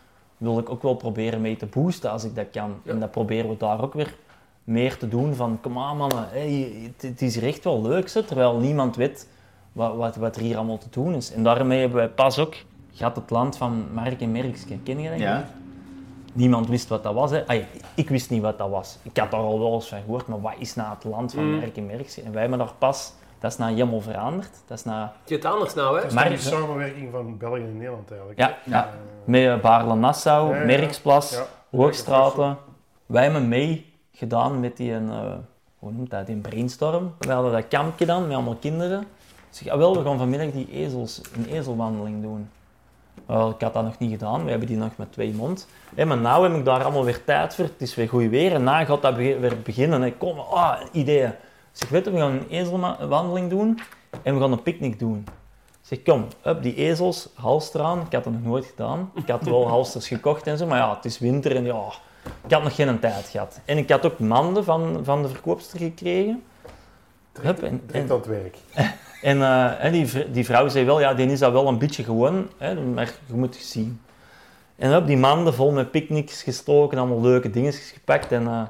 wil 0.41 0.59
ik 0.59 0.69
ook 0.69 0.81
wel 0.81 0.95
proberen 0.95 1.41
mee 1.41 1.57
te 1.57 1.65
boosten 1.65 2.11
als 2.11 2.23
ik 2.23 2.35
dat 2.35 2.49
kan. 2.51 2.75
Ja. 2.83 2.91
En 2.91 2.99
dat 2.99 3.11
proberen 3.11 3.49
we 3.49 3.57
daar 3.57 3.81
ook 3.81 3.93
weer 3.93 4.15
meer 4.63 4.97
te 4.97 5.07
doen. 5.07 5.35
Van, 5.35 5.57
kom 5.61 5.77
aan 5.77 5.97
mannen, 5.97 6.27
hey, 6.29 6.71
het, 6.83 7.01
het 7.01 7.21
is 7.21 7.35
hier 7.35 7.47
echt 7.47 7.63
wel 7.63 7.81
leuk. 7.81 8.09
Zo, 8.09 8.23
terwijl 8.23 8.59
niemand 8.59 8.95
weet 8.95 9.27
wat, 9.71 9.95
wat, 9.95 10.15
wat 10.15 10.35
er 10.35 10.41
hier 10.41 10.57
allemaal 10.57 10.77
te 10.77 10.89
doen 10.89 11.13
is. 11.13 11.33
En 11.33 11.43
daarmee 11.43 11.79
hebben 11.79 11.97
wij 11.97 12.09
pas 12.09 12.39
ook... 12.39 12.55
Gaat 12.93 13.15
het 13.15 13.29
land 13.29 13.57
van 13.57 13.85
Mark 13.93 14.21
en 14.21 14.31
Merkske, 14.31 14.77
ken 14.83 14.99
je 14.99 15.09
dat? 15.09 15.19
Ja. 15.19 15.47
Niemand 16.33 16.67
wist 16.67 16.87
wat 16.87 17.03
dat 17.03 17.13
was. 17.13 17.31
Hè. 17.31 17.65
Ik 17.95 18.09
wist 18.09 18.29
niet 18.29 18.41
wat 18.41 18.57
dat 18.57 18.69
was. 18.69 18.97
Ik 19.01 19.17
had 19.17 19.31
daar 19.31 19.39
al 19.39 19.59
wel 19.59 19.73
eens 19.73 19.87
van 19.87 20.01
gehoord, 20.01 20.27
maar 20.27 20.41
wat 20.41 20.53
is 20.57 20.75
nou 20.75 20.89
het 20.95 21.03
land 21.03 21.33
van 21.33 21.43
Mm. 21.43 21.59
Merk 21.59 21.77
en 21.77 21.85
Merkske? 21.85 22.21
En 22.21 22.31
wij 22.31 22.41
hebben 22.41 22.59
daar 22.59 22.73
pas... 22.77 23.13
Dat 23.41 23.51
is 23.51 23.57
nou 23.57 23.71
helemaal 23.71 24.01
veranderd. 24.01 24.49
Dat 24.67 24.77
is 24.77 24.83
nou... 24.83 25.07
Je 25.25 25.35
het 25.35 25.45
anders 25.45 25.73
nou, 25.73 25.99
hè? 26.01 26.13
Maar- 26.13 26.29
die 26.29 26.37
samenwerking 26.37 27.11
van 27.11 27.37
België 27.37 27.61
en 27.61 27.77
Nederland 27.77 28.09
eigenlijk. 28.11 28.39
Ja, 28.39 28.57
ja. 28.63 28.89
Met 29.25 29.45
eh, 29.45 29.59
Baarle-Nassau, 29.59 30.55
Ja. 30.55 30.63
Merksplas, 30.65 31.31
Ja. 31.31 31.45
Hoogstraten. 31.77 32.57
Wij 33.05 33.23
hebben 33.23 33.47
mee 33.47 33.93
gedaan 34.11 34.59
met 34.59 34.77
die, 34.77 34.93
een, 34.93 35.09
eh, 35.09 35.33
hoe 35.79 35.91
noemt 35.91 36.09
dat, 36.09 36.25
die 36.25 36.35
brainstorm. 36.35 37.13
We 37.19 37.31
hadden 37.31 37.51
dat 37.51 37.67
kampje 37.67 38.05
dan 38.05 38.21
met 38.27 38.33
allemaal 38.35 38.55
kinderen. 38.55 39.01
Ik 39.01 39.07
zeg, 39.57 39.67
ah, 39.73 39.77
wel, 39.77 39.97
we 39.97 40.03
gaan 40.03 40.17
vanmiddag 40.17 40.51
die 40.51 40.71
ezels, 40.71 41.21
een 41.35 41.45
ezelwandeling 41.45 42.21
doen. 42.21 42.49
Wel, 43.25 43.49
ik 43.49 43.61
had 43.61 43.73
dat 43.73 43.83
nog 43.83 43.97
niet 43.99 44.11
gedaan, 44.11 44.43
we 44.43 44.49
hebben 44.49 44.67
die 44.67 44.77
nog 44.77 44.91
met 44.95 45.11
twee 45.11 45.33
mond. 45.33 45.67
Hé, 45.95 46.05
maar 46.05 46.17
nu 46.17 46.27
heb 46.47 46.55
ik 46.59 46.65
daar 46.65 46.83
allemaal 46.83 47.03
weer 47.05 47.23
tijd 47.23 47.55
voor, 47.55 47.63
het 47.65 47.81
is 47.81 47.95
weer 47.95 48.09
goed 48.09 48.29
weer 48.29 48.53
en 48.53 48.63
na 48.63 48.85
gaat 48.85 49.01
dat 49.01 49.15
weer 49.15 49.57
beginnen. 49.63 50.03
En 50.03 50.17
kom, 50.17 50.39
ah, 50.39 50.79
ideeën. 50.91 51.33
Ik 51.71 51.77
zeg, 51.77 51.89
weet 51.89 52.05
je, 52.05 52.11
we 52.11 52.17
gaan 52.17 52.31
een 52.31 52.49
ezelwandeling 52.49 53.49
doen 53.49 53.79
en 54.23 54.35
we 54.35 54.41
gaan 54.41 54.51
een 54.51 54.63
picknick 54.63 54.99
doen. 54.99 55.27
Zeg, 55.81 56.03
kom, 56.03 56.27
up, 56.45 56.63
die 56.63 56.75
ezels, 56.75 57.29
hals 57.33 57.73
eraan. 57.73 57.99
Ik 57.99 58.13
had 58.13 58.23
dat 58.23 58.33
nog 58.33 58.43
nooit 58.43 58.65
gedaan. 58.65 59.11
Ik 59.15 59.27
had 59.27 59.43
wel 59.43 59.67
halsters 59.75 60.07
gekocht 60.07 60.47
en 60.47 60.57
zo, 60.57 60.65
maar 60.65 60.77
ja, 60.77 60.95
het 60.95 61.05
is 61.05 61.19
winter 61.19 61.55
en 61.55 61.63
ja, 61.63 61.91
ik 62.45 62.51
had 62.51 62.63
nog 62.63 62.75
geen 62.75 62.99
tijd 62.99 63.27
gehad. 63.27 63.59
En 63.65 63.77
ik 63.77 63.89
had 63.89 64.05
ook 64.05 64.19
manden 64.19 64.63
van, 64.63 64.99
van 65.03 65.21
de 65.21 65.29
verkoopster 65.29 65.79
gekregen. 65.79 66.43
En, 67.33 67.41
Direct 67.41 67.61
en, 67.61 67.81
aan 68.11 68.17
het 68.17 68.25
werk. 68.25 68.57
en 69.21 69.41
eh, 69.41 69.91
die, 69.91 70.31
die 70.31 70.45
vrouw 70.45 70.67
zei 70.67 70.85
wel, 70.85 70.99
ja, 70.99 71.13
die 71.13 71.27
is 71.27 71.39
dat 71.39 71.51
wel 71.51 71.67
een 71.67 71.77
beetje 71.77 72.03
gewoon, 72.03 72.49
hè, 72.57 72.75
maar 72.81 73.13
je 73.25 73.33
moet 73.33 73.55
het 73.55 73.63
zien. 73.63 74.01
En 74.75 74.95
op 74.95 75.07
die 75.07 75.17
manden 75.17 75.53
vol 75.53 75.71
met 75.71 75.91
picknicks 75.91 76.43
gestoken, 76.43 76.97
allemaal 76.97 77.21
leuke 77.21 77.49
dingen 77.49 77.73
gepakt. 77.73 78.31
En 78.31 78.47
eh, 78.47 78.61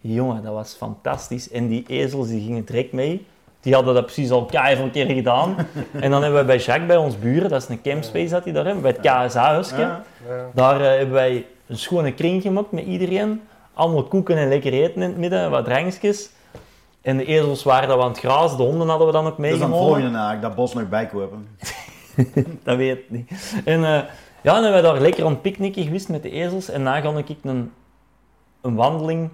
jongen, 0.00 0.42
dat 0.42 0.52
was 0.52 0.74
fantastisch. 0.74 1.50
En 1.50 1.68
die 1.68 1.84
ezels 1.86 2.28
die 2.28 2.44
gingen 2.44 2.64
direct 2.64 2.92
mee. 2.92 3.26
Die 3.60 3.74
hadden 3.74 3.94
dat 3.94 4.04
precies 4.04 4.30
al 4.30 4.44
keihard 4.44 4.90
keer 4.90 5.06
gedaan. 5.06 5.56
en 6.00 6.10
dan 6.10 6.22
hebben 6.22 6.40
we 6.40 6.46
bij 6.46 6.58
Jacques, 6.58 6.86
bij 6.86 6.96
ons 6.96 7.18
buren, 7.18 7.50
dat 7.50 7.62
is 7.62 7.68
een 7.68 7.82
campspace 7.82 8.28
dat 8.28 8.44
hij 8.44 8.52
daar 8.52 8.64
hebben, 8.64 8.82
bij 8.82 8.90
het 8.90 9.00
KSA-huisje. 9.00 9.76
Ja. 9.76 10.02
Ja. 10.28 10.50
Daar 10.54 10.80
eh, 10.80 10.86
hebben 10.86 11.14
wij 11.14 11.46
een 11.66 11.78
schone 11.78 12.12
kring 12.12 12.42
gemaakt 12.42 12.72
met 12.72 12.84
iedereen. 12.84 13.42
Allemaal 13.74 14.04
koeken 14.04 14.36
en 14.36 14.48
lekker 14.48 14.72
eten 14.72 15.02
in 15.02 15.08
het 15.08 15.16
midden, 15.16 15.50
wat 15.50 15.64
drankjes. 15.64 16.30
En 17.00 17.16
de 17.16 17.24
ezels 17.24 17.62
waren 17.62 17.88
daar 17.88 18.00
aan 18.00 18.08
het 18.08 18.18
grazen, 18.18 18.56
de 18.56 18.62
honden 18.62 18.88
hadden 18.88 19.06
we 19.06 19.12
dan 19.12 19.26
ook 19.26 19.36
Dat 19.36 19.44
is 19.44 19.50
dan 19.50 19.58
meegenomen. 19.58 19.86
volgende 19.86 20.18
eigenlijk, 20.18 20.42
dat 20.42 20.54
bos 20.54 20.74
nog 20.74 20.88
bijkopen. 20.88 21.48
dat 22.64 22.76
weet 22.76 22.98
ik 22.98 23.10
niet. 23.10 23.30
En 23.64 23.84
eh, 23.84 24.02
ja, 24.42 24.54
dan 24.54 24.62
hebben 24.62 24.82
we 24.82 24.88
daar 24.88 25.00
lekker 25.00 25.24
aan 25.24 25.30
het 25.30 25.42
picknicken 25.42 25.84
geweest 25.84 26.08
met 26.08 26.22
de 26.22 26.30
ezels. 26.30 26.68
En 26.68 26.84
dan 26.84 27.02
ga 27.02 27.22
ik 27.26 27.36
een, 27.42 27.72
een 28.60 28.74
wandeling, 28.74 29.30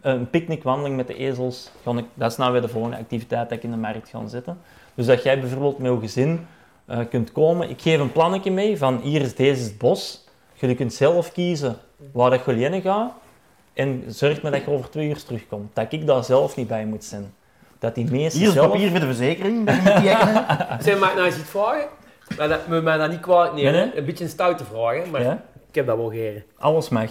een 0.00 0.30
picknickwandeling 0.30 0.96
met 0.96 1.06
de 1.06 1.14
ezels. 1.14 1.70
Ga 1.82 1.90
ik, 1.90 2.04
dat 2.14 2.30
is 2.30 2.36
nou 2.36 2.52
weer 2.52 2.60
de 2.60 2.68
volgende 2.68 2.96
activiteit 2.96 3.48
dat 3.48 3.58
ik 3.58 3.64
in 3.64 3.70
de 3.70 3.76
markt 3.76 4.08
ga 4.08 4.26
zetten. 4.26 4.58
Dus 4.94 5.06
dat 5.06 5.22
jij 5.22 5.40
bijvoorbeeld 5.40 5.78
met 5.78 5.92
je 5.92 5.98
gezin 5.98 6.46
eh, 6.86 6.98
kunt 7.10 7.32
komen. 7.32 7.70
Ik 7.70 7.80
geef 7.80 8.00
een 8.00 8.12
plannetje 8.12 8.50
mee 8.50 8.78
van 8.78 9.00
hier 9.02 9.20
is 9.20 9.34
deze 9.34 9.62
het 9.62 9.78
bos. 9.78 10.24
Je 10.54 10.74
kunt 10.74 10.92
zelf 10.94 11.32
kiezen 11.32 11.76
waar 12.12 12.30
dat 12.30 12.44
je 12.44 12.52
heen 12.52 12.80
gaat. 12.82 13.12
En 13.72 14.04
zorg 14.06 14.42
maar 14.42 14.50
dat 14.52 14.64
je 14.64 14.70
over 14.70 14.90
twee 14.90 15.08
uur 15.08 15.24
terugkomt. 15.24 15.74
Dat 15.74 15.92
ik 15.92 16.06
daar 16.06 16.24
zelf 16.24 16.56
niet 16.56 16.68
bij 16.68 16.86
moet 16.86 17.04
zijn. 17.04 17.34
Dat 17.78 17.94
die 17.94 18.10
meesten 18.10 18.38
Hier 18.40 18.48
is 18.48 18.54
zelf... 18.54 18.70
papier 18.70 18.90
voor 18.90 19.00
de 19.00 19.06
verzekering. 19.06 19.70
Zeg, 20.84 20.98
mag 20.98 21.08
ik 21.08 21.14
nou 21.14 21.26
eens 21.26 21.38
iets 21.38 21.48
vragen? 21.50 21.88
Maar 22.36 22.48
dat 22.48 22.66
moet 22.68 22.82
mij 22.82 22.96
dat 22.96 23.10
niet 23.10 23.20
kwalijk 23.20 23.54
nemen. 23.54 23.72
Nee, 23.72 23.84
nee. 23.84 23.98
Een 23.98 24.04
beetje 24.04 24.24
een 24.24 24.30
stoute 24.30 24.64
vraag, 24.64 25.06
maar 25.10 25.22
Ja, 25.22 25.44
ik 25.68 25.74
heb 25.74 25.86
dat 25.86 25.96
wel 25.96 26.10
geren. 26.10 26.44
alles 26.58 26.88
mag. 26.88 27.10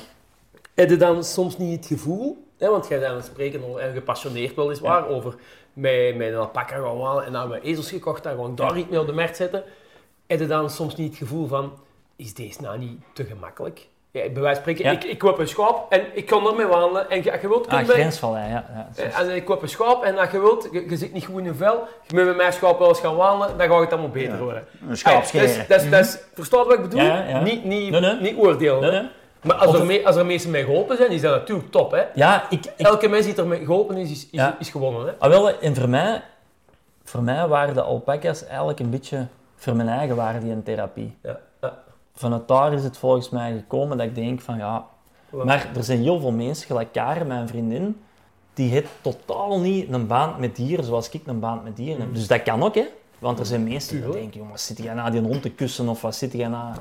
Heb 0.76 0.90
je 0.90 0.98
dan 0.98 1.24
soms 1.24 1.58
niet 1.58 1.78
het 1.78 1.86
gevoel, 1.86 2.48
hè, 2.62 2.70
want 2.70 2.88
jij 2.88 3.00
bent 3.00 3.10
aan 3.12 3.18
het 3.18 3.26
spreken 3.26 3.64
over- 3.70 3.82
en 3.82 3.94
gepassioneerd 3.94 4.56
weliswaar, 4.56 5.08
over 5.08 5.36
met, 5.74 6.16
met 6.16 6.28
een 6.28 6.36
alpaca 6.36 6.76
gaan 6.76 7.02
halen 7.06 7.26
en 7.26 7.32
dan 7.32 7.42
hebben 7.42 7.60
we 7.62 7.68
ezels 7.68 7.90
gekocht 7.90 8.26
en 8.26 8.32
gewoon 8.32 8.56
daar 8.56 8.78
iets 8.78 8.90
mee 8.90 9.00
op 9.00 9.08
de 9.08 9.14
markt 9.14 9.36
zetten. 9.36 9.64
Heb 10.28 10.40
je 10.40 10.48
dan 10.48 10.70
soms 10.70 10.96
niet 10.96 11.10
het 11.10 11.18
gevoel 11.18 11.48
van, 11.48 11.74
is 12.16 12.34
deze 12.34 12.62
nou 12.62 12.78
niet 12.78 13.00
te 13.14 13.24
gemakkelijk? 13.24 13.88
Ja, 14.12 14.22
bij 14.30 14.42
wijze 14.42 14.62
van 14.62 14.74
spreken, 14.74 14.84
Ja. 14.86 14.92
ik, 14.92 15.04
ik 15.04 15.18
koop 15.18 15.40
een 15.40 15.48
schaap 15.48 15.92
en 15.92 16.02
ik 16.14 16.26
kan 16.26 16.48
ermee 16.48 16.66
wandelen 16.66 17.10
en 17.10 17.24
je, 17.24 17.38
je 17.42 17.48
wilt 17.48 17.68
Ah, 17.68 17.78
kun 17.78 17.86
je- 17.86 17.92
grensvallei, 17.92 18.50
ja. 18.50 18.66
ja. 18.96 19.04
Eh, 19.04 19.20
En 19.20 19.36
ik 19.36 19.46
koop 19.46 19.62
een 19.62 19.70
schaap 19.70 20.04
en 20.04 20.18
als 20.18 20.32
je 20.32 20.40
wilt, 20.40 20.68
je, 20.72 20.90
je 20.90 20.98
zit 20.98 21.14
niet 21.14 21.26
goed 21.26 21.38
in 21.40 21.46
een 21.46 21.56
vel, 21.56 21.88
je 22.08 22.16
moet 22.16 22.26
met 22.26 22.36
mijn 22.36 22.54
schaap 22.54 22.80
wel 22.80 22.88
eens 22.88 23.00
gaan 23.00 23.16
wandelen, 23.16 23.58
dan 23.58 23.68
gaat 23.70 23.80
het 23.80 23.92
allemaal 23.92 24.10
beter 24.10 24.32
Ja. 24.34 24.38
worden. 24.44 24.66
Een 24.90 24.98
schaap 24.98 25.16
Ah, 25.22 25.26
scheren. 25.26 25.48
dus- 25.48 25.68
dus- 25.68 25.90
dus- 25.90 26.20
Verstaat 26.34 26.66
wat 26.66 26.76
ik 26.76 26.82
bedoel? 26.82 27.02
Ja, 27.02 27.24
ja. 27.28 27.42
Niet, 27.42 27.64
niet, 27.64 27.92
Nee, 27.92 28.00
nee. 28.02 28.16
niet 28.20 28.38
oordelen. 28.38 28.82
Nee, 28.82 28.92
nee. 28.92 29.10
Maar 29.42 29.56
als 29.56 29.70
Of- 29.70 29.80
er, 29.80 29.86
mee, 29.86 30.08
als 30.08 30.16
er 30.16 30.26
mensen 30.26 30.52
mee 30.52 30.64
geholpen 30.64 30.98
zijn, 30.98 31.12
is 31.12 31.22
dat 31.22 31.32
natuurlijk 31.36 31.72
top. 31.72 31.92
Hè? 31.92 32.04
Ja, 32.16 32.50
ik... 32.50 32.66
ik 32.66 32.88
Elke 32.88 33.08
mens 33.08 33.26
die 33.26 33.36
ermee 33.36 33.66
geholpen 33.66 33.98
is, 33.98 34.12
is, 34.12 34.24
is, 34.24 34.28
Ja. 34.32 34.56
is 34.60 34.70
gewonnen. 34.70 35.06
Hè? 35.06 35.12
ah, 35.20 35.30
wel, 35.30 35.60
en 35.60 35.76
voor 35.76 35.90
mij, 35.90 36.22
voor 37.04 37.24
mij 37.24 37.48
waren 37.48 37.74
de 37.74 37.82
alpaca's 37.82 38.46
eigenlijk 38.46 38.80
een 38.80 38.90
beetje... 38.90 39.28
Voor 39.56 39.76
mijn 39.76 39.90
eigen 39.90 40.16
waren 40.16 40.42
die 40.42 40.52
een 40.52 40.64
therapie. 40.64 41.18
Ja. 41.24 41.40
Ja. 41.62 41.78
Vanuit 42.16 42.48
daar 42.48 42.74
is 42.74 42.84
het 42.84 42.98
volgens 42.98 43.30
mij 43.30 43.52
gekomen 43.52 43.98
dat 43.98 44.08
ik 44.08 44.16
denk 44.16 44.42
van 44.42 44.58
ja... 44.58 44.86
Wat? 45.30 45.46
Maar 45.46 45.70
er 45.76 45.84
zijn 45.84 46.02
heel 46.02 46.20
veel 46.20 46.32
mensen, 46.32 46.68
gelijk 46.68 46.92
Karen, 46.92 47.28
mijn 47.28 47.48
vriendin, 47.48 48.02
die 48.54 48.70
heeft 48.72 48.90
totaal 49.02 49.60
niet 49.60 49.94
een 49.94 50.08
band 50.08 50.38
met 50.38 50.56
dieren 50.56 50.86
zoals 50.86 51.10
ik 51.10 51.22
een 51.26 51.40
band 51.40 51.64
met 51.64 51.76
dieren 51.76 52.02
heb. 52.02 52.14
Dus 52.14 52.28
dat 52.28 52.44
kan 52.44 52.64
ook, 52.64 52.76
hè. 52.76 52.86
Want 53.20 53.40
er 53.40 53.46
zijn 53.46 53.64
mensen 53.64 54.02
die 54.02 54.12
denken, 54.12 54.38
jongen, 54.38 54.52
wat 54.52 54.62
zit 54.62 54.78
jij 54.78 54.94
nou 54.94 55.12
die 55.12 55.22
hond 55.22 55.42
te 55.42 55.50
kussen 55.50 55.88
of 55.88 56.02
wat 56.02 56.16
zit 56.16 56.34
jij 56.34 56.48
nou... 56.48 56.76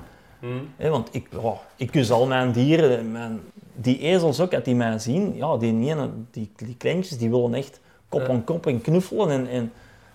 Want 0.91 1.09
ik, 1.12 1.28
ja, 1.43 1.53
ik 1.76 1.91
kus 1.91 2.11
al 2.11 2.26
mijn 2.26 2.53
dieren, 2.53 3.12
mijn, 3.12 3.41
die 3.74 3.99
ezels 3.99 4.41
ook, 4.41 4.55
als 4.55 4.64
die 4.64 4.74
mij 4.74 4.99
zien, 4.99 5.36
ja, 5.36 5.57
die, 5.57 5.72
ene, 5.91 6.11
die, 6.30 6.51
die 6.57 6.74
kleintjes, 6.76 7.18
die 7.18 7.30
willen 7.30 7.55
echt 7.55 7.80
kop 8.09 8.28
aan 8.28 8.45
kop 8.45 8.66
en 8.66 8.80
knuffelen. 8.80 9.30
En, 9.30 9.49
en, 9.49 9.72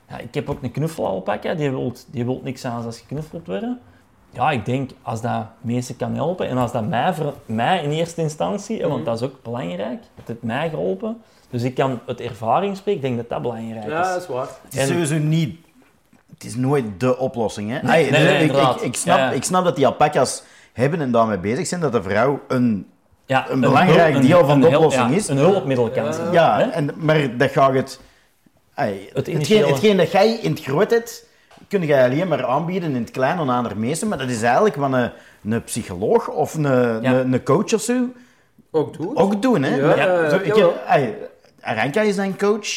ja, 0.09 0.17
ik 0.17 0.33
heb 0.33 0.49
ook 0.49 0.63
een 0.63 0.71
knuffelalpaca, 0.71 1.53
die 1.53 1.69
wil 1.69 1.93
die 2.11 2.25
wilt 2.25 2.43
niks 2.43 2.65
aan 2.65 2.85
als 2.85 2.99
geknuffeld 2.99 3.47
worden. 3.47 3.79
Ja, 4.29 4.51
ik 4.51 4.65
denk, 4.65 4.89
als 5.01 5.21
dat 5.21 5.45
mensen 5.61 5.95
kan 5.97 6.13
helpen 6.15 6.47
en 6.47 6.57
als 6.57 6.71
dat 6.71 6.87
mij, 6.87 7.13
ver- 7.13 7.33
mij 7.45 7.83
in 7.83 7.91
eerste 7.91 8.21
instantie, 8.21 8.81
want 8.81 8.95
Mhm. 8.95 9.03
dat 9.03 9.21
is 9.21 9.27
ook 9.27 9.43
belangrijk, 9.43 10.03
het 10.15 10.27
heeft 10.27 10.43
mij 10.43 10.69
geholpen. 10.69 11.21
Dus 11.49 11.63
ik 11.63 11.75
kan 11.75 11.99
uit 12.07 12.19
ervaring 12.21 12.77
spreken, 12.77 13.01
ik 13.01 13.07
denk 13.07 13.17
dat 13.17 13.29
dat 13.29 13.41
belangrijk 13.41 13.85
Ja, 13.89 14.01
dat 14.01 14.15
is. 14.17 14.21
is 14.23 14.27
waar. 14.29 14.47
Het 14.63 14.73
is 14.73 14.79
En- 14.79 14.87
sowieso 14.87 15.17
niet... 15.17 15.59
Het 16.37 16.43
is 16.43 16.55
nooit 16.55 16.85
de 16.97 17.17
oplossing, 17.17 17.69
hè. 17.71 17.79
Nee, 17.81 17.91
Ai, 17.91 18.11
nee, 18.11 18.23
nee, 18.23 18.43
ik, 18.49 18.81
ik, 18.81 18.95
snap, 18.95 19.17
Ja. 19.17 19.31
ik 19.31 19.43
snap 19.43 19.63
dat 19.63 19.75
die 19.75 19.85
alpaca's 19.85 20.43
hebben 20.73 21.01
en 21.01 21.11
daarmee 21.11 21.37
bezig 21.37 21.67
zijn, 21.67 21.81
dat 21.81 21.91
de 21.91 22.01
vrouw 22.03 22.39
een... 22.47 22.87
Ja, 23.25 23.49
een 23.49 23.59
belangrijk 23.59 24.13
hulp- 24.13 24.27
deel 24.27 24.45
van 24.45 24.59
de 24.61 24.67
hulp- 24.69 24.75
oplossing 24.83 25.09
ja, 25.09 25.15
is. 25.15 25.27
Een 25.27 25.37
hulpmiddel 25.37 25.89
kan 25.89 26.13
zijn. 26.13 26.31
Ja, 26.31 26.57
hè? 26.57 26.63
en, 26.63 26.89
maar 26.95 27.37
dat 27.37 27.51
gaat 27.51 27.73
het... 27.73 27.99
Het 28.73 28.91
hetgeen, 29.13 29.35
initiële- 29.35 29.67
hetgeen 29.67 29.97
dat 29.97 30.11
jij 30.11 30.33
in 30.33 30.51
het 30.51 30.61
groot 30.61 30.91
hebt, 30.91 31.25
kun 31.67 31.81
je 31.87 32.03
alleen 32.03 32.27
maar 32.27 32.45
aanbieden 32.45 32.89
in 32.95 33.01
het 33.01 33.11
klein 33.11 33.37
aan 33.37 33.49
andere 33.49 33.75
mensen, 33.75 34.07
maar 34.07 34.17
dat 34.17 34.29
is 34.29 34.41
eigenlijk 34.41 34.75
wat 34.75 34.93
een, 34.93 35.11
een 35.51 35.63
psycholoog 35.63 36.27
of 36.29 36.53
een, 36.53 36.63
een, 36.63 37.33
een 37.33 37.43
coach 37.43 37.73
of 37.73 37.81
zo 37.81 38.09
Ook 38.71 38.97
doen. 38.97 39.17
ook 39.17 39.41
doen. 39.41 39.63
Hè? 39.63 39.75
Ja, 39.75 40.29
zo, 40.29 40.35
ik, 40.37 40.65
Aranka 41.61 42.01
is 42.01 42.17
een 42.17 42.37
coach 42.37 42.67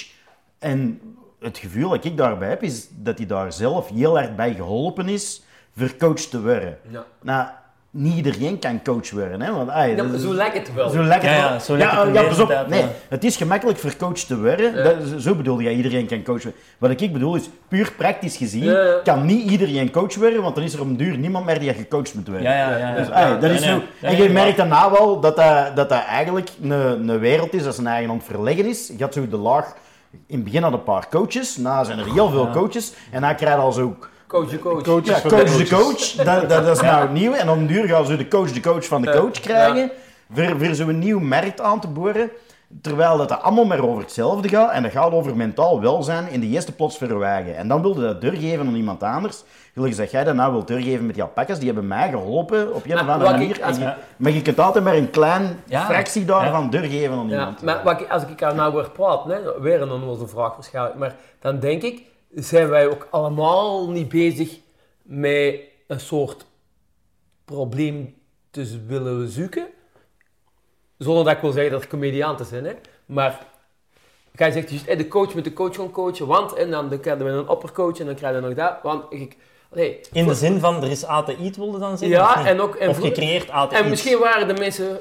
en 0.58 1.00
het 1.40 1.58
gevoel 1.58 1.88
dat 1.90 2.04
ik 2.04 2.16
daarbij 2.16 2.48
heb, 2.48 2.62
is 2.62 2.88
dat 2.90 3.18
hij 3.18 3.26
daar 3.26 3.52
zelf 3.52 3.88
heel 3.88 4.16
hard 4.18 4.36
bij 4.36 4.54
geholpen 4.54 5.08
is 5.08 5.42
voor 5.76 5.96
coach 5.98 6.20
te 6.20 6.42
worden. 6.42 6.78
Ja. 6.90 7.04
Nou, 7.22 7.46
niet 7.90 8.16
iedereen 8.16 8.58
kan 8.58 8.82
coach 8.82 9.10
worden. 9.10 9.40
Hè? 9.40 9.52
Want, 9.52 9.68
ai, 9.70 9.96
Ja, 9.96 10.18
zo 10.18 10.34
lijkt 10.34 10.56
het 10.56 10.74
wel. 10.74 10.90
zo 10.90 11.02
lekker. 11.02 11.30
Ja, 11.30 11.36
ja, 11.36 11.58
zo 11.58 11.76
lijkt 11.76 11.92
het 11.92 12.14
ja, 12.14 12.22
pas 12.22 12.38
op. 12.40 12.64
Nee, 12.68 12.80
ja. 12.80 12.88
het 13.08 13.24
is 13.24 13.36
gemakkelijk 13.36 13.78
voor 13.78 13.96
coach 13.96 14.18
te 14.18 14.40
worden. 14.40 14.74
Ja. 14.74 14.82
Dat, 14.82 14.94
zo 15.18 15.34
bedoel 15.34 15.58
je, 15.58 15.70
iedereen 15.70 16.06
kan 16.06 16.22
coach 16.22 16.42
worden. 16.42 16.60
Wat 16.78 17.00
ik 17.00 17.12
bedoel 17.12 17.34
is, 17.34 17.50
puur 17.68 17.92
praktisch 17.96 18.36
gezien, 18.36 18.64
Ja, 18.64 18.82
ja. 18.82 19.00
kan 19.04 19.26
niet 19.26 19.50
iedereen 19.50 19.90
coach 19.90 20.14
worden, 20.14 20.42
want 20.42 20.54
dan 20.54 20.64
is 20.64 20.74
er 20.74 20.80
om 20.80 20.96
duur 20.96 21.18
niemand 21.18 21.44
meer 21.44 21.58
die 21.58 21.74
gecoacht 21.74 22.14
moet 22.14 22.26
worden. 22.28 22.42
Ja, 22.50 22.70
ja, 22.70 22.76
ja. 22.76 22.94
Dus, 22.94 23.06
ja. 23.06 23.12
ai, 23.12 23.40
dat 23.40 23.50
is 23.50 23.60
Nee, 23.60 23.68
zo. 23.70 23.82
En 24.00 24.16
je 24.16 24.28
merkt 24.28 24.56
daarna 24.56 24.90
wel 24.90 25.20
dat 25.20 25.36
dat, 25.36 25.76
dat, 25.76 25.88
dat 25.88 26.04
eigenlijk 26.04 26.48
een, 26.62 26.70
een 26.70 27.18
wereld 27.18 27.52
is 27.54 27.62
dat 27.64 27.74
zijn 27.74 27.86
eigen 27.86 28.10
aan 28.10 28.16
het 28.16 28.26
verleggen 28.26 28.66
is. 28.66 28.92
Je 28.96 29.02
had 29.04 29.14
zo 29.14 29.28
de 29.28 29.36
laag, 29.36 29.74
in 30.10 30.34
het 30.34 30.44
begin 30.44 30.62
had 30.62 30.72
een 30.72 30.82
paar 30.82 31.08
coaches, 31.08 31.54
daarna 31.54 31.84
zijn 31.84 31.98
er 31.98 32.12
heel 32.12 32.30
veel 32.30 32.46
Ja. 32.46 32.52
coaches, 32.52 32.92
en 33.10 33.20
dan 33.20 33.36
krijg 33.36 33.54
je 33.54 33.60
al 33.60 33.72
zo 33.72 33.96
Coach 34.26 34.48
de 34.50 34.58
coach. 34.58 34.76
Ja, 35.04 35.20
coach 35.20 35.32
coaches. 35.32 35.56
de 35.56 35.68
coach, 35.68 36.24
dat, 36.24 36.48
dat, 36.48 36.64
dat 36.64 36.76
is 36.76 36.82
nou 36.90 37.00
het 37.00 37.12
nieuwe. 37.12 37.36
En 37.36 37.48
om 37.50 37.66
duur 37.66 37.88
gaan 37.88 38.06
ze 38.06 38.16
de 38.16 38.28
coach 38.28 38.52
de 38.52 38.60
coach 38.60 38.84
van 38.86 39.02
de 39.02 39.10
coach 39.10 39.40
krijgen, 39.40 39.90
voor, 40.34 40.54
voor 40.58 40.74
zo'n 40.74 40.98
nieuw 40.98 41.18
merk 41.18 41.60
aan 41.60 41.80
te 41.80 41.88
boren. 41.88 42.30
Terwijl 42.82 43.16
dat, 43.16 43.28
dat 43.28 43.42
allemaal 43.42 43.64
maar 43.64 43.82
over 43.84 44.02
hetzelfde 44.02 44.48
gaat. 44.48 44.70
En 44.72 44.82
dat 44.82 44.92
gaat 44.92 45.12
over 45.12 45.36
mentaal 45.36 45.80
welzijn 45.80 46.28
in 46.28 46.40
de 46.40 46.46
eerste 46.46 46.72
plots 46.74 46.96
verwagen. 46.96 47.56
En 47.56 47.68
dan 47.68 47.82
wilde 47.82 48.00
dat 48.02 48.20
doorgeven 48.20 48.66
aan 48.66 48.74
iemand 48.74 49.02
anders. 49.02 49.42
Gelukkig 49.72 49.98
dat 49.98 50.10
jij 50.10 50.24
dat 50.24 50.34
nou 50.34 50.52
wilt 50.52 50.68
doorgeven 50.68 51.06
met 51.06 51.14
die 51.14 51.22
alpacas. 51.24 51.56
Die 51.58 51.66
hebben 51.66 51.86
mij 51.86 52.08
geholpen 52.10 52.74
op 52.74 52.84
een 52.84 52.94
of 52.94 53.02
Maar 53.04 53.12
andere 53.14 53.30
manier. 53.30 53.50
ik- 53.50 53.76
je- 53.76 53.94
Maar 54.16 54.32
je 54.32 54.42
kunt 54.42 54.58
altijd 54.58 54.84
maar 54.84 54.96
een 54.96 55.10
klein 55.10 55.60
Ja. 55.66 55.84
fractie 55.84 56.24
daarvan 56.24 56.70
doorgeven 56.70 57.12
aan 57.18 57.28
Ja, 57.28 57.38
iemand. 57.38 57.62
maar 57.62 57.82
wat 57.84 58.00
ik- 58.00 58.08
als 58.10 58.22
ik 58.22 58.40
er 58.40 58.54
nou 58.54 58.74
weer 58.74 58.90
praat, 58.90 59.24
hè, 59.24 59.60
weer 59.60 59.82
een 59.82 59.90
onnoze 59.90 60.26
vraag 60.26 60.54
waarschijnlijk, 60.54 60.96
maar 60.96 61.14
dan 61.40 61.58
denk 61.58 61.82
ik, 61.82 62.02
zijn 62.34 62.68
wij 62.68 62.88
ook 62.88 63.06
allemaal 63.10 63.90
niet 63.90 64.08
bezig 64.08 64.58
met 65.02 65.54
een 65.86 66.00
soort 66.00 66.46
probleem 67.44 68.14
te 68.50 68.80
willen 68.86 69.28
zoeken? 69.28 69.66
Zonder 70.98 71.24
dat 71.24 71.32
ik 71.34 71.40
wil 71.40 71.52
zeggen 71.52 71.70
dat 71.72 71.80
het 71.80 71.90
comedianten 71.90 72.46
zijn, 72.46 72.64
hè? 72.64 72.72
maar 73.06 73.46
jij 74.32 74.50
zegt 74.50 74.68
dus, 74.68 74.84
de 74.84 75.08
coach 75.08 75.34
moet 75.34 75.44
de 75.44 75.52
coach 75.52 75.76
gaan 75.76 75.90
coachen, 75.90 76.26
want 76.26 76.54
en 76.54 76.70
dan 76.70 77.00
krijgen 77.00 77.24
we 77.24 77.30
een 77.30 77.48
oppercoach 77.48 77.98
en 77.98 78.06
dan 78.06 78.14
krijg 78.14 78.34
je 78.34 78.40
nog 78.40 78.54
dat, 78.54 78.74
want 78.82 79.04
ik... 79.08 79.36
Nee, 79.72 80.00
In 80.12 80.26
de 80.26 80.34
zin 80.34 80.60
van, 80.60 80.82
er 80.82 80.90
is 80.90 81.04
ATI, 81.04 81.52
wilde 81.56 81.78
dan 81.78 81.98
zeggen? 81.98 82.20
of 82.20 82.34
Ja, 82.34 82.46
en 82.46 82.60
ook... 82.60 82.74
En 82.74 82.88
Of 82.88 82.98
gecreëerd 83.00 83.50
ATI. 83.50 83.76
en 83.76 83.88
misschien 83.88 84.18
waren 84.18 84.48
de 84.48 84.54
mensen 84.60 84.98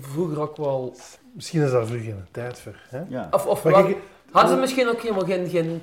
vroeger 0.00 0.40
ook 0.40 0.56
wel... 0.56 0.96
Misschien 1.32 1.62
is 1.62 1.70
daar 1.70 1.86
vroeger 1.86 2.06
geen 2.06 2.26
tijd 2.30 2.60
voor. 2.60 2.74
Hè? 2.88 3.00
Ja. 3.08 3.28
Of, 3.30 3.46
of 3.46 3.62
wat- 3.62 3.86
hadden 4.30 4.54
ze 4.54 4.60
misschien 4.60 4.88
ook 4.88 5.00
helemaal 5.00 5.24
geen... 5.24 5.48
geen 5.48 5.82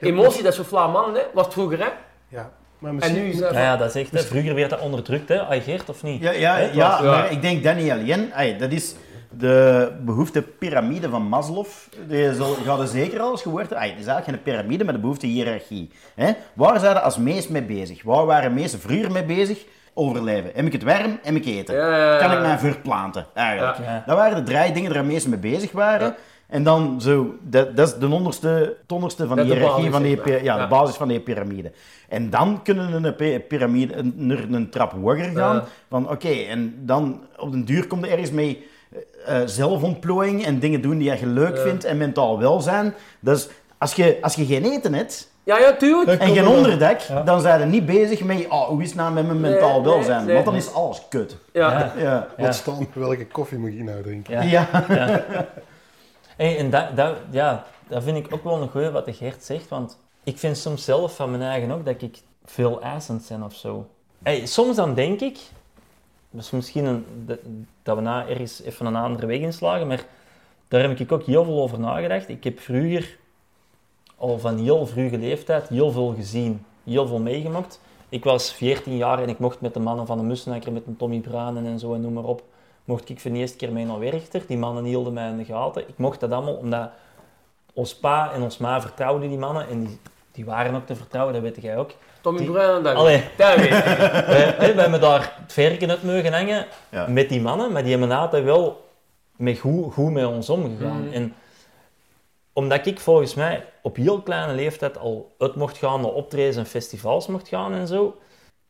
emotie, 0.00 0.42
dat 0.42 0.52
is 0.52 0.58
zo 0.58 0.64
flauw 0.64 0.90
mannen, 0.90 1.14
hè? 1.20 1.26
Was 1.34 1.44
het 1.44 1.54
vroeger, 1.54 1.78
hè? 1.78 1.88
Ja, 2.28 2.52
maar 2.84 3.02
En 3.02 3.08
misschien... 3.08 3.22
nu 3.24 3.28
is 3.30 3.38
dat... 3.38 3.52
Ja, 3.52 3.60
ja, 3.60 3.76
dat 3.76 3.94
is 3.94 4.02
echt. 4.12 4.26
Vroeger 4.26 4.54
werd 4.54 4.70
dat 4.70 4.80
onderdrukt, 4.80 5.28
hè? 5.28 5.40
Aigeert 5.40 5.88
of 5.88 6.02
niet? 6.02 6.22
Ja, 6.22 6.30
ja, 6.30 6.56
ja, 6.56 6.90
was- 6.90 7.00
maar 7.00 7.32
ik 7.32 7.42
denk 7.42 7.66
alleen. 7.66 8.32
Ey, 8.32 8.56
dat 8.56 8.72
is 8.72 8.94
de 9.30 9.92
behoeftepiramide 10.04 11.08
van 11.08 11.22
Maslow. 11.22 11.66
Die 12.08 12.34
zal, 12.34 12.54
gaat 12.64 12.80
er 12.80 12.86
zeker 12.86 13.20
al 13.20 13.30
eens 13.30 13.42
gehoord 13.42 13.70
hebben. 13.70 13.88
Het 13.88 13.98
is 14.00 14.06
eigenlijk 14.06 14.26
geen 14.26 14.54
piramide, 14.54 14.84
maar 14.84 14.94
de 14.94 15.00
behoeftehiërarchie. 15.00 15.90
Hè? 16.14 16.32
Waar 16.52 16.80
zijn 16.80 16.94
we 16.94 17.00
als 17.00 17.16
meest 17.18 17.48
mee 17.50 17.62
bezig? 17.62 18.02
Waar 18.02 18.26
waren 18.26 18.54
mensen 18.54 18.80
vroeger 18.80 19.10
mee 19.12 19.24
bezig? 19.24 19.64
Overleven. 19.94 20.50
Heb 20.54 20.64
ik 20.66 20.72
het 20.72 20.82
warm? 20.82 21.18
Heb 21.22 21.34
ik 21.34 21.46
eten? 21.46 21.74
Ja, 21.74 21.96
ja, 21.96 22.12
ja. 22.12 22.18
Kan 22.18 22.32
ik 22.32 22.40
mij 22.40 22.58
verplanten? 22.58 23.26
Eigenlijk. 23.34 23.78
Ja. 23.78 24.02
Dat 24.06 24.16
waren 24.16 24.44
de 24.44 24.52
drie 24.52 24.72
dingen 24.72 24.92
waar 24.92 25.04
mensen 25.04 25.30
mee 25.30 25.38
bezig 25.38 25.72
waren. 25.72 26.14
En 26.48 26.62
dan 26.62 27.00
zo, 27.00 27.34
dat, 27.40 27.76
dat 27.76 27.88
is 27.88 27.94
de 27.94 28.08
onderste, 28.08 28.48
het 28.82 28.92
onderste 28.92 29.26
van 29.26 29.36
de 29.36 29.42
hiërarchie, 29.42 29.90
van 29.90 30.02
die, 30.02 30.20
ja, 30.26 30.36
Ja. 30.42 30.62
de 30.62 30.66
basis 30.68 30.96
van 30.96 31.08
die 31.08 31.20
piramide. 31.20 31.72
En 32.08 32.30
dan 32.30 32.60
kunnen 32.62 33.02
we 33.02 33.08
een 33.08 33.14
pi- 33.14 33.40
piramide, 33.40 33.94
een, 33.96 34.12
naar 34.16 34.38
een 34.50 34.70
trap 34.70 34.92
hoger 34.92 35.24
gaan. 35.24 35.54
Ja. 35.56 35.64
Van 35.88 36.10
oké, 36.10 36.28
en 36.28 36.74
dan 36.80 37.20
op 37.36 37.50
den 37.52 37.64
duur 37.64 37.86
komt 37.86 38.04
er 38.04 38.10
ergens 38.10 38.30
mee 38.30 38.66
eh, 39.26 39.40
eh, 39.42 39.48
zelfontplooiing 39.48 40.44
en 40.44 40.58
dingen 40.58 40.80
doen 40.80 40.98
die 40.98 41.18
je 41.18 41.26
leuk 41.26 41.58
vindt 41.58 41.84
en 41.84 41.96
mentaal 41.96 42.38
welzijn. 42.38 42.94
Dus 43.20 43.48
als 43.78 43.94
je, 43.94 44.18
als 44.20 44.34
je 44.34 44.44
geen 44.46 44.64
eten 44.64 44.94
hebt 44.94 45.32
Ja, 45.42 45.58
ja, 45.58 45.72
tuurlijk. 45.76 46.20
En 46.20 46.26
geen 46.34 46.34
Ja. 47.08 47.22
dan 47.22 47.40
zijn 47.40 47.60
je 47.60 47.66
niet 47.66 47.86
bezig 47.86 48.24
met 48.24 48.46
oh, 48.48 48.66
hoe 48.68 48.82
is 48.82 48.88
het 48.88 48.96
nou 48.98 49.12
met 49.12 49.26
mijn 49.26 49.40
mentaal 49.40 49.80
Nee, 49.80 49.92
welzijn. 49.92 50.24
nee. 50.24 50.34
Want 50.34 50.46
dan 50.46 50.54
is 50.54 50.72
alles 50.72 51.02
kut. 51.08 51.36
Ja. 51.52 51.70
Ja. 51.70 51.92
Ja. 51.96 52.02
Ja. 52.36 52.44
Wat 52.44 52.54
staan, 52.54 52.86
welke 52.92 53.26
koffie 53.26 53.58
moet 53.58 53.70
ik 53.70 53.82
nou 53.82 54.02
drinken? 54.02 54.48
Ja. 54.48 54.66
Ja. 54.88 55.24
Hey, 56.36 56.58
en 56.58 56.70
dat, 56.70 56.96
dat, 56.96 57.16
ja, 57.30 57.64
dat 57.88 58.02
vind 58.02 58.16
ik 58.16 58.34
ook 58.34 58.44
wel 58.44 58.62
een 58.62 58.68
goeie 58.68 58.90
wat 58.90 59.04
de 59.04 59.12
Gert 59.12 59.44
zegt, 59.44 59.68
want 59.68 59.98
ik 60.24 60.38
vind 60.38 60.56
soms 60.56 60.84
zelf 60.84 61.16
van 61.16 61.30
mijn 61.30 61.42
eigen 61.42 61.70
ook 61.70 61.84
dat 61.84 62.02
ik 62.02 62.18
veel 62.44 62.82
eisend 62.82 63.26
ben 63.28 63.42
of 63.42 63.54
zo. 63.54 63.86
Hey, 64.22 64.46
soms 64.46 64.76
dan 64.76 64.94
denk 64.94 65.20
ik, 65.20 65.38
misschien 66.30 66.84
een, 66.84 67.04
dat, 67.82 67.96
we 67.96 68.02
na 68.02 68.28
ergens 68.28 68.62
even 68.62 68.86
een 68.86 68.96
andere 68.96 69.26
weg 69.26 69.38
inslagen, 69.38 69.86
maar 69.86 70.04
daar 70.68 70.80
heb 70.80 71.00
ik 71.00 71.12
ook 71.12 71.22
heel 71.22 71.44
veel 71.44 71.62
over 71.62 71.80
nagedacht. 71.80 72.28
Ik 72.28 72.44
heb 72.44 72.60
vroeger, 72.60 73.18
al 74.16 74.38
van 74.38 74.58
heel 74.58 74.86
vroege 74.86 75.18
leeftijd, 75.18 75.68
heel 75.68 75.90
veel 75.90 76.14
gezien, 76.14 76.64
heel 76.84 77.06
veel 77.06 77.18
meegemaakt. 77.20 77.80
Ik 78.08 78.24
was 78.24 78.52
14 78.52 78.96
jaar 78.96 79.22
en 79.22 79.28
ik 79.28 79.38
mocht 79.38 79.60
met 79.60 79.74
de 79.74 79.80
mannen 79.80 80.06
van 80.06 80.18
de 80.18 80.24
Mussenakker, 80.24 80.72
met 80.72 80.86
een 80.86 80.96
Tommy 80.96 81.20
Bruinen 81.20 81.66
en 81.66 81.78
zo 81.78 81.94
en 81.94 82.00
noem 82.00 82.12
maar 82.12 82.24
op, 82.24 82.42
mocht 82.84 83.08
ik 83.08 83.20
voor 83.20 83.30
de 83.30 83.36
eerste 83.38 83.56
keer 83.56 83.72
mee 83.72 83.84
naar 83.84 83.98
Werchter. 83.98 84.42
Die 84.46 84.58
mannen 84.58 84.84
hielden 84.84 85.12
mij 85.12 85.28
in 85.28 85.36
de 85.36 85.44
gaten. 85.44 85.88
Ik 85.88 85.98
mocht 85.98 86.20
dat 86.20 86.30
allemaal 86.32 86.54
omdat 86.54 86.90
ons 87.72 87.94
pa 87.96 88.32
en 88.32 88.42
ons 88.42 88.58
ma 88.58 88.80
vertrouwden 88.80 89.28
die 89.28 89.38
mannen 89.38 89.68
en 89.68 89.84
die, 89.84 90.00
die 90.32 90.44
waren 90.44 90.74
ook 90.74 90.86
te 90.86 90.94
vertrouwen, 90.96 91.34
dat 91.34 91.42
weet 91.42 91.62
jij 91.62 91.76
ook. 91.78 91.90
Tommy 92.20 92.38
Die- 92.40 92.50
Bruin, 92.50 92.86
Allee. 92.86 93.16
ik. 93.16 93.30
Dat 93.36 93.56
weet 93.56 93.64
ik. 93.66 93.70
wij, 94.34 94.56
wij 94.56 94.72
hebben 94.74 95.00
daar 95.00 95.34
het 95.42 95.52
verken 95.52 95.90
uit 95.90 96.02
mogen 96.02 96.32
hangen 96.32 96.66
Ja. 96.88 97.06
met 97.06 97.28
die 97.28 97.40
mannen, 97.40 97.72
maar 97.72 97.82
die 97.82 97.96
hebben 97.98 98.16
altijd 98.16 98.44
wel 98.44 98.88
met 99.36 99.58
goed, 99.58 99.92
goed 99.92 100.12
met 100.12 100.26
ons 100.26 100.50
omgegaan. 100.50 101.04
Mhm. 101.04 101.12
En 101.12 101.34
omdat 102.52 102.86
ik 102.86 103.00
volgens 103.00 103.34
mij 103.34 103.64
op 103.82 103.96
heel 103.96 104.20
kleine 104.22 104.52
leeftijd 104.52 104.98
al 104.98 105.34
uit 105.38 105.54
mocht 105.54 105.76
gaan 105.78 106.00
naar 106.00 106.10
optredens 106.12 106.56
en 106.56 106.66
festivals 106.66 107.26
mocht 107.26 107.48
gaan 107.48 107.72
en 107.74 107.86
zo. 107.86 108.16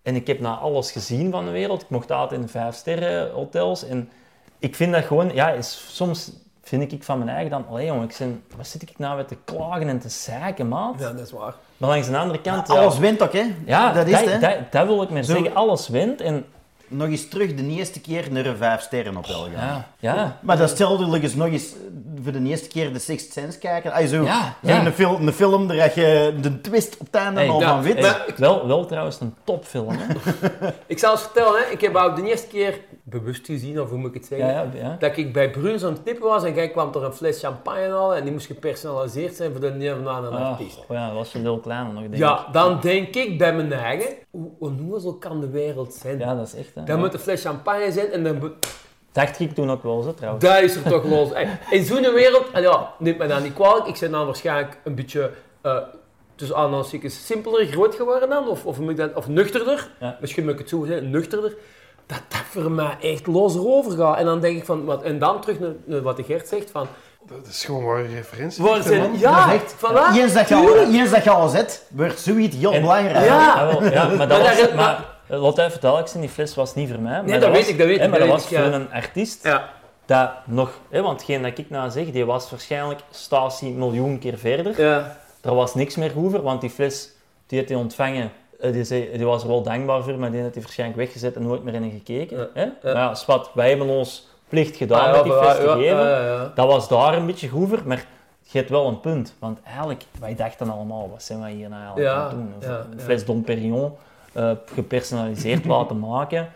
En 0.04 0.14
ik 0.14 0.26
heb 0.26 0.40
naar 0.40 0.56
alles 0.56 0.90
gezien 0.92 1.30
van 1.30 1.44
de 1.44 1.50
wereld. 1.50 1.82
Ik 1.82 1.88
mocht 1.90 2.10
altijd 2.10 2.40
in 2.40 2.48
vijf 2.48 2.74
sterren 2.74 3.30
hotels. 3.30 3.84
En 3.84 4.10
ik 4.58 4.74
vind 4.74 4.92
dat 4.92 5.04
gewoon, 5.04 5.34
ja, 5.34 5.50
is, 5.50 5.86
soms 5.90 6.32
vind 6.62 6.92
ik 6.92 7.02
van 7.02 7.18
mijn 7.18 7.30
eigen 7.30 7.50
dan, 7.50 7.66
allee 7.68 7.86
jongen, 7.86 8.08
ik 8.08 8.16
ben, 8.18 8.42
wat 8.56 8.66
zit 8.66 8.82
ik 8.82 8.98
nou 8.98 9.16
weer 9.16 9.26
te 9.26 9.36
klagen 9.44 9.88
en 9.88 9.98
te 9.98 10.08
zeiken, 10.08 10.68
maat? 10.68 10.94
Ja, 10.98 11.12
dat 11.12 11.20
is 11.20 11.32
waar. 11.32 11.54
Maar 11.76 11.88
langs 11.90 12.08
de 12.08 12.18
andere 12.18 12.40
kant, 12.40 12.68
ja, 12.68 12.74
Alles 12.74 12.98
wint 12.98 13.22
ook, 13.22 13.32
hè? 13.32 13.54
ja, 13.66 13.92
dat 13.92 14.06
is 14.06 14.20
het, 14.20 14.30
hè? 14.30 14.38
dat, 14.38 14.56
dat 14.70 14.86
wil 14.86 15.02
ik 15.02 15.10
maar 15.10 15.24
zeggen. 15.24 15.54
Alles 15.54 15.88
wint 15.88 16.20
en 16.20 16.44
Nog 16.96 17.08
eens 17.08 17.28
terug 17.28 17.54
de 17.54 17.66
eerste 17.66 18.00
keer 18.00 18.26
naar 18.30 18.46
een 18.46 18.56
vijf 18.56 18.80
sterren 18.80 19.14
hotel 19.14 19.42
gaan. 19.56 19.84
ja, 19.98 20.14
ja. 20.14 20.38
Maar 20.42 20.56
dat 20.58 20.68
stelde 20.70 21.20
eens 21.20 21.34
nog 21.34 21.46
eens 21.48 21.74
voor 22.22 22.32
de 22.32 22.42
eerste 22.42 22.68
keer 22.68 22.92
de 22.92 22.98
Sixth 22.98 23.32
Sense 23.32 23.58
kijken. 23.58 23.92
Ay, 23.92 24.06
zo, 24.06 24.22
Ja, 24.22 24.54
zo 24.64 24.68
ja. 24.70 24.86
Een, 24.86 24.92
film, 24.92 25.26
een 25.26 25.32
film 25.32 25.66
waar 25.66 26.00
je 26.00 26.34
de 26.40 26.60
twist 26.60 26.96
op 26.98 27.06
het 27.06 27.14
einde 27.14 27.40
Hey, 27.40 27.48
al 27.48 27.60
ja, 27.60 27.82
van. 27.82 27.96
Hey, 27.96 28.16
wel, 28.36 28.66
wel 28.66 28.86
trouwens 28.86 29.20
een 29.20 29.34
topfilm, 29.44 29.88
hè? 29.98 30.14
Ik 30.86 30.98
zal 30.98 31.10
eens 31.12 31.20
vertellen, 31.20 31.60
hè. 31.60 31.70
ik 31.72 31.80
heb 31.80 31.94
ook 31.96 32.16
de 32.16 32.28
eerste 32.28 32.46
keer 32.46 32.80
bewust 33.02 33.46
gezien, 33.46 33.80
of 33.80 33.88
hoe 33.88 33.98
moet 33.98 34.08
ik 34.08 34.14
het 34.14 34.26
zeggen, 34.26 34.46
Ja, 34.48 34.52
ja, 34.52 34.68
ja. 34.74 34.96
dat 34.98 35.16
ik 35.16 35.32
bij 35.32 35.50
Bruins 35.50 35.84
aan 35.84 35.92
het 35.92 36.04
tippen 36.04 36.28
was 36.28 36.44
en 36.44 36.54
jij 36.54 36.68
kwam 36.70 36.90
er 36.94 37.04
een 37.04 37.12
fles 37.12 37.40
champagne 37.40 37.88
halen 37.90 38.16
en 38.16 38.22
die 38.22 38.32
moest 38.32 38.46
gepersonaliseerd 38.46 39.34
zijn 39.34 39.50
voor 39.52 39.60
de 39.60 39.70
neer 39.70 39.96
van 40.04 40.24
een 40.24 40.32
Ah, 40.32 40.48
artiest. 40.50 40.78
oh 40.78 40.96
ja, 40.96 41.06
dat 41.06 41.16
was 41.16 41.34
een 41.34 41.40
heel 41.40 41.58
klein 41.58 41.92
nog, 41.92 42.02
denk 42.02 42.14
Ja, 42.16 42.38
ik. 42.46 42.52
dan 42.52 42.78
denk 42.80 43.14
ik 43.14 43.38
bij 43.38 43.54
mijn 43.54 43.72
eigen, 43.72 44.08
hoe 44.30 44.50
onnozel 44.58 45.14
kan 45.14 45.40
de 45.40 45.48
wereld 45.50 45.94
zijn? 45.94 46.18
Ja, 46.18 46.34
dat 46.34 46.46
is 46.46 46.54
echt, 46.54 46.74
hè. 46.74 46.83
Dan 46.86 46.98
moet 46.98 47.14
een 47.14 47.20
fles 47.20 47.42
champagne 47.42 47.92
zijn 47.92 48.10
en 48.12 48.24
dan 48.24 48.38
moet... 48.38 48.52
Dacht 49.12 49.40
ik 49.40 49.54
toen 49.54 49.70
ook 49.70 49.82
wel, 49.82 50.02
zo, 50.02 50.14
trouwens. 50.14 50.44
Dat 50.44 50.60
is 50.62 50.74
er 50.76 50.82
toch 50.82 51.04
los. 51.04 51.28
In 51.70 51.84
zo'n 51.84 52.12
wereld, 52.14 52.50
en 52.52 52.62
ja, 52.62 52.90
neemt 52.98 53.18
mij 53.18 53.26
dan 53.26 53.42
niet 53.42 53.52
kwalijk, 53.54 53.86
ik 53.86 53.96
ben 54.00 54.10
dan 54.10 54.26
waarschijnlijk 54.26 54.76
een 54.84 54.94
beetje, 54.94 55.30
eh 55.62 55.76
tussen 56.36 56.56
aanhalingstekens, 56.56 57.26
simpeler 57.26 57.66
groot 57.66 57.94
geworden 57.94 58.28
dan, 58.28 58.48
of, 58.48 58.64
of, 58.66 58.78
moet 58.78 58.90
ik 58.90 58.96
dat, 58.96 59.12
of 59.14 59.28
nuchterder, 59.28 59.90
Ja. 60.00 60.16
misschien 60.20 60.44
moet 60.44 60.52
ik 60.52 60.58
het 60.58 60.68
zo 60.68 60.84
zeggen, 60.84 61.10
nuchterder, 61.10 61.54
dat 62.06 62.20
dat 62.28 62.40
voor 62.50 62.70
mij 62.70 62.96
echt 63.00 63.26
los 63.26 63.54
erover 63.54 63.92
gaat. 63.92 64.18
En 64.18 64.24
dan 64.24 64.40
denk 64.40 64.56
ik 64.56 64.64
van, 64.64 64.84
wat, 64.84 65.02
en 65.02 65.18
dan 65.18 65.40
terug 65.40 65.58
naar, 65.60 65.72
naar 65.84 66.02
wat 66.02 66.16
de 66.16 66.22
Gert 66.22 66.48
zegt, 66.48 66.70
van, 66.70 66.86
Dat 67.28 67.46
is 67.46 67.64
gewoon 67.64 67.84
waar 67.84 68.06
referentie. 68.06 68.64
waar 68.64 68.82
zijn, 68.82 69.00
man. 69.00 69.18
ja, 69.18 69.44
Dat 69.46 69.54
echt- 69.54 69.74
voilà, 69.76 70.16
Eens 70.16 70.32
dat 70.32 70.48
je 70.48 70.54
al, 70.54 70.64
tuurlijk. 70.64 70.88
eens 70.92 71.10
dat 71.10 71.24
je 71.24 71.30
al 71.30 71.48
zet, 71.48 71.86
wordt 71.90 72.20
zoiets 72.20 72.56
heel 72.56 72.72
En- 72.72 72.80
belangrijk. 72.80 73.24
Ja. 73.24 73.52
Ah, 73.52 73.72
wel, 73.72 73.84
ja, 73.92 74.08
maar 74.08 74.28
dat 74.28 74.40
was... 74.40 74.72
Maar, 74.74 75.12
eh, 75.34 75.42
laat 75.42 75.58
even 75.58 76.08
zijn, 76.08 76.20
die 76.20 76.28
fles 76.30 76.54
was 76.54 76.74
niet 76.74 76.90
voor 76.90 77.00
mij. 77.00 77.12
maar 77.12 77.22
Nee, 77.24 77.38
dat 77.38 77.48
was- 77.48 77.58
weet 77.58 77.68
ik, 77.68 77.78
dat 77.78 77.86
weet 77.86 77.98
hè, 77.98 78.04
ik, 78.04 78.10
Maar 78.10 78.18
dat 78.18 78.28
was 78.28 78.42
ik, 78.42 78.48
voor 78.58 78.66
ja. 78.66 78.72
een 78.72 78.92
artiest 78.92 79.44
Ja, 79.44 79.68
dat 80.06 80.30
nog... 80.44 80.70
Hè, 80.90 81.02
want 81.02 81.16
hetgeen 81.20 81.42
dat 81.42 81.58
ik 81.58 81.70
nou 81.70 81.90
zeg, 81.90 82.10
die 82.10 82.24
was 82.24 82.50
waarschijnlijk 82.50 83.00
statie 83.10 83.70
miljoen 83.72 84.18
keer 84.18 84.38
verder. 84.38 84.80
ja, 84.82 85.16
Er 85.40 85.54
was 85.54 85.74
niks 85.74 85.96
meer 85.96 86.12
over, 86.16 86.42
want 86.42 86.60
die 86.60 86.70
fles 86.70 87.10
die 87.46 87.58
had 87.58 87.68
hij 87.68 87.78
ontvangen. 87.78 88.30
eh, 88.60 88.72
Die, 88.72 88.84
zei, 88.84 89.10
die 89.16 89.26
was 89.26 89.42
er 89.42 89.48
wel 89.48 89.62
dankbaar 89.62 90.02
voor, 90.02 90.14
maar 90.18 90.30
die 90.30 90.42
had 90.42 90.52
hij 90.54 90.62
waarschijnlijk 90.62 90.98
weggezet 91.00 91.36
en 91.36 91.42
nooit 91.42 91.62
meer 91.64 91.74
in 91.74 91.90
gekeken. 91.90 92.36
Ja, 92.38 92.46
Hè? 92.54 92.62
ja. 92.62 92.70
Maar 92.82 92.94
ja, 92.94 93.14
Swat, 93.14 93.50
wij 93.54 93.68
hebben 93.68 93.88
ons 93.88 94.28
plicht 94.48 94.76
gedaan 94.76 95.08
Ah, 95.08 95.12
met 95.14 95.24
die 95.24 95.32
fles 95.32 95.56
te 95.56 95.68
geven. 95.78 96.52
Dat 96.54 96.66
was 96.66 96.88
daar 96.88 97.14
een 97.14 97.26
beetje 97.26 97.48
goever, 97.48 97.82
maar 97.84 98.04
je 98.42 98.58
hebt 98.58 98.70
wel 98.70 98.86
een 98.88 99.00
punt. 99.00 99.34
Want 99.38 99.58
eigenlijk, 99.64 100.04
wij 100.20 100.34
dachten 100.34 100.70
allemaal, 100.70 101.10
wat 101.10 101.22
zijn 101.22 101.40
wij 101.40 101.52
hier 101.52 101.68
nou 101.68 101.82
eigenlijk 101.82 102.08
aan 102.16 102.22
het 102.58 102.62
doen? 102.62 102.92
een 102.92 103.00
fles 103.00 103.24
Dom 103.24 103.42
Perignon, 103.42 103.92
eh, 104.34 104.50
gepersonaliseerd 104.74 105.64
laten 105.64 105.98
maken. 105.98 106.48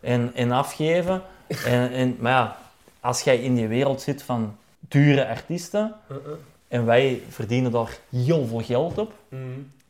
en, 0.00 0.30
en 0.34 0.50
afgeven. 0.52 1.22
En, 1.66 1.90
en, 1.92 2.16
maar 2.18 2.32
ja, 2.32 2.56
als 3.00 3.22
jij 3.22 3.38
in 3.38 3.54
die 3.54 3.68
wereld 3.68 4.00
zit 4.00 4.22
van 4.22 4.56
dure 4.78 5.28
artiesten, 5.28 5.94
Uh-uh. 6.10 6.22
en 6.68 6.84
wij 6.84 7.22
verdienen 7.28 7.70
daar 7.72 7.98
heel 8.10 8.46
veel 8.46 8.60
geld 8.60 8.98
op, 8.98 9.12
Mhm. 9.28 9.40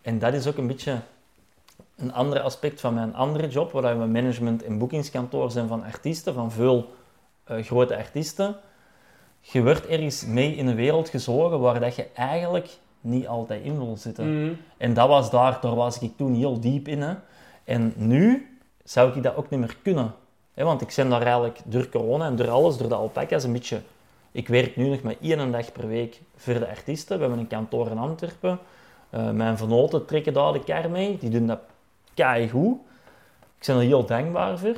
en 0.02 0.18
dat 0.18 0.34
is 0.34 0.46
ook 0.46 0.56
een 0.56 0.66
beetje 0.66 0.96
een 1.96 2.12
ander 2.12 2.40
aspect 2.40 2.80
van 2.80 2.94
mijn 2.94 3.14
andere 3.14 3.48
job, 3.48 3.72
waar 3.72 3.98
we 4.00 4.06
management- 4.06 4.62
en 4.62 4.78
boekingskantoor 4.78 5.50
zijn 5.50 5.68
van 5.68 5.84
artiesten, 5.84 6.34
van 6.34 6.52
veel 6.52 6.94
eh, 7.44 7.64
grote 7.64 7.96
artiesten. 7.96 8.56
Je 9.40 9.62
wordt 9.62 9.86
ergens 9.86 10.24
mee 10.26 10.54
in 10.56 10.66
een 10.66 10.74
wereld 10.76 11.08
gezogen 11.08 11.60
waar 11.60 11.80
dat 11.80 11.94
je 11.96 12.06
eigenlijk 12.14 12.68
niet 13.00 13.26
altijd 13.26 13.64
in 13.64 13.78
wil 13.78 13.96
zitten. 13.96 14.42
Mhm. 14.44 14.52
En 14.76 14.94
dat 14.94 15.08
was 15.08 15.30
daar, 15.30 15.58
daar 15.60 15.74
was 15.74 15.98
ik 15.98 16.16
toen 16.16 16.34
heel 16.34 16.60
diep 16.60 16.88
in. 16.88 17.02
Hè. 17.02 17.14
En 17.70 17.92
nu 17.96 18.48
zou 18.84 19.16
ik 19.16 19.22
dat 19.22 19.36
ook 19.36 19.50
niet 19.50 19.60
meer 19.60 19.76
kunnen. 19.82 20.14
Want 20.54 20.80
ik 20.80 20.92
ben 20.96 21.08
daar 21.08 21.22
eigenlijk 21.22 21.58
door 21.64 21.88
corona 21.88 22.26
en 22.26 22.36
door 22.36 22.50
alles, 22.50 22.76
door 22.76 22.88
de 22.88 22.94
alpaca's, 22.94 23.44
een 23.44 23.52
beetje... 23.52 23.80
Ik 24.32 24.48
werk 24.48 24.76
nu 24.76 24.88
nog 24.88 25.02
maar 25.02 25.14
één 25.20 25.52
dag 25.52 25.72
per 25.72 25.88
week 25.88 26.20
voor 26.36 26.54
de 26.54 26.68
artiesten. 26.68 27.16
We 27.16 27.22
hebben 27.22 27.40
een 27.40 27.46
kantoor 27.46 27.90
in 27.90 27.98
Antwerpen. 27.98 28.58
Eh, 29.10 29.30
mijn 29.30 29.56
vernoten 29.56 30.06
trekken 30.06 30.32
daar 30.32 30.52
de 30.52 30.64
kar 30.64 30.90
mee. 30.90 31.18
Die 31.18 31.30
doen 31.30 31.46
dat 31.46 31.60
goed. 32.50 32.76
Ik 33.58 33.66
ben 33.66 33.76
er 33.76 33.82
heel 33.82 34.04
dankbaar 34.04 34.58
voor. 34.58 34.76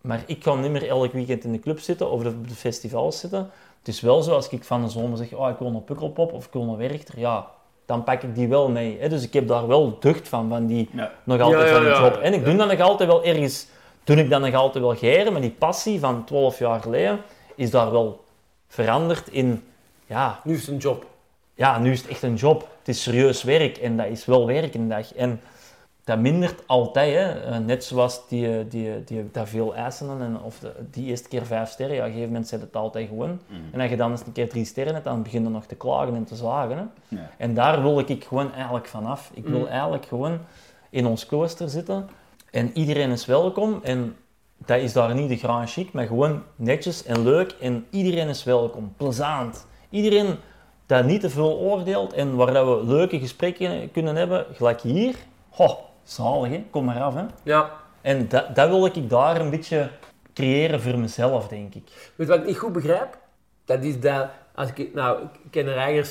Maar 0.00 0.22
ik 0.26 0.40
kan 0.40 0.60
niet 0.60 0.70
meer 0.70 0.88
elk 0.88 1.12
weekend 1.12 1.44
in 1.44 1.52
de 1.52 1.60
club 1.60 1.78
zitten 1.78 2.10
of 2.10 2.24
op 2.24 2.48
de 2.48 2.54
festivals 2.54 3.18
zitten. 3.18 3.50
Het 3.78 3.88
is 3.88 4.00
wel 4.00 4.22
zo, 4.22 4.34
als 4.34 4.48
ik 4.48 4.64
van 4.64 4.82
de 4.82 4.88
zomer 4.88 5.18
zeg, 5.18 5.32
oh, 5.32 5.50
ik 5.50 5.58
wil 5.58 5.70
naar 5.70 5.80
Pukkelpop 5.80 6.32
of 6.32 6.46
ik 6.46 6.52
wil 6.52 6.64
naar 6.64 6.76
Werchter, 6.76 7.18
ja, 7.18 7.50
dan 7.86 8.04
pak 8.04 8.22
ik 8.22 8.34
die 8.34 8.48
wel 8.48 8.68
mee. 8.68 8.96
Hè? 9.00 9.08
Dus 9.08 9.22
ik 9.22 9.32
heb 9.32 9.48
daar 9.48 9.66
wel 9.66 9.96
ducht 10.00 10.28
van, 10.28 10.48
van 10.48 10.66
die 10.66 10.88
Ja. 10.92 11.10
nog 11.24 11.40
altijd 11.40 11.60
Ja, 11.62 11.66
ja, 11.68 11.72
van 11.74 11.82
die 11.82 11.92
ja. 11.92 12.00
job. 12.00 12.16
En 12.16 12.32
ik 12.34 12.44
doe 12.44 12.56
dat 12.56 12.68
nog 12.70 12.80
altijd 12.80 13.08
wel 13.08 13.24
ergens, 13.24 13.66
toen 14.04 14.18
ik 14.18 14.30
dat 14.30 14.40
nog 14.40 14.54
altijd 14.54 14.84
wel 14.84 14.94
geren, 14.96 15.32
maar 15.32 15.40
die 15.42 15.50
passie 15.58 16.00
van 16.00 16.24
12 16.24 16.58
jaar 16.58 16.80
geleden 16.80 17.20
is 17.54 17.70
daar 17.70 17.90
wel 17.90 18.24
veranderd 18.68 19.28
in, 19.28 19.64
ja, 20.06 20.40
Nu 20.44 20.54
is 20.54 20.60
het 20.60 20.68
een 20.68 20.76
job. 20.76 21.06
ja, 21.54 21.78
nu 21.78 21.92
is 21.92 22.00
het 22.00 22.10
echt 22.10 22.22
een 22.22 22.34
job. 22.34 22.68
Het 22.78 22.88
is 22.88 23.02
serieus 23.02 23.42
werk 23.42 23.76
en 23.78 23.96
dat 23.96 24.06
is 24.06 24.24
wel 24.26 24.46
werk 24.46 24.74
een 24.74 24.88
dag. 24.88 25.14
En 25.14 25.40
dat 26.04 26.18
mindert 26.18 26.62
altijd, 26.66 27.14
hè. 27.14 27.30
Eh, 27.44 27.58
net 27.58 27.84
zoals 27.84 28.28
die, 28.28 28.58
eh, 28.58 28.64
die, 28.68 29.04
die, 29.04 29.28
dat 29.32 29.48
veel 29.48 29.74
eisen 29.74 30.20
en 30.20 30.40
of 30.40 30.58
de, 30.58 30.72
die 30.90 31.06
eerste 31.06 31.28
keer 31.28 31.46
vijf 31.46 31.68
sterren, 31.70 31.94
ja, 31.94 32.00
op 32.00 32.06
een 32.06 32.12
gegeven 32.12 32.32
moment 32.32 32.48
zet 32.50 32.60
het 32.60 32.76
altijd 32.76 33.08
gewoon. 33.08 33.40
En 33.72 33.80
als 33.80 33.90
je 33.90 33.96
dan 33.96 34.10
eens 34.10 34.26
een 34.26 34.32
keer 34.32 34.48
drie 34.48 34.64
sterren 34.64 34.92
hebt, 34.92 35.04
dan 35.04 35.22
begin 35.22 35.42
je 35.42 35.48
nog 35.48 35.66
te 35.66 35.74
klagen 35.74 36.14
en 36.14 36.24
te 36.24 36.36
zagen. 36.36 36.76
Hè. 36.76 37.16
Ja. 37.16 37.30
En 37.38 37.54
daar 37.54 37.82
wil 37.82 37.98
ik 37.98 38.24
gewoon 38.24 38.52
eigenlijk 38.52 38.86
vanaf. 38.86 39.30
Ik 39.34 39.46
wil 39.46 39.58
Mm. 39.60 39.66
eigenlijk 39.66 40.06
gewoon 40.06 40.38
in 40.90 41.06
ons 41.06 41.26
klooster 41.26 41.68
zitten 41.68 42.08
en 42.50 42.70
iedereen 42.74 43.10
is 43.10 43.26
welkom. 43.26 43.80
En 43.82 44.16
dat 44.66 44.78
is 44.80 44.92
daar 44.92 45.14
niet 45.14 45.28
de 45.28 45.36
grand 45.36 45.70
chic, 45.70 45.92
maar 45.92 46.06
gewoon 46.06 46.42
netjes 46.56 47.04
en 47.04 47.22
leuk 47.22 47.54
en 47.60 47.86
iedereen 47.90 48.28
is 48.28 48.44
welkom. 48.44 48.92
Plezant. 48.96 49.66
Iedereen 49.90 50.36
dat 50.86 51.04
niet 51.04 51.20
te 51.20 51.30
veel 51.30 51.58
oordeelt 51.58 52.12
en 52.12 52.36
waar 52.36 52.52
dat 52.52 52.66
we 52.66 52.86
leuke 52.86 53.18
gesprekken 53.18 53.90
kunnen 53.90 54.16
hebben, 54.16 54.46
gelijk 54.52 54.80
hier. 54.80 55.14
Ho, 55.48 55.78
zalig 56.04 56.50
hè, 56.50 56.64
kom 56.70 56.84
maar 56.84 57.00
af 57.00 57.14
hè. 57.14 57.24
Ja. 57.42 57.70
En 58.00 58.28
dat, 58.28 58.54
dat 58.56 58.68
wil 58.68 58.86
ik 58.86 59.10
daar 59.10 59.40
een 59.40 59.50
beetje 59.50 59.90
creëren 60.34 60.80
voor 60.80 60.98
mezelf, 60.98 61.48
denk 61.48 61.74
ik. 61.74 62.12
Weet 62.16 62.28
wat 62.28 62.38
ik 62.38 62.46
niet 62.46 62.58
goed 62.58 62.72
begrijp? 62.72 63.18
Dat 63.64 63.84
is 63.84 64.00
dat, 64.00 64.28
als 64.54 64.70
ik, 64.74 64.94
nou, 64.94 65.22
ik 65.22 65.50
ken 65.50 65.66
er 65.66 66.06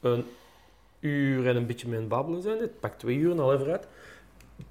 een 0.00 0.24
uur 1.00 1.48
en 1.48 1.56
een 1.56 1.66
beetje 1.66 1.88
met 1.88 2.08
babbelen 2.08 2.42
zijn, 2.42 2.58
het 2.58 2.80
pakt 2.80 2.98
twee 2.98 3.16
uur 3.16 3.40
al 3.40 3.54
even 3.54 3.70
uit. 3.70 3.86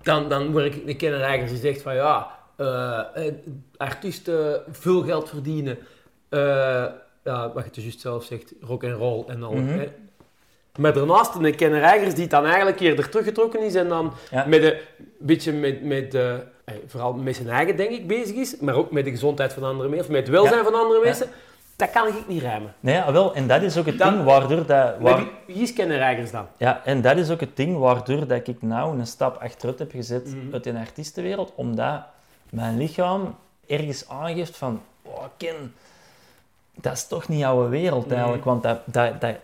Dan, 0.01 0.29
dan 0.29 0.51
word 0.51 0.65
ik 0.65 0.87
een 0.87 0.97
kenner 0.97 1.47
die 1.47 1.57
zegt 1.57 1.81
van 1.81 1.95
ja, 1.95 2.39
eh, 2.55 3.27
eh, 3.27 3.33
artiesten 3.77 4.63
veel 4.71 5.01
geld 5.01 5.29
verdienen. 5.29 5.77
eh, 6.29 6.85
ja, 7.23 7.53
wat 7.53 7.65
je 7.65 7.71
dus 7.71 7.83
juist 7.83 7.99
zelf 7.99 8.23
zegt, 8.23 8.53
rock 8.61 8.83
en 8.83 8.93
roll 8.93 9.23
en 9.27 9.43
al. 9.43 9.53
Mhm. 9.53 9.87
Maar 10.77 10.93
daarnaast 10.93 11.35
een 11.35 11.55
kenner 11.55 11.83
ergens 11.83 12.13
die 12.15 12.27
dan 12.27 12.45
eigenlijk 12.45 12.79
eerder 12.79 13.09
teruggetrokken 13.09 13.63
is 13.63 13.75
en 13.75 13.87
dan 13.87 14.13
Ja. 14.31 14.45
met 14.47 14.63
een 14.63 14.73
beetje 15.19 15.51
met, 15.53 15.83
met 15.83 16.13
eh, 16.13 16.33
vooral 16.87 17.13
met 17.13 17.35
zijn 17.35 17.49
eigen 17.49 17.75
denk 17.77 17.89
ik 17.89 18.07
bezig 18.07 18.35
is, 18.35 18.57
maar 18.59 18.75
ook 18.75 18.91
met 18.91 19.03
de 19.05 19.09
gezondheid 19.11 19.53
van 19.53 19.63
andere 19.63 19.89
mensen, 19.89 20.07
of 20.07 20.11
met 20.13 20.21
het 20.21 20.29
welzijn 20.35 20.57
Ja. 20.57 20.63
van 20.63 20.75
andere 20.75 20.99
Ja. 20.99 21.05
mensen, 21.05 21.27
dat 21.75 21.91
kan 21.91 22.07
ik 22.07 22.13
niet 22.27 22.41
rijmen. 22.41 22.73
Nee, 22.79 22.95
ja, 22.95 23.11
wel, 23.11 23.33
en 23.35 23.47
dat 23.47 23.61
is 23.61 23.77
ook 23.77 23.85
het 23.85 23.97
Dan- 23.97 24.13
ding 24.13 24.23
waardoor 24.25 24.65
dat... 24.65 24.93
Waar, 24.99 25.23
wie, 25.47 25.61
is 25.61 25.73
ergens 25.73 26.31
dan? 26.31 26.47
Ja, 26.57 26.81
en 26.85 27.01
dat 27.01 27.17
is 27.17 27.29
ook 27.29 27.39
het 27.39 27.55
ding 27.57 27.77
waardoor 27.77 28.27
dat 28.27 28.47
ik 28.47 28.61
nou 28.61 28.99
een 28.99 29.07
stap 29.07 29.41
achteruit 29.41 29.79
heb 29.79 29.91
gezet 29.91 30.25
Mhm. 30.35 30.53
uit 30.53 30.63
de 30.63 30.73
artiestenwereld, 30.79 31.51
omdat 31.55 32.01
mijn 32.49 32.77
lichaam 32.77 33.35
ergens 33.67 34.09
aangeeft 34.09 34.57
van, 34.57 34.81
oh 35.01 35.23
Ken, 35.37 35.73
dat 36.75 36.93
is 36.93 37.07
toch 37.07 37.27
niet 37.27 37.39
jouw 37.39 37.69
wereld 37.69 38.11
eigenlijk, 38.11 38.43
want 38.43 38.63
dat, 38.63 38.79
dat, 38.85 39.21
dat, 39.21 39.35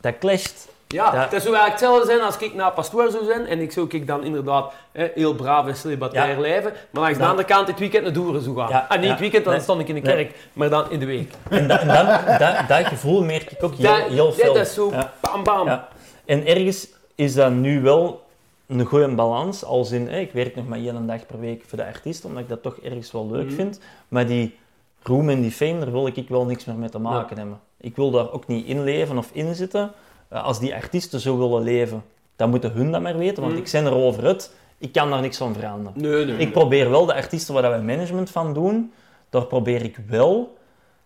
dat 0.00 0.18
clasht. 0.18 0.68
Ja, 0.88 1.14
Ja. 1.14 1.20
het 1.20 1.28
zou 1.42 1.54
eigenlijk 1.54 1.70
hetzelfde 1.70 2.06
zijn 2.06 2.20
als 2.20 2.36
ik 2.38 2.54
naar 2.54 2.72
pastoor 2.72 3.10
zou 3.10 3.24
zijn 3.24 3.46
en 3.46 3.60
ik 3.60 3.72
zou 3.72 3.86
ik 3.90 4.06
dan 4.06 4.24
inderdaad 4.24 4.72
hè, 4.92 5.08
heel 5.14 5.34
braaf 5.34 5.66
en 5.66 5.76
celibatair 5.76 6.34
Ja. 6.34 6.40
leven, 6.40 6.72
maar 6.90 7.02
langs 7.02 7.12
de 7.16 7.20
Dan- 7.22 7.30
andere 7.30 7.48
kant 7.48 7.68
het 7.68 7.78
weekend 7.78 8.02
naar 8.04 8.12
Doeren 8.12 8.42
zou 8.42 8.56
gaan. 8.56 8.68
Ja, 8.68 8.86
Ah, 8.88 9.00
niet 9.00 9.10
het 9.10 9.18
weekend, 9.20 9.44
dan 9.44 9.52
Nee. 9.52 9.62
stond 9.62 9.80
ik 9.80 9.88
in 9.88 9.94
de 9.94 10.00
Nee. 10.00 10.14
kerk, 10.14 10.36
maar 10.52 10.70
dan 10.70 10.90
in 10.90 10.98
de 10.98 11.06
week. 11.06 11.30
En, 11.50 11.68
dat, 11.68 11.80
en 11.80 11.88
dat, 11.88 12.38
dat, 12.38 12.68
dat 12.68 12.86
gevoel 12.86 13.24
merk 13.24 13.50
ik 13.50 13.62
ook 13.62 13.74
heel, 13.74 13.86
Dat, 13.96 14.06
heel 14.08 14.26
dat, 14.26 14.34
veel. 14.34 14.54
dat 14.54 14.66
is 14.66 14.74
zo 14.74 14.92
bam 15.20 15.42
bam. 15.44 15.80
En 16.24 16.46
ergens 16.46 16.88
is 17.14 17.34
dat 17.34 17.50
nu 17.52 17.80
wel 17.80 18.24
een 18.66 18.84
goede 18.84 19.08
balans, 19.14 19.64
als 19.64 19.90
in, 19.90 20.08
hè, 20.08 20.18
ik 20.18 20.32
werk 20.32 20.56
nog 20.56 20.68
maar 20.68 20.78
één 20.78 21.06
dag 21.06 21.26
per 21.26 21.40
week 21.40 21.62
voor 21.66 21.78
de 21.78 21.84
artiest, 21.84 22.24
omdat 22.24 22.42
ik 22.42 22.48
dat 22.48 22.62
toch 22.62 22.76
ergens 22.82 23.12
wel 23.12 23.30
leuk 23.30 23.46
Mhm. 23.46 23.54
vind, 23.54 23.80
maar 24.08 24.26
die 24.26 24.58
roem 25.06 25.28
en 25.28 25.40
die 25.40 25.50
fame, 25.50 25.78
daar 25.78 25.92
wil 25.92 26.06
ik 26.06 26.28
wel 26.28 26.44
niks 26.44 26.64
meer 26.64 26.76
mee 26.76 26.88
te 26.88 26.98
maken 26.98 27.38
hebben. 27.38 27.60
Ik 27.80 27.96
wil 27.96 28.10
daar 28.10 28.32
ook 28.32 28.46
niet 28.46 28.66
in 28.66 28.84
leven 28.84 29.18
of 29.18 29.30
in 29.32 29.54
zitten. 29.54 29.92
Eh, 30.28 30.44
als 30.44 30.58
die 30.60 30.74
artiesten 30.74 31.20
zo 31.20 31.38
willen 31.38 31.62
leven, 31.62 32.04
dan 32.36 32.50
moeten 32.50 32.72
hun 32.72 32.92
dat 32.92 33.00
maar 33.00 33.16
weten, 33.18 33.42
want 33.42 33.54
Mhm. 33.54 33.62
ik 33.62 33.70
ben 33.72 33.86
erover 33.86 34.24
uit. 34.24 34.54
Ik 34.78 34.92
kan 34.92 35.10
daar 35.10 35.20
niks 35.20 35.36
van 35.36 35.54
veranderen. 35.54 36.00
Nee, 36.00 36.24
nee. 36.24 36.36
Ik 36.36 36.52
probeer 36.52 36.90
wel 36.90 37.06
de 37.06 37.14
artiesten 37.14 37.54
waar 37.54 37.78
we 37.78 37.84
management 37.84 38.30
van 38.30 38.54
doen, 38.54 38.92
daar 39.30 39.46
probeer 39.46 39.82
ik 39.82 39.98
wel 40.08 40.56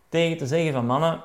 tegen 0.09 0.37
te 0.37 0.47
zeggen 0.47 0.73
van 0.73 0.87
mannen, 0.87 1.21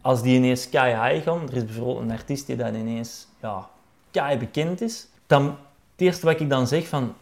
als 0.00 0.22
die 0.22 0.36
ineens 0.36 0.62
sky 0.62 0.88
high 0.88 1.22
gaan, 1.28 1.48
er 1.50 1.56
is 1.56 1.64
bijvoorbeeld 1.64 1.98
een 2.00 2.10
artiest 2.10 2.46
die 2.46 2.56
dat 2.56 2.74
ineens 2.74 3.26
ja, 3.42 3.68
kei 4.10 4.38
bekend 4.38 4.80
is, 4.80 5.08
dan 5.26 5.44
het 5.44 5.56
eerste 5.96 6.26
wat 6.26 6.40
ik 6.40 6.50
dan 6.50 6.66
zeg 6.66 6.88
van, 6.88 7.14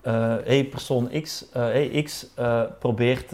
eh 0.00 0.12
hey 0.44 0.64
persoon 0.64 1.10
X, 1.22 1.46
eh, 1.52 1.62
hey 1.62 2.02
X 2.02 2.26
eh, 2.34 2.62
probeert 2.78 3.32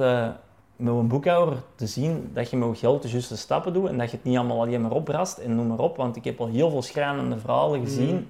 met 0.81 0.95
een 0.95 1.09
boekhouder 1.09 1.57
te 1.75 1.87
zien 1.87 2.31
dat 2.35 2.51
je 2.51 2.57
met 2.57 2.69
je 2.69 2.75
geld 2.75 3.03
de 3.03 3.09
juiste 3.09 3.37
stappen 3.37 3.73
doet 3.73 3.89
en 3.89 3.99
dat 3.99 4.11
je 4.11 4.17
het 4.17 4.25
niet 4.25 4.37
allemaal 4.39 4.61
alleen 4.61 4.81
maar 4.81 4.91
oprast 4.91 5.39
en 5.39 5.55
noem 5.57 5.67
maar 5.67 5.79
op, 5.79 5.97
want 5.97 6.17
ik 6.17 6.25
heb 6.25 6.41
al 6.41 6.47
heel 6.49 6.71
veel 6.71 6.83
schrijnende 6.83 7.39
verhalen 7.39 7.81
gezien 7.85 8.15
Mhm. 8.15 8.23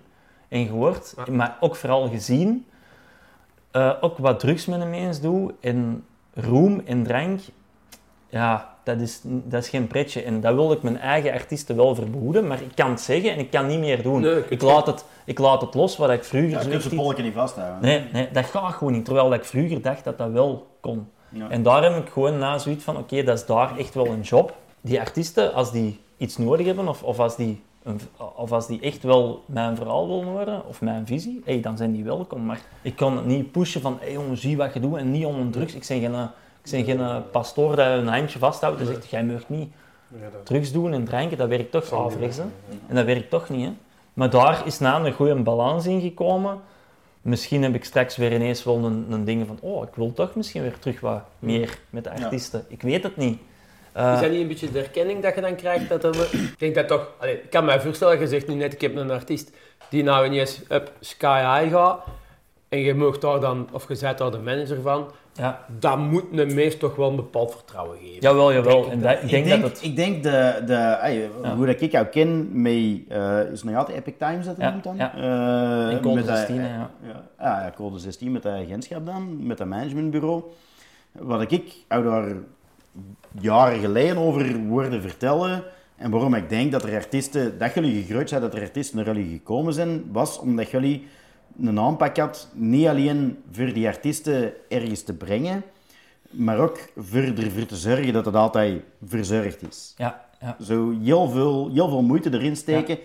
en 0.49 0.67
gehoord, 0.67 1.15
Ja. 1.27 1.33
maar 1.33 1.57
ook 1.61 1.77
vooral 1.77 2.09
gezien. 2.09 2.65
Eh, 3.71 3.93
ook 4.01 4.19
wat 4.19 4.41
drugs 4.41 4.67
met 4.67 4.81
een 4.81 4.91
mens 4.91 5.21
doet 5.21 5.53
en 5.61 6.05
roem 6.35 6.83
en 6.85 7.03
drank, 7.03 7.41
ja, 8.29 8.75
dat 8.85 9.01
is, 9.01 9.21
dat 9.25 9.63
is 9.63 9.69
geen 9.69 9.87
pretje. 9.87 10.23
En 10.23 10.41
dat 10.41 10.55
wil 10.55 10.73
ik 10.73 10.83
mijn 10.83 10.99
eigen 10.99 11.33
artiesten 11.33 11.77
wel 11.77 11.95
verbehoeden, 11.95 12.47
maar 12.47 12.61
ik 12.63 12.75
kan 12.75 12.91
het 12.91 13.01
zeggen 13.01 13.33
en 13.33 13.39
ik 13.39 13.51
kan 13.51 13.67
niet 13.67 13.79
meer 13.79 14.03
doen. 14.03 14.21
Nee, 14.21 14.43
ik- 14.49 14.63
laat 14.63 14.87
het, 14.87 15.05
ik 15.25 15.39
laat 15.39 15.61
het 15.61 15.75
los 15.75 15.97
wat 15.97 16.11
ik 16.11 16.25
vroeger 16.25 16.51
Ja, 16.51 16.61
je 16.61 16.69
kunt 16.69 16.83
ze 16.83 16.95
polken 16.95 17.25
niet 17.25 17.35
vasthouden. 17.35 17.81
Nee, 17.81 18.05
nee, 18.13 18.29
dat 18.33 18.45
gaat 18.45 18.73
gewoon 18.73 18.93
niet. 18.93 19.05
Terwijl 19.05 19.29
dat 19.29 19.39
ik 19.39 19.45
vroeger 19.45 19.83
dacht 19.83 20.05
dat 20.05 20.19
dat 20.19 20.31
wel 20.31 20.67
kon. 20.81 21.09
Ja. 21.31 21.51
En 21.51 21.63
daar 21.63 21.83
heb 21.83 22.07
ik 22.07 22.13
gewoon 22.13 22.39
na 22.39 22.59
zoiets 22.59 22.85
van, 22.85 22.97
oké, 22.97 23.23
dat 23.23 23.39
is 23.39 23.47
daar 23.47 23.79
echt 23.79 23.95
wel 23.95 24.07
een 24.07 24.21
job. 24.21 24.57
Die 24.81 25.01
artiesten, 25.01 25.55
als 25.55 25.73
die 25.73 26.01
iets 26.17 26.37
nodig 26.37 26.67
hebben, 26.67 26.89
of, 26.89 27.03
of, 27.03 27.19
als, 27.19 27.37
die 27.37 27.63
een, 27.83 28.01
of 28.35 28.53
als 28.53 28.67
die 28.67 28.81
echt 28.81 29.03
wel 29.03 29.43
mijn 29.47 29.77
verhaal 29.77 30.09
willen 30.09 30.25
horen, 30.25 30.67
of 30.67 30.81
mijn 30.81 31.07
visie, 31.07 31.43
hey, 31.45 31.61
dan 31.61 31.77
zijn 31.77 31.93
die 31.93 32.05
welkom. 32.05 32.45
Maar 32.45 32.61
ik 32.83 32.97
kan 32.97 33.17
het 33.17 33.27
niet 33.27 33.53
pushen 33.53 33.81
van, 33.81 33.97
hey, 34.01 34.13
jongen, 34.13 34.37
zie 34.37 34.57
wat 34.57 34.75
je 34.75 34.81
doet, 34.81 34.97
en 34.97 35.11
niet 35.11 35.25
om 35.25 35.35
een 35.35 35.51
drugs. 35.51 35.75
Ik 35.75 35.87
ben 35.89 36.01
geen, 36.01 36.15
ik 36.63 36.71
ben 36.71 36.85
geen 36.85 37.01
eh, 37.01 37.17
pastoor 37.31 37.77
dat 37.77 37.87
een 37.87 38.09
handje 38.09 38.39
vasthoudt 38.39 38.81
en 38.81 38.87
zegt, 38.87 39.11
jij 39.11 39.25
mag 39.25 39.49
niet 39.49 39.73
drugs 40.43 40.73
doen 40.73 40.93
en 40.93 41.05
drinken, 41.05 41.39
dat 41.39 41.49
werkt 41.49 41.71
toch 41.71 41.91
werken, 41.91 42.53
En 42.89 42.95
dat 42.95 43.05
werkt 43.05 43.31
toch 43.31 43.49
niet. 43.49 43.67
Hè? 43.67 43.73
Maar 44.15 44.31
daar 44.31 44.67
is 44.67 44.79
na 44.79 45.05
een 45.05 45.13
goede 45.13 45.35
balans 45.35 45.87
in 45.87 46.01
gekomen. 46.01 46.61
Misschien 47.23 47.63
heb 47.63 47.75
ik 47.75 47.85
straks 47.85 48.17
weer 48.17 48.33
ineens 48.33 48.65
wel 48.65 48.85
een, 48.85 49.07
een 49.11 49.25
ding 49.25 49.47
van, 49.47 49.59
oh, 49.61 49.83
ik 49.89 49.95
wil 49.95 50.13
toch 50.13 50.35
misschien 50.35 50.63
weer 50.63 50.79
terug 50.79 51.01
wat 51.01 51.23
meer 51.39 51.79
met 51.91 52.05
de 52.05 52.11
Ja. 52.17 52.23
artiesten. 52.25 52.65
Ik 52.69 52.83
weet 52.83 53.03
het 53.03 53.17
niet. 53.17 53.39
Eh, 53.93 54.13
Is 54.15 54.21
dat 54.21 54.31
niet 54.31 54.41
een 54.41 54.49
beetje 54.49 54.71
de 54.73 54.79
erkenning 54.81 55.23
dat 55.23 55.35
je 55.35 55.41
dan 55.41 55.55
krijgt? 55.55 55.89
Dat 55.89 56.05
er, 56.05 56.29
ik 56.33 56.55
denk 56.59 56.75
dat 56.75 56.89
toch... 56.89 57.11
Ik 57.23 57.51
kan 57.51 57.65
me 57.65 57.81
voorstellen, 57.81 58.21
je 58.21 58.27
zegt 58.29 58.47
nu 58.49 58.55
net, 58.55 58.73
ik 58.73 58.81
heb 58.81 58.97
een 58.97 59.11
artiest 59.11 59.51
die 59.89 60.03
nou 60.03 60.27
ineens 60.27 60.61
up, 60.69 60.93
sky 61.01 61.61
high 61.61 61.75
gaat. 61.75 62.05
en 62.69 62.79
je 62.79 62.95
mag 62.95 63.19
daar 63.19 63.41
dan, 63.41 63.69
of 63.73 63.89
je 63.89 63.97
bent 64.01 64.19
daar 64.19 64.31
de 64.31 64.39
manager 64.39 64.81
van, 64.81 65.11
Ja, 65.41 65.65
dan 65.79 66.09
moet 66.09 66.25
een 66.33 66.55
meest 66.55 66.79
toch 66.79 66.97
wel 66.97 67.11
een 67.11 67.17
bepaald 67.17 67.51
vertrouwen 67.53 67.99
geven. 67.99 68.21
jawel, 68.21 68.53
jawel. 68.53 68.83
Denk 68.89 68.93
ik 68.93 68.93
en 68.93 69.01
dat. 69.01 69.21
dat, 69.23 69.23
ik 69.23 69.45
denk 69.45 69.61
dat 69.63 69.71
het... 69.71 69.83
ik 69.85 69.97
denk 69.97 70.23
de, 70.23 70.63
de, 70.67 70.75
ey, 70.75 71.29
Ja. 71.43 71.55
hoe 71.57 71.67
dat 71.67 71.81
ik 71.81 71.91
jou 71.93 72.07
ken, 72.07 72.49
mee, 72.63 73.05
eh, 73.09 73.41
is 73.41 73.61
het 73.61 73.65
nog 73.65 73.77
altijd 73.77 73.99
Epic 73.99 74.15
Times 74.19 74.47
dat 74.47 74.57
Ja, 74.59 74.71
noemt 74.71 74.85
dan? 74.85 74.97
ja. 74.97 75.15
Eh, 75.15 75.91
In 75.97 76.01
code 76.01 76.15
met 76.15 76.27
dat- 76.27 76.37
16, 76.37 76.61
hè, 76.61 76.69
ja. 76.75 76.91
Ja, 77.07 77.23
ja, 77.41 77.63
ja, 77.65 77.73
code 77.77 77.99
16 77.99 78.33
met 78.33 78.43
dat 78.43 78.53
agentschap 78.53 79.07
dan, 79.07 79.47
met 79.47 79.59
dat 79.59 79.67
managementbureau. 79.67 80.43
Wat 81.13 81.53
ik 81.53 81.73
jou 81.89 82.05
daar 82.05 82.35
jaren 83.41 83.79
geleden 83.81 84.17
over 84.17 84.57
hoorde 84.69 85.01
vertellen, 85.01 85.63
en 85.97 86.11
waarom 86.11 86.35
ik 86.35 86.49
denk 86.49 86.73
dat 86.73 86.83
er 86.85 86.95
artiesten, 86.95 87.59
dat 87.59 87.75
jullie 87.75 88.03
gegroeid 88.03 88.29
zijn, 88.29 88.41
dat 88.41 88.55
er 88.55 88.61
artiesten 88.61 88.97
naar 88.97 89.07
jullie 89.07 89.33
gekomen 89.33 89.73
zijn, 89.73 90.05
was 90.13 90.39
omdat 90.39 90.71
jullie 90.71 91.07
een 91.63 91.79
aanpak 91.79 92.17
had, 92.17 92.49
niet 92.53 92.87
alleen 92.87 93.43
voor 93.53 93.73
die 93.73 93.87
artiesten 93.87 94.53
ergens 94.69 95.03
te 95.03 95.13
brengen, 95.13 95.63
maar 96.31 96.59
ook 96.59 96.79
voor 96.97 97.21
ervoor 97.21 97.67
te 97.67 97.77
zorgen 97.77 98.13
dat 98.13 98.25
het 98.25 98.35
altijd 98.35 98.83
verzorgd 99.07 99.63
is. 99.69 99.95
Ja, 99.97 100.25
ja. 100.41 100.57
Zo 100.63 100.95
heel 101.03 101.29
veel, 101.29 101.71
heel 101.73 101.89
veel 101.89 102.03
moeite 102.03 102.33
erin 102.33 102.57
steken 102.57 102.99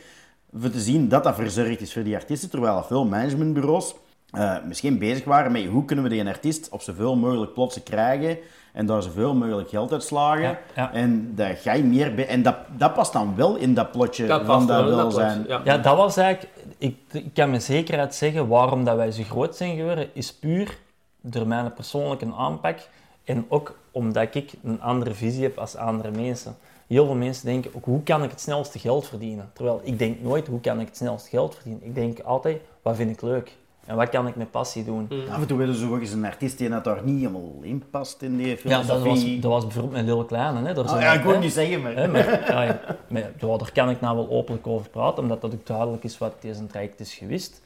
voor 0.54 0.70
te 0.70 0.80
zien 0.80 1.08
dat 1.10 1.24
dat 1.24 1.36
verzorgd 1.36 1.82
is 1.82 1.94
voor 1.94 2.04
die 2.04 2.16
artiesten, 2.16 2.50
terwijl 2.50 2.84
veel 2.84 3.06
managementbureaus 3.06 3.96
eh, 4.32 4.56
misschien 4.64 4.98
bezig 4.98 5.26
waren 5.26 5.52
met 5.52 5.66
hoe 5.66 5.86
kunnen 5.86 6.06
we 6.06 6.12
die 6.12 6.28
artiest 6.28 6.70
op 6.70 6.82
zoveel 6.82 7.16
mogelijk 7.16 7.54
plotsen 7.54 7.84
krijgen 7.84 8.38
en 8.74 8.86
daar 8.86 9.02
zoveel 9.02 9.36
mogelijk 9.36 9.70
geld 9.70 9.92
uit 9.92 10.04
slagen. 10.04 10.42
Ja, 10.42 10.60
ja. 10.76 10.94
En 10.94 11.36
dat 11.36 11.58
ga 11.58 11.74
je 11.74 11.84
meer 11.84 12.16
bij, 12.16 12.28
en 12.28 12.44
dat, 12.44 12.56
dat 12.78 12.94
past 12.94 13.14
dan 13.14 13.36
wel 13.36 13.56
in 13.56 13.74
dat 13.74 13.92
plotje 13.92 14.28
Dat 14.28 14.46
van 14.46 14.56
past 14.56 14.68
dat 14.68 14.84
wel 14.84 14.92
in 14.92 14.98
dat 14.98 15.14
welzijn. 15.14 15.46
plotje, 15.46 15.64
Ja. 15.64 15.76
Ja, 15.76 15.82
dat 15.82 15.98
was 15.98 16.18
eigenlijk... 16.18 16.54
Ik, 16.78 16.98
ik 17.12 17.34
kan 17.34 17.50
met 17.50 17.64
zekerheid 17.64 18.16
zeggen 18.16 18.48
waarom 18.48 18.84
dat 18.84 18.96
wij 18.96 19.12
zo 19.12 19.24
groot 19.24 19.56
zijn 19.56 19.76
geworden, 19.76 20.10
is 20.14 20.34
puur 20.34 20.78
door 21.22 21.48
mijn 21.48 21.74
persoonlijke 21.74 22.34
aanpak 22.38 22.80
en 23.24 23.46
ook 23.48 23.78
omdat 23.92 24.36
ik 24.36 24.54
een 24.64 24.82
andere 24.82 25.14
visie 25.14 25.44
heb 25.44 25.58
als 25.58 25.76
andere 25.76 26.12
mensen. 26.12 26.56
Heel 26.88 27.06
veel 27.06 27.16
mensen 27.16 27.46
denken 27.46 27.72
ook, 27.76 27.86
hoe 27.86 28.04
kan 28.04 28.24
ik 28.24 28.30
het 28.30 28.42
snelste 28.42 28.80
geld 28.80 29.08
verdienen? 29.08 29.50
Terwijl 29.54 29.82
ik 29.84 30.00
denk 30.00 30.22
nooit, 30.22 30.48
hoe 30.48 30.60
kan 30.60 30.80
ik 30.80 30.88
het 30.88 30.98
snelste 30.98 31.30
geld 31.30 31.56
verdienen? 31.56 31.86
Ik 31.86 31.96
denk 31.96 32.20
altijd, 32.20 32.62
wat 32.82 32.96
vind 32.96 33.12
ik 33.12 33.22
leuk? 33.22 33.52
En 33.86 33.96
wat 33.96 34.10
kan 34.10 34.28
ik 34.28 34.36
met 34.36 34.52
passie 34.52 34.84
doen? 34.84 35.10
Af 35.32 35.42
en 35.42 35.48
toe 35.48 35.58
willen 35.58 35.76
ze 35.76 35.86
ook 35.90 36.00
eens 36.00 36.12
een 36.12 36.26
artiest 36.26 36.58
die 36.58 36.70
dat 36.70 36.84
daar 36.84 37.04
niet 37.04 37.18
helemaal 37.18 37.54
in 37.62 37.84
past 37.90 38.22
in 38.22 38.38
die 38.38 38.48
Ja, 38.48 38.56
filosofie. 38.56 38.88
dat 38.94 39.04
was, 39.04 39.24
dat 39.42 39.52
was 39.52 39.64
bijvoorbeeld 39.64 39.94
met 39.96 40.06
Lil 40.06 40.26
Kleine. 40.26 40.68
Hè. 40.68 40.74
Daar 40.74 40.86
Ah, 40.86 41.02
ja, 41.02 41.14
ik 41.14 41.22
wil 41.24 41.32
het 41.32 41.42
niet 41.42 41.54
zeggen, 41.54 41.82
maar... 41.82 41.96
Hè, 41.96 42.08
maar, 42.08 42.30
ja, 42.66 42.80
maar, 43.10 43.22
ja, 43.40 43.58
daar 43.58 43.72
kan 43.72 43.90
ik 43.90 44.02
nou 44.02 44.16
wel 44.16 44.30
openlijk 44.30 44.68
over 44.68 44.90
praten, 44.90 45.24
omdat 45.24 45.42
dat 45.42 45.54
ook 45.54 45.66
duidelijk 45.66 46.04
is 46.04 46.18
wat 46.18 46.34
deze 46.42 46.68
traject 46.68 47.00
is 47.00 47.14
geweest. 47.14 47.62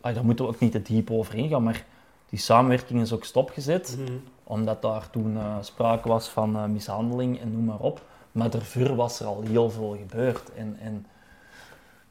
Ah, 0.00 0.14
daar 0.14 0.24
moeten 0.24 0.44
we 0.44 0.50
ook 0.50 0.60
niet 0.60 0.72
te 0.72 0.82
diep 0.82 1.10
over 1.10 1.34
ingaan, 1.34 1.62
maar 1.62 1.84
die 2.30 2.38
samenwerking 2.38 3.00
is 3.00 3.12
ook 3.12 3.24
stopgezet, 3.24 3.98
omdat 4.44 4.82
daar 4.82 5.10
toen 5.10 5.36
eh, 5.36 5.56
sprake 5.60 6.08
was 6.08 6.28
van 6.28 6.56
eh, 6.56 6.64
mishandeling 6.64 7.40
en 7.40 7.52
noem 7.52 7.64
maar 7.64 7.78
op. 7.80 8.00
Maar 8.32 8.50
daarvoor 8.50 8.94
was 8.94 9.20
er 9.20 9.26
al 9.26 9.42
heel 9.46 9.70
veel 9.70 9.96
gebeurd. 10.00 10.52
En, 10.56 10.76
en 10.80 11.06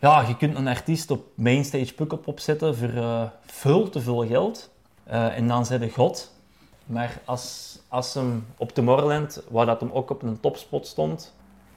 ja, 0.04 0.22
je 0.28 0.38
kunt 0.38 0.58
een 0.58 0.68
artiest 0.68 1.12
op 1.12 1.26
mainstage 1.36 1.94
Pukkelpop 1.94 2.28
opzetten 2.28 2.76
voor 2.76 2.90
eh, 2.90 3.24
veel 3.46 3.90
te 3.90 4.02
veel 4.02 4.28
geld. 4.28 4.70
Eh, 5.04 5.38
en 5.38 5.48
dan 5.48 5.66
zei 5.66 5.90
god. 5.90 6.32
Maar 6.86 7.20
als, 7.26 7.78
als 7.88 8.14
hem 8.14 8.46
op 8.58 8.72
Tomorrowland, 8.72 9.44
waar 9.50 9.66
dat 9.66 9.80
hem 9.80 9.92
ook 9.92 10.10
op 10.10 10.22
een 10.22 10.40
topspot 10.40 10.88
stond, 10.88 11.34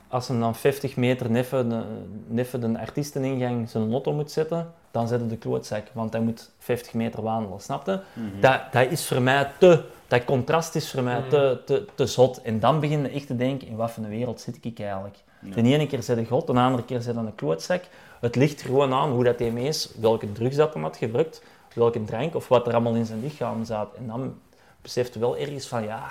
als 0.08 0.28
hem 0.28 0.40
dan 0.40 0.54
50 0.54 0.96
meter 0.96 1.30
neffen 1.30 1.68
de, 1.68 1.82
neffen 2.26 2.60
de 2.60 2.78
artiesteningang 2.78 3.70
zijn 3.70 3.88
lotto 3.88 4.12
moet 4.12 4.30
zetten, 4.30 4.72
dan 4.90 5.08
zet 5.08 5.20
hij 5.20 5.28
de 5.28 5.36
klootzak, 5.36 5.86
want 5.92 6.12
hij 6.12 6.22
moet 6.22 6.50
50 6.58 6.94
meter 6.94 7.22
wandelen, 7.22 7.60
snapte? 7.60 8.02
dat, 8.40 8.60
dat 8.72 8.90
is 8.90 9.06
voor 9.06 9.22
mij 9.22 9.50
te, 9.58 9.84
dat 10.08 10.24
contrast 10.24 10.74
is 10.74 10.90
voor 10.90 11.02
mij 11.02 11.22
te, 11.28 11.62
te, 11.64 11.86
te 11.94 12.06
zot. 12.06 12.42
En 12.42 12.60
dan 12.60 12.80
begin 12.80 13.02
je 13.02 13.08
echt 13.08 13.26
te 13.26 13.36
denken, 13.36 13.68
in 13.68 13.76
wat 13.76 13.90
voor 13.90 14.04
een 14.04 14.10
wereld 14.10 14.40
zit 14.40 14.58
ik 14.60 14.78
eigenlijk? 14.80 15.16
De 15.40 15.62
ene 15.62 15.86
keer 15.86 16.02
zet 16.02 16.16
hij 16.16 16.24
God, 16.24 16.46
de 16.46 16.52
andere 16.52 16.84
keer 16.84 17.00
zet 17.00 17.14
hij 17.14 17.24
een 17.24 17.34
klootzak. 17.34 17.84
Het 18.20 18.36
ligt 18.36 18.60
gewoon 18.62 18.92
aan 18.92 19.10
hoe 19.10 19.24
dat 19.24 19.38
hij 19.38 19.50
mee 19.50 19.66
is, 19.66 19.90
welke 20.00 20.32
drugs 20.32 20.56
dat 20.56 20.72
hij 20.74 20.82
had 20.82 20.96
gebruikt, 20.96 21.42
welke 21.74 22.04
drank 22.04 22.34
of 22.34 22.48
wat 22.48 22.66
er 22.66 22.72
allemaal 22.72 22.94
in 22.94 23.06
zijn 23.06 23.20
lichaam 23.22 23.64
zat. 23.64 23.94
En 23.94 24.06
dan 24.06 24.38
beseft 24.82 25.14
je 25.14 25.20
wel 25.20 25.36
ergens 25.36 25.66
van, 25.66 25.82
ja, 25.82 26.06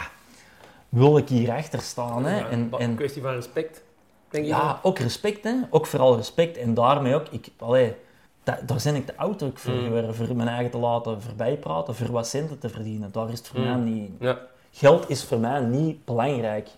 wil 0.90 1.18
ik 1.18 1.30
hier 1.30 1.52
achter 1.52 1.82
staan? 1.82 2.26
Hè? 2.26 2.38
Ja, 2.40 2.50
En, 2.50 2.60
een 2.72 2.80
en, 2.80 2.96
kwestie 2.96 3.22
van 3.22 3.34
respect, 3.34 3.84
denk 4.30 4.44
ik. 4.46 4.50
ja, 4.52 4.80
ook 4.82 5.00
respect, 5.00 5.44
hè? 5.44 5.54
ook 5.70 5.86
vooral 5.86 6.16
respect. 6.16 6.58
En 6.58 6.74
daarmee 6.74 7.16
ook, 7.16 7.28
ik, 7.32 7.48
allee, 7.58 7.96
da- 8.44 8.60
daar 8.66 8.80
ben 8.84 8.96
ik 8.96 9.06
te 9.06 9.18
oud 9.18 9.44
ook 9.44 9.58
voor 9.58 9.74
Mm. 9.74 10.14
voor 10.14 10.36
mijn 10.36 10.48
eigen 10.50 10.72
te 10.72 10.78
laten 10.78 11.22
voorbijpraten, 11.22 11.96
voor 11.96 12.12
wat 12.12 12.28
centen 12.28 12.60
te 12.60 12.70
verdienen. 12.70 13.12
Daar 13.12 13.30
is 13.32 13.38
het 13.38 13.48
voor 13.48 13.60
Mm. 13.60 13.66
mij 13.66 13.76
niet... 13.76 14.12
Ja. 14.20 14.40
Geld 14.72 15.10
is 15.10 15.24
voor 15.24 15.40
mij 15.40 15.60
niet 15.60 16.06
belangrijk. 16.06 16.70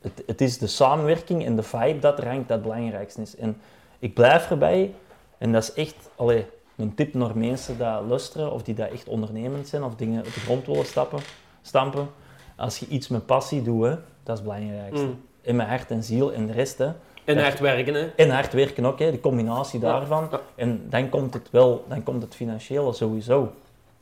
Het, 0.00 0.22
het 0.26 0.40
is 0.40 0.58
de 0.58 0.66
samenwerking 0.66 1.44
en 1.44 1.56
de 1.56 1.62
vibe 1.62 1.98
dat 1.98 2.18
er 2.18 2.26
hangt 2.28 2.48
dat 2.48 2.58
het 2.58 2.66
belangrijkste 2.66 3.20
is. 3.22 3.36
En 3.36 3.60
ik 4.00 4.14
blijf 4.14 4.50
erbij, 4.50 4.94
en 5.38 5.52
dat 5.52 5.62
is 5.62 5.72
echt 5.72 6.10
allee, 6.16 6.46
een 6.76 6.94
tip 6.94 7.14
naar 7.14 7.36
mensen 7.38 7.76
die 7.76 7.86
luisteren, 8.08 8.52
of 8.52 8.62
die 8.62 8.74
dat 8.74 8.90
echt 8.90 9.08
ondernemend 9.08 9.68
zijn, 9.68 9.82
of 9.82 9.94
dingen 9.94 10.18
op 10.18 10.24
de 10.34 10.40
grond 10.40 10.66
willen 10.66 10.86
stappen, 10.86 11.18
stampen. 11.62 12.08
Als 12.56 12.78
je 12.78 12.86
iets 12.86 13.08
met 13.08 13.26
passie 13.26 13.62
doet, 13.62 13.84
hè, 13.84 13.90
dat 13.90 13.98
is 14.24 14.34
het 14.34 14.42
belangrijkste. 14.42 15.06
Mm. 15.06 15.20
In 15.42 15.56
mijn 15.56 15.68
hart 15.68 15.90
en 15.90 16.04
ziel 16.04 16.32
en 16.32 16.46
de 16.46 16.52
rest. 16.52 16.78
Hè. 16.78 16.90
En 17.24 17.36
Ja. 17.36 17.42
hard 17.42 17.58
werken, 17.60 17.94
hè. 17.94 18.06
En 18.16 18.30
hard 18.30 18.52
werken 18.52 18.84
ook, 18.84 18.98
hè, 18.98 19.10
de 19.10 19.20
combinatie 19.20 19.80
Ja, 19.80 19.86
daarvan. 19.92 20.28
ja. 20.30 20.40
En 20.54 20.86
dan 20.88 21.08
komt 21.08 21.34
het 21.34 21.50
wel, 21.50 21.84
dan 21.88 22.02
komt 22.02 22.22
het 22.22 22.34
financiële 22.34 22.92
sowieso. 22.92 23.52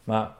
Maar 0.04 0.30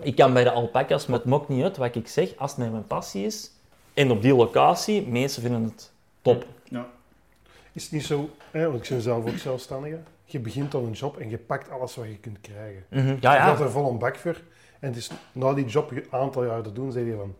ik 0.00 0.16
kan 0.16 0.32
bij 0.32 0.44
de 0.44 0.50
alpaca's, 0.50 1.06
maar 1.06 1.18
het 1.18 1.28
maakt 1.28 1.48
niet 1.48 1.62
uit 1.62 1.76
wat 1.76 1.94
ik 1.94 2.08
zeg, 2.08 2.32
als 2.36 2.50
het 2.50 2.60
naar 2.60 2.70
mijn 2.70 2.86
passie 2.86 3.24
is. 3.26 3.50
En 3.94 4.10
op 4.10 4.22
die 4.22 4.34
locatie, 4.34 5.06
mensen 5.06 5.42
vinden 5.42 5.62
het 5.62 5.92
top. 6.22 6.44
Is 7.74 7.82
het 7.82 7.92
niet 7.92 8.04
zo, 8.04 8.30
hè, 8.50 8.70
want 8.70 8.82
ik 8.82 8.88
ben 8.88 9.00
zelf 9.00 9.26
ook 9.28 9.36
zelfstandige, 9.36 9.98
je 10.24 10.38
begint 10.38 10.74
aan 10.74 10.84
een 10.84 10.92
job 10.92 11.18
en 11.18 11.30
je 11.30 11.38
pakt 11.38 11.70
alles 11.70 11.94
wat 11.94 12.06
je 12.06 12.18
kunt 12.18 12.40
krijgen. 12.40 12.84
Mhm. 12.90 13.06
Ja, 13.20 13.32
Je 13.32 13.40
gaat 13.40 13.58
ja. 13.58 13.64
er 13.64 13.70
vol 13.70 13.90
een 13.90 13.98
bak 13.98 14.16
voor. 14.16 14.40
En 14.80 14.88
het 14.88 14.96
is 14.96 15.10
na 15.32 15.54
die 15.54 15.64
job 15.64 15.90
een 15.90 16.06
aantal 16.10 16.44
jaar 16.44 16.62
te 16.62 16.72
doen, 16.72 16.92
zeg 16.92 17.04
je 17.04 17.14
van, 17.16 17.34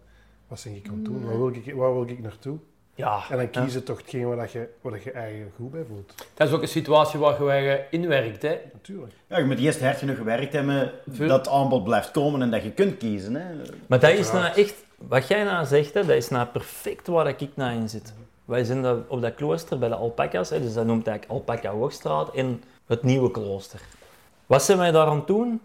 wat 0.49 0.63
ben 0.65 0.75
ik 0.75 0.89
aan 0.89 0.95
het 0.95 1.05
doen? 1.05 1.25
Waar 1.27 1.37
wil 1.37 1.49
ik, 1.49 1.75
waar 1.75 1.93
wil 1.93 2.09
ik 2.09 2.19
naartoe? 2.19 2.59
ja. 2.95 3.23
En 3.31 3.37
dan 3.37 3.49
ja. 3.53 3.63
kies 3.63 3.73
je 3.73 3.83
toch 3.83 3.99
hetgeen 3.99 4.27
waar, 4.27 4.37
dat 4.37 4.53
je, 4.53 4.69
waar 4.81 5.01
je 5.05 5.11
eigenlijk 5.11 5.55
goed 5.57 5.71
bij 5.71 5.85
voelt. 5.89 6.15
Dat 6.35 6.49
is 6.49 6.55
ook 6.55 6.63
een 6.63 6.69
situatie 6.69 7.19
waar 7.19 7.63
je 7.63 7.71
eh, 7.71 7.85
inwerkt, 7.91 8.43
hè. 8.43 8.59
Natuurlijk. 8.73 9.13
Ja, 9.27 9.39
je 9.39 9.45
moet 9.45 9.59
eerst 9.59 9.81
hard 9.81 9.99
genoeg 9.99 10.17
gewerkt 10.17 10.53
hebben 10.53 10.93
dat 11.05 11.47
het 11.47 11.49
aanbod 11.49 11.85
blijft 11.85 12.11
komen 12.11 12.43
en 12.43 12.51
dat 12.51 12.63
je 12.63 12.73
kunt 12.73 12.97
kiezen. 12.97 13.35
Hè. 13.35 13.45
Maar 13.87 14.01
dat 14.01 14.11
is 14.11 14.33
nou 14.33 14.55
echt, 14.55 14.85
wat 14.97 15.29
jij 15.29 15.45
nou 15.45 15.67
zegt, 15.67 15.95
hè, 15.95 16.05
dat 16.05 16.17
is 16.17 16.29
nou 16.29 16.47
perfect 16.47 17.07
waar 17.07 17.29
ik 17.29 17.51
nou 17.55 17.77
in 17.77 17.89
zit. 17.89 18.15
Wij 18.45 18.65
zijn 18.65 19.09
op 19.09 19.21
dat 19.21 19.35
klooster 19.35 19.79
bij 19.79 19.89
de 19.89 19.95
alpaca's, 19.95 20.51
hè, 20.51 20.61
dus 20.61 20.75
dat 20.75 20.87
noemt 20.87 21.07
eigenlijk 21.07 21.39
Alpaca 21.39 21.71
Hoogstraat 21.71 22.29
in 22.35 22.63
het 22.87 23.03
nieuwe 23.03 23.31
klooster. 23.31 23.81
Wat 24.47 24.63
zijn 24.63 24.79
wij 24.79 24.91
daar 24.91 25.07
aan 25.07 25.17
het 25.17 25.27
doen? 25.27 25.61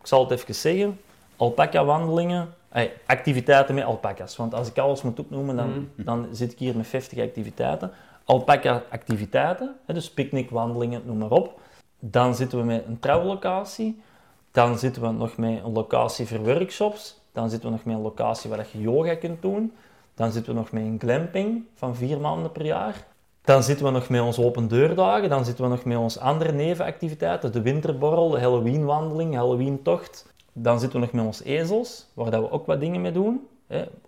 Ik 0.00 0.06
zal 0.06 0.22
het 0.28 0.30
even 0.30 0.54
zeggen. 0.54 1.00
Alpaca 1.36 1.84
wandelingen, 1.84 2.54
eh, 2.68 2.88
activiteiten 3.06 3.74
met 3.74 3.84
alpaca's. 3.84 4.36
Want 4.36 4.54
als 4.54 4.68
ik 4.68 4.78
alles 4.78 5.02
moet 5.02 5.18
opnoemen, 5.18 5.56
dan, 5.56 5.68
Mhm. 5.68 6.04
dan 6.04 6.26
zit 6.32 6.52
ik 6.52 6.58
hier 6.58 6.76
met 6.76 6.86
50 6.86 7.18
activiteiten. 7.18 7.90
Alpaca 8.24 8.82
activiteiten, 8.90 9.76
hè, 9.86 9.94
dus 9.94 10.10
picknick, 10.10 10.50
wandelingen, 10.50 11.02
noem 11.04 11.18
maar 11.18 11.30
op. 11.30 11.60
Dan 11.98 12.34
zitten 12.34 12.58
we 12.58 12.64
met 12.64 12.84
een 12.86 12.98
trouwlocatie. 12.98 14.02
Dan 14.50 14.78
zitten 14.78 15.02
we 15.02 15.08
nog 15.10 15.36
met 15.36 15.60
een 15.64 15.72
locatie 15.72 16.26
voor 16.26 16.38
workshops. 16.38 17.20
Dan 17.32 17.50
zitten 17.50 17.68
we 17.70 17.74
nog 17.76 17.84
met 17.84 17.94
een 17.96 18.02
locatie 18.02 18.50
waar 18.50 18.66
je 18.72 18.80
yoga 18.80 19.14
kunt 19.14 19.42
doen. 19.42 19.72
Dan 20.14 20.32
zitten 20.32 20.52
we 20.52 20.58
nog 20.58 20.72
met 20.72 20.82
een 20.82 21.00
glamping 21.00 21.64
van 21.74 21.96
vier 21.96 22.20
maanden 22.20 22.52
per 22.52 22.64
jaar. 22.64 23.06
Dan 23.44 23.62
zitten 23.62 23.86
we 23.86 23.92
nog 23.92 24.08
met 24.08 24.20
onze 24.20 24.44
open 24.44 24.68
deurdagen. 24.68 25.28
Dan 25.28 25.44
zitten 25.44 25.64
we 25.64 25.70
nog 25.70 25.84
met 25.84 25.96
onze 25.96 26.20
andere 26.20 26.52
nevenactiviteiten. 26.52 27.52
De 27.52 27.62
winterborrel, 27.62 28.30
de 28.30 28.40
Halloweenwandeling, 28.40 29.34
Halloween-tocht. 29.34 30.32
Dan 30.52 30.80
zitten 30.80 31.00
we 31.00 31.04
nog 31.04 31.14
met 31.14 31.24
onze 31.24 31.44
ezels, 31.44 32.06
waar 32.14 32.30
dat 32.30 32.40
we 32.40 32.50
ook 32.50 32.66
wat 32.66 32.80
dingen 32.80 33.00
mee 33.00 33.12
doen. 33.12 33.48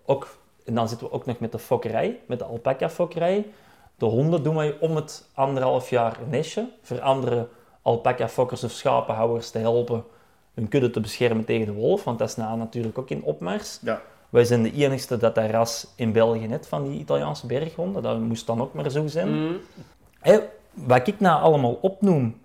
Ook, 0.05 0.37
en 0.65 0.75
dan 0.75 0.87
zitten 0.89 1.07
we 1.07 1.13
ook 1.13 1.25
nog 1.25 1.39
met 1.39 1.51
de 1.51 1.59
fokkerij, 1.59 2.19
met 2.25 2.39
de 2.39 2.45
alpaca-fokkerij. 2.45 3.45
De 3.97 4.05
honden 4.05 4.43
doen 4.43 4.55
wij 4.55 4.77
om 4.79 4.95
het 4.95 5.29
anderhalf 5.33 5.89
jaar 5.89 6.19
een 6.21 6.29
nestje. 6.29 6.69
Voor 6.81 7.01
andere 7.01 7.47
alpaca-fokkers 7.81 8.63
of 8.63 8.71
schapenhouders 8.71 9.49
te 9.49 9.57
helpen 9.57 10.03
hun 10.53 10.67
kudde 10.67 10.89
te 10.89 10.99
beschermen 10.99 11.45
tegen 11.45 11.65
de 11.65 11.73
wolf. 11.73 12.03
Want 12.03 12.19
dat 12.19 12.29
is 12.29 12.35
nou 12.35 12.57
natuurlijk 12.57 12.97
ook 12.97 13.09
in 13.09 13.23
opmars. 13.23 13.79
Ja. 13.81 14.01
Wij 14.29 14.45
zijn 14.45 14.63
de 14.63 14.73
enigste 14.73 15.17
dat 15.17 15.35
dat 15.35 15.49
ras 15.49 15.87
in 15.95 16.11
België 16.11 16.47
net 16.47 16.67
van 16.67 16.83
die 16.83 16.99
Italiaanse 16.99 17.47
berghonden. 17.47 18.03
Dat 18.03 18.19
moest 18.19 18.47
dan 18.47 18.61
ook 18.61 18.73
maar 18.73 18.89
zo 18.89 19.07
zijn. 19.07 19.29
Mm. 19.29 19.57
Wat 20.73 21.07
ik 21.07 21.19
nou 21.19 21.41
allemaal 21.41 21.77
opnoem. 21.81 22.41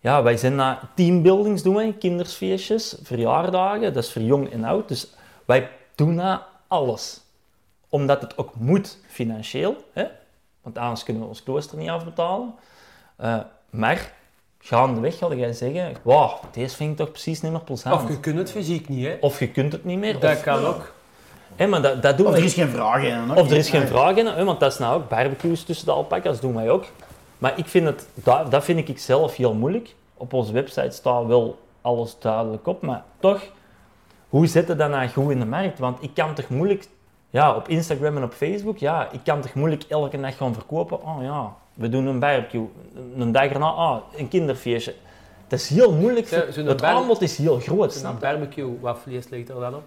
Ja, 0.00 0.22
wij 0.22 0.36
zijn 0.36 0.54
naar 0.54 0.88
teambuildings 0.94 1.62
doen, 1.62 1.74
wij, 1.74 1.92
kindersfeestjes, 1.98 2.96
verjaardagen, 3.02 3.94
dat 3.94 4.04
is 4.04 4.12
voor 4.12 4.22
jong 4.22 4.50
en 4.50 4.64
oud. 4.64 4.88
Dus 4.88 5.12
wij 5.44 5.70
doen 5.94 6.14
nou 6.14 6.40
alles. 6.66 7.20
Omdat 7.88 8.20
het 8.22 8.38
ook 8.38 8.54
moet 8.54 8.98
financieel, 9.06 9.76
hè? 9.92 10.06
want 10.62 10.78
anders 10.78 11.04
kunnen 11.04 11.22
we 11.22 11.28
ons 11.28 11.42
klooster 11.42 11.78
niet 11.78 11.88
afbetalen. 11.88 12.54
Eh, 13.16 13.40
maar 13.70 14.12
gaandeweg 14.60 15.18
ga 15.18 15.34
jij 15.34 15.52
zeggen, 15.52 15.96
wauw, 16.02 16.40
deze 16.52 16.76
vind 16.76 16.90
ik 16.90 16.96
toch 16.96 17.10
precies 17.10 17.40
niet 17.40 17.52
meer 17.52 17.60
plezant. 17.60 18.02
Of 18.02 18.08
je 18.08 18.20
kunt 18.20 18.38
het 18.38 18.50
fysiek 18.50 18.88
niet, 18.88 19.06
hè. 19.06 19.16
Of 19.20 19.38
je 19.38 19.48
kunt 19.48 19.72
het 19.72 19.84
niet 19.84 19.98
meer. 19.98 20.20
Dat 20.20 20.36
of, 20.36 20.42
kan 20.42 20.64
ook. 20.64 20.92
Hè, 21.56 21.66
maar 21.66 21.82
dat, 21.82 22.02
dat 22.02 22.16
doen 22.16 22.26
Of 22.26 22.36
er 22.36 22.44
is 22.44 22.54
geen 22.54 22.68
vraag 22.68 23.02
in. 23.02 23.36
Of 23.36 23.50
er 23.50 23.56
is 23.56 23.70
geen 23.70 23.86
vraag 23.86 24.16
in, 24.16 24.26
hè, 24.26 24.44
want 24.44 24.60
dat 24.60 24.72
is 24.72 24.78
nou 24.78 24.94
ook 24.94 25.08
barbecues 25.08 25.62
tussen 25.62 25.86
de 25.86 25.92
alpaca's, 25.92 26.40
doen 26.40 26.54
wij 26.54 26.70
ook. 26.70 26.84
Maar 27.38 27.58
ik 27.58 27.66
vind 27.66 27.86
het, 27.86 28.08
dat, 28.14 28.50
dat 28.50 28.64
vind 28.64 28.88
ik 28.88 28.98
zelf 28.98 29.36
heel 29.36 29.54
moeilijk. 29.54 29.94
Op 30.14 30.32
onze 30.32 30.52
website 30.52 30.90
staat 30.90 31.26
wel 31.26 31.58
alles 31.80 32.16
duidelijk 32.18 32.66
op, 32.66 32.82
maar 32.82 33.04
toch, 33.18 33.42
hoe 34.28 34.46
zet 34.46 34.66
je 34.66 34.76
dat 34.76 34.90
nou 34.90 35.08
goed 35.08 35.30
in 35.30 35.38
de 35.38 35.46
markt? 35.46 35.78
Want 35.78 36.02
ik 36.02 36.10
kan 36.14 36.34
toch 36.34 36.48
moeilijk, 36.48 36.86
ja, 37.30 37.54
op 37.54 37.68
Instagram 37.68 38.16
en 38.16 38.22
op 38.22 38.32
Facebook, 38.32 38.78
ja, 38.78 39.08
ik 39.12 39.20
kan 39.24 39.40
toch 39.40 39.54
moeilijk 39.54 39.84
elke 39.88 40.20
dag 40.20 40.36
gaan 40.36 40.54
verkopen. 40.54 41.02
Oh 41.02 41.22
ja, 41.22 41.54
we 41.74 41.88
doen 41.88 42.06
een 42.06 42.18
barbecue. 42.18 42.68
Een 43.16 43.32
dag 43.32 43.44
erna, 43.44 43.66
ah, 43.66 43.96
een 44.16 44.28
kinderfeestje. 44.28 44.94
Het 45.48 45.60
is 45.60 45.68
heel 45.68 45.92
moeilijk. 45.92 46.28
Ja, 46.28 46.44
het 46.64 46.82
aanbod 46.82 47.22
is 47.22 47.36
heel 47.36 47.60
groot, 47.60 48.02
Een 48.04 48.18
barbecue, 48.18 48.78
wat 48.80 48.98
vlees 49.02 49.28
ligt 49.28 49.48
er 49.48 49.60
dan 49.60 49.74
op? 49.74 49.82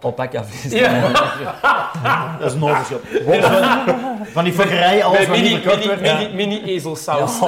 Alpaca 0.00 0.44
vlees. 0.44 0.72
Ja. 0.72 1.10
Dat 2.38 2.50
is 2.50 2.54
een 2.54 2.62
overschot. 2.62 3.00
Gewoon 3.24 3.42
van, 3.42 4.26
van 4.26 4.44
die 4.44 4.52
fokkerijen, 4.52 5.04
alles 5.04 5.26
wat 5.26 5.36
mini, 5.36 5.62
mini, 5.64 5.86
werd. 5.86 6.00
mini, 6.00 6.34
mini 6.34 6.62
ezelsaus. 6.62 7.40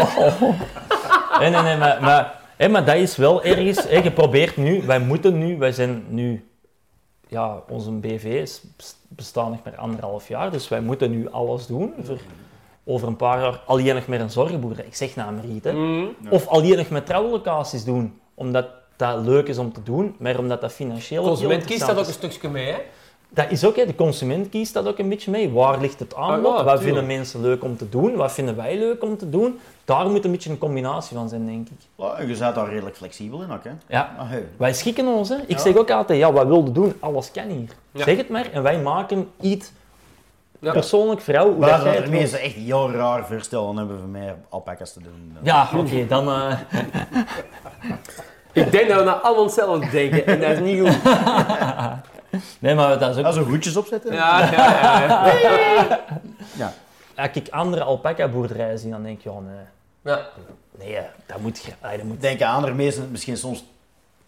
Nee, 1.39 1.51
nee, 1.51 1.63
nee, 1.63 1.77
maar, 1.77 1.99
maar, 2.01 2.35
hè, 2.57 2.69
maar 2.69 2.85
dat 2.85 2.97
is 2.97 3.17
wel 3.17 3.43
ergens, 3.43 3.89
hè, 3.89 3.99
je 3.99 4.11
probeert 4.11 4.57
nu, 4.57 4.83
wij 4.87 5.01
moeten 5.01 5.39
nu, 5.39 5.59
wij 5.59 5.73
zijn 5.73 6.05
nu, 6.09 6.50
ja, 7.31 7.63
onze 7.69 7.91
BV 7.91 8.25
is, 8.25 8.63
bestaan 9.09 9.51
nog 9.51 9.59
maar 9.65 9.77
anderhalf 9.77 10.29
jaar, 10.29 10.51
dus 10.51 10.69
wij 10.69 10.81
moeten 10.81 11.11
nu 11.11 11.31
alles 11.31 11.67
doen 11.67 11.93
voor 12.03 12.19
over 12.85 13.09
een 13.09 13.17
paar 13.17 13.41
jaar 13.41 13.61
alleen 13.67 13.95
nog 13.95 14.07
met 14.07 14.21
een 14.21 14.31
zorgboerderij. 14.31 14.87
Ik 14.87 14.95
zeg 14.95 15.17
nou 15.17 15.33
maar 15.33 15.45
iets, 15.45 15.65
hè. 15.65 15.73
Mm. 15.73 16.15
Of 16.31 16.47
alleen 16.47 16.77
nog 16.77 16.89
met 16.89 17.07
trouwlocaties 17.07 17.85
doen, 17.85 18.21
omdat 18.35 18.67
dat 18.97 19.25
leuk 19.25 19.49
is 19.49 19.59
om 19.59 19.73
te 19.73 19.83
doen, 19.83 20.15
maar 20.19 20.39
omdat 20.39 20.61
dat 20.61 20.73
financieel 20.73 21.23
De 21.23 21.29
consument 21.29 21.65
kiest 21.65 21.87
dat 21.87 21.99
ook 21.99 22.07
een 22.07 22.13
stukje 22.13 22.49
mee, 22.49 22.67
hè. 22.67 22.79
Dat 23.33 23.51
is 23.51 23.65
ook, 23.65 23.77
hè, 23.77 23.87
de 23.87 23.95
consument 23.95 24.49
kiest 24.49 24.75
dat 24.75 24.87
ook 24.87 24.99
een 24.99 25.09
beetje 25.09 25.31
mee. 25.31 25.51
Waar 25.51 25.81
ligt 25.81 25.99
het 25.99 26.15
aanbod? 26.15 26.53
Ah, 26.53 26.59
ja, 26.59 26.65
Wat 26.65 26.77
tuurlijk. 26.79 26.83
vinden 26.83 27.07
mensen 27.07 27.41
leuk 27.41 27.65
om 27.65 27.77
te 27.77 27.89
doen? 27.89 28.17
Wat 28.17 28.33
vinden 28.33 28.57
wij 28.57 28.79
leuk 28.79 29.03
om 29.03 29.17
te 29.17 29.31
doen? 29.31 29.59
Daar 29.91 30.11
moet 30.11 30.25
een 30.25 30.31
beetje 30.31 30.51
een 30.51 30.59
combinatie 30.59 31.17
van 31.17 31.29
zijn, 31.29 31.47
denk 31.47 31.69
ik. 31.69 31.77
Ja, 31.95 32.13
en 32.15 32.29
je 32.29 32.37
bent 32.39 32.55
daar 32.55 32.69
redelijk 32.69 32.97
flexibel 32.97 33.43
in 33.43 33.53
ook, 33.53 33.65
hè. 33.65 33.71
Ja, 33.87 34.15
Ah, 34.19 34.29
hey. 34.29 34.45
wij 34.57 34.73
schikken 34.75 35.07
ons. 35.07 35.29
Hè. 35.29 35.37
Ik 35.47 35.59
zeg 35.59 35.77
ook 35.77 35.91
altijd, 35.91 36.19
ja, 36.19 36.33
wat 36.33 36.47
wilde 36.47 36.73
doen? 36.73 36.95
Alles 37.01 37.31
kan 37.31 37.49
hier. 37.49 37.69
Ja. 37.93 38.05
Zeg 38.05 38.17
het 38.17 38.29
maar 38.29 38.47
en 38.53 38.63
wij 38.63 38.79
maken 38.79 39.31
iets 39.41 39.73
Ja. 40.59 40.73
persoonlijk 40.73 41.21
voor 41.21 41.35
jou. 41.35 41.51
Hoe 41.51 41.59
Waar 41.61 41.85
dat 41.85 42.09
mensen 42.09 42.41
echt 42.41 42.55
heel 42.55 42.91
raar 42.91 43.27
voorstellen 43.27 43.77
hebben 43.77 43.99
voor 43.99 44.09
mij 44.09 44.35
alpaca's 44.49 44.93
te 44.93 45.01
doen. 45.01 45.37
Ja, 45.43 45.69
oké, 45.77 46.07
dan... 46.07 46.29
eh, 46.29 46.59
Ik 48.53 48.71
denk 48.73 48.89
dat 48.89 48.99
we 48.99 49.05
nou 49.05 49.23
allemaal 49.23 49.45
hetzelfde 49.45 49.91
denken 49.91 50.27
en 50.27 50.41
dat 50.41 50.51
is 50.51 50.59
niet 50.61 50.81
goed. 50.81 51.03
nee, 52.59 52.75
maar 52.75 52.99
dat 52.99 53.11
is 53.11 53.17
ook... 53.17 53.25
Ja, 53.25 53.31
zo 53.33 53.45
goedjes 53.45 53.77
opzetten. 53.77 54.13
Ja, 54.15 54.39
ja, 54.53 54.71
ja. 54.81 55.07
ja. 55.07 56.01
Ja. 56.57 56.73
Als 57.17 57.29
ik 57.33 57.49
andere 57.49 57.83
alpaca-boerderijen 57.83 58.79
zie, 58.79 58.91
dan 58.91 59.03
denk 59.03 59.19
ik, 59.19 59.25
ja, 59.25 59.31
nee. 59.31 59.65
Ja. 60.03 60.29
Nee, 60.79 60.99
dat 61.27 61.41
moet... 61.41 61.59
je- 61.65 61.73
ah, 61.81 61.91
dat 61.91 62.03
moet... 62.03 62.15
Ik 62.15 62.21
denk 62.21 62.43
aan 62.43 62.55
andere 62.55 62.75
mensen 62.75 63.01
het 63.03 63.11
misschien 63.11 63.37
soms 63.37 63.65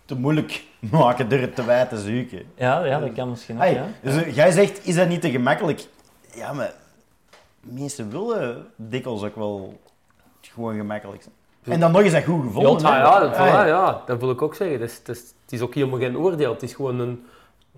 te 0.04 0.14
moeilijk 0.14 0.64
maken 0.90 1.28
door 1.28 1.38
het 1.38 1.54
te 1.54 1.64
wijd 1.64 1.88
te 1.88 1.98
zoeken. 2.00 2.42
Ja, 2.54 2.84
ja, 2.84 3.00
dat 3.00 3.12
kan 3.12 3.30
misschien 3.30 3.54
ook, 3.56 3.62
Hey, 3.62 3.74
ja. 3.74 3.86
dus 4.02 4.34
jij 4.34 4.50
zegt, 4.50 4.86
is 4.86 4.94
dat 4.94 5.08
niet 5.08 5.20
te 5.20 5.30
gemakkelijk? 5.30 5.86
Ja, 6.34 6.52
maar 6.52 6.74
mensen 7.60 8.10
willen 8.10 8.66
dikwijls 8.76 9.22
ook 9.22 9.36
wel 9.36 9.80
gewoon 10.40 10.74
gemakkelijk 10.76 11.22
zijn. 11.22 11.34
En 11.74 11.80
dan 11.80 11.92
nog 11.92 12.00
eens 12.02 12.12
dat 12.12 12.24
goed 12.24 12.42
gevonden. 12.42 12.80
Ja, 12.86 12.92
hè? 12.92 12.98
ja, 12.98 13.20
dat, 13.20 13.36
Hey. 13.36 13.48
voilà, 13.50 13.66
ja, 13.68 14.02
dat 14.06 14.20
wil 14.20 14.30
ik 14.30 14.42
ook 14.42 14.54
zeggen. 14.54 14.78
Dat 14.80 14.88
is, 14.88 15.02
dat 15.04 15.16
is, 15.16 15.20
het 15.42 15.52
is 15.52 15.60
ook 15.60 15.74
helemaal 15.74 15.98
geen 15.98 16.18
oordeel. 16.18 16.52
Het 16.52 16.62
is 16.62 16.74
gewoon 16.74 16.98
een, 17.00 17.26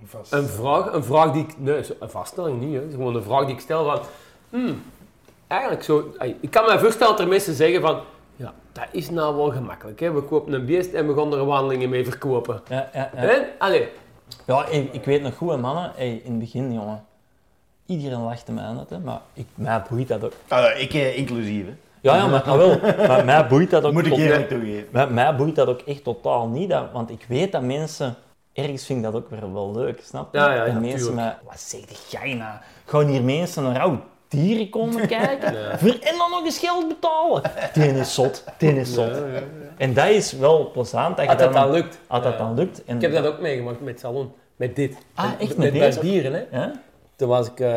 Vast. 0.04 0.32
een, 0.32 0.46
vraag, 0.48 0.92
een 0.92 1.04
vraag 1.04 1.32
die 1.32 1.42
ik... 1.42 1.58
Nee, 1.58 1.84
een 2.00 2.10
vaststelling 2.10 2.60
niet. 2.60 2.72
Hè. 2.74 2.80
Het 2.80 2.88
is 2.88 2.94
gewoon 2.94 3.14
een 3.14 3.22
vraag 3.22 3.44
die 3.44 3.54
ik 3.54 3.60
stel 3.60 3.84
van... 3.84 4.00
hmm, 4.50 4.82
eigenlijk 5.54 5.82
zo... 5.82 6.14
Ik 6.40 6.50
kan 6.50 6.64
me 6.64 6.78
voorstellen 6.78 7.12
dat 7.12 7.20
er 7.20 7.28
mensen 7.28 7.54
zeggen 7.54 7.80
van... 7.80 8.00
Ja, 8.36 8.54
dat 8.72 8.86
is 8.90 9.10
nou 9.10 9.36
wel 9.36 9.50
gemakkelijk. 9.50 10.00
Hè. 10.00 10.12
We 10.12 10.22
kopen 10.22 10.52
een 10.52 10.66
beest 10.66 10.92
en 10.92 11.06
we 11.06 11.14
gaan 11.14 11.32
er 11.32 11.44
wandelingen 11.44 11.88
mee 11.88 12.04
verkopen. 12.04 12.62
Ja, 12.68 12.90
ja, 12.92 13.10
ja. 13.14 13.20
Hè? 13.20 13.38
Allee. 13.58 13.88
Ja, 14.46 14.66
ik, 14.66 14.92
ik 14.92 15.04
weet 15.04 15.22
nog 15.22 15.36
goed, 15.36 15.50
hè, 15.50 15.56
mannen, 15.56 15.92
hey, 15.94 16.20
in 16.24 16.30
het 16.30 16.38
begin, 16.38 16.72
jongen. 16.72 17.04
Iedereen 17.86 18.22
lachte 18.22 18.52
mij 18.52 18.64
aan 18.64 18.78
het, 18.78 18.90
hè, 18.90 18.98
maar 18.98 19.20
ik, 19.32 19.46
mij 19.54 19.82
boeit 19.90 20.08
dat 20.08 20.24
ook. 20.24 20.32
Ah, 20.48 20.80
ik 20.80 20.94
eh, 20.94 21.18
inclusief, 21.18 21.66
hè. 21.66 21.74
Ja, 22.00 22.16
ja, 22.16 22.26
maar, 22.26 22.42
ah, 22.42 22.56
wel, 22.56 22.78
maar 23.06 23.24
mij 23.24 23.46
boeit 23.46 23.70
dat 23.70 23.84
ook 23.84 23.92
moet 23.92 24.06
ik 24.06 24.12
eerlijk 24.12 24.48
toegeven. 24.48 24.88
mij, 24.90 25.06
mij 25.06 25.36
boeit 25.36 25.54
dat 25.54 25.68
ook 25.68 25.80
echt 25.80 26.04
totaal 26.04 26.48
niet, 26.48 26.70
dat, 26.70 26.92
want 26.92 27.10
ik 27.10 27.24
weet 27.28 27.52
dat 27.52 27.62
mensen... 27.62 28.14
Ergens 28.52 28.86
vind 28.86 28.98
ik 28.98 29.04
dat 29.04 29.14
ook 29.14 29.30
weer 29.30 29.52
wel 29.52 29.72
leuk, 29.72 30.00
snap 30.04 30.32
je? 30.32 30.38
Ja, 30.38 30.54
ja, 30.54 30.54
ja, 30.54 30.64
en 30.64 30.80
mensen 30.80 31.14
met... 31.14 31.36
Wat 31.44 31.60
zeg 31.60 31.80
jij 32.08 32.34
nou? 32.34 32.54
Gaan 32.84 33.06
hier 33.06 33.22
mensen 33.22 33.62
naar 33.62 33.80
oud 33.80 34.00
dieren 34.34 34.70
komen 34.70 35.06
kijken? 35.18 35.78
Voor, 35.78 35.88
en 35.90 36.16
dan 36.18 36.30
nog 36.30 36.44
eens 36.44 36.58
geld 36.58 36.88
betalen? 36.88 37.42
Die 37.74 37.84
is 37.92 38.14
zot, 38.14 38.44
die 38.58 38.80
is 38.80 38.94
zot. 38.94 39.10
En 39.76 39.94
dat 39.94 40.08
is 40.08 40.32
wel 40.32 40.70
plezant. 40.70 41.16
Dat 41.16 41.28
Als 41.28 41.38
dat 41.38 41.52
dan- 41.52 41.62
dan 41.62 41.70
lukt. 41.72 41.98
Als 42.06 42.22
dat 42.22 42.32
Ja. 42.32 42.38
dan 42.38 42.54
lukt. 42.54 42.84
En, 42.84 42.96
Ik 42.96 43.02
heb 43.02 43.12
dat 43.12 43.26
ook 43.26 43.40
meegemaakt 43.40 43.80
met 43.80 44.00
salon. 44.00 44.32
Met 44.56 44.76
dit. 44.76 44.96
Ah, 45.14 45.30
Met- 45.30 45.40
echt 45.40 45.56
met, 45.56 45.72
met 45.72 45.72
deze? 45.80 45.94
barbieren, 45.98 46.32
hè. 46.32 46.58
Ja? 46.58 46.72
Toen 47.16 47.28
was 47.28 47.46
ik, 47.46 47.60
eh, 47.60 47.68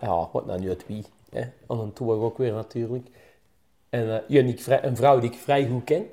ja, 0.00 0.28
wat 0.32 0.46
nou 0.46 0.60
nu 0.60 0.68
het 0.68 0.84
wie, 0.86 1.04
hè? 1.30 1.40
aan 1.68 1.80
een 1.80 1.92
tour 1.92 2.20
ook 2.20 2.38
weer 2.38 2.52
natuurlijk. 2.52 3.06
En 3.90 4.00
eh, 4.14 4.20
ja, 4.28 4.42
die 4.42 4.52
ik 4.52 4.60
vrij- 4.62 4.84
een 4.84 4.96
vrouw 4.96 5.18
die 5.20 5.30
ik 5.30 5.36
vrij 5.38 5.66
goed 5.66 5.84
ken, 5.84 6.06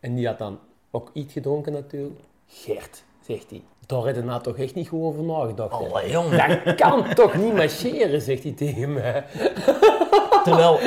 en 0.00 0.14
die 0.14 0.26
had 0.26 0.38
dan 0.38 0.58
ook 0.90 1.10
iets 1.12 1.32
gedronken 1.32 1.72
natuurlijk. 1.72 2.20
Gert, 2.46 3.02
zegt 3.26 3.50
hij, 3.50 3.62
daar 3.88 4.02
heb 4.04 4.14
je 4.14 4.22
nou 4.22 4.42
toch 4.42 4.56
echt 4.56 4.74
niet 4.74 4.88
goed 4.88 5.02
over 5.02 5.22
nagedacht. 5.22 5.72
Allee, 5.72 6.10
jongen. 6.10 6.60
Dat 6.64 6.74
kan 6.74 7.04
toch 7.14 7.34
niet 7.34 7.54
marcheren, 7.54 8.20
zegt 8.20 8.42
hij 8.42 8.52
tegen 8.52 8.92
mij. 8.92 9.24
Terwijl... 10.44 10.78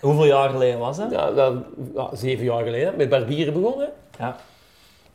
Hoeveel 0.00 0.24
jaar 0.24 0.50
geleden 0.50 0.78
was 0.78 0.96
dat? 0.96 1.10
Ja, 1.10 1.30
dat, 1.30 1.54
ja, 1.94 2.08
zeven 2.12 2.44
jaar 2.44 2.62
geleden, 2.64 2.96
met 2.96 3.08
barbieren 3.08 3.52
begonnen. 3.52 3.88
Ja. 4.18 4.36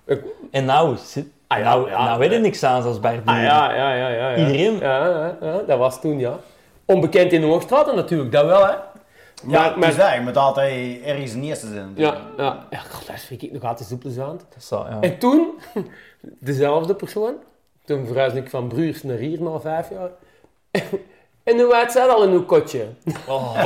Ik- 0.05 0.23
En 0.51 0.65
nou, 0.65 0.95
zit, 0.97 1.25
Ah, 1.47 1.57
ja, 1.59 1.63
nou, 1.63 1.89
ja. 1.89 2.05
nou 2.05 2.19
weet 2.19 2.31
je 2.31 2.37
niks 2.37 2.63
aan 2.63 2.83
als 2.83 2.99
barbier. 2.99 3.21
Ah 3.35 3.41
ja, 3.43 3.73
ja, 3.75 3.93
ja, 3.93 4.07
ja. 4.09 4.29
ja. 4.29 4.35
Iedereen? 4.47 4.79
Ja, 4.79 5.07
ja, 5.07 5.37
ja, 5.41 5.61
dat 5.67 5.77
was 5.77 6.01
toen, 6.01 6.19
ja. 6.19 6.39
Onbekend 6.85 7.31
in 7.31 7.41
de 7.41 7.47
Hoogstraten 7.47 7.95
natuurlijk, 7.95 8.31
dat 8.31 8.45
wel, 8.45 8.65
hè. 8.65 8.71
Ja, 8.71 8.79
Maar, 9.47 9.79
maar, 9.79 9.95
maar, 9.97 10.15
je 10.15 10.21
moet 10.21 10.37
altijd 10.37 11.01
ergens 11.03 11.33
een 11.33 11.43
eerste 11.43 11.67
zijn. 11.67 11.91
ja, 11.95 12.17
ja. 12.37 12.65
ja 12.69 12.77
god, 12.79 13.07
dat 13.07 13.19
vind 13.19 13.41
ik 13.43 13.51
nog 13.51 13.63
altijd 13.63 13.89
zo 13.89 13.97
plezant. 13.97 14.39
Dat 14.39 14.57
is 14.57 14.67
zo, 14.67 14.85
ja. 14.89 14.97
En 15.01 15.17
toen, 15.17 15.51
dezelfde 16.39 16.95
persoon, 16.95 17.35
toen 17.85 18.05
verhuisde 18.05 18.39
ik 18.39 18.49
van 18.49 18.67
Bruurs 18.67 19.03
naar 19.03 19.17
hier 19.17 19.41
na 19.41 19.59
vijf 19.59 19.89
jaar. 19.89 20.09
En 21.43 21.59
hoe 21.59 21.75
uit 21.75 21.91
zij 21.91 22.07
al 22.07 22.23
in 22.23 22.31
uw 22.31 22.45
kotje? 22.45 22.87
Oh, 23.27 23.57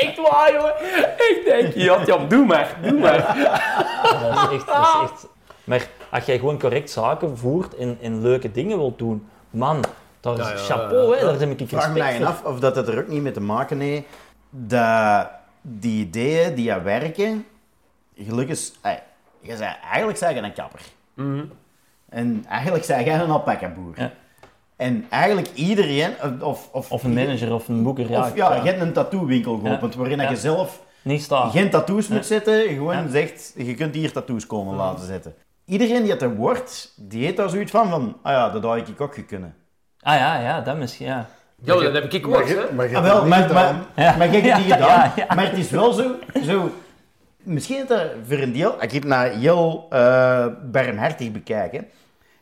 Echt 0.00 0.16
waar, 0.16 0.52
jongen. 0.52 0.74
Ik 1.16 1.42
denk, 1.44 1.74
ja, 1.74 2.02
ja, 2.06 2.16
doe 2.16 2.44
maar, 2.44 2.78
doe 2.82 2.98
maar. 2.98 3.18
dat 4.20 4.50
is 4.50 4.56
echt, 4.56 4.66
dat 4.66 4.76
is 4.78 5.10
echt... 5.10 5.26
Maar 5.64 5.88
als 6.10 6.24
jij 6.24 6.38
gewoon 6.38 6.58
correct 6.58 6.90
zaken 6.90 7.38
voert 7.38 7.76
en, 7.76 7.98
en 8.02 8.22
leuke 8.22 8.50
dingen 8.50 8.78
wilt 8.78 8.98
doen, 8.98 9.28
man, 9.50 9.84
dat 10.20 10.38
is 10.38 10.44
Ja, 10.44 10.52
ja, 10.52 10.58
chapeau, 10.58 11.16
hè. 11.16 11.24
Daar 11.24 11.38
heb 11.38 11.50
ik 11.50 11.60
Ik 11.60 11.68
vraag 11.68 11.92
me 11.92 11.94
respect 11.94 12.04
eigen 12.04 12.26
voor. 12.26 12.46
af 12.46 12.54
of 12.54 12.60
dat 12.60 12.76
het 12.76 12.88
er 12.88 12.98
ook 12.98 13.08
niet 13.08 13.22
mee 13.22 13.32
te 13.32 13.40
maken 13.40 13.80
heeft 13.80 14.04
dat 14.50 15.28
die 15.62 16.06
ideeën 16.06 16.54
die 16.54 16.64
je 16.64 16.82
werken, 16.82 17.46
gelukkig 18.16 18.70
ey, 18.82 19.02
je 19.40 19.56
zei, 19.56 19.74
eigenlijk 19.90 20.18
zeg 20.18 20.34
je 20.34 20.40
een 20.40 20.52
kapper. 20.52 20.80
En 22.08 22.44
eigenlijk 22.48 22.84
zeg 22.84 23.04
jij 23.04 23.20
een 23.20 23.30
alpaca-boer. 23.30 23.92
Ja. 23.96 24.10
En 24.76 25.06
eigenlijk 25.10 25.48
iedereen, 25.54 26.10
of, 26.42 26.68
of, 26.72 26.90
Of 26.92 27.02
een 27.04 27.12
manager 27.14 27.52
of 27.54 27.68
een 27.68 27.82
boeker, 27.82 28.10
ja. 28.10 28.20
of 28.20 28.34
ja, 28.36 28.54
je 28.54 28.60
hebt 28.68 28.80
een 28.80 28.92
tattoo-winkel 28.92 29.58
geopend 29.58 29.94
waarin 29.94 30.18
Ja. 30.20 30.30
je 30.30 30.36
zelf 30.36 30.82
Niet 31.02 31.28
geen 31.30 31.70
tattoos 31.70 32.08
moet 32.08 32.26
zetten, 32.26 32.68
gewoon 32.68 32.96
Ja. 32.96 33.08
zegt, 33.10 33.52
je 33.56 33.74
kunt 33.74 33.94
hier 33.94 34.12
tattoos 34.12 34.46
komen 34.46 34.76
laten 34.76 35.06
zetten. 35.06 35.34
Iedereen 35.64 36.02
die 36.02 36.10
het 36.12 36.22
er 36.22 36.34
wordt, 36.34 36.92
die 36.96 37.24
heeft 37.24 37.36
daar 37.36 37.48
zoiets 37.48 37.70
van, 37.70 37.88
van 37.88 38.16
ah 38.22 38.32
ja, 38.32 38.50
dat 38.50 38.62
had 38.62 38.76
ik 38.88 39.00
ook 39.00 39.16
kunnen. 39.26 39.54
Ah 40.00 40.14
ja, 40.16 40.40
ja, 40.40 40.60
dat 40.60 40.76
misschien, 40.76 41.06
ja. 41.06 41.26
Ja, 41.62 41.74
dat 41.80 41.92
heb 41.92 42.12
ik 42.12 42.26
ook, 42.26 42.32
Maar 42.32 42.46
hè. 42.46 42.52
je, 42.52 42.68
maar 42.74 42.90
je 42.90 42.96
Ah, 42.96 43.24
maar, 43.26 43.52
maar. 43.52 43.74
Ja. 43.96 44.16
maar 44.16 44.26
ik 44.34 44.42
heb 44.42 44.52
het 44.52 44.56
niet 44.58 44.66
Ja, 44.68 44.74
gedaan. 44.76 45.12
ja. 45.16 45.34
Maar 45.34 45.44
het 45.48 45.58
is 45.58 45.70
wel 45.70 45.92
zo, 45.92 46.14
zo 46.44 46.70
misschien 47.42 47.76
is 47.82 47.86
dat 47.86 48.02
voor 48.28 48.38
een 48.38 48.52
deel, 48.52 48.82
ik 48.82 48.92
heb 48.92 49.04
naar 49.04 49.30
heel 49.30 49.86
eh 49.90 50.46
barmhartig 50.70 51.32
bekijken, 51.32 51.86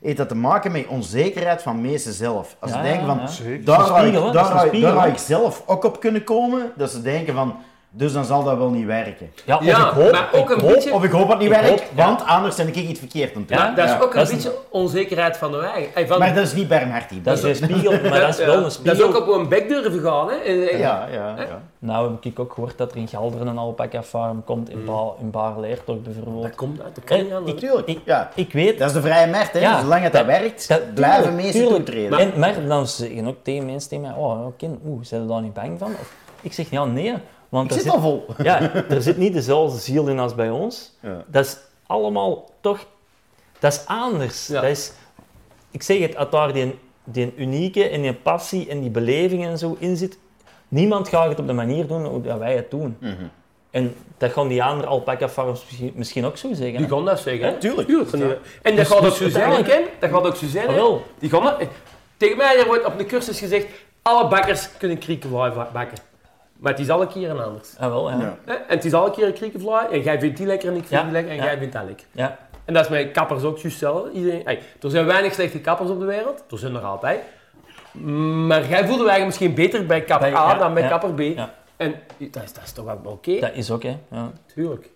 heeft 0.01 0.17
dat 0.17 0.29
te 0.29 0.35
maken 0.35 0.73
met 0.73 0.87
onzekerheid 0.87 1.63
van 1.63 1.81
mensen 1.81 2.13
zelf. 2.13 2.57
Als 2.61 2.71
Ja, 2.71 2.77
ze 2.77 2.83
denken 2.83 3.07
van, 3.07 3.19
ja. 3.19 3.27
Daar, 3.65 4.67
ik, 4.67 4.83
hè? 4.83 5.07
ik 5.09 5.19
zelf 5.19 5.63
ook 5.67 5.85
op 5.85 6.01
kunnen 6.01 6.25
komen, 6.25 6.73
dat 6.77 6.91
ze 6.91 7.03
denken 7.03 7.35
van, 7.35 7.57
Dus 7.97 8.13
dan 8.13 8.25
zal 8.25 8.45
dat 8.45 8.57
wel 8.57 8.71
niet 8.71 8.87
werken. 8.87 9.31
Ja, 9.45 9.57
of 9.57 9.65
Ja, 9.65 9.87
ik 9.89 9.93
hoop, 9.93 10.13
maar 10.13 10.29
ook 10.33 10.51
ik 10.51 10.57
een 10.57 10.61
hoop- 10.65 10.75
beetje- 10.75 10.93
Of 10.93 11.05
ik 11.05 11.11
hoop 11.11 11.21
dat 11.29 11.31
het 11.31 11.39
niet 11.39 11.51
Ik 11.57 11.61
werkt, 11.61 11.69
hoop, 11.81 11.91
ja. 11.95 12.07
want 12.07 12.25
anders 12.27 12.57
ben 12.57 12.69
ik 12.69 12.77
iets 12.77 12.99
verkeerd 12.99 13.35
aan 13.35 13.41
het 13.41 13.49
doen. 13.49 13.59
Ja, 13.59 13.75
dat 13.75 13.85
is 13.85 13.91
Ja. 13.91 13.97
ook 14.01 14.13
een 14.15 14.19
dat 14.19 14.29
is- 14.29 14.35
beetje 14.35 14.53
onzekerheid 14.71 15.37
van 15.37 15.51
de 15.51 15.59
eigen. 15.61 15.91
Hey, 15.95 16.07
van, 16.07 16.19
Maar 16.19 16.35
dat 16.35 16.45
is 16.45 16.53
niet 16.55 16.69
barmhartig. 16.69 17.23
Dat 17.23 17.37
is 17.39 17.43
een 17.43 17.55
spiegel, 17.55 17.91
maar 18.11 18.21
dat 18.21 18.29
is 18.29 18.45
wel 18.45 18.57
een 18.57 18.63
Dat 18.63 18.73
spiegel. 18.73 19.09
is 19.09 19.15
ook 19.17 19.29
op 19.29 19.35
een 19.35 19.49
bek 19.49 19.69
durven 19.69 20.01
gaan, 20.03 20.29
hè. 20.29 20.35
En- 20.37 20.69
en- 20.71 20.79
Ja, 20.79 21.07
ja, 21.13 21.35
ja. 21.39 21.63
Nou 21.79 22.11
heb 22.11 22.25
ik 22.25 22.39
ook 22.39 22.53
gehoord 22.53 22.79
dat 22.79 22.91
er 22.91 22.97
in 22.97 23.09
Gelderen 23.09 23.47
een 23.47 23.59
alpaca 23.59 24.03
farm 24.03 24.45
komt, 24.45 24.71
in, 24.71 24.85
ba 24.85 25.03
in 25.21 25.31
Baarleertocht 25.31 26.03
bijvoorbeeld. 26.03 26.43
Dat 26.43 26.55
komt 26.55 26.83
uit, 26.83 26.95
dat 26.95 27.05
Eh, 27.19 27.35
anders. 27.37 27.53
Natuurlijk. 27.55 27.87
Ik- 27.89 28.01
ja. 28.05 28.31
Ik 28.35 28.53
weet... 28.53 28.79
Dat 28.79 28.89
is 28.89 28.95
de 28.95 29.01
vrije 29.01 29.27
markt, 29.31 29.53
hè. 29.53 29.59
Ja, 29.59 29.81
Zolang 29.81 30.03
het 30.03 30.13
dat, 30.13 30.27
dat- 30.27 30.39
werkt, 30.41 30.69
dat- 30.69 30.95
blijven 30.95 31.35
mensen 31.35 31.69
toetreden. 31.69 32.19
En, 32.19 32.33
maar 32.39 32.55
dan 32.69 32.87
zeggen 32.87 33.27
ook 33.27 33.37
tegen 33.43 33.67
mensen 33.67 33.89
tegen 33.89 34.05
mij, 34.05 34.15
oh, 34.17 34.47
oké, 34.47 34.67
oeh, 34.87 35.05
zijn 35.05 35.23
je 35.23 35.29
daar 35.29 35.41
niet 35.43 35.53
bang 35.55 35.79
van? 35.79 35.89
Of, 36.01 36.13
ik 36.41 36.53
zeg, 36.53 36.71
ja, 36.71 36.85
nee, 36.85 37.15
want 37.49 37.71
ik 37.71 37.77
er 37.77 37.83
zit 37.83 37.93
al 37.93 38.01
vol. 38.01 38.27
ja, 38.43 38.75
er 38.89 39.03
zit 39.03 39.17
niet 39.17 39.33
dezelfde 39.33 39.79
ziel 39.79 40.09
in 40.09 40.19
als 40.19 40.35
bij 40.35 40.51
ons. 40.51 40.93
Ja. 41.01 41.25
Dat 41.27 41.45
is 41.45 41.57
allemaal 41.87 42.51
toch, 42.61 42.87
dat 43.59 43.73
is 43.73 43.83
anders. 43.87 44.47
Ja. 44.47 44.61
Dat 44.61 44.71
is, 44.71 44.93
ik 45.71 45.83
zeg 45.83 45.99
het, 45.99 46.17
als 46.17 46.31
daar 46.31 46.53
die, 46.53 46.79
die 47.05 47.33
unieke 47.37 47.89
en 47.89 48.03
die 48.03 48.13
passie 48.13 48.69
en 48.69 48.81
die 48.81 48.91
beleving 48.91 49.45
en 49.45 49.59
zo 49.59 49.77
in 49.79 49.97
zit, 49.97 50.19
niemand 50.69 51.09
gaat 51.09 51.29
het 51.29 51.39
op 51.39 51.47
de 51.47 51.53
manier 51.53 51.87
doen 51.87 52.05
hoe 52.05 52.21
dat 52.23 52.39
wij 52.39 52.55
het 52.57 52.71
doen. 52.71 52.97
Mhm. 53.01 53.13
En 53.71 53.95
dat 54.19 54.33
gaan 54.33 54.49
die 54.49 54.63
andere 54.63 54.89
alpaca 54.89 55.29
farms 55.29 55.65
misschien, 55.65 55.93
misschien 55.95 56.25
ook 56.25 56.37
zo 56.37 56.49
zeggen. 56.53 56.79
Die 56.79 56.89
gaan 56.89 57.05
dat 57.05 57.19
zeggen, 57.21 57.47
hè. 57.49 57.59
Tuurlijk. 57.59 57.89
En 57.89 57.97
dat 58.19 58.41
Dus- 58.77 58.87
gaat 58.89 58.97
ook 58.99 59.03
dus 59.05 59.17
zo 59.17 59.29
zijn, 59.29 59.65
Ken. 59.65 59.83
Dat 60.01 60.11
gaat 60.11 60.27
ook 60.27 60.37
zo 60.37 60.47
zijn, 60.47 60.69
Ah. 60.69 60.95
Die 61.19 61.31
gaan 61.31 61.43
dat... 61.43 61.63
Tegen 62.17 62.37
mij 62.37 62.59
er 62.59 62.67
wordt 62.67 62.85
op 62.85 62.99
de 62.99 63.07
cursus 63.07 63.39
gezegd, 63.39 63.67
alle 64.03 64.29
bakkers 64.29 64.69
kunnen 64.79 64.99
kriekenvlaai 64.99 65.53
bakken. 65.73 65.99
Maar 66.59 66.73
het 66.73 66.81
is 66.81 66.91
alle 66.91 67.07
keer 67.07 67.31
een 67.31 67.41
anders. 67.43 67.75
Ah, 67.79 67.89
wel, 67.89 68.11
ja. 68.11 68.19
Ja. 68.21 68.37
En 68.47 68.59
het 68.67 68.85
is 68.85 68.93
alle 68.93 69.11
keer 69.11 69.27
een 69.27 69.33
kriekenvlaai. 69.33 69.89
En 69.93 70.01
jij 70.03 70.21
vindt 70.21 70.37
die 70.37 70.47
lekker 70.47 70.69
en 70.69 70.75
ik 70.77 70.85
vind 70.87 70.91
Ja, 71.01 71.03
die 71.03 71.13
lekker 71.13 71.31
en 71.31 71.37
ja. 71.39 71.45
jij 71.45 71.59
vindt 71.59 71.73
dat 71.73 71.85
lekker. 71.85 72.07
ja. 72.13 72.39
En 72.65 72.75
dat 72.75 72.85
is 72.85 72.91
met 72.91 73.11
kappers 73.11 73.43
ook 73.43 73.59
juist. 73.59 73.83
Iedereen, 74.13 74.41
hey, 74.45 74.61
er 74.83 74.91
zijn 74.91 75.07
weinig 75.07 75.33
slechte 75.35 75.61
kappers 75.61 75.91
op 75.91 75.99
de 75.99 76.05
wereld. 76.05 76.45
Er 76.51 76.59
zijn 76.59 76.75
er 76.75 76.81
altijd. 76.85 77.21
Maar 78.47 78.69
jij 78.69 78.87
voelde 78.87 79.03
je 79.05 79.11
eigenlijk 79.11 79.25
misschien 79.25 79.55
beter 79.55 79.87
bij 79.87 80.01
kapper 80.01 80.31
Bij- 80.31 80.41
A 80.41 80.51
ja, 80.53 80.59
dan 80.59 80.75
bij 80.75 80.83
ja, 80.83 80.89
kapper 80.89 81.13
B. 81.15 81.21
ja. 81.21 81.51
En 81.77 81.95
dat 82.19 82.43
is, 82.43 82.53
dat 82.53 82.63
is 82.65 82.73
toch 82.73 82.85
wel 82.85 83.01
oké? 83.05 83.41
Dat 83.41 83.51
is 83.55 83.69
hè. 83.69 83.99
Ja. 84.11 84.31
Tuurlijk. 84.55 84.83
Het 84.83 84.91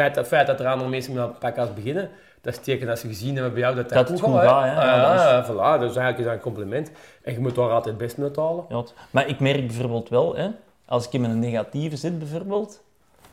feit, 0.00 0.16
het 0.16 0.26
feit 0.26 0.46
dat 0.46 0.60
er 0.60 0.66
andere 0.66 0.90
mensen 0.90 1.12
met 1.14 1.22
alpaca's 1.22 1.74
beginnen, 1.74 2.10
dat 2.40 2.52
is 2.52 2.58
teken 2.60 2.86
dat 2.86 2.98
ze 2.98 3.06
gezien 3.08 3.34
hebben 3.34 3.52
bij 3.52 3.62
jou 3.62 3.74
dat 3.74 3.88
dat, 3.88 3.98
Dat 3.98 4.08
het 4.08 4.20
goed 4.20 4.34
gaat. 4.40 4.62
hè. 4.64 4.72
Ja, 4.72 5.14
Ah, 5.14 5.32
dat 5.32 5.44
voilà, 5.46 5.80
dus 5.80 5.96
eigenlijk 5.96 6.18
is 6.18 6.24
dat 6.24 6.34
een 6.34 6.40
compliment. 6.40 6.90
En 7.22 7.32
je 7.32 7.38
moet 7.40 7.54
daar 7.54 7.64
altijd 7.70 7.84
het 7.84 7.98
beste 7.98 8.22
uit 8.22 8.36
halen. 8.36 8.64
Ja, 8.68 8.82
maar 9.10 9.28
ik 9.28 9.40
merk 9.40 9.66
bijvoorbeeld 9.66 10.08
wel, 10.08 10.36
hè, 10.36 10.48
als 10.86 11.06
ik 11.06 11.12
in 11.12 11.24
een 11.24 11.38
negatieve 11.38 11.96
zit 11.96 12.18
bijvoorbeeld, 12.18 12.80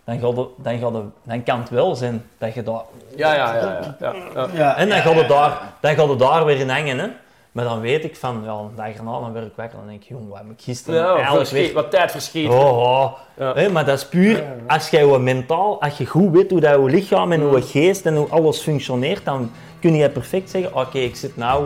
dan, 0.03 0.19
gaat 0.19 0.37
het, 0.37 0.47
dan, 0.57 0.77
gaat 0.77 0.93
het, 0.93 1.03
dan 1.23 1.43
kan 1.43 1.59
het 1.59 1.69
wel 1.69 1.95
zijn 1.95 2.25
dat 2.37 2.53
je 2.53 2.63
daar... 2.63 2.81
Ja, 3.15 3.33
ja, 3.33 3.55
ja. 3.55 3.61
ja, 3.99 4.13
ja, 4.13 4.13
ja. 4.33 4.47
Ja, 4.53 4.77
En 4.77 4.89
dan, 4.89 4.97
gaat 4.97 5.15
het 5.15 5.27
daar, 5.27 5.73
dan 5.79 5.95
gaat 5.95 6.09
het 6.09 6.19
daar 6.19 6.45
weer 6.45 6.59
in 6.59 6.69
hangen. 6.69 6.99
Hè. 6.99 7.07
Maar 7.51 7.65
dan 7.65 7.79
weet 7.79 8.03
ik 8.03 8.15
van, 8.15 8.41
ja, 8.43 8.51
een 8.51 8.75
dag 8.75 8.95
erna 8.95 9.19
dan 9.19 9.31
word 9.31 9.45
ik 9.45 9.51
wakker 9.55 9.73
en 9.73 9.79
dan 9.79 9.87
denk 9.87 10.01
ik, 10.01 10.07
jongen, 10.07 10.27
wat 10.27 10.37
heb 10.37 10.49
ik 10.49 10.61
gisteren 10.61 10.99
Ja, 10.99 11.07
eigenlijk 11.07 11.37
verscheet, 11.37 11.65
weer... 11.65 11.73
wat 11.73 11.91
tijd 11.91 12.11
verscheet. 12.11 12.49
Oh, 12.49 12.77
oh. 12.77 13.13
Ja. 13.37 13.53
Hè, 13.53 13.69
maar 13.69 13.85
dat 13.85 13.97
is 13.97 14.07
puur, 14.07 14.43
als 14.67 14.89
jij 14.89 15.05
je 15.05 15.19
mentaal, 15.19 15.81
als 15.81 15.97
je 15.97 16.05
goed 16.05 16.31
weet 16.31 16.51
hoe 16.51 16.59
dat 16.59 16.75
je 16.75 16.85
lichaam 16.85 17.31
en 17.31 17.41
hoe 17.41 17.57
je 17.57 17.61
geest 17.61 18.05
en 18.05 18.15
hoe 18.15 18.27
alles 18.27 18.61
functioneert, 18.61 19.25
dan 19.25 19.51
kun 19.79 19.95
je 19.95 20.09
perfect 20.09 20.49
zeggen, 20.49 20.75
oké, 20.75 20.97
ik 20.97 21.15
zit 21.15 21.37
nou, 21.37 21.65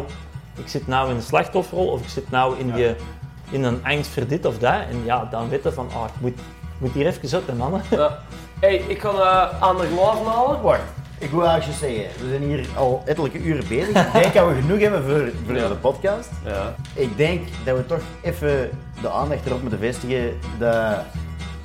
ik 0.55 0.67
zit 0.67 0.87
nou 0.87 1.09
in 1.09 1.15
de 1.15 1.21
slachtofferrol 1.21 1.87
of 1.87 2.01
ik 2.01 2.09
zit 2.09 2.31
nou 2.31 2.59
in, 2.59 2.71
die, 2.71 2.95
in 3.53 3.63
een 3.63 3.79
angst 3.83 4.09
voor 4.11 4.27
dit 4.27 4.45
of 4.45 4.57
dat. 4.57 4.73
En 4.89 5.01
ja, 5.03 5.27
dan 5.31 5.49
weet 5.49 5.63
je 5.63 5.71
van, 5.71 5.89
ah, 5.95 6.03
ik 6.15 6.21
moet, 6.21 6.31
ik 6.33 6.77
moet 6.77 6.91
hier 6.93 7.05
even 7.07 7.27
zetten, 7.27 7.57
mannen. 7.57 7.81
Ja. 7.89 8.17
hey, 8.59 8.75
ik 8.87 9.01
ga 9.01 9.09
uh, 9.11 9.63
aan 9.63 9.77
de 9.77 9.87
glazen 9.95 10.25
halen. 10.25 10.61
Wacht, 10.61 10.79
ik 11.17 11.29
wil 11.29 11.45
eigenlijk 11.47 11.79
zeggen, 11.79 12.03
we 12.23 12.29
zijn 12.29 12.41
hier 12.43 12.65
al 12.77 13.01
ettelijke 13.05 13.37
uren 13.37 13.67
bezig. 13.67 14.05
Ik 14.05 14.13
denk 14.21 14.33
dat 14.33 14.47
we 14.47 14.53
genoeg 14.61 14.79
hebben 14.79 15.03
voor, 15.03 15.29
voor 15.45 15.55
Ja. 15.55 15.67
de 15.67 15.75
podcast. 15.75 16.29
Ja. 16.45 16.75
Ik 16.93 17.17
denk 17.17 17.47
dat 17.65 17.77
we 17.77 17.85
toch 17.85 18.01
even 18.21 18.69
de 19.01 19.09
aandacht 19.09 19.45
erop 19.45 19.61
moeten 19.61 19.79
vestigen 19.79 20.39
dat 20.59 20.95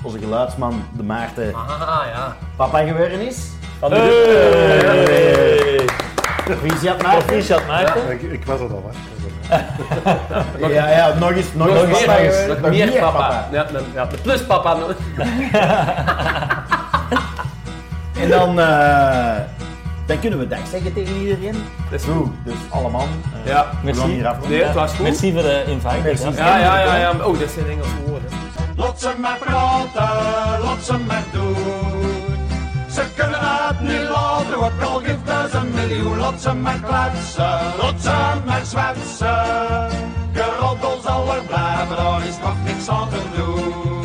onze 0.03 0.19
geluidsman, 0.19 0.85
de 0.97 1.03
Maarten, 1.03 1.55
Ah, 1.55 2.03
ja. 2.13 2.37
papa 2.57 2.79
geworden 2.79 3.21
is. 3.21 3.47
Van 3.79 3.91
de 3.91 3.97
Hey! 3.97 5.85
Proficiat 6.45 7.03
Maarten. 7.03 7.25
Proficiat, 7.27 7.67
Maarten. 7.67 8.11
Ik, 8.11 8.23
ik 8.23 8.45
was 8.45 8.61
het 8.61 8.71
al, 8.71 8.91
hè. 8.91 9.18
Ja, 10.69 10.89
ja, 10.89 11.15
nog 11.19 11.31
eens, 11.31 11.47
nog, 11.55 11.67
Nog 11.67 11.77
eens 11.85 12.07
meer, 12.07 12.07
papa 12.07 12.23
nog 12.23 12.35
geworden. 12.35 12.61
nog 12.63 12.71
meer 12.71 12.93
papa. 13.01 13.49
Ja, 13.95 14.05
de 14.07 14.17
pluspapa. 14.23 14.77
En 18.21 18.29
dan, 18.29 18.61
eh, 18.61 19.35
dan 20.07 20.19
kunnen 20.19 20.39
we 20.39 20.49
dag 20.49 20.59
zeggen 20.71 20.93
tegen 20.93 21.15
iedereen. 21.17 21.65
Dat 21.91 22.01
is 22.01 22.07
Goed, 22.07 22.31
dus 22.45 22.55
allemaal. 22.71 23.07
eh, 23.45 23.51
Ja. 23.53 23.67
hier 24.07 24.27
af. 24.29 24.49
Nee, 24.49 24.65
het 24.65 24.75
was 24.75 24.91
goed. 24.93 25.01
Merci 25.03 25.33
voor 25.33 25.43
de 25.43 25.65
invite. 25.67 25.97
Merci. 26.05 26.25
Ja. 26.37 26.59
Ja, 26.59 26.59
ja, 26.59 26.79
ja, 26.85 26.97
ja. 26.97 27.11
Oh, 27.11 27.39
dat 27.39 27.51
zijn 27.51 27.67
Engelse 27.71 27.91
woorden. 28.07 28.29
Laat 28.77 29.01
ze 29.01 29.11
maar 29.21 29.39
praten, 29.39 30.63
laat 30.65 30.83
ze 30.83 30.97
maar 31.07 31.23
doen. 31.33 31.98
Ze 32.99 33.05
kunnen 33.17 33.41
het 33.41 33.81
niet 33.81 34.09
laten, 34.09 34.57
ook 34.57 34.83
al 34.83 34.99
geeft 35.01 35.51
ze 35.51 35.59
een 35.59 35.71
miljoen. 35.75 36.19
Laat 36.19 36.41
ze 36.41 36.55
maar 36.55 36.81
kletsen, 36.81 37.61
laat 37.81 38.03
ze 38.03 38.41
maar 38.47 38.65
zwetsen. 38.65 39.91
Geroddel 40.33 41.01
zal 41.03 41.35
er 41.35 41.43
blijven, 41.43 41.97
daar 41.97 42.27
is 42.27 42.37
toch 42.37 42.65
niks 42.65 42.89
aan 42.89 43.09
te 43.09 43.23
doen. 43.37 43.98